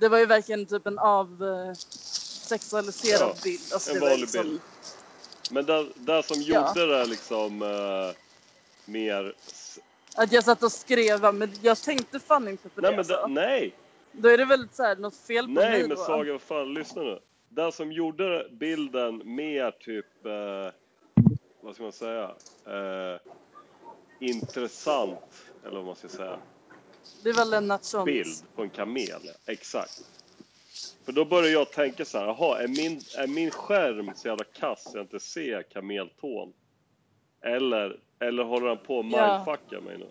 Det 0.00 0.08
var 0.08 0.18
ju 0.18 0.26
verkligen 0.26 0.66
typ 0.66 0.86
en 0.86 0.98
av 0.98 1.42
eh, 1.44 1.74
sexualiserad 2.48 3.20
Ja, 3.20 3.34
bild. 3.44 3.60
Alltså, 3.72 3.90
en 3.90 3.94
det 3.94 4.00
vanlig 4.00 4.20
liksom, 4.20 4.42
bild. 4.42 4.60
Men 5.50 5.66
det, 5.66 5.86
det 5.94 6.22
som 6.22 6.40
Ja. 6.42 6.68
gjorde 6.68 6.86
det 6.98 7.04
liksom 7.06 7.62
eh, 7.62 8.16
mer 8.84 9.34
Att 10.16 10.32
jag 10.32 10.44
satt 10.44 10.62
och 10.62 10.72
skrev 10.72 11.34
men 11.34 11.52
jag 11.62 11.78
tänkte 11.82 12.20
fan 12.20 12.48
inte 12.48 12.68
på 12.68 12.80
det. 12.80 12.86
Nej, 12.88 12.90
men 12.90 12.98
alltså. 12.98 13.26
det, 13.26 13.32
nej, 13.34 13.74
Då 14.12 14.28
är 14.28 14.38
det 14.38 14.44
väl 14.44 14.68
så 14.72 14.82
här, 14.82 14.96
något 14.96 15.16
fel 15.16 15.44
på 15.46 15.50
nej 15.52 15.70
mig 15.70 15.80
men 15.80 15.90
då. 15.90 15.96
Saga, 15.96 16.32
vad 16.32 16.40
fan, 16.42 16.74
lyssna 16.74 17.02
nu. 17.02 17.18
Den 17.52 17.72
som 17.72 17.92
gjorde 17.92 18.46
bilden 18.52 19.22
mer 19.34 19.70
typ, 19.70 20.26
eh, 20.26 20.72
vad 21.60 21.74
ska 21.74 21.82
man 21.82 21.92
säga, 21.92 22.24
eh, 22.66 23.20
intressant, 24.20 25.20
eller 25.64 25.76
vad 25.76 25.84
man 25.86 25.96
ska 25.96 26.08
säga, 26.08 26.38
Det 27.24 27.32
var 27.32 27.44
Lennartssons. 27.44 28.04
bild 28.04 28.54
på 28.54 28.62
en 28.62 28.70
kamel. 28.70 29.20
Exakt. 29.46 30.02
För 31.04 31.12
då 31.12 31.24
börjar 31.24 31.50
jag 31.50 31.72
tänka 31.72 32.04
så 32.04 32.18
här, 32.18 32.26
jaha, 32.26 32.62
är 32.62 32.68
min, 32.68 33.00
är 33.18 33.26
min 33.26 33.50
skärm 33.50 34.14
så 34.14 34.28
jävla 34.28 34.44
kass 34.44 34.90
så 34.90 34.98
jag 34.98 35.04
inte 35.04 35.20
ser 35.20 35.62
kameltån? 35.62 36.52
Eller, 37.44 38.00
eller 38.20 38.42
håller 38.42 38.68
han 38.68 38.78
på 38.78 39.00
att 39.00 39.06
Ja. 39.12 39.34
mindfucka 39.44 39.80
mig 39.80 39.98
nu? 39.98 40.10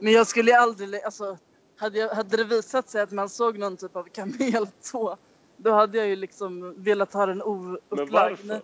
Men 0.00 0.12
jag 0.12 0.26
skulle 0.26 0.50
ju 0.50 0.56
aldrig, 0.56 1.02
alltså 1.02 1.38
hade, 1.76 1.98
jag, 1.98 2.08
hade 2.14 2.36
det 2.36 2.44
visat 2.44 2.88
sig 2.90 3.00
att 3.02 3.12
man 3.12 3.28
såg 3.28 3.58
någon 3.58 3.76
typ 3.76 3.96
av 3.96 4.04
kameltå, 4.04 5.18
då 5.56 5.70
hade 5.72 5.98
jag 5.98 6.08
ju 6.08 6.16
liksom 6.16 6.82
velat 6.82 7.12
ha 7.12 7.26
den 7.26 7.38
Men 7.38 7.46
oupplagd. 7.46 8.12
varför? 8.12 8.60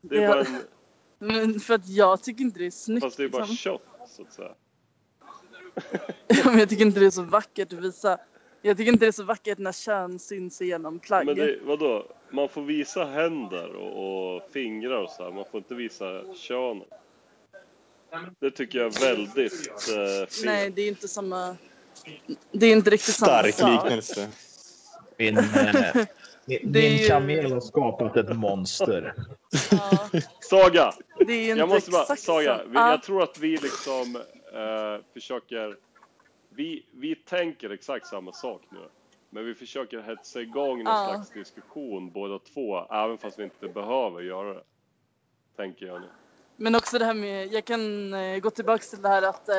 Det 0.00 0.16
är 0.16 0.20
Det- 0.20 0.28
bara 0.28 0.40
en, 0.40 0.56
Men 1.18 1.60
för 1.60 1.74
att 1.74 1.88
jag 1.88 2.22
tycker 2.22 2.44
inte 2.44 2.58
det 2.58 2.66
är 2.66 2.70
snyggt. 2.70 3.04
fast 3.04 3.16
det 3.16 3.24
är 3.24 3.28
bara 3.28 3.38
liksom. 3.42 3.56
kött, 3.56 3.82
så 4.08 4.22
att 4.22 4.32
säga. 4.32 4.54
Men 6.44 6.58
jag 6.58 6.68
tycker 6.68 6.84
inte 6.84 7.00
det 7.00 7.06
är 7.06 7.10
så 7.10 7.22
vackert 7.22 7.72
att 7.72 7.78
visa. 7.78 8.18
Jag 8.62 8.76
tycker 8.76 8.92
inte 8.92 9.04
det 9.04 9.08
är 9.08 9.12
så 9.12 9.22
vackert 9.24 9.58
när 9.58 9.72
kön 9.72 10.18
syns 10.18 10.62
igenom 10.62 10.98
plagg. 10.98 11.26
Men 11.26 11.34
det, 11.36 11.58
vadå? 11.64 12.06
Man 12.30 12.48
får 12.48 12.62
visa 12.62 13.04
händer 13.04 13.74
och, 13.74 14.34
och 14.36 14.50
fingrar 14.52 15.02
och 15.02 15.10
så 15.10 15.24
här. 15.24 15.30
Man 15.30 15.44
får 15.50 15.58
inte 15.58 15.74
visa 15.74 16.34
könet. 16.34 16.88
Det 18.38 18.50
tycker 18.50 18.78
jag 18.78 18.86
är 18.86 19.00
väldigt 19.14 19.52
eh, 19.90 20.26
fel. 20.26 20.44
Nej, 20.44 20.70
det 20.70 20.82
är 20.82 20.88
inte 20.88 21.08
samma... 21.08 21.56
Det 22.52 22.66
är 22.66 22.72
inte 22.72 22.90
riktigt 22.90 23.14
Stark 23.14 23.54
samma 23.54 23.76
sak. 23.76 23.84
liknelse. 23.84 24.28
Min, 25.18 25.38
eh, 25.38 25.44
min, 26.44 26.72
Det 26.72 26.78
är 26.86 26.90
min 26.90 26.98
ju- 26.98 27.08
kamel 27.08 27.52
har 27.52 27.60
skapat 27.60 28.16
ett 28.16 28.36
monster. 28.36 29.14
Ja, 29.70 30.08
Saga! 30.40 30.92
det 31.26 31.32
är 31.32 31.36
ju 31.44 31.48
inte 31.48 31.58
Jag 31.58 31.68
måste 31.68 31.90
bara, 31.90 32.16
Saga, 32.16 32.60
vi, 32.66 32.74
Ja. 32.74 32.90
jag 32.90 33.02
tror 33.02 33.22
att 33.22 33.38
vi 33.38 33.48
liksom 33.56 34.16
eh, 34.54 35.04
försöker... 35.12 35.76
Vi, 36.56 36.86
vi 36.92 37.14
tänker 37.14 37.70
exakt 37.70 38.06
samma 38.06 38.32
sak 38.32 38.62
nu. 38.70 38.88
Men 39.30 39.44
vi 39.46 39.54
försöker 39.54 40.00
hetsa 40.02 40.40
igång 40.40 40.84
någon 40.84 40.94
Ja. 40.94 41.08
slags 41.14 41.30
diskussion 41.30 42.10
båda 42.10 42.38
två, 42.38 42.86
även 42.92 43.18
fast 43.18 43.38
vi 43.38 43.44
inte 43.44 43.68
behöver 43.68 44.20
göra 44.22 44.54
det. 44.54 44.62
Tänker 45.56 45.86
jag 45.86 46.00
nu. 46.00 46.06
Men 46.56 46.74
också 46.74 46.98
det 46.98 47.04
här 47.04 47.14
med, 47.14 47.52
jag 47.52 47.64
kan 47.64 48.14
eh, 48.14 48.38
gå 48.38 48.50
tillbaka 48.50 48.82
till 48.84 49.02
det 49.02 49.08
här 49.08 49.22
att 49.22 49.48
eh, 49.48 49.54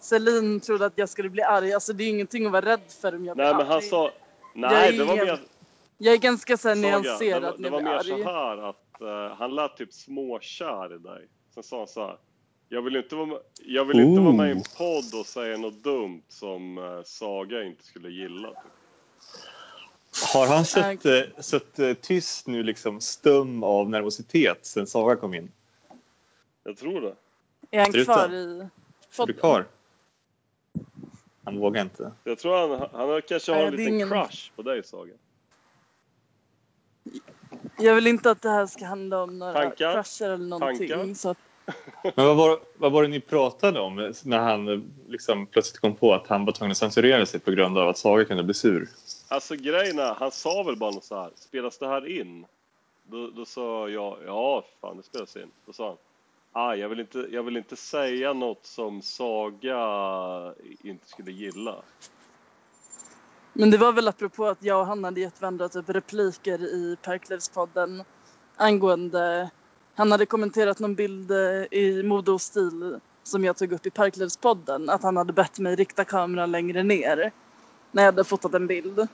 Celine 0.00 0.60
trodde 0.60 0.86
att 0.86 0.92
jag 0.98 1.08
skulle 1.08 1.28
bli 1.28 1.42
arg. 1.42 1.72
Alltså 1.72 1.92
det 1.92 2.04
är 2.04 2.08
ingenting 2.08 2.46
att 2.46 2.52
vara 2.52 2.66
rädd 2.66 2.80
för 3.00 3.14
om 3.14 3.24
jag 3.24 3.36
blir 3.36 3.44
Nej, 3.44 3.54
men 3.54 3.66
han 3.66 3.76
arg. 3.76 3.82
sa... 3.82 4.10
Jag 4.54 4.72
Nej, 4.72 4.94
är 4.94 4.98
det 4.98 5.04
var 5.04 5.16
mer... 5.16 5.40
Jag 5.98 6.14
är 6.14 6.18
ganska 6.18 6.56
så 6.56 6.68
här 6.68 6.76
nyanserad 6.76 7.42
det 7.42 7.56
det 7.58 7.64
jag 7.64 7.70
var 7.70 7.80
mer 7.80 7.98
så 7.98 8.22
här 8.22 8.68
att 8.70 9.00
eh, 9.00 9.36
han 9.36 9.54
lät 9.54 9.76
typ 9.76 9.92
småkär 9.92 10.94
i 10.94 10.98
dig. 10.98 11.26
Sen 11.54 11.62
sa 11.62 11.78
han 11.78 11.88
så 11.88 12.06
här. 12.06 12.16
Jag 12.68 12.82
vill 12.82 12.96
inte 12.96 13.16
vara 13.16 13.26
med, 13.26 13.38
jag 13.64 13.84
vill 13.84 14.00
inte 14.00 14.20
vara 14.20 14.32
med 14.32 14.48
i 14.48 14.52
en 14.52 14.62
podd 14.78 15.20
och 15.20 15.26
säga 15.26 15.56
något 15.56 15.84
dumt 15.84 16.22
som 16.28 16.78
eh, 16.78 17.02
Saga 17.04 17.62
inte 17.62 17.84
skulle 17.84 18.10
gilla. 18.10 18.48
Typ. 18.48 18.58
Har 20.34 20.46
han 20.46 20.64
suttit 20.64 21.04
äh, 21.36 21.40
sutt, 21.40 22.02
tyst 22.02 22.46
nu, 22.46 22.62
liksom 22.62 23.00
stum 23.00 23.62
av 23.62 23.90
nervositet 23.90 24.66
sen 24.66 24.86
Saga 24.86 25.16
kom 25.16 25.34
in? 25.34 25.50
Jag 26.64 26.76
tror 26.76 27.00
det. 27.00 27.14
Är 27.70 27.80
han 27.80 28.04
kvar 28.04 28.34
i 28.34 28.68
Är 29.18 29.26
du 29.26 29.32
kvar? 29.32 29.66
Han 31.44 31.58
vågar 31.58 31.82
inte. 31.82 32.12
Jag 32.24 32.38
tror 32.38 32.68
han, 32.68 32.88
han 32.92 33.22
kanske 33.28 33.52
har 33.52 33.64
en 33.66 33.76
liten 33.76 33.94
ingen- 33.94 34.08
crush 34.08 34.50
på 34.56 34.62
dig 34.62 34.84
Saga. 34.84 35.12
Jag 37.78 37.94
vill 37.94 38.06
inte 38.06 38.30
att 38.30 38.42
det 38.42 38.50
här 38.50 38.66
ska 38.66 38.84
handla 38.84 39.22
om 39.22 39.38
några 39.38 39.52
Tankar? 39.52 39.92
crusher 39.94 40.30
eller 40.30 40.44
någonting. 40.46 40.88
Tankar? 40.88 41.14
Så 41.14 41.28
att, 41.30 41.38
Men 42.16 42.26
vad 42.26 42.36
var, 42.36 42.60
vad 42.76 42.92
var 42.92 43.02
det 43.02 43.08
ni 43.08 43.20
pratade 43.20 43.80
om 43.80 44.12
när 44.24 44.38
han 44.38 44.90
liksom 45.08 45.46
plötsligt 45.46 45.80
kom 45.80 45.94
på 45.94 46.14
att 46.14 46.26
han 46.26 46.44
var 46.44 46.52
tvungen 46.52 46.70
att 46.70 46.76
censurera 46.78 47.26
sig 47.26 47.40
på 47.40 47.50
grund 47.50 47.78
av 47.78 47.88
att 47.88 47.98
Saga 47.98 48.24
kunde 48.24 48.42
bli 48.42 48.54
sur? 48.54 48.88
Alltså 49.28 49.56
grejen 49.56 49.98
är, 49.98 50.14
han 50.14 50.30
sa 50.30 50.62
väl 50.62 50.76
bara 50.76 50.90
något 50.90 51.04
så 51.04 51.16
här. 51.16 51.30
Spelas 51.34 51.78
det 51.78 51.88
här 51.88 52.20
in? 52.20 52.46
Då, 53.06 53.30
då 53.30 53.44
sa 53.44 53.88
jag, 53.88 54.18
ja 54.26 54.64
fan 54.80 54.96
det 54.96 55.02
spelas 55.02 55.36
in. 55.36 55.50
Då 55.66 55.72
sa 55.72 55.86
han, 55.88 55.96
ah, 56.52 56.74
jag, 56.74 56.88
vill 56.88 57.00
inte, 57.00 57.26
jag 57.30 57.42
vill 57.42 57.56
inte 57.56 57.76
säga 57.76 58.32
något 58.32 58.66
som 58.66 59.02
Saga 59.02 59.78
inte 60.80 61.08
skulle 61.08 61.32
gilla. 61.32 61.82
men 63.52 63.70
det 63.70 63.78
var 63.78 63.92
väl 63.92 64.08
apropå 64.08 64.46
att 64.46 64.62
jag 64.62 64.80
och 64.80 64.86
han 64.86 65.04
hade 65.04 65.20
gett 65.20 65.40
varandra 65.40 65.68
typ 65.68 65.88
repliker 65.88 66.58
i 66.60 66.96
Parklivspodden 67.02 68.04
angående 68.56 69.50
han 69.94 70.12
hade 70.12 70.26
kommenterat 70.26 70.78
någon 70.78 70.94
bild 70.94 71.30
eh, 71.30 71.64
i 71.70 72.02
mode 72.02 72.30
och 72.32 72.40
stil 72.40 73.00
som 73.22 73.44
jag 73.44 73.56
tog 73.56 73.72
upp 73.72 73.86
i 73.86 73.90
Parklivspodden. 73.90 74.90
Att 74.90 75.02
han 75.02 75.16
hade 75.16 75.32
bett 75.32 75.58
mig 75.58 75.76
rikta 75.76 76.04
kameran 76.04 76.50
längre 76.50 76.82
ner 76.82 77.32
när 77.92 78.02
jag 78.02 78.12
hade 78.12 78.24
fotat 78.24 78.54
en 78.54 78.66
bild. 78.66 79.08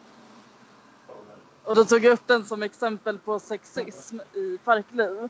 Och 1.65 1.75
då 1.75 1.85
tog 1.85 2.05
jag 2.05 2.13
upp 2.13 2.27
den 2.27 2.45
som 2.45 2.63
exempel 2.63 3.19
på 3.19 3.39
sexism 3.39 4.21
i 4.35 4.59
Parkliv. 4.65 5.29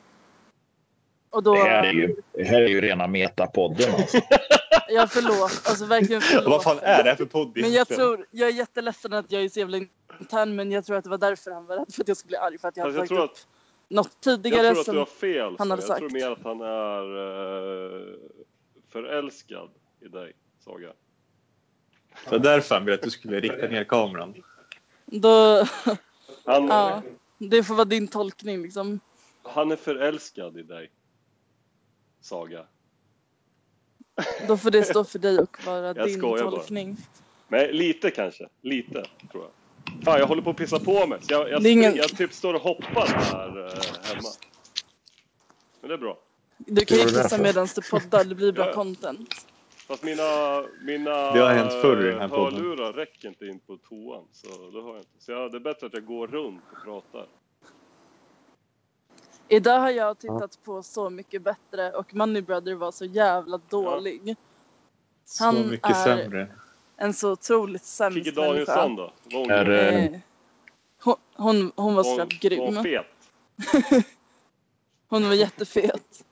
Och 1.36 1.42
då, 1.42 1.54
Det 1.54 1.60
här 1.60 1.84
är 1.84 1.92
ju, 1.92 2.16
det 2.32 2.44
här 2.44 2.62
är 2.62 2.68
ju 2.68 2.80
rena 2.80 3.06
metapodden 3.06 3.94
alltså. 3.94 4.18
ja 4.88 5.06
förlåt, 5.06 5.62
alltså 5.68 5.86
verkligen 5.86 6.20
förlåt. 6.22 6.46
Vad 6.46 6.62
fan 6.62 6.78
är 6.78 7.02
det 7.02 7.08
här 7.08 7.16
för 7.16 7.24
podd 7.24 7.52
Men 7.54 7.72
jag 7.72 7.88
tror, 7.88 8.26
jag 8.30 8.48
är 8.48 8.52
jätteledsen 8.52 9.12
att 9.12 9.32
jag 9.32 9.44
är 9.44 9.48
så 9.48 9.58
jävla 9.58 9.76
intern 10.20 10.56
men 10.56 10.72
jag 10.72 10.84
tror 10.86 10.96
att 10.96 11.04
det 11.04 11.10
var 11.10 11.18
därför 11.18 11.50
han 11.50 11.66
var 11.66 11.76
rädd 11.76 11.94
för 11.94 12.02
att 12.02 12.08
jag 12.08 12.16
skulle 12.16 12.28
bli 12.28 12.36
arg 12.36 12.58
för 12.58 12.68
att 12.68 12.76
jag 12.76 12.84
hade 12.84 12.98
jag 12.98 13.08
tror 13.08 13.18
upp 13.18 13.30
att, 13.30 13.46
något 13.88 14.16
jag 14.24 14.42
tidigare 14.42 14.68
tror 14.68 14.80
att 14.80 14.86
du 14.86 14.98
har 14.98 15.06
fel. 15.06 15.56
han 15.58 15.70
hade 15.70 15.82
jag 15.82 15.98
tror 15.98 16.08
sagt. 16.08 16.12
mer 16.12 16.30
att 16.30 16.42
han 16.44 16.60
är 16.60 17.02
eh, 18.00 18.14
förälskad 18.92 19.70
i 20.00 20.08
dig, 20.08 20.32
Saga. 20.64 20.92
Det 22.24 22.30
var 22.30 22.38
därför 22.38 22.74
han 22.74 22.84
ville 22.84 22.94
att 22.94 23.02
du 23.02 23.10
skulle 23.10 23.40
rikta 23.40 23.66
ner 23.66 23.84
kameran. 23.84 24.34
då, 25.06 25.66
Han, 26.44 26.66
ja, 26.68 27.02
det 27.38 27.62
får 27.62 27.74
vara 27.74 27.84
din 27.84 28.08
tolkning 28.08 28.62
liksom. 28.62 29.00
han 29.42 29.72
är 29.72 29.76
förälskad 29.76 30.58
i 30.58 30.62
dig, 30.62 30.90
Saga. 32.26 32.64
Då 34.48 34.56
får 34.56 34.70
det 34.70 34.82
stå 34.82 35.04
för 35.04 35.18
dig 35.18 35.38
och 35.38 35.58
vara 35.66 35.86
Jag 35.86 35.96
din 36.06 36.18
skojar 36.18 36.44
bara. 36.44 36.50
tolkning. 36.56 36.96
Men 37.48 37.66
lite 37.66 38.10
kanske, 38.10 38.48
lite 38.62 39.04
tror 39.32 39.44
jag. 39.44 39.50
Fan, 40.04 40.18
jag 40.18 40.26
håller 40.26 40.42
på 40.42 40.50
att 40.50 40.56
pissa 40.56 40.78
på 40.78 41.06
mig. 41.06 41.18
Jag, 41.28 41.50
jag, 41.50 41.66
ingen- 41.66 41.96
jag 41.96 42.08
typ 42.08 42.32
står 42.32 42.54
och 42.54 42.60
hoppar 42.60 43.06
här 43.06 43.48
eh, 43.66 43.72
hemma. 44.14 44.28
Men 45.80 45.88
det 45.88 45.94
är 45.94 45.98
bra. 45.98 46.18
Du 46.56 46.84
kan 46.84 46.98
ju 46.98 47.04
kissa 47.04 47.38
medan 47.38 47.68
du 47.74 47.82
poddar, 47.90 48.24
det 48.24 48.34
blir 48.34 48.52
bra 48.52 48.66
Ja. 48.66 48.72
content. 48.72 49.34
Fast 49.88 50.02
mina, 50.02 50.22
mina 50.82 51.32
Det 51.32 51.40
har 51.40 51.54
hänt 51.54 51.72
förr 51.72 52.04
i 52.06 52.10
den 52.10 52.18
här 52.18 52.24
eh, 52.24 52.30
podden. 52.30 52.54
hörlurar 52.54 52.92
räcker 52.92 53.28
inte 53.28 53.46
in 53.46 53.58
på 53.58 53.76
toan. 53.76 54.24
Så 54.32 54.48
det 54.70 54.82
har 54.82 54.88
jag 54.88 54.98
inte. 54.98 55.10
Så 55.18 55.32
jag, 55.32 55.50
det 55.52 55.58
är 55.58 55.60
bättre 55.60 55.86
att 55.86 55.92
jag 55.94 56.04
går 56.04 56.26
runt 56.26 56.62
och 56.72 56.84
pratar. 56.84 57.26
Idag 59.48 59.80
har 59.80 59.90
jag 59.90 60.18
tittat 60.18 60.58
på 60.64 60.82
Så 60.82 61.10
mycket 61.10 61.42
bättre 61.42 61.92
och 61.92 62.14
Money 62.14 62.42
Brother 62.42 62.74
var 62.74 62.92
så 62.92 63.04
jävla 63.04 63.60
dålig. 63.70 64.36
Så 65.24 65.44
Han 65.44 65.68
mycket 65.70 65.90
är- 65.90 65.94
sämre. 66.16 66.48
En 66.96 67.14
så 67.14 67.32
otroligt 67.32 67.84
sämst 67.84 68.16
Kikki 68.24 68.40
människa. 68.40 68.74
Danielsson 68.74 68.96
då? 68.96 69.12
Var 69.32 69.40
hon, 69.40 69.50
Är, 69.50 69.70
eh, 69.70 70.20
hon, 71.04 71.14
hon, 71.36 71.72
hon 71.76 71.94
var 71.94 72.02
så 72.02 72.16
Var- 72.16 72.40
grym. 72.40 72.58
Var 72.58 72.66
hon 72.74 72.82
fet? 72.84 73.06
Hon 75.08 75.28
var 75.28 75.34
jättefet. 75.34 76.24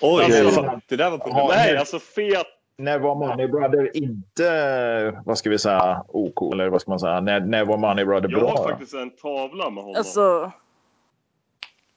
Oj, 0.00 0.24
Alltså- 0.24 0.80
det 0.88 0.96
där 0.96 1.10
var 1.10 1.18
på 1.18 1.48
Nej, 1.48 1.76
alltså 1.76 1.98
fet! 1.98 2.46
när 2.78 2.98
var 2.98 3.14
Money 3.14 3.48
Brother 3.48 3.96
inte, 3.96 5.22
vad 5.24 5.38
ska 5.38 5.50
vi 5.50 5.58
säga, 5.58 6.04
OK? 6.08 6.52
Eller 6.52 6.68
vad 6.68 6.80
ska 6.80 6.90
man 6.90 7.00
säga? 7.00 7.20
När, 7.20 7.40
när 7.40 7.64
var 7.64 7.76
Money 7.78 8.04
Brother 8.04 8.28
Jag 8.30 8.40
bra? 8.40 8.50
har 8.50 8.56
då? 8.56 8.68
faktiskt 8.68 8.94
en 8.94 9.10
tavla 9.10 9.70
med 9.70 9.84
honom 9.84 9.96
Alltså, 9.98 10.52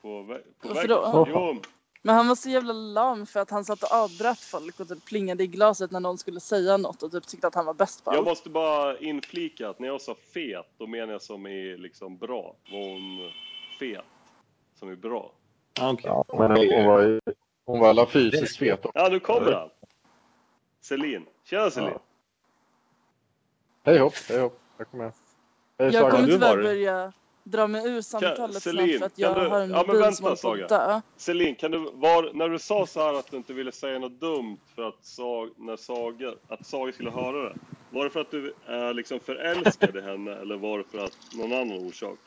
på, 0.02 0.40
på? 0.62 1.26
Jo, 1.28 1.62
men 2.02 2.16
han 2.16 2.28
var 2.28 2.36
så 2.36 2.50
jävla 2.50 2.74
lam 2.74 3.26
för 3.26 3.40
att 3.40 3.50
han 3.50 3.66
satt 3.66 3.84
och 3.84 3.92
avbröt 3.92 4.40
folk 4.40 4.80
och 4.80 4.88
typ 4.88 5.06
plingade 5.06 5.44
i 5.44 5.48
glaset 5.48 5.92
när 5.92 6.00
någon 6.00 6.18
skulle 6.18 6.40
säga 6.40 6.78
något 6.78 7.04
och 7.04 7.12
typ 7.12 7.28
tyckte 7.28 7.48
att 7.48 7.56
han 7.56 7.66
var 7.66 7.74
bäst 7.74 8.04
på 8.04 8.12
jag 8.12 8.18
allt. 8.18 8.28
måste 8.28 8.50
bara 8.50 8.98
inflika 8.98 9.70
att 9.70 9.80
när 9.80 9.88
jag 9.88 10.02
sa 10.02 10.16
fet, 10.34 10.66
då 10.78 10.88
menar 10.88 11.12
jag 11.14 11.22
som 11.22 11.46
är 11.46 11.78
liksom 11.78 12.18
bra. 12.18 12.56
Var 12.72 12.80
hon 12.90 13.32
fet? 13.80 14.06
Som 14.80 14.90
är 14.90 14.96
bra? 14.96 15.32
Ah, 15.80 15.92
okej. 15.92 16.06
Ja, 16.06 16.26
men 16.38 16.52
hon 16.52 16.86
var, 16.86 17.02
ju- 17.02 17.22
hon 17.66 17.80
var 17.80 17.90
alla 17.90 18.06
fysiskt 18.06 18.58
fet. 18.58 18.86
Ja, 18.94 19.08
nu 19.12 19.20
kommer 19.20 19.52
han! 19.52 19.70
Celine. 20.82 21.26
Tjena 21.44 21.70
Celine! 21.72 21.92
Ja. 21.94 22.00
Hej 23.84 24.00
hopp, 24.00 24.14
hej 24.30 24.40
hopp. 24.40 24.60
Jag 24.78 24.92
kommer. 24.92 25.12
Hej 25.80 25.94
Jag 25.94 26.12
kommer 26.12 26.28
tyvärr 26.28 26.56
börja 26.64 27.14
dra 27.52 27.68
mig 27.68 27.88
ur 27.88 28.02
samtalet 28.02 28.64
Celine, 28.64 28.98
snart 28.98 29.00
för 29.00 29.06
att 29.06 29.16
kan 29.16 29.36
jag 29.36 29.46
du- 29.46 29.50
har 29.50 29.60
en 29.62 29.70
ja, 29.70 29.84
men 29.88 30.00
vänta, 30.00 30.16
som 30.16 30.38
Saga. 30.38 31.02
Celine, 31.18 31.56
kan 31.56 31.72
du, 31.72 31.78
var, 31.94 32.34
när 32.34 32.50
du 32.50 32.60
sa 32.60 32.86
så 32.86 33.00
här 33.00 33.14
att 33.14 33.32
du 33.32 33.38
inte 33.38 33.54
ville 33.54 33.72
säga 33.72 34.00
något 34.00 34.20
dumt 34.20 34.58
för 34.76 34.88
att, 34.88 35.06
Sag, 35.06 35.50
när 35.58 35.76
Saga, 35.76 36.34
att 36.48 36.66
Saga 36.66 36.92
skulle 36.92 37.12
höra 37.12 37.50
det. 37.50 37.56
Var 37.90 38.04
det 38.04 38.10
för 38.10 38.20
att 38.20 38.32
du 38.32 38.54
är 38.66 38.94
liksom 38.94 39.20
förälskad 39.20 39.96
i 39.98 40.02
henne 40.02 40.36
eller 40.36 40.58
var 40.58 40.78
det 40.78 40.84
för 40.84 40.98
att 41.06 41.18
någon 41.38 41.54
annan 41.54 41.88
orsak? 41.88 42.18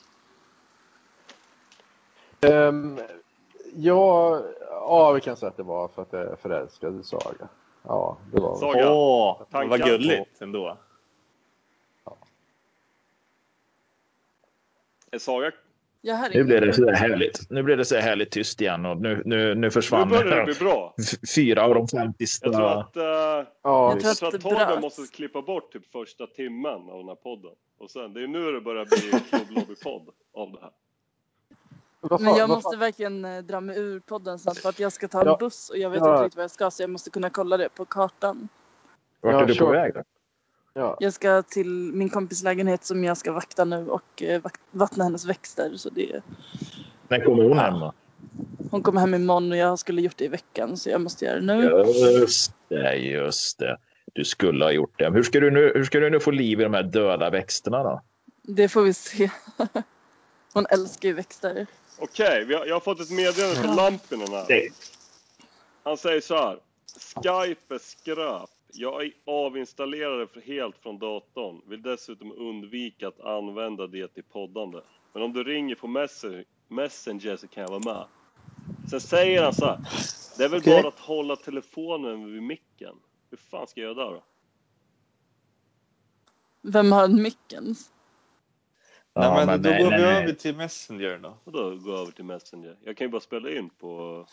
Ehm, 2.41 2.99
ja, 3.75 4.41
ja, 4.71 5.13
vi 5.13 5.21
kan 5.21 5.37
säga 5.37 5.51
att 5.51 5.57
det 5.57 5.63
var 5.63 5.89
för 5.89 6.03
att 6.03 6.13
jag 6.13 6.23
är 6.23 6.37
förälskad 6.37 7.01
i 7.01 7.05
Saga. 7.05 7.49
Ja, 7.83 8.17
det 8.33 8.41
var. 8.41 8.57
Saga, 8.57 8.93
Åh, 8.93 9.43
tankar 9.51 9.69
vad 9.69 9.89
gulligt 9.89 10.43
ändå. 10.43 10.77
Saga... 15.19 15.53
Jag 16.03 16.15
hör 16.17 16.31
Nu 16.35 16.45
blev 16.45 16.61
det 16.61 16.73
så 16.73 16.85
där 16.85 16.93
härligt. 16.93 17.51
Nu 17.51 17.63
blev 17.63 17.79
det 17.79 17.85
så 17.85 17.95
här 17.95 18.03
härligt 18.03 18.31
tyst 18.31 18.61
igen 18.61 18.87
och 18.87 18.97
nu, 18.97 19.23
nu, 19.25 19.55
nu 19.55 19.71
försvann 19.71 20.09
Nu 20.09 20.15
börjar 20.15 20.37
det 20.37 20.45
bli 20.45 20.55
bra. 20.55 20.95
fyra 21.35 21.63
av 21.65 21.75
de 21.75 21.89
fem 21.89 22.13
sista. 22.19 22.47
Jag 22.47 22.55
tror 22.55 22.71
att, 22.81 22.97
eh, 22.97 23.03
Ja, 23.63 23.97
Jag 24.03 24.17
tror 24.17 24.29
att 24.35 24.41
Torben 24.41 24.81
måste 24.81 25.03
klippa 25.13 25.43
bort 25.43 25.73
typ 25.73 25.93
första 25.93 26.27
timmen 26.27 26.73
av 26.91 26.99
den 26.99 27.09
här 27.09 27.15
podden. 27.15 27.51
Och 27.79 27.91
sen, 27.91 28.13
det 28.15 28.23
är 28.23 28.27
nu 28.27 28.53
det 28.53 28.61
börjar 28.61 28.85
bli 28.85 29.21
klubblobbypodd 29.31 30.09
av 30.35 30.53
det 30.53 30.59
här. 30.61 30.71
Men 32.19 32.37
jag 32.37 32.49
måste 32.49 32.77
verkligen 32.77 33.25
eh, 33.25 33.39
dra 33.43 33.61
mig 33.61 33.79
ur 33.79 34.01
podden 34.01 34.39
snart 34.39 34.57
för 34.59 34.69
att 34.69 34.81
jag 34.81 34.93
ska 34.93 35.09
ta 35.09 35.21
en 35.21 35.27
Ja. 35.27 35.37
buss 35.41 35.71
och 35.71 35.79
jag 35.79 35.91
vet 35.91 36.01
Ja. 36.01 36.13
inte 36.13 36.25
riktigt 36.25 36.37
vad 36.37 36.45
jag 36.45 36.51
ska 36.51 36.71
så 36.71 36.83
jag 36.83 36.91
måste 36.91 37.11
kunna 37.11 37.31
kolla 37.31 37.57
det 37.57 37.69
på 37.69 37.85
kartan. 37.85 38.49
Vart 39.21 39.33
Ja, 39.33 39.43
är 39.43 39.47
du 39.47 39.55
på 39.57 39.67
väg 39.71 39.95
då? 39.95 40.03
Ja. 40.75 40.97
Jag 41.01 41.13
ska 41.13 41.43
till 41.43 41.93
min 41.95 42.09
kompis 42.09 42.43
lägenhet 42.43 42.85
som 42.85 43.05
jag 43.05 43.17
ska 43.17 43.33
vakta 43.33 43.65
nu 43.65 43.89
och 43.89 44.23
eh, 44.23 44.43
vattna 44.71 45.05
hennes 45.05 45.25
växter. 45.25 45.73
Så 45.77 45.91
det, 45.91 46.23
När 47.09 47.25
kommer 47.25 47.43
hon 47.43 47.59
hem 47.59 47.75
då? 47.81 47.93
hon 48.71 48.83
kommer 48.83 49.01
hem 49.01 49.15
imorgon 49.15 49.53
och 49.53 49.59
jag 49.59 49.79
skulle 49.79 50.03
gjort 50.03 50.17
det 50.17 50.25
i 50.25 50.29
veckan 50.29 50.77
så 50.77 50.91
jag 50.91 51.01
måste 51.01 51.25
göra 51.25 51.41
det 51.41 51.47
nu. 51.47 51.63
Just 52.21 52.55
det, 52.69 52.95
just 52.95 53.59
det. 53.59 53.79
Du 54.13 54.25
skulle 54.25 54.65
ha 54.65 54.73
gjort 54.73 54.99
det. 54.99 55.11
Hur 55.11 55.23
ska 55.23 55.41
du 55.41 55.51
nu, 55.51 55.73
hur 55.75 55.85
ska 55.85 56.01
du 56.01 56.11
nu 56.11 56.21
få 56.21 56.31
liv 56.31 56.61
i 56.61 56.63
de 56.63 56.75
här 56.75 56.83
döda 56.83 57.31
växterna 57.31 57.83
då? 57.83 58.03
Det 58.43 58.69
får 58.69 58.83
vi 58.83 58.95
se. 58.95 59.31
Hon 60.53 60.67
älskar 60.71 61.09
ju 61.09 61.15
växter. 61.15 61.67
Okej, 61.99 62.55
har, 62.55 62.67
jag 62.67 62.75
har 62.75 62.81
fått 62.81 63.01
ett 63.01 63.11
meddelande 63.11 63.57
från 63.57 63.77
Lampinen 63.77 64.29
här. 64.29 64.69
Han 65.83 65.97
säger 65.97 66.21
så 66.21 66.35
här. 66.35 66.59
Skype 67.15 67.75
är 67.75 67.79
skräp. 67.79 68.51
Jag 68.73 69.05
för 70.27 70.41
helt 70.41 70.79
från 70.79 70.99
datorn. 70.99 71.61
Vill 71.67 71.83
dessutom 71.83 72.33
undvika 72.33 73.09
att 73.09 73.21
använda 73.21 73.87
det 73.87 74.09
till 74.09 74.25
poddande. 74.25 74.81
Men 75.13 75.23
om 75.23 75.33
du 75.33 75.45
ringer 75.45 75.75
på 75.75 75.87
Messenger, 75.87 76.45
Messenger 76.69 77.37
så 77.37 77.49
kan 77.49 77.63
jag 77.63 77.71
vara 77.71 77.95
med. 77.95 78.05
Sen 78.91 79.01
säger 79.01 79.43
han 79.43 79.55
så 79.55 79.67
här. 79.67 79.79
Det 80.39 80.45
är 80.45 80.49
väl 80.49 80.61
Okej. 80.61 80.83
bara 80.83 80.89
att 80.89 81.01
hålla 81.01 81.37
telefonen 81.37 82.33
vid 82.33 82.43
micken. 82.43 82.97
Hur 83.31 83.37
fan 83.37 83.67
ska 83.67 83.81
jag 83.81 83.97
göra 83.97 84.05
där 84.05 84.15
då? 84.15 84.23
Vem 86.63 86.93
har 86.93 87.09
micken? 87.09 87.75
Nej, 89.15 89.31
men, 89.31 89.47
men 89.47 89.63
då 89.63 89.71
nej, 89.71 89.83
går 89.83 89.91
nej, 89.91 90.01
vi 90.01 90.07
nej. 90.07 90.23
över 90.23 90.33
till 90.33 90.57
Messenger 90.57 91.19
då. 91.19 91.39
Och 91.45 91.53
då 91.53 91.77
gå 91.77 91.97
över 91.97 92.13
till 92.13 92.25
Messenger. 92.25 92.77
Jag 92.85 92.97
kan 92.97 93.05
ju 93.05 93.11
bara 93.11 93.21
spela 93.21 93.51
in 93.51 93.71
på... 93.71 94.27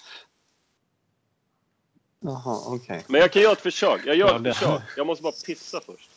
Jaha, 2.20 2.60
okej. 2.66 3.04
Men 3.08 3.22
jag 3.22 3.32
kan 3.32 3.42
göra 3.42 3.52
ett 3.54 3.62
försök. 3.62 4.02
Jag 4.06 4.16
gör 4.16 4.28
Ja, 4.28 4.36
ett 4.38 4.44
det- 4.44 4.54
försök. 4.54 4.82
Jag 4.98 5.08
måste 5.08 5.24
bara 5.24 5.34
pissa 5.46 5.82
först. 5.86 6.10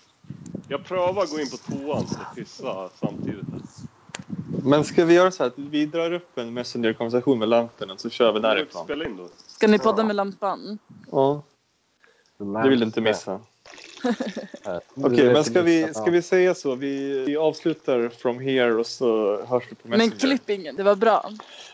Jag 0.69 0.85
prövar 0.85 1.23
att 1.23 1.31
gå 1.31 1.41
in 1.41 1.51
på 1.51 1.57
toan 1.57 2.05
och 2.05 2.35
pissa 2.37 2.91
samtidigt. 3.01 3.45
Men 4.65 4.85
ska 4.85 5.05
vi 5.05 5.15
göra 5.15 5.31
så 5.31 5.43
här 5.43 5.51
att 5.51 5.59
vi 5.59 5.87
drar 5.87 6.13
upp 6.13 6.39
en 6.39 6.55
Messenger-konversation 6.55 7.39
med 7.39 7.49
lampen 7.49 7.91
och 7.91 8.01
så 8.01 8.11
kör 8.11 8.33
vi 8.33 8.41
därifrån? 8.41 8.85
spela 8.85 9.05
in 9.05 9.17
då. 9.17 9.29
Ska 9.47 9.67
ni 9.69 9.79
podda 9.79 10.05
med 10.05 10.17
lampan? 10.17 10.79
Ja, 11.11 11.43
det 12.63 12.69
vill 12.69 12.81
du 12.81 12.87
inte 12.87 13.01
missa. 13.01 13.41
Okej, 14.95 15.17
Det 15.17 15.33
men 15.33 15.45
ska 15.45 15.63
vi, 15.63 15.95
ska 15.95 16.05
vi 16.11 16.23
säga 16.23 16.55
så? 16.55 16.75
Vi, 16.75 17.25
vi 17.25 17.37
avslutar 17.37 18.09
from 18.09 18.41
here 18.41 18.73
och 18.75 18.87
så 18.87 19.41
hörs 19.47 19.65
vi 19.71 19.75
på 19.75 19.89
Men 19.89 19.99
Messenger. 19.99 20.19
klipp 20.19 20.51
ingen, 20.51 20.77
det 20.77 20.83
var 20.83 20.97
bra. 20.97 21.31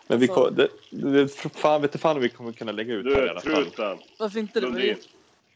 Men 0.09 0.19
vi, 0.19 0.28
alltså- 0.31 0.45
ko- 0.45 0.51
det, 0.51 0.69
det, 0.91 1.28
fan, 1.55 1.83
vet 1.83 1.89
inte 1.91 1.99
fan 1.99 2.16
om 2.16 2.23
vi 2.23 2.28
kommer 2.28 2.53
kunna 2.53 2.73
lägga 2.73 2.95
ut 2.95 3.05
det 3.05 3.15
här 3.15 3.27
i 3.27 3.31
alla 3.31 3.41
fall. 3.41 3.53
truten. 3.65 3.99
Varför 4.19 4.39
inte? 4.39 4.61
Det 4.61 4.66
Lundin. 4.66 4.97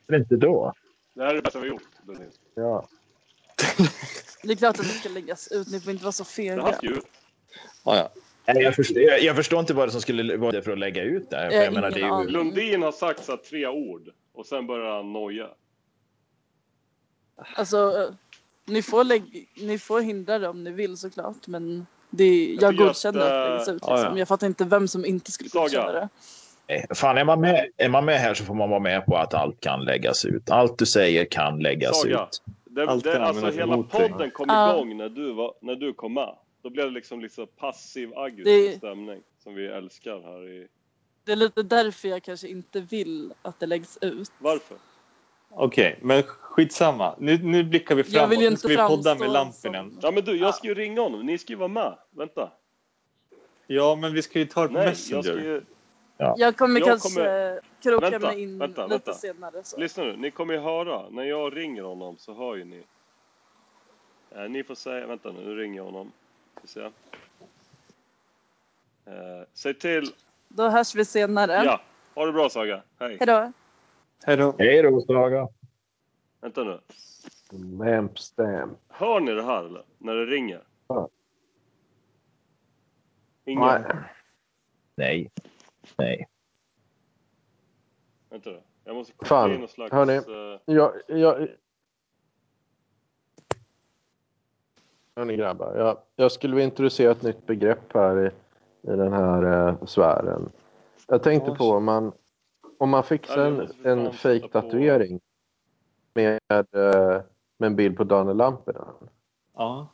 ju, 0.09 0.17
Inte 0.17 0.37
då? 0.37 0.75
Det 1.15 1.23
här 1.23 1.31
är 1.31 1.35
det 1.35 1.43
bästa 1.43 1.59
vi 1.61 1.69
har 1.69 1.75
gjort. 1.75 1.83
Lundin. 2.07 2.31
Ja. 2.55 2.89
det 4.43 4.53
är 4.53 4.57
klart 4.57 4.79
att 4.79 4.85
det 4.87 4.93
ska 4.93 5.09
läggas 5.09 5.49
ut, 5.53 5.69
ni 5.73 5.81
får 5.81 5.93
inte 5.93 6.05
vara 6.05 6.13
så 6.13 6.23
Det 6.37 6.43
här 6.51 6.57
fega. 6.63 6.73
ska 6.73 6.87
ju 6.87 6.93
ut. 6.93 7.05
Ja, 7.85 8.11
Jag 8.47 8.75
förstår, 8.75 9.03
jag, 9.03 9.21
jag 9.23 9.37
förstår 9.37 9.61
inte 9.61 9.75
vad 9.75 9.89
det 9.89 9.93
som 9.93 10.01
skulle 10.01 10.37
vara 10.37 10.53
det 10.53 10.63
för 10.63 10.73
att 10.73 10.79
lägga 10.79 11.03
ut 11.03 11.31
det 11.31 11.37
här. 11.37 11.51
För 11.51 11.57
Jag 11.57 11.73
menar, 11.75 11.91
det 11.91 12.01
ju. 12.01 12.29
Lundin 12.31 12.83
har 12.83 12.93
sagt 12.93 13.25
så 13.25 13.33
här 13.33 13.37
tre 13.37 13.67
ord. 13.69 14.09
Och 14.33 14.47
sen 14.47 14.67
börjar 14.67 14.97
han 14.97 15.13
noja. 15.13 15.49
Alltså, 17.55 17.77
eh, 17.77 18.15
ni 18.65 18.83
får, 18.83 19.05
lägg, 19.05 19.49
ni 19.57 19.79
får 19.79 20.01
hindra 20.01 20.39
det 20.39 20.49
om 20.49 20.65
ni 20.65 20.71
vill 20.71 20.97
såklart, 20.97 21.47
men 21.47 21.87
det, 22.11 22.55
Jag 22.55 22.63
jag 22.63 22.77
godkänner 22.77 23.21
att, 23.21 23.27
att, 23.27 23.45
det 23.45 23.51
läggs 23.55 23.69
ut. 23.69 23.83
ja, 23.87 23.95
Liksom. 23.95 24.13
ja. 24.13 24.19
Jag 24.19 24.29
fattar 24.29 24.47
inte 24.47 24.65
vem 24.65 24.89
som 24.89 25.05
inte 25.05 25.33
skulle 25.33 25.51
Saga. 25.51 25.63
godkänna 25.65 25.93
det. 25.93 26.09
Nej, 26.69 26.87
fan, 26.95 27.19
är 27.19 27.25
man, 27.25 27.41
med, 27.41 27.67
är 27.77 27.89
man 27.89 28.05
med 28.05 28.19
här 28.19 28.35
så 28.35 28.45
får 28.45 28.55
man 28.55 28.71
vara 28.71 28.81
med 28.81 29.07
på 29.07 29.17
att 29.17 29.35
allt 29.35 29.61
kan 29.61 29.85
läggas 29.85 30.25
ut. 30.25 30.51
Allt 30.51 30.79
du 30.79 30.87
säger 30.87 31.25
kan 31.25 31.59
läggas 31.59 32.01
Saga. 32.03 32.23
ut. 32.25 32.43
Det, 32.65 32.87
Allt 32.87 33.05
det, 33.05 33.13
kan 33.13 33.23
alltså 33.23 33.47
hela 33.51 33.63
emot 33.75 33.93
dig. 33.93 34.09
podden 34.09 34.31
kom 34.31 34.51
igång 34.51 34.97
när 34.97 35.09
du, 35.09 35.33
var, 35.33 35.55
när 35.61 35.75
du 35.75 35.93
kom 35.93 36.15
med. 36.15 36.35
Då 36.63 36.71
blev 36.71 36.87
det 36.87 36.93
liksom, 36.93 37.21
liksom 37.21 37.47
passiv 37.57 38.19
aggressiv 38.19 38.71
Det- 38.71 38.77
stämning. 38.79 39.21
Som 39.43 39.55
vi 39.55 39.67
älskar 39.67 40.21
här 40.23 40.49
i... 40.49 40.67
Det 41.25 41.33
är 41.33 41.37
lite 41.37 41.63
därför 41.63 42.09
jag 42.09 42.23
kanske 42.23 42.49
inte 42.49 42.81
vill 42.81 43.33
att 43.43 43.61
det 43.61 43.67
läggs 43.67 43.99
ut. 44.01 44.31
Varför? 44.39 44.77
Okej, 45.51 45.99
men 46.03 46.23
skitsamma. 46.61 47.15
Nu, 47.19 47.39
nu 47.43 47.65
blickar 47.65 47.95
vi 47.95 48.03
Jag 48.03 48.11
framåt. 48.13 48.31
vill 48.33 48.41
ju 48.43 48.51
Nu 48.51 48.57
ska 48.57 48.69
vi 48.69 48.77
podda 48.77 49.15
med 49.15 49.31
Lampinen. 49.31 49.91
som- 49.91 49.99
Ja 50.03 50.11
men 50.11 50.25
du, 50.25 50.37
jag 50.37 50.49
Ja. 50.49 50.53
ska 50.53 50.67
ju 50.69 50.75
ringa 50.75 51.01
honom. 51.01 51.27
Ni 51.27 51.39
ska 51.39 51.53
ju 51.53 51.57
vara 51.57 51.69
med. 51.69 51.97
Vänta. 52.11 52.51
Ja, 53.67 53.97
men 54.01 54.15
vi 54.15 54.23
ska 54.23 54.39
ju 54.39 54.47
ta 54.47 54.63
det 54.63 54.69
på 54.69 54.75
Nej, 54.75 54.87
Messenger. 54.87 55.17
jag 55.17 55.25
ska 55.25 55.35
ju... 55.45 55.63
Jag 56.37 56.57
kommer 56.57 56.81
Jag 56.81 56.89
kanske 56.89 57.09
kommer- 57.09 57.61
kroka 57.83 58.11
Vänta, 58.11 58.27
mig 58.29 58.43
in 58.43 58.59
vänta, 58.59 58.83
lite 58.83 58.95
vänta. 58.95 59.15
senare. 59.15 59.65
Så. 59.65 59.81
Lyssna 59.81 60.05
nu, 60.05 60.17
ni 60.17 60.31
kommer 60.31 60.55
ju 60.55 60.61
höra. 60.61 61.09
När 61.11 61.25
jag 61.25 61.57
ringer 61.57 61.83
honom 61.83 62.17
så 62.19 62.35
hör 62.35 62.57
ju 62.57 62.65
ni. 62.65 62.83
Eh, 64.37 64.43
ni 64.49 64.65
får 64.65 64.75
säga, 64.75 65.07
vänta 65.07 65.33
nu, 65.33 65.41
nu 65.45 65.57
ringer 65.57 65.77
jag 65.77 65.85
honom. 65.85 66.13
Ska 66.59 66.67
se. 66.67 66.81
Eh, 66.81 66.91
säg 69.55 69.75
till. 69.75 70.13
Då 70.49 70.69
hörs 70.69 70.95
vi 70.95 71.05
senare. 71.05 71.63
Ja, 71.65 71.81
ha 72.15 72.27
det 72.27 72.33
bra 72.33 72.49
Saga. 72.49 72.83
Hej. 72.99 73.17
Hejdå. 73.21 73.53
Hej 74.25 74.37
då. 74.37 74.55
Hej 74.59 74.83
då, 74.83 75.01
Saga. 75.01 75.49
Vänta 76.41 76.65
nu. 76.65 76.81
Lamp 77.85 78.19
stamp. 78.19 78.79
Hör 78.89 79.21
ni 79.21 79.33
det 79.33 79.43
här 79.43 79.65
eller? 79.65 79.85
När 79.99 80.15
det 80.15 80.27
ringer? 80.27 80.63
Ja. 80.89 81.09
Ingen? 83.45 83.65
Nej. 83.67 83.85
Nej. 84.95 85.31
Nej. 85.97 86.29
Vänta 88.31 88.51
nu. 88.51 88.61
Jag 88.85 88.95
måste 88.97 89.13
koppla 89.13 89.27
Fan, 89.29 89.53
in 89.53 89.61
någon 89.61 89.69
slags... 89.69 89.93
hörni. 89.93 90.15
eh, 90.15 90.61
Jag, 90.65 90.93
jag... 91.07 91.49
Hörni 95.17 95.37
grabbar, 95.37 95.77
jag, 95.77 95.99
jag 96.17 96.33
skulle 96.33 96.55
vilja 96.55 96.65
introducera 96.69 97.11
ett 97.13 97.23
nytt 97.23 97.47
begrepp 97.47 97.93
här 97.95 98.27
i, 98.27 98.31
i 98.83 98.97
den 98.97 99.13
här 99.13 99.69
eh, 99.69 99.85
sfären. 99.85 100.51
Jag 101.07 101.23
tänkte 101.23 101.51
på 101.51 101.65
om 101.65 101.85
man, 101.85 102.13
om 102.79 102.91
man 102.91 103.05
fixar 103.05 103.39
en, 103.47 103.61
en 103.61 104.13
sätta 104.13 104.13
fake-tatuering 104.13 105.21
med, 106.15 106.41
eh, 106.51 107.23
med 107.57 107.67
en 107.67 107.77
bild 107.77 107.97
på 107.97 108.05
Daniel 108.05 108.37
Lampinen. 108.37 108.95
Ja. 109.55 109.89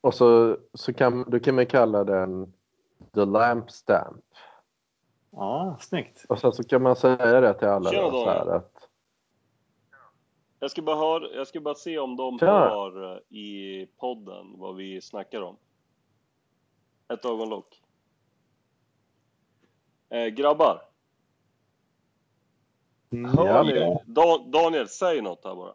Och 0.00 0.14
så, 0.14 0.56
så 0.74 0.92
kan, 0.94 1.30
då 1.30 1.40
kan 1.40 1.54
man 1.54 1.66
kalla 1.66 2.04
den 2.04 2.52
The 3.14 3.24
Lamp 3.24 3.70
Stamp. 3.70 4.24
ja, 5.30 5.76
snyggt. 5.80 6.24
Och 6.28 6.38
sen 6.38 6.52
så 6.52 6.64
kan 6.64 6.82
man 6.82 6.96
säga 6.96 7.40
det 7.40 7.54
till 7.54 7.68
alla 7.68 7.90
Tjena, 7.90 8.02
då, 8.02 8.10
så 8.10 8.30
här 8.30 8.46
att 8.46 8.88
Jag 10.58 10.70
ska 10.70 10.82
bara 10.82 10.96
höra, 10.96 11.28
jag 11.34 11.46
ska 11.46 11.60
bara 11.60 11.74
se 11.74 11.98
om 11.98 12.16
de 12.16 12.38
Tja. 12.38 12.46
hör 12.46 13.12
eh, 13.12 13.18
i 13.38 13.86
podden 13.98 14.54
vad 14.58 14.76
vi 14.76 15.00
snackar 15.00 15.42
om. 15.42 15.56
Ett 17.12 17.24
ögonlock. 17.24 17.82
Eh, 20.08 20.26
grabbar, 20.26 20.82
hör 23.10 23.46
ja, 23.46 23.62
ni? 23.62 23.96
Dan, 24.06 24.50
Daniel, 24.50 24.88
säg 24.88 25.22
något 25.22 25.44
här 25.44 25.54
bara. 25.54 25.72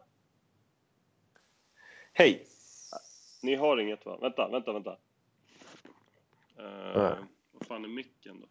Hej. 2.12 2.46
Ni 3.42 3.54
har 3.54 3.80
inget 3.80 4.06
va? 4.06 4.18
Vänta, 4.20 4.48
vänta, 4.48 4.72
vänta. 4.72 4.96
Nej. 6.56 7.12
vad 7.52 7.66
fan 7.66 7.84
är 7.84 7.88
micken 7.88 8.40
då? 8.40 8.46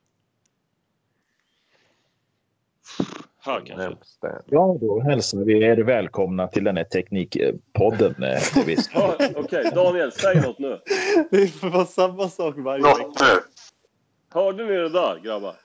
Här 3.46 3.62
kanske. 3.66 3.98
Ja, 4.46 4.78
då 4.82 5.00
hälsar 5.02 5.38
vi 5.38 5.64
er 5.64 5.78
välkomna 5.78 6.48
till 6.48 6.64
den 6.64 6.78
här 6.78 6.84
teknikpodden. 6.84 8.24
eh, 8.24 8.42
vi 8.66 8.78
Ja, 8.94 9.18
Okej, 9.36 9.72
Daniel, 9.76 10.12
säg 10.12 10.42
något 10.42 10.60
nu. 10.60 10.80
Det 11.32 11.48
får 11.48 11.86
samma 11.86 12.30
sak 12.30 12.56
varje 12.58 12.82
Något 12.82 13.00
vecka. 13.00 13.10
nu. 13.20 13.40
Hörde 14.30 14.64
ni 14.66 14.74
det 14.74 14.90
där, 14.90 15.20
grabbar? 15.20 15.56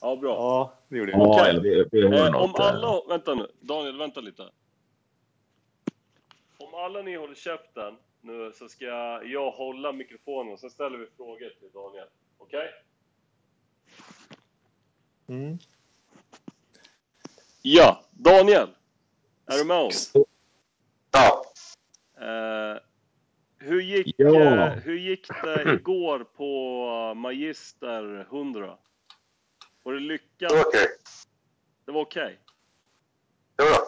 Ja, 0.00 0.16
bra. 0.16 0.30
Ja, 0.30 0.72
det 0.88 0.96
gjorde 0.98 1.12
jag. 1.12 1.20
Ja, 1.20 1.26
Okej. 1.40 1.50
eller 1.50 1.60
vi, 1.60 1.84
vi 1.92 2.02
Eh, 2.04 2.10
något. 2.30 2.34
om 2.34 2.50
eh. 2.50 2.66
alla... 2.68 3.00
Vänta 3.08 3.34
nu. 3.34 3.46
Daniel, 3.60 3.98
vänta 3.98 4.20
lite. 4.20 4.42
Om 6.58 6.74
alla 6.74 7.02
ni 7.02 7.16
håller 7.16 7.34
käften 7.34 7.96
nu 8.20 8.52
så 8.54 8.68
ska 8.68 8.84
jag 9.24 9.50
hålla 9.50 9.92
mikrofonen 9.92 10.52
och 10.52 10.58
så 10.60 10.70
ställer 10.70 10.98
vi 10.98 11.06
frågor 11.16 11.48
till 11.60 11.70
Daniel. 11.74 12.06
Okej? 12.38 12.68
Mm. 15.28 15.58
Ja, 17.62 18.00
Daniel. 18.10 18.68
Är 19.46 19.58
du 19.58 19.64
med 19.64 19.76
oss? 19.76 20.12
Ja. 21.12 21.44
Eh, 22.20 22.78
hur, 23.58 23.80
gick, 23.82 24.14
Ja. 24.18 24.66
eh, 24.66 24.72
hur 24.72 24.98
gick 24.98 25.28
det 25.42 25.72
igår 25.72 26.24
på 26.36 27.14
Magister 27.14 28.20
100? 28.30 28.76
Var 29.84 29.92
det 29.92 30.00
lyckat? 30.00 30.50
Det 30.50 30.54
var 30.56 30.64
okej. 30.66 30.88
Det 31.84 31.92
var 31.92 32.00
okej. 32.00 32.40
Var 33.56 33.66
bra. 33.66 33.78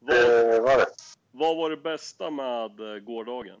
Vad, 0.00 0.16
Det 0.16 0.60
var 0.60 0.78
det. 0.78 0.86
vad 1.30 1.56
var 1.56 1.70
det 1.70 1.76
bästa 1.76 2.30
med 2.30 2.80
eh, 2.80 2.98
gårdagen? 2.98 3.60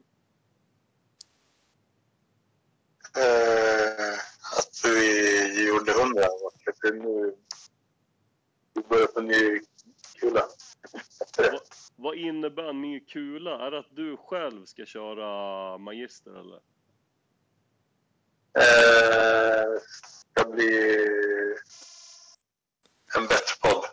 Eh, 3.16 4.14
att 4.58 4.80
vi 4.84 5.66
gjorde 5.68 5.92
hundra 5.92 6.24
att 6.24 6.80
det 6.82 6.90
nu 6.92 7.36
vi 8.74 8.82
börjar 8.82 9.06
på 9.06 9.20
ny 9.20 9.60
kula. 10.20 10.44
Vad, 11.38 11.60
vad 11.96 12.16
innebär 12.16 12.72
ny 12.72 13.00
kula? 13.00 13.66
Är 13.66 13.70
det 13.70 13.78
att 13.78 13.96
du 13.96 14.16
själv 14.16 14.64
ska 14.64 14.86
köra 14.86 15.78
Magister 15.78 16.30
eller? 16.30 16.60
Eh, 18.58 19.80
ska 20.38 20.50
bli 20.50 21.04
en 23.16 23.22
bättre 23.26 23.54
podd. 23.62 23.84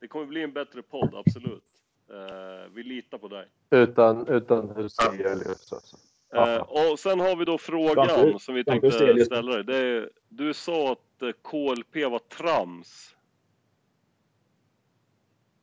Det 0.00 0.08
kommer 0.08 0.26
bli 0.26 0.42
en 0.42 0.52
bättre 0.52 0.82
podd, 0.82 1.14
absolut. 1.14 1.64
Eh, 2.10 2.72
vi 2.74 2.82
litar 2.82 3.18
på 3.18 3.28
dig. 3.28 3.48
Utan, 3.70 4.26
utan 4.28 4.70
Huselius 4.76 5.72
alltså. 5.72 5.96
Eh, 6.34 6.56
och 6.56 6.98
sen 6.98 7.20
har 7.20 7.36
vi 7.36 7.44
då 7.44 7.58
frågan 7.58 8.08
Svante- 8.08 8.38
som 8.38 8.54
vi 8.54 8.64
tänkte 8.64 8.90
Stelius. 8.90 9.26
ställa 9.26 9.52
dig. 9.52 9.64
Det 9.64 9.76
är, 9.76 10.10
du 10.28 10.54
sa 10.54 10.92
att 10.92 11.22
eh, 11.22 11.28
KLP 11.28 12.10
var 12.10 12.18
trams. 12.18 13.16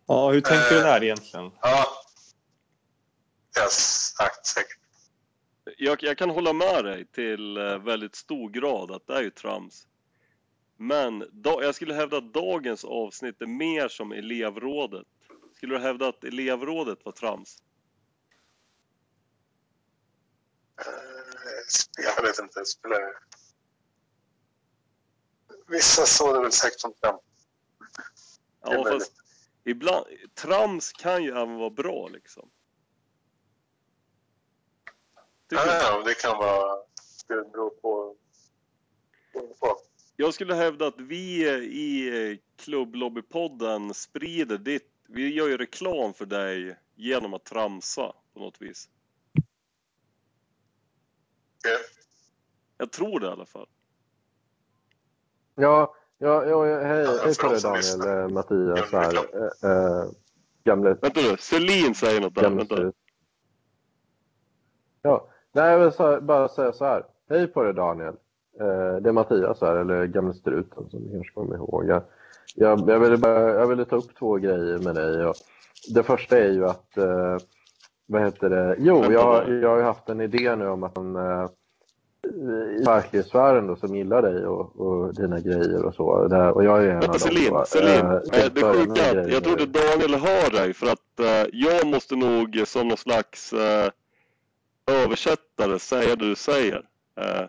Ja, 0.08 0.32
hur 0.32 0.42
tänker 0.42 0.76
du 0.76 0.82
där 0.82 1.04
egentligen? 1.04 1.52
Ja. 1.62 1.86
Jag 3.56 3.62
har 3.62 3.70
sagt 3.70 4.46
säkert. 4.46 4.80
Jag, 5.78 6.04
jag 6.04 6.18
kan 6.18 6.30
hålla 6.30 6.54
med 6.54 6.86
dig 6.86 7.06
till 7.06 7.58
eh, 7.58 7.78
väldigt 7.78 8.16
stor 8.16 8.50
grad 8.50 8.92
att 8.92 9.08
det 9.08 9.14
är 9.14 9.22
ju 9.22 9.30
trams. 9.30 9.88
Men 10.78 11.30
da, 11.32 11.64
jag 11.64 11.76
skulle 11.76 11.94
hävda 11.94 12.18
att 12.18 12.34
dagens 12.34 12.86
avsnitt 12.86 13.42
är 13.42 13.46
mer 13.46 13.88
som 13.88 14.12
elevrådet. 14.12 15.08
Skulle 15.56 15.76
du 15.76 15.80
hävda 15.80 16.08
att 16.08 16.24
elevrådet 16.24 17.06
var 17.06 17.12
trams? 17.12 17.64
Eh, 20.80 22.14
jag 22.16 22.24
vet 22.24 22.40
inte. 22.40 22.66
Spelar... 22.66 23.00
Vissa 25.68 26.06
såg 26.06 26.36
det 26.36 26.42
väl 26.42 26.52
säkert 26.52 26.80
som 26.80 26.94
trams. 26.94 27.22
Ja, 28.62 28.84
fast 28.92 29.14
ibland, 29.64 30.06
trams 30.36 30.92
kan 30.92 31.24
ju 31.24 31.30
även 31.30 31.56
vara 31.56 31.70
bra 31.70 32.08
liksom. 32.08 32.50
Du? 35.48 35.56
Ja, 35.56 36.04
det 36.06 36.14
kan 36.14 36.38
vara... 36.38 36.78
Det 37.28 37.52
beror 37.52 37.70
på... 37.70 38.16
Jag 40.16 40.34
skulle 40.34 40.56
hävda 40.56 40.88
att 40.88 41.00
vi 41.00 41.48
i 41.60 42.40
klubblobbypodden 42.56 43.94
sprider 43.94 44.58
ditt, 44.58 44.92
vi 45.08 45.34
gör 45.34 45.48
ju 45.48 45.58
reklam 45.58 46.14
för 46.14 46.26
dig 46.26 46.78
genom 46.96 47.34
att 47.34 47.44
tramsa 47.46 48.14
på 48.34 48.40
något 48.40 48.62
vis. 48.62 48.90
Okej. 51.58 51.78
Jag 52.78 52.92
tror 52.92 53.20
det 53.20 53.28
i 53.28 53.30
alla 53.30 53.46
fall. 53.46 53.68
Ja, 55.56 55.96
ja, 56.18 56.46
ja 56.46 56.82
hej, 56.82 57.04
Ja, 57.04 57.20
hej 57.24 57.36
på 57.36 57.48
dig 57.48 57.62
Daniel, 57.62 58.02
eh, 58.02 58.28
Mattias 58.30 58.92
här. 58.92 59.12
reklam. 59.12 59.26
Eh, 59.34 59.70
eh, 59.72 60.06
gamle 60.64 60.94
Vänta 60.94 61.22
nu, 61.22 61.38
Celine 61.38 61.96
säger 61.96 62.22
något 62.22 62.36
där. 62.36 62.42
gamle 62.42 62.64
Vänta. 62.64 62.94
Ja, 65.02 65.30
nej, 65.58 65.72
jag 65.72 65.80
vill 65.80 66.22
bara 66.22 66.48
säga 66.48 66.72
så 66.72 66.86
här. 66.86 67.04
Hej 67.30 67.48
på 67.48 67.64
dig 67.64 67.74
Daniel. 67.74 68.14
Eh, 68.60 68.96
det 69.02 69.10
är 69.10 69.12
Mattias 69.12 69.62
här, 69.62 69.76
eller 69.76 70.06
gamle 70.06 70.34
struten 70.34 70.90
som 70.90 71.04
du 71.04 71.12
kanske 71.12 71.34
kommer 71.34 71.56
ihåg. 71.56 71.86
Jag, 71.88 72.02
jag, 72.56 72.90
jag, 72.90 73.00
ville 73.00 73.18
bara, 73.18 73.54
jag 73.54 73.68
ville 73.68 73.86
ta 73.86 73.96
upp 73.96 74.16
två 74.20 74.36
grejer 74.36 74.78
med 74.78 74.96
dig. 74.96 75.26
Och 75.26 75.36
det 75.94 76.04
första 76.04 76.38
är 76.38 76.52
ju 76.52 76.66
att, 76.66 76.98
eh, 76.98 77.38
vad 78.06 78.22
heter 78.22 78.50
det? 78.50 78.76
Jo, 78.80 79.04
jag, 79.12 79.50
jag 79.50 79.70
har 79.70 79.78
ju 79.78 79.84
haft 79.84 80.10
en 80.10 80.22
idé 80.22 80.56
nu 80.56 80.68
om 80.68 80.84
att 80.84 80.96
man 80.96 81.16
eh, 81.16 81.50
i 82.80 82.84
verklighetssfären 82.86 83.68
då, 83.68 83.76
som 83.76 83.96
gillar 83.96 84.22
dig 84.22 84.46
och, 84.46 84.80
och 84.82 85.14
dina 85.14 85.40
grejer 85.40 85.86
och 85.86 85.96
så. 85.96 86.28
Där, 86.28 86.52
och 86.52 86.64
jag 86.64 86.86
är 86.86 86.90
en 86.90 87.00
Vänta 87.00 87.08
av 87.08 87.12
dem. 87.12 87.20
Celine, 87.20 87.54
då. 87.54 87.66
Celine. 87.66 88.22
Tänkte 88.32 88.50
det 88.50 88.66
med 88.66 88.76
sjuka 88.76 89.14
jag 89.14 89.48
inte 89.48 89.80
Daniel 89.80 90.22
hör 90.22 90.52
dig 90.52 90.74
för 90.74 90.88
att 90.88 91.20
eh, 91.20 91.50
jag 91.54 91.88
måste 91.88 92.16
nog 92.16 92.64
som 92.66 92.88
någon 92.88 92.98
slags 92.98 93.54
eh, 93.54 93.90
översättare 94.88 95.80
säga 95.80 96.16
det 96.16 96.30
du 96.30 96.36
säger. 96.36 96.86
Eh, 97.20 97.46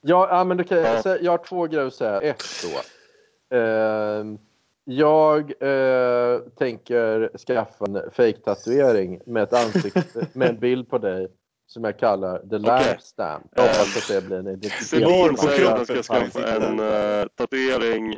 Ja, 0.00 0.28
ja 0.30 0.44
men 0.44 0.60
okej. 0.60 0.78
Ja. 0.78 1.02
Så 1.02 1.16
Jag 1.20 1.32
har 1.32 1.38
två 1.38 1.66
grejer 1.66 1.86
att 1.86 1.94
säga. 1.94 2.20
Ett 2.20 2.44
då. 2.62 3.56
Ehm, 3.56 4.38
jag 4.84 5.40
eh, 5.60 6.40
tänker 6.58 7.38
skaffa 7.46 7.84
en 7.84 8.10
fake-tatuering 8.12 9.20
med 9.26 9.42
ett 9.42 9.52
ansikte, 9.52 10.26
med 10.32 10.48
en 10.48 10.58
bild 10.58 10.90
på 10.90 10.98
dig 10.98 11.28
som 11.66 11.84
jag 11.84 11.98
kallar 11.98 12.38
The 12.38 12.58
Lamp 12.58 13.00
Stamp. 13.00 13.46
Jag 13.54 13.62
hoppas 13.62 13.96
att 13.96 14.08
det 14.08 14.26
blir 14.26 14.36
en 14.36 14.46
identitetsmarkör 14.46 15.36
säger 15.36 15.66
att 15.66 15.76
han 15.76 15.86
ska 15.86 16.02
skaffa 16.02 16.56
en 16.56 16.80
uh, 16.80 17.26
tatuering 17.34 18.12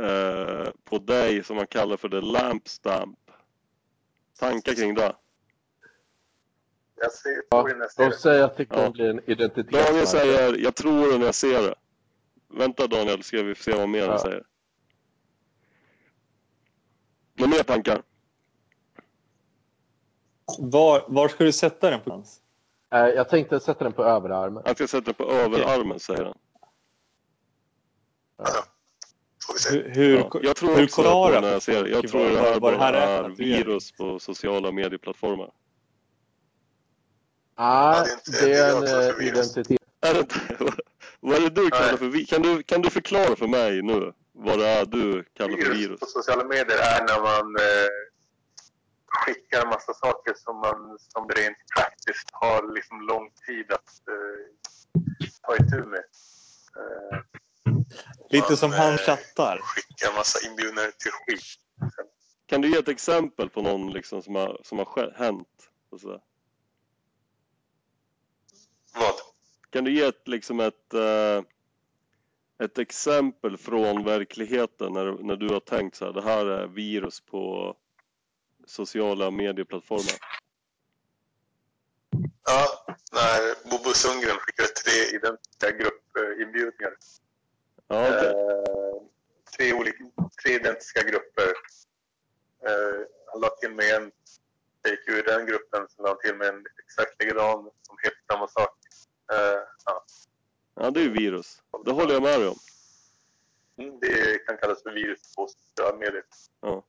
eh, 0.00 0.68
på 0.84 0.98
dig 0.98 1.44
som 1.44 1.56
han 1.56 1.66
kallar 1.66 1.96
för 1.96 2.08
the 2.08 2.20
lamp 2.20 2.68
stamp. 2.68 3.18
Tankar 4.38 4.74
kring 4.74 4.94
det? 4.94 5.12
Jag 7.02 7.12
ser 7.12 7.30
Ja, 7.50 7.68
jag 7.68 7.90
ser 7.92 8.02
De 8.04 8.08
det. 8.10 8.16
säger 8.16 8.42
att 8.44 8.56
det 8.56 8.64
kommer 8.64 8.84
Ja. 8.84 8.90
bli 8.90 9.06
en 9.06 9.16
Daniel 9.16 9.30
identitetsmarkör. 9.32 10.04
säger, 10.06 10.56
jag 10.58 10.74
tror 10.74 11.12
det 11.12 11.18
när 11.18 11.26
jag 11.26 11.34
ser 11.34 11.62
det. 11.62 11.74
Vänta 12.48 12.86
Daniel, 12.86 13.22
ska 13.22 13.42
vi 13.42 13.54
se 13.54 13.72
vad 13.76 13.88
mer 13.88 14.00
han 14.00 14.10
Ja. 14.10 14.18
säger. 14.18 14.44
Några 17.34 17.50
mer 17.50 17.62
tankar? 17.62 18.02
Var, 20.58 21.04
var 21.08 21.28
ska 21.28 21.44
du 21.44 21.52
sätta 21.52 21.90
den 21.90 22.00
på? 22.00 22.24
Eh, 22.94 22.98
Jag 22.98 23.28
tänkte 23.28 23.60
sätta 23.60 23.84
den 23.84 23.92
på 23.92 24.04
överarmen. 24.04 24.62
Han 24.66 24.74
ska 24.74 24.86
sätta 24.86 25.04
den 25.04 25.14
på 25.14 25.24
överarmen, 25.32 26.00
säger 26.00 26.24
han. 26.24 26.38
Hur, 29.70 29.88
hur, 29.94 30.16
Ja, 30.18 30.40
jag 30.42 30.56
tror 30.56 30.74
hur 30.76 30.84
också 30.84 31.02
på 31.02 31.40
när 31.40 31.52
jag 31.52 31.62
ser 31.62 31.84
det. 31.84 31.90
Jag 31.90 32.08
tror 32.08 32.20
det 32.30 32.38
här 32.38 32.60
bara 32.60 32.72
det 32.72 32.78
här 32.78 32.92
är 33.24 33.28
virus 33.28 33.92
på 33.92 34.18
sociala 34.18 34.72
medieplattformar. 34.72 35.50
Ah, 37.54 38.02
det 38.04 38.10
är 38.10 38.12
inte- 38.12 38.30
det 38.46 38.52
är 38.58 39.10
en 39.12 39.18
virus. 39.18 39.56
identitet. 39.56 39.78
Är 40.00 40.14
det? 40.14 40.26
Vad 41.20 41.36
är 41.36 41.40
det 41.40 41.48
du 41.50 41.70
kallar 41.70 41.86
Nej. 41.88 41.96
för 41.98 42.06
virus? 42.06 42.30
Kan 42.30 42.42
du, 42.42 42.62
kan 42.62 42.82
du 42.82 42.90
förklara 42.90 43.36
för 43.36 43.46
mig 43.46 43.82
nu 43.82 44.12
vad 44.32 44.58
det 44.58 44.68
är 44.68 44.84
du 44.86 45.24
kallar 45.36 45.50
för 45.50 45.56
Virus 45.56 45.78
virus? 45.78 46.00
på 46.00 46.06
sociala 46.06 46.44
medier 46.44 46.78
är 46.78 47.00
när 47.00 47.20
man 47.22 47.56
eh, 47.56 47.88
skickar 49.06 49.62
en 49.62 49.68
massa 49.68 49.94
saker 49.94 50.34
som 50.36 50.56
man 50.56 50.98
som 50.98 51.28
rent 51.28 51.56
praktiskt 51.76 52.28
har 52.32 52.74
liksom 52.74 53.00
lång 53.00 53.30
tid 53.46 53.72
att 53.72 53.90
eh, 54.08 55.02
ta 55.42 55.56
itu 55.56 55.76
med. 55.86 56.04
Eh, 56.80 57.18
Lite 58.30 58.48
man, 58.48 58.56
som 58.56 58.72
han 58.72 58.92
eh, 58.92 58.98
chattar. 58.98 59.58
Skickar 59.62 60.08
en 60.10 60.14
massa 60.14 60.48
inbjudningar 60.48 60.90
till 60.90 61.12
skit. 61.12 61.42
Kan 62.46 62.60
du 62.60 62.68
ge 62.70 62.78
ett 62.78 62.88
exempel 62.88 63.48
på 63.50 63.62
någon 63.62 63.92
liksom 63.92 64.22
som 64.22 64.34
har, 64.34 64.60
som 64.64 64.78
har 64.78 65.14
hänt? 65.16 65.48
Och 65.90 66.00
så? 66.00 66.20
Vad? 68.94 69.14
Kan 69.70 69.84
du 69.84 69.94
ge 69.94 70.02
ett, 70.02 70.28
liksom 70.28 70.60
ett, 70.60 70.94
eh, 70.94 71.42
ett 72.64 72.78
exempel 72.78 73.56
från 73.56 74.04
verkligheten 74.04 74.92
när, 74.92 75.12
när 75.12 75.36
du 75.36 75.48
har 75.48 75.60
tänkt 75.60 75.96
så 75.96 76.04
här, 76.04 76.12
det 76.12 76.22
här 76.22 76.46
är 76.46 76.66
virus 76.66 77.20
på 77.20 77.76
sociala 78.66 79.30
medieplattformar? 79.30 80.18
Ja, 82.44 82.86
när 83.12 83.70
Bobo 83.70 83.92
Sundgren 83.94 84.36
skickade 84.36 84.68
tre 84.68 85.16
identiska 85.16 85.70
gruppinbjudningar. 85.70 86.94
Ja, 87.88 88.08
okej. 88.08 88.28
Eh, 88.28 89.02
tre 89.56 89.72
olika, 89.72 90.04
teoretiska 90.44 91.02
grupper. 91.02 91.48
Eh, 92.66 93.00
han 93.26 93.40
la 93.40 93.48
till 93.48 93.70
med 93.70 93.94
en 93.94 94.10
take 94.82 95.12
ur 95.12 95.22
den 95.22 95.46
gruppen, 95.46 95.88
så 95.88 96.02
la 96.02 96.08
han 96.08 96.18
till 96.18 96.34
med 96.34 96.48
en 96.48 96.66
exakt 96.84 97.22
likadan 97.22 97.70
som 97.82 97.96
heter 98.02 98.21
samma 98.32 98.48
sak. 98.48 98.78
Eh, 99.32 99.60
ja. 99.84 100.04
Ja, 100.74 100.90
det 100.90 101.00
är 101.00 101.04
ju 101.04 101.12
virus. 101.12 101.62
Det 101.84 101.92
håller 101.92 102.12
jag 102.14 102.22
med 102.22 102.40
dig 102.40 102.48
om. 102.48 102.56
Mm, 103.78 103.98
Det 104.00 104.46
kan 104.46 104.56
kallas 104.56 104.82
för 104.82 104.90
virus 104.90 105.34
på 105.36 105.48
sociala 105.48 105.96
medier. 105.98 106.24
Ja. 106.60 106.82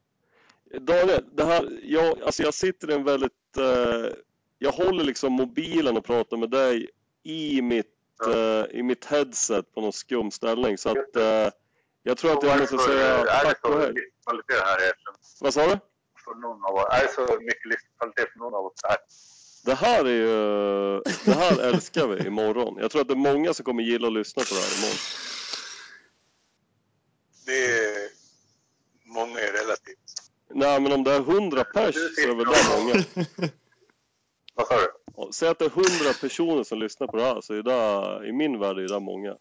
Daniel, 0.80 1.26
det 1.32 1.44
här, 1.44 1.80
jag, 1.84 2.22
alltså 2.22 2.44
jag 2.44 2.54
sitter 2.54 2.92
i 2.92 2.94
en 2.94 3.04
väldigt... 3.04 3.58
Eh, 3.58 4.14
jag 4.58 4.72
håller 4.72 5.04
liksom 5.04 5.34
mobilen 5.34 5.98
och 5.98 6.06
pratar 6.06 6.38
med 6.38 6.50
dig 6.50 6.90
i 7.24 7.62
mitt, 7.62 7.96
eh, 8.28 8.66
i 8.80 8.84
mitt 8.84 9.06
headset 9.06 9.74
på 9.74 9.82
någon 9.82 9.94
skum 9.94 10.32
ställning. 10.32 10.78
Så 10.78 10.90
att 10.90 11.16
eh, 11.16 11.50
jag 12.04 12.18
tror 12.18 12.32
att 12.38 12.44
jag 12.44 12.60
måste 12.60 12.78
säga 12.78 13.18
är 13.18 13.44
tack 13.44 13.66
och 13.66 13.80
hej. 13.80 13.94
Vad 15.42 15.54
sa 15.54 15.68
du? 15.68 15.80
För 16.24 16.36
någon 16.36 16.66
av 16.66 16.76
oss? 16.76 16.86
Är 16.92 17.02
det 17.04 17.14
så 17.14 17.40
mycket 17.42 17.66
livskvalitet 17.66 18.32
för 18.32 18.40
någon 18.40 18.54
av 18.54 18.66
oss 18.66 18.82
här? 18.84 18.98
Det 19.66 19.74
här 19.74 20.06
är 20.06 20.10
ju... 20.10 21.02
Det 21.26 21.34
här 21.34 21.60
älskar 21.60 22.08
vi 22.08 22.28
imorgon. 22.28 22.78
Jag 22.82 22.92
tror 22.92 23.02
att 23.02 23.08
det 23.08 23.14
är 23.14 23.34
många 23.34 23.54
som 23.54 23.66
kommer 23.66 23.84
gilla 23.84 24.08
att 24.08 24.14
lyssna 24.14 24.44
på 24.44 24.56
det 24.56 24.62
här 24.62 24.78
imorgon. 24.78 24.98
Det 27.46 27.66
är... 27.66 28.10
Många 29.06 29.40
är 29.40 29.52
relativt. 29.52 30.14
Nej, 30.54 30.82
men 30.82 30.92
om 30.92 31.04
det 31.04 31.12
är 31.12 31.20
100 31.20 31.64
pers 31.64 31.96
så 31.96 32.22
är 32.22 32.36
väl 32.36 32.46
det 32.46 32.78
många. 32.78 32.94
Vad 34.56 34.68
sa 34.68 34.76
du? 34.76 35.34
Säg 35.34 35.50
att 35.50 35.60
det 35.60 35.66
är 35.66 35.70
100 35.70 35.86
personer 36.22 36.64
som 36.64 36.80
lyssnar 36.80 37.08
på 37.08 37.18
det 37.18 37.24
här, 37.24 37.42
så 37.42 37.54
är 37.54 37.64
det, 37.64 38.28
i 38.28 38.32
min 38.32 38.60
värld 38.60 38.78
är 38.78 38.88
det 38.88 39.00
många. 39.00 39.36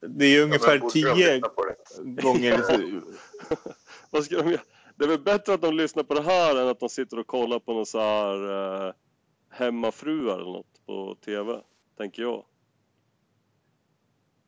Det 0.00 0.24
är 0.24 0.30
ju 0.30 0.42
ungefär 0.42 0.78
borde 0.78 1.00
de 1.00 1.14
tio 1.14 1.34
lyssna 1.34 1.48
på 1.48 1.64
det? 1.64 2.22
gånger... 2.22 2.64
Vad 4.10 4.24
ska 4.24 4.36
de 4.36 4.50
göra? 4.50 4.60
Det 4.96 5.04
är 5.04 5.08
väl 5.08 5.18
bättre 5.18 5.54
att 5.54 5.62
de 5.62 5.74
lyssnar 5.74 6.02
på 6.02 6.14
det 6.14 6.22
här 6.22 6.56
än 6.56 6.68
att 6.68 6.80
de 6.80 6.88
sitter 6.88 7.18
och 7.18 7.26
kollar 7.26 7.58
på 7.58 7.72
någon 7.72 7.86
så 7.86 8.00
här 8.00 8.86
eh, 8.86 8.92
hemmafruar 9.50 10.34
eller 10.38 10.52
något 10.52 10.86
på 10.86 11.16
TV, 11.24 11.60
tänker 11.96 12.22
jag. 12.22 12.44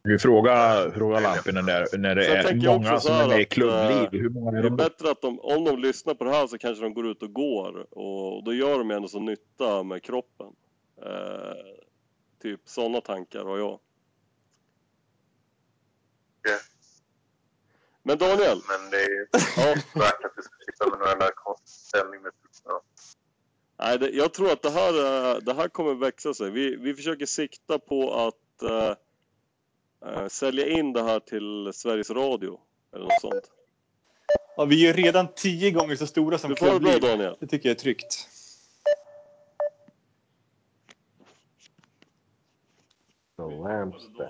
Vi 0.03 0.19
frågar, 0.19 0.91
frågar 0.91 1.21
Lampinen 1.21 1.67
där, 1.67 1.99
när 1.99 2.15
det 2.15 2.25
Sen 2.25 2.61
är 2.63 2.67
många 2.67 3.01
som 3.01 3.15
här 3.15 3.25
är 3.25 3.29
med 3.29 3.41
i 3.41 3.45
klubbliv. 3.45 4.03
eh, 4.03 4.09
Hur 4.11 4.29
många 4.29 4.49
är 4.49 4.53
Det 4.63 4.69
är 4.69 4.71
de? 4.71 4.77
bättre 4.77 5.11
att 5.11 5.23
de, 5.23 5.41
om 5.41 5.65
de 5.65 5.79
lyssnar 5.79 6.15
på 6.15 6.25
det 6.25 6.31
här 6.31 6.47
så 6.47 6.59
kanske 6.59 6.85
de 6.85 6.95
går 6.95 7.07
ut 7.11 7.23
och 7.23 7.33
går 7.33 7.99
och 7.99 8.45
då 8.45 8.53
gör 8.55 8.79
de 8.79 8.91
ändå 8.91 9.09
så 9.09 9.21
nytta 9.21 9.83
med 9.83 10.03
kroppen. 10.03 10.47
Eh, 11.03 11.77
typ 12.43 12.61
sådana 12.65 13.01
tankar 13.01 13.45
har 13.45 13.59
jag. 13.59 13.81
Ja. 16.43 16.59
Men 18.03 18.19
Daniel, 18.19 18.59
Men 18.69 18.91
det 18.91 18.97
är 18.97 19.29
ja, 19.57 19.75
värt 20.01 20.25
att 20.25 20.33
du 20.37 20.43
ska 20.43 20.53
sitta 20.67 20.91
med 20.91 20.99
några 20.99 21.11
jävla 21.11 21.31
konstig 21.35 21.69
ställning 21.71 22.23
med 22.23 22.33
ja. 22.65 22.83
Nej, 23.83 23.99
det, 23.99 24.11
jag 24.11 24.35
tror 24.35 24.53
att 24.53 24.63
det 24.63 24.71
här, 24.71 25.35
eh, 25.35 25.39
det 25.39 25.55
här 25.55 25.69
kommer 25.69 25.95
växa 25.95 26.35
sig. 26.35 26.51
Vi, 26.51 26.77
vi 26.77 26.95
försöker 26.95 27.27
sikta 27.27 27.79
på 27.79 28.15
att 28.15 28.63
eh, 28.71 28.95
sälja 30.29 30.69
in 30.69 30.93
det 30.93 31.03
här 31.03 31.21
till 31.21 31.71
Sveriges 31.75 32.11
Radio 32.11 32.61
eller 32.93 33.05
något 33.05 33.21
sånt. 33.21 33.51
Ja, 34.57 34.65
vi 34.65 34.89
är 34.89 34.97
ju 34.97 35.03
redan 35.03 35.29
tio 35.35 35.71
gånger 35.71 35.97
så 35.97 36.07
stora 36.07 36.39
som 36.39 36.51
Du 36.51 36.57
får 36.57 36.67
det 36.67 36.81
bra. 36.81 36.99
Daniel. 36.99 37.37
Det 37.41 37.47
tycker 37.47 37.69
jag 37.69 37.77
är 37.77 37.81
tryggt. 37.81 38.29
The. 43.37 44.25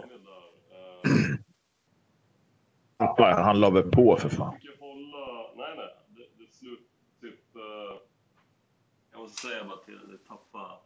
Pappa, 2.96 3.24
han 3.24 3.60
la 3.60 3.70
väl 3.70 3.82
på 3.82 4.16
för 4.16 4.28
fan. 4.28 4.54
försöker 4.54 4.80
hålla... 4.80 5.52
Nej, 5.56 5.74
nej. 5.76 5.94
Det, 6.08 6.44
det 6.44 6.52
slut... 6.52 6.80
Typ... 7.20 7.56
eh, 7.56 9.19
så 9.30 9.36
säger 9.36 9.56
jag 9.56 9.66
bara 9.66 9.76
till 9.76 10.00
det 10.08 10.28
tappa... 10.28 10.78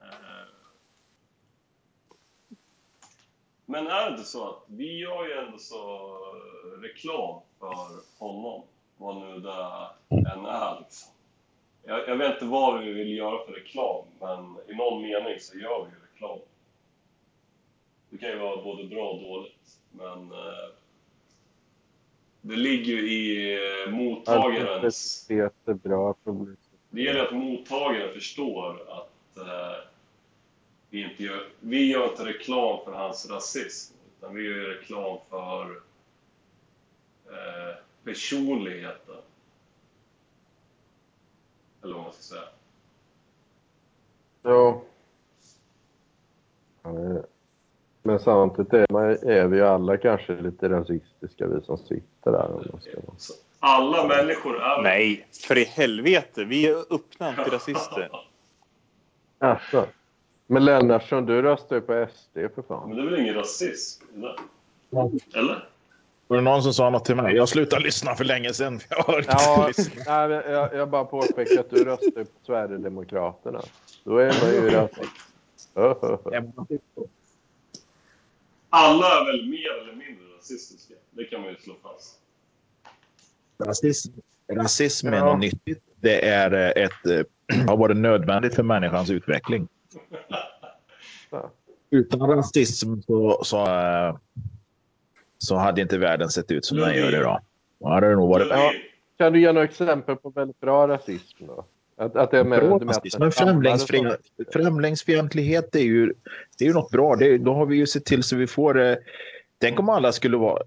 Eh. 0.00 0.46
Men 3.66 3.86
är 3.86 4.04
det 4.04 4.10
inte 4.10 4.24
så 4.24 4.48
att 4.48 4.62
vi 4.66 4.98
gör 4.98 5.26
ju 5.26 5.32
ändå 5.32 5.58
så 5.58 6.06
eh, 6.06 6.80
reklam 6.80 7.40
för 7.58 8.00
honom, 8.18 8.62
vad 8.96 9.16
nu 9.16 9.40
det 9.40 9.88
än 10.10 10.46
är 10.46 10.80
liksom. 10.80 11.12
Jag, 11.82 12.08
jag 12.08 12.16
vet 12.16 12.32
inte 12.32 12.44
vad 12.44 12.80
vi 12.80 12.92
vill 12.92 13.16
göra 13.16 13.46
för 13.46 13.52
reklam, 13.52 14.04
men 14.20 14.56
i 14.68 14.74
någon 14.74 15.02
mening 15.02 15.40
så 15.40 15.58
gör 15.58 15.84
vi 15.84 15.90
ju 15.90 16.06
reklam. 16.12 16.38
Det 18.10 18.18
kan 18.18 18.28
ju 18.28 18.38
vara 18.38 18.62
både 18.62 18.84
bra 18.84 19.10
och 19.10 19.22
dåligt, 19.22 19.78
men 19.90 20.32
eh, 20.32 20.79
det 22.42 22.56
ligger 22.56 22.92
ju 22.92 23.10
i 23.10 23.54
eh, 23.54 23.92
mottagarens... 23.92 25.26
Är 25.30 25.74
bra. 25.74 26.14
Det 26.90 27.02
gäller 27.02 27.26
att 27.26 27.34
mottagaren 27.34 28.14
förstår 28.14 28.82
att 28.90 29.36
eh, 29.36 29.84
vi 30.90 31.10
inte 31.10 31.22
gör, 31.22 31.48
vi 31.60 31.90
gör 31.90 32.10
inte 32.10 32.24
reklam 32.24 32.84
för 32.84 32.92
hans 32.92 33.30
rasism, 33.30 33.94
utan 34.18 34.34
vi 34.34 34.42
gör 34.42 34.68
reklam 34.68 35.18
för 35.30 35.70
eh, 37.26 37.76
personligheten. 38.04 39.16
Eller 41.82 41.94
vad 41.94 42.02
man 42.02 42.12
ska 42.12 42.22
säga. 42.22 42.48
Ja. 44.42 44.82
Ja, 46.82 46.90
det 46.90 47.00
är 47.00 47.14
det. 47.14 47.26
Men 48.02 48.18
samtidigt 48.20 48.72
är, 48.72 48.86
man, 48.92 49.02
är 49.10 49.46
vi 49.46 49.56
ju 49.56 49.66
alla 49.66 49.96
kanske 49.96 50.36
lite 50.36 50.68
rasistiska, 50.68 51.46
vi 51.46 51.60
som 51.60 51.78
sitter 51.78 52.32
där. 52.32 52.52
Om 52.52 52.64
man 52.72 52.80
ska 52.80 52.90
alla 53.62 54.06
människor 54.06 54.62
är... 54.62 54.82
Nej, 54.82 55.26
för 55.48 55.58
i 55.58 55.64
helvete. 55.64 56.44
Vi 56.44 56.66
är 56.66 56.76
öppna 56.94 57.26
antirasister. 57.28 58.10
Alltså. 59.42 59.86
Men 60.46 60.64
Lennartsson, 60.64 61.26
du 61.26 61.42
röstar 61.42 61.76
ju 61.76 61.82
på 61.82 62.06
SD 62.14 62.38
för 62.54 62.62
fan. 62.68 62.88
Men 62.88 62.96
det 62.96 63.02
är 63.02 63.10
väl 63.10 63.20
ingen 63.20 63.34
rasism? 63.34 64.04
Eller? 65.34 65.68
Var 66.26 66.36
det 66.36 66.42
någon 66.42 66.62
som 66.62 66.72
sa 66.74 66.90
något 66.90 67.04
till 67.04 67.16
mig? 67.16 67.36
Jag 67.36 67.48
slutade 67.48 67.82
lyssna 67.82 68.14
för 68.14 68.24
länge 68.24 68.52
sedan. 68.52 68.80
Jag 68.90 69.02
har 69.02 69.18
inte 69.18 69.32
Ja, 69.38 69.64
lyssnat. 69.68 70.06
nej, 70.06 70.30
jag, 70.30 70.74
jag 70.74 70.88
bara 70.88 71.04
påpekar 71.04 71.60
att 71.60 71.70
du 71.70 71.84
röstar 71.84 72.24
på 72.24 72.30
Sverigedemokraterna. 72.46 73.60
Då 74.04 74.18
är 74.18 74.26
man 74.42 74.52
ju 74.54 74.70
rasist. 74.76 75.10
Alla 78.70 79.06
är 79.06 79.24
väl 79.32 79.48
mer 79.48 79.70
eller 79.82 79.92
mindre 79.92 80.24
rasistiska? 80.38 80.94
Det 81.10 81.24
kan 81.24 81.40
man 81.40 81.50
ju 81.50 81.56
slå 81.56 81.74
fast. 81.82 82.18
Rasism, 83.64 84.12
rasism 84.52 85.06
är 85.08 85.16
Ja. 85.16 85.24
något 85.24 85.38
nyttigt. 85.40 85.82
Det 86.00 86.28
är 86.28 86.52
eh, 86.52 86.84
ett, 86.84 87.06
eh, 87.06 87.66
har 87.68 87.76
varit 87.76 87.96
nödvändigt 87.96 88.54
för 88.54 88.62
människans 88.62 89.10
utveckling. 89.10 89.68
Ja. 91.30 91.50
Utan 91.90 92.20
rasism 92.20 93.00
så, 93.06 93.40
så, 93.44 93.66
eh, 93.66 94.16
så 95.38 95.56
hade 95.56 95.80
inte 95.80 95.98
världen 95.98 96.28
sett 96.28 96.50
ut 96.50 96.64
som 96.64 96.78
den 96.78 96.94
gör 96.96 97.14
idag. 97.14 97.40
Då 97.80 97.88
hade 97.88 98.08
det 98.08 98.16
nog 98.16 98.28
varit 98.28 98.48
Ja. 98.50 98.72
Kan 99.18 99.32
du 99.32 99.40
ge 99.40 99.52
några 99.52 99.64
exempel 99.64 100.16
på 100.16 100.30
väldigt 100.30 100.60
bra 100.60 100.88
rasism 100.88 101.46
då? 101.46 101.64
Att, 102.00 102.16
att 102.16 102.30
det 102.30 102.38
är 102.38 102.44
med, 102.44 102.60
Bra 102.60 102.78
med 102.78 102.90
att. 102.96 103.18
Men 103.18 103.30
främlingsfri- 103.30 104.16
främlingsfientlighet 104.52 105.74
är 105.74 105.80
ju, 105.80 106.12
det 106.58 106.64
är 106.64 106.68
ju 106.68 106.74
något 106.74 106.90
bra. 106.90 107.16
Det, 107.16 107.38
då 107.38 107.54
har 107.54 107.66
vi 107.66 107.76
ju 107.76 107.86
sett 107.86 108.04
till 108.04 108.22
så 108.22 108.36
vi 108.36 108.46
får... 108.46 108.80
Eh, 108.80 108.94
tänk 109.60 109.78
om 109.80 109.88
alla 109.88 110.12
skulle 110.12 110.36
vara 110.36 110.62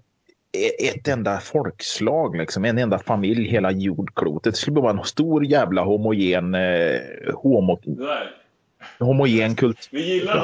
e- 0.52 0.86
ett 0.88 1.08
enda 1.08 1.40
folkslag, 1.40 2.36
liksom, 2.36 2.64
en 2.64 2.78
enda 2.78 2.98
familj, 2.98 3.48
hela 3.48 3.70
jordklotet. 3.70 4.52
Det 4.54 4.58
skulle 4.58 4.80
vara 4.80 4.90
en 4.98 5.04
stor 5.04 5.44
jävla 5.44 5.82
homogen, 5.82 6.54
eh, 6.54 7.00
homo, 7.34 7.80
Det 7.84 9.04
homogen 9.04 9.54
kultur. 9.56 9.88
Vi 9.90 10.14
gillar 10.14 10.34
det. 10.36 10.42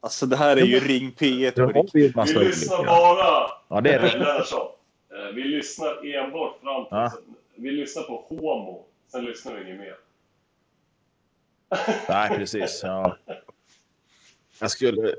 Alltså 0.00 0.26
det 0.26 0.36
här 0.36 0.56
är 0.56 0.62
ju 0.64 0.80
Ring 0.80 1.12
P1 1.18 1.52
Då 1.56 1.68
på 1.68 1.78
har 1.78 1.82
riktigt. 1.82 1.94
vi 1.94 2.44
lyssnar 2.44 2.78
olika. 2.78 2.90
bara... 2.90 3.50
Ja, 3.68 3.80
det 3.80 3.90
är. 3.92 4.02
Lennartsson. 4.18 4.66
Eh, 5.12 5.34
Vi 5.34 5.44
lyssnar 5.44 6.14
enbart 6.24 6.60
fram 6.62 6.84
till... 6.84 6.88
Ja. 6.90 7.12
Vi 7.56 7.70
lyssnar 7.70 8.02
på 8.02 8.24
homo, 8.28 8.84
sen 9.12 9.24
lyssnar 9.24 9.54
vi 9.54 9.64
inget 9.70 9.80
mer. 9.80 9.94
Nej, 12.08 12.28
precis. 12.28 12.80
Ja. 12.82 13.16
Jag 14.60 14.70
skulle... 14.70 15.14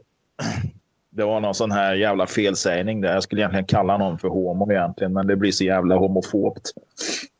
Det 1.09 1.23
var 1.23 1.39
någon 1.39 1.55
sån 1.55 1.71
här 1.71 1.95
jävla 1.95 2.27
felsägning 2.27 3.01
där. 3.01 3.13
Jag 3.13 3.23
skulle 3.23 3.41
egentligen 3.41 3.65
kalla 3.65 3.97
någon 3.97 4.19
för 4.19 4.27
homo 4.27 4.71
egentligen, 4.71 5.13
men 5.13 5.27
det 5.27 5.35
blir 5.35 5.51
så 5.51 5.63
jävla 5.63 5.95
homofobt. 5.95 6.73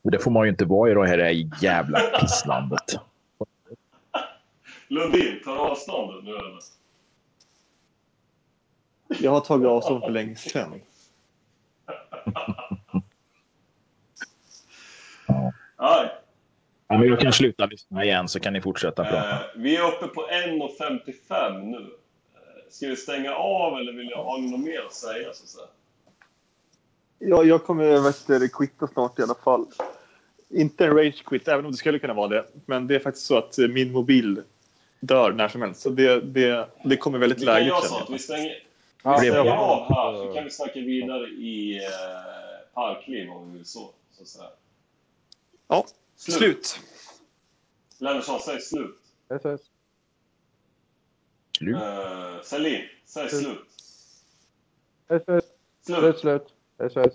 Och 0.02 0.10
det 0.10 0.18
får 0.18 0.30
man 0.30 0.44
ju 0.44 0.50
inte 0.50 0.64
vara 0.64 0.90
i 0.90 0.94
det 0.94 1.06
här 1.06 1.62
jävla 1.62 2.00
pisslandet. 2.00 2.96
Lundin, 4.88 5.40
tar 5.44 5.54
du 5.54 5.60
avstånd 5.60 6.24
nu 6.24 6.30
eller? 6.30 6.58
Jag 9.20 9.30
har 9.30 9.40
tagit 9.40 9.66
avstånd 9.66 10.02
för 10.04 10.10
länge 10.10 10.36
sedan. 10.36 10.80
Nej. 15.78 16.19
Ja, 16.90 16.98
men 16.98 17.08
jag 17.08 17.20
kan 17.20 17.32
sluta 17.32 17.66
lyssna 17.66 18.04
igen 18.04 18.28
så 18.28 18.40
kan 18.40 18.52
ni 18.52 18.60
fortsätta 18.60 19.04
prata. 19.04 19.30
Eh, 19.30 19.36
vi 19.56 19.76
är 19.76 19.88
uppe 19.88 20.06
på 20.06 20.26
1.55 20.26 21.62
nu. 21.64 21.76
Eh, 21.76 21.90
ska 22.70 22.86
vi 22.88 22.96
stänga 22.96 23.34
av 23.34 23.78
eller 23.78 23.92
vill 23.92 24.10
jag, 24.10 24.40
ni 24.40 24.50
något 24.50 24.60
mer 24.60 24.80
att 24.86 24.94
säga? 24.94 25.32
Så 25.32 25.42
att 25.44 25.48
säga? 25.48 25.66
Ja, 27.18 27.44
jag 27.44 27.64
kommer 27.64 28.00
vet 28.00 28.26
du, 28.26 28.48
quitta 28.48 28.86
snart 28.86 29.18
i 29.18 29.22
alla 29.22 29.34
fall. 29.34 29.66
Inte 30.48 30.84
en 30.86 30.96
rage 30.96 31.24
quit, 31.24 31.48
även 31.48 31.64
om 31.64 31.70
det 31.70 31.76
skulle 31.76 31.98
kunna 31.98 32.14
vara 32.14 32.28
det. 32.28 32.44
Men 32.66 32.86
det 32.86 32.94
är 32.94 32.98
faktiskt 33.00 33.26
så 33.26 33.38
att 33.38 33.58
min 33.58 33.92
mobil 33.92 34.42
dör 35.00 35.32
när 35.32 35.48
som 35.48 35.62
helst. 35.62 35.80
Så 35.80 35.90
det, 35.90 36.20
det, 36.20 36.68
det 36.84 36.96
kommer 36.96 37.18
väldigt 37.18 37.40
Vi 37.40 37.44
kan 37.44 37.54
lägligt. 37.54 37.68
göra 37.70 37.80
känner 37.80 37.88
så 37.90 37.94
jag. 37.98 38.02
att 38.04 38.10
vi 38.14 38.18
stänger, 38.18 38.62
Ja, 39.02 39.18
vi 39.20 39.26
det 39.26 39.32
stänger 39.32 39.50
av 39.50 39.94
här 39.94 40.14
så 40.28 40.34
kan 40.34 40.44
vi 40.44 40.50
snacka 40.50 40.80
vidare 40.80 41.26
i 41.28 41.76
eh, 41.84 42.74
parkliv 42.74 43.30
om 43.30 43.52
vi 43.52 43.56
vill 43.58 43.66
så. 43.66 43.90
så 44.12 44.22
att 44.22 44.28
säga. 44.28 44.48
Ja, 45.68 45.84
slut. 46.20 46.80
Lennartsson, 47.98 48.40
säg 48.40 48.62
slut. 48.62 48.96
Ses. 49.30 49.60
Slut. 51.58 51.74
Uh, 51.74 52.42
Selin, 52.42 52.82
säg 53.06 53.30
slut. 53.30 53.58
Ses. 55.08 55.44
Slut. 55.86 56.00
Slut, 56.00 56.18
slut. 56.18 56.54
Ses. 56.78 57.14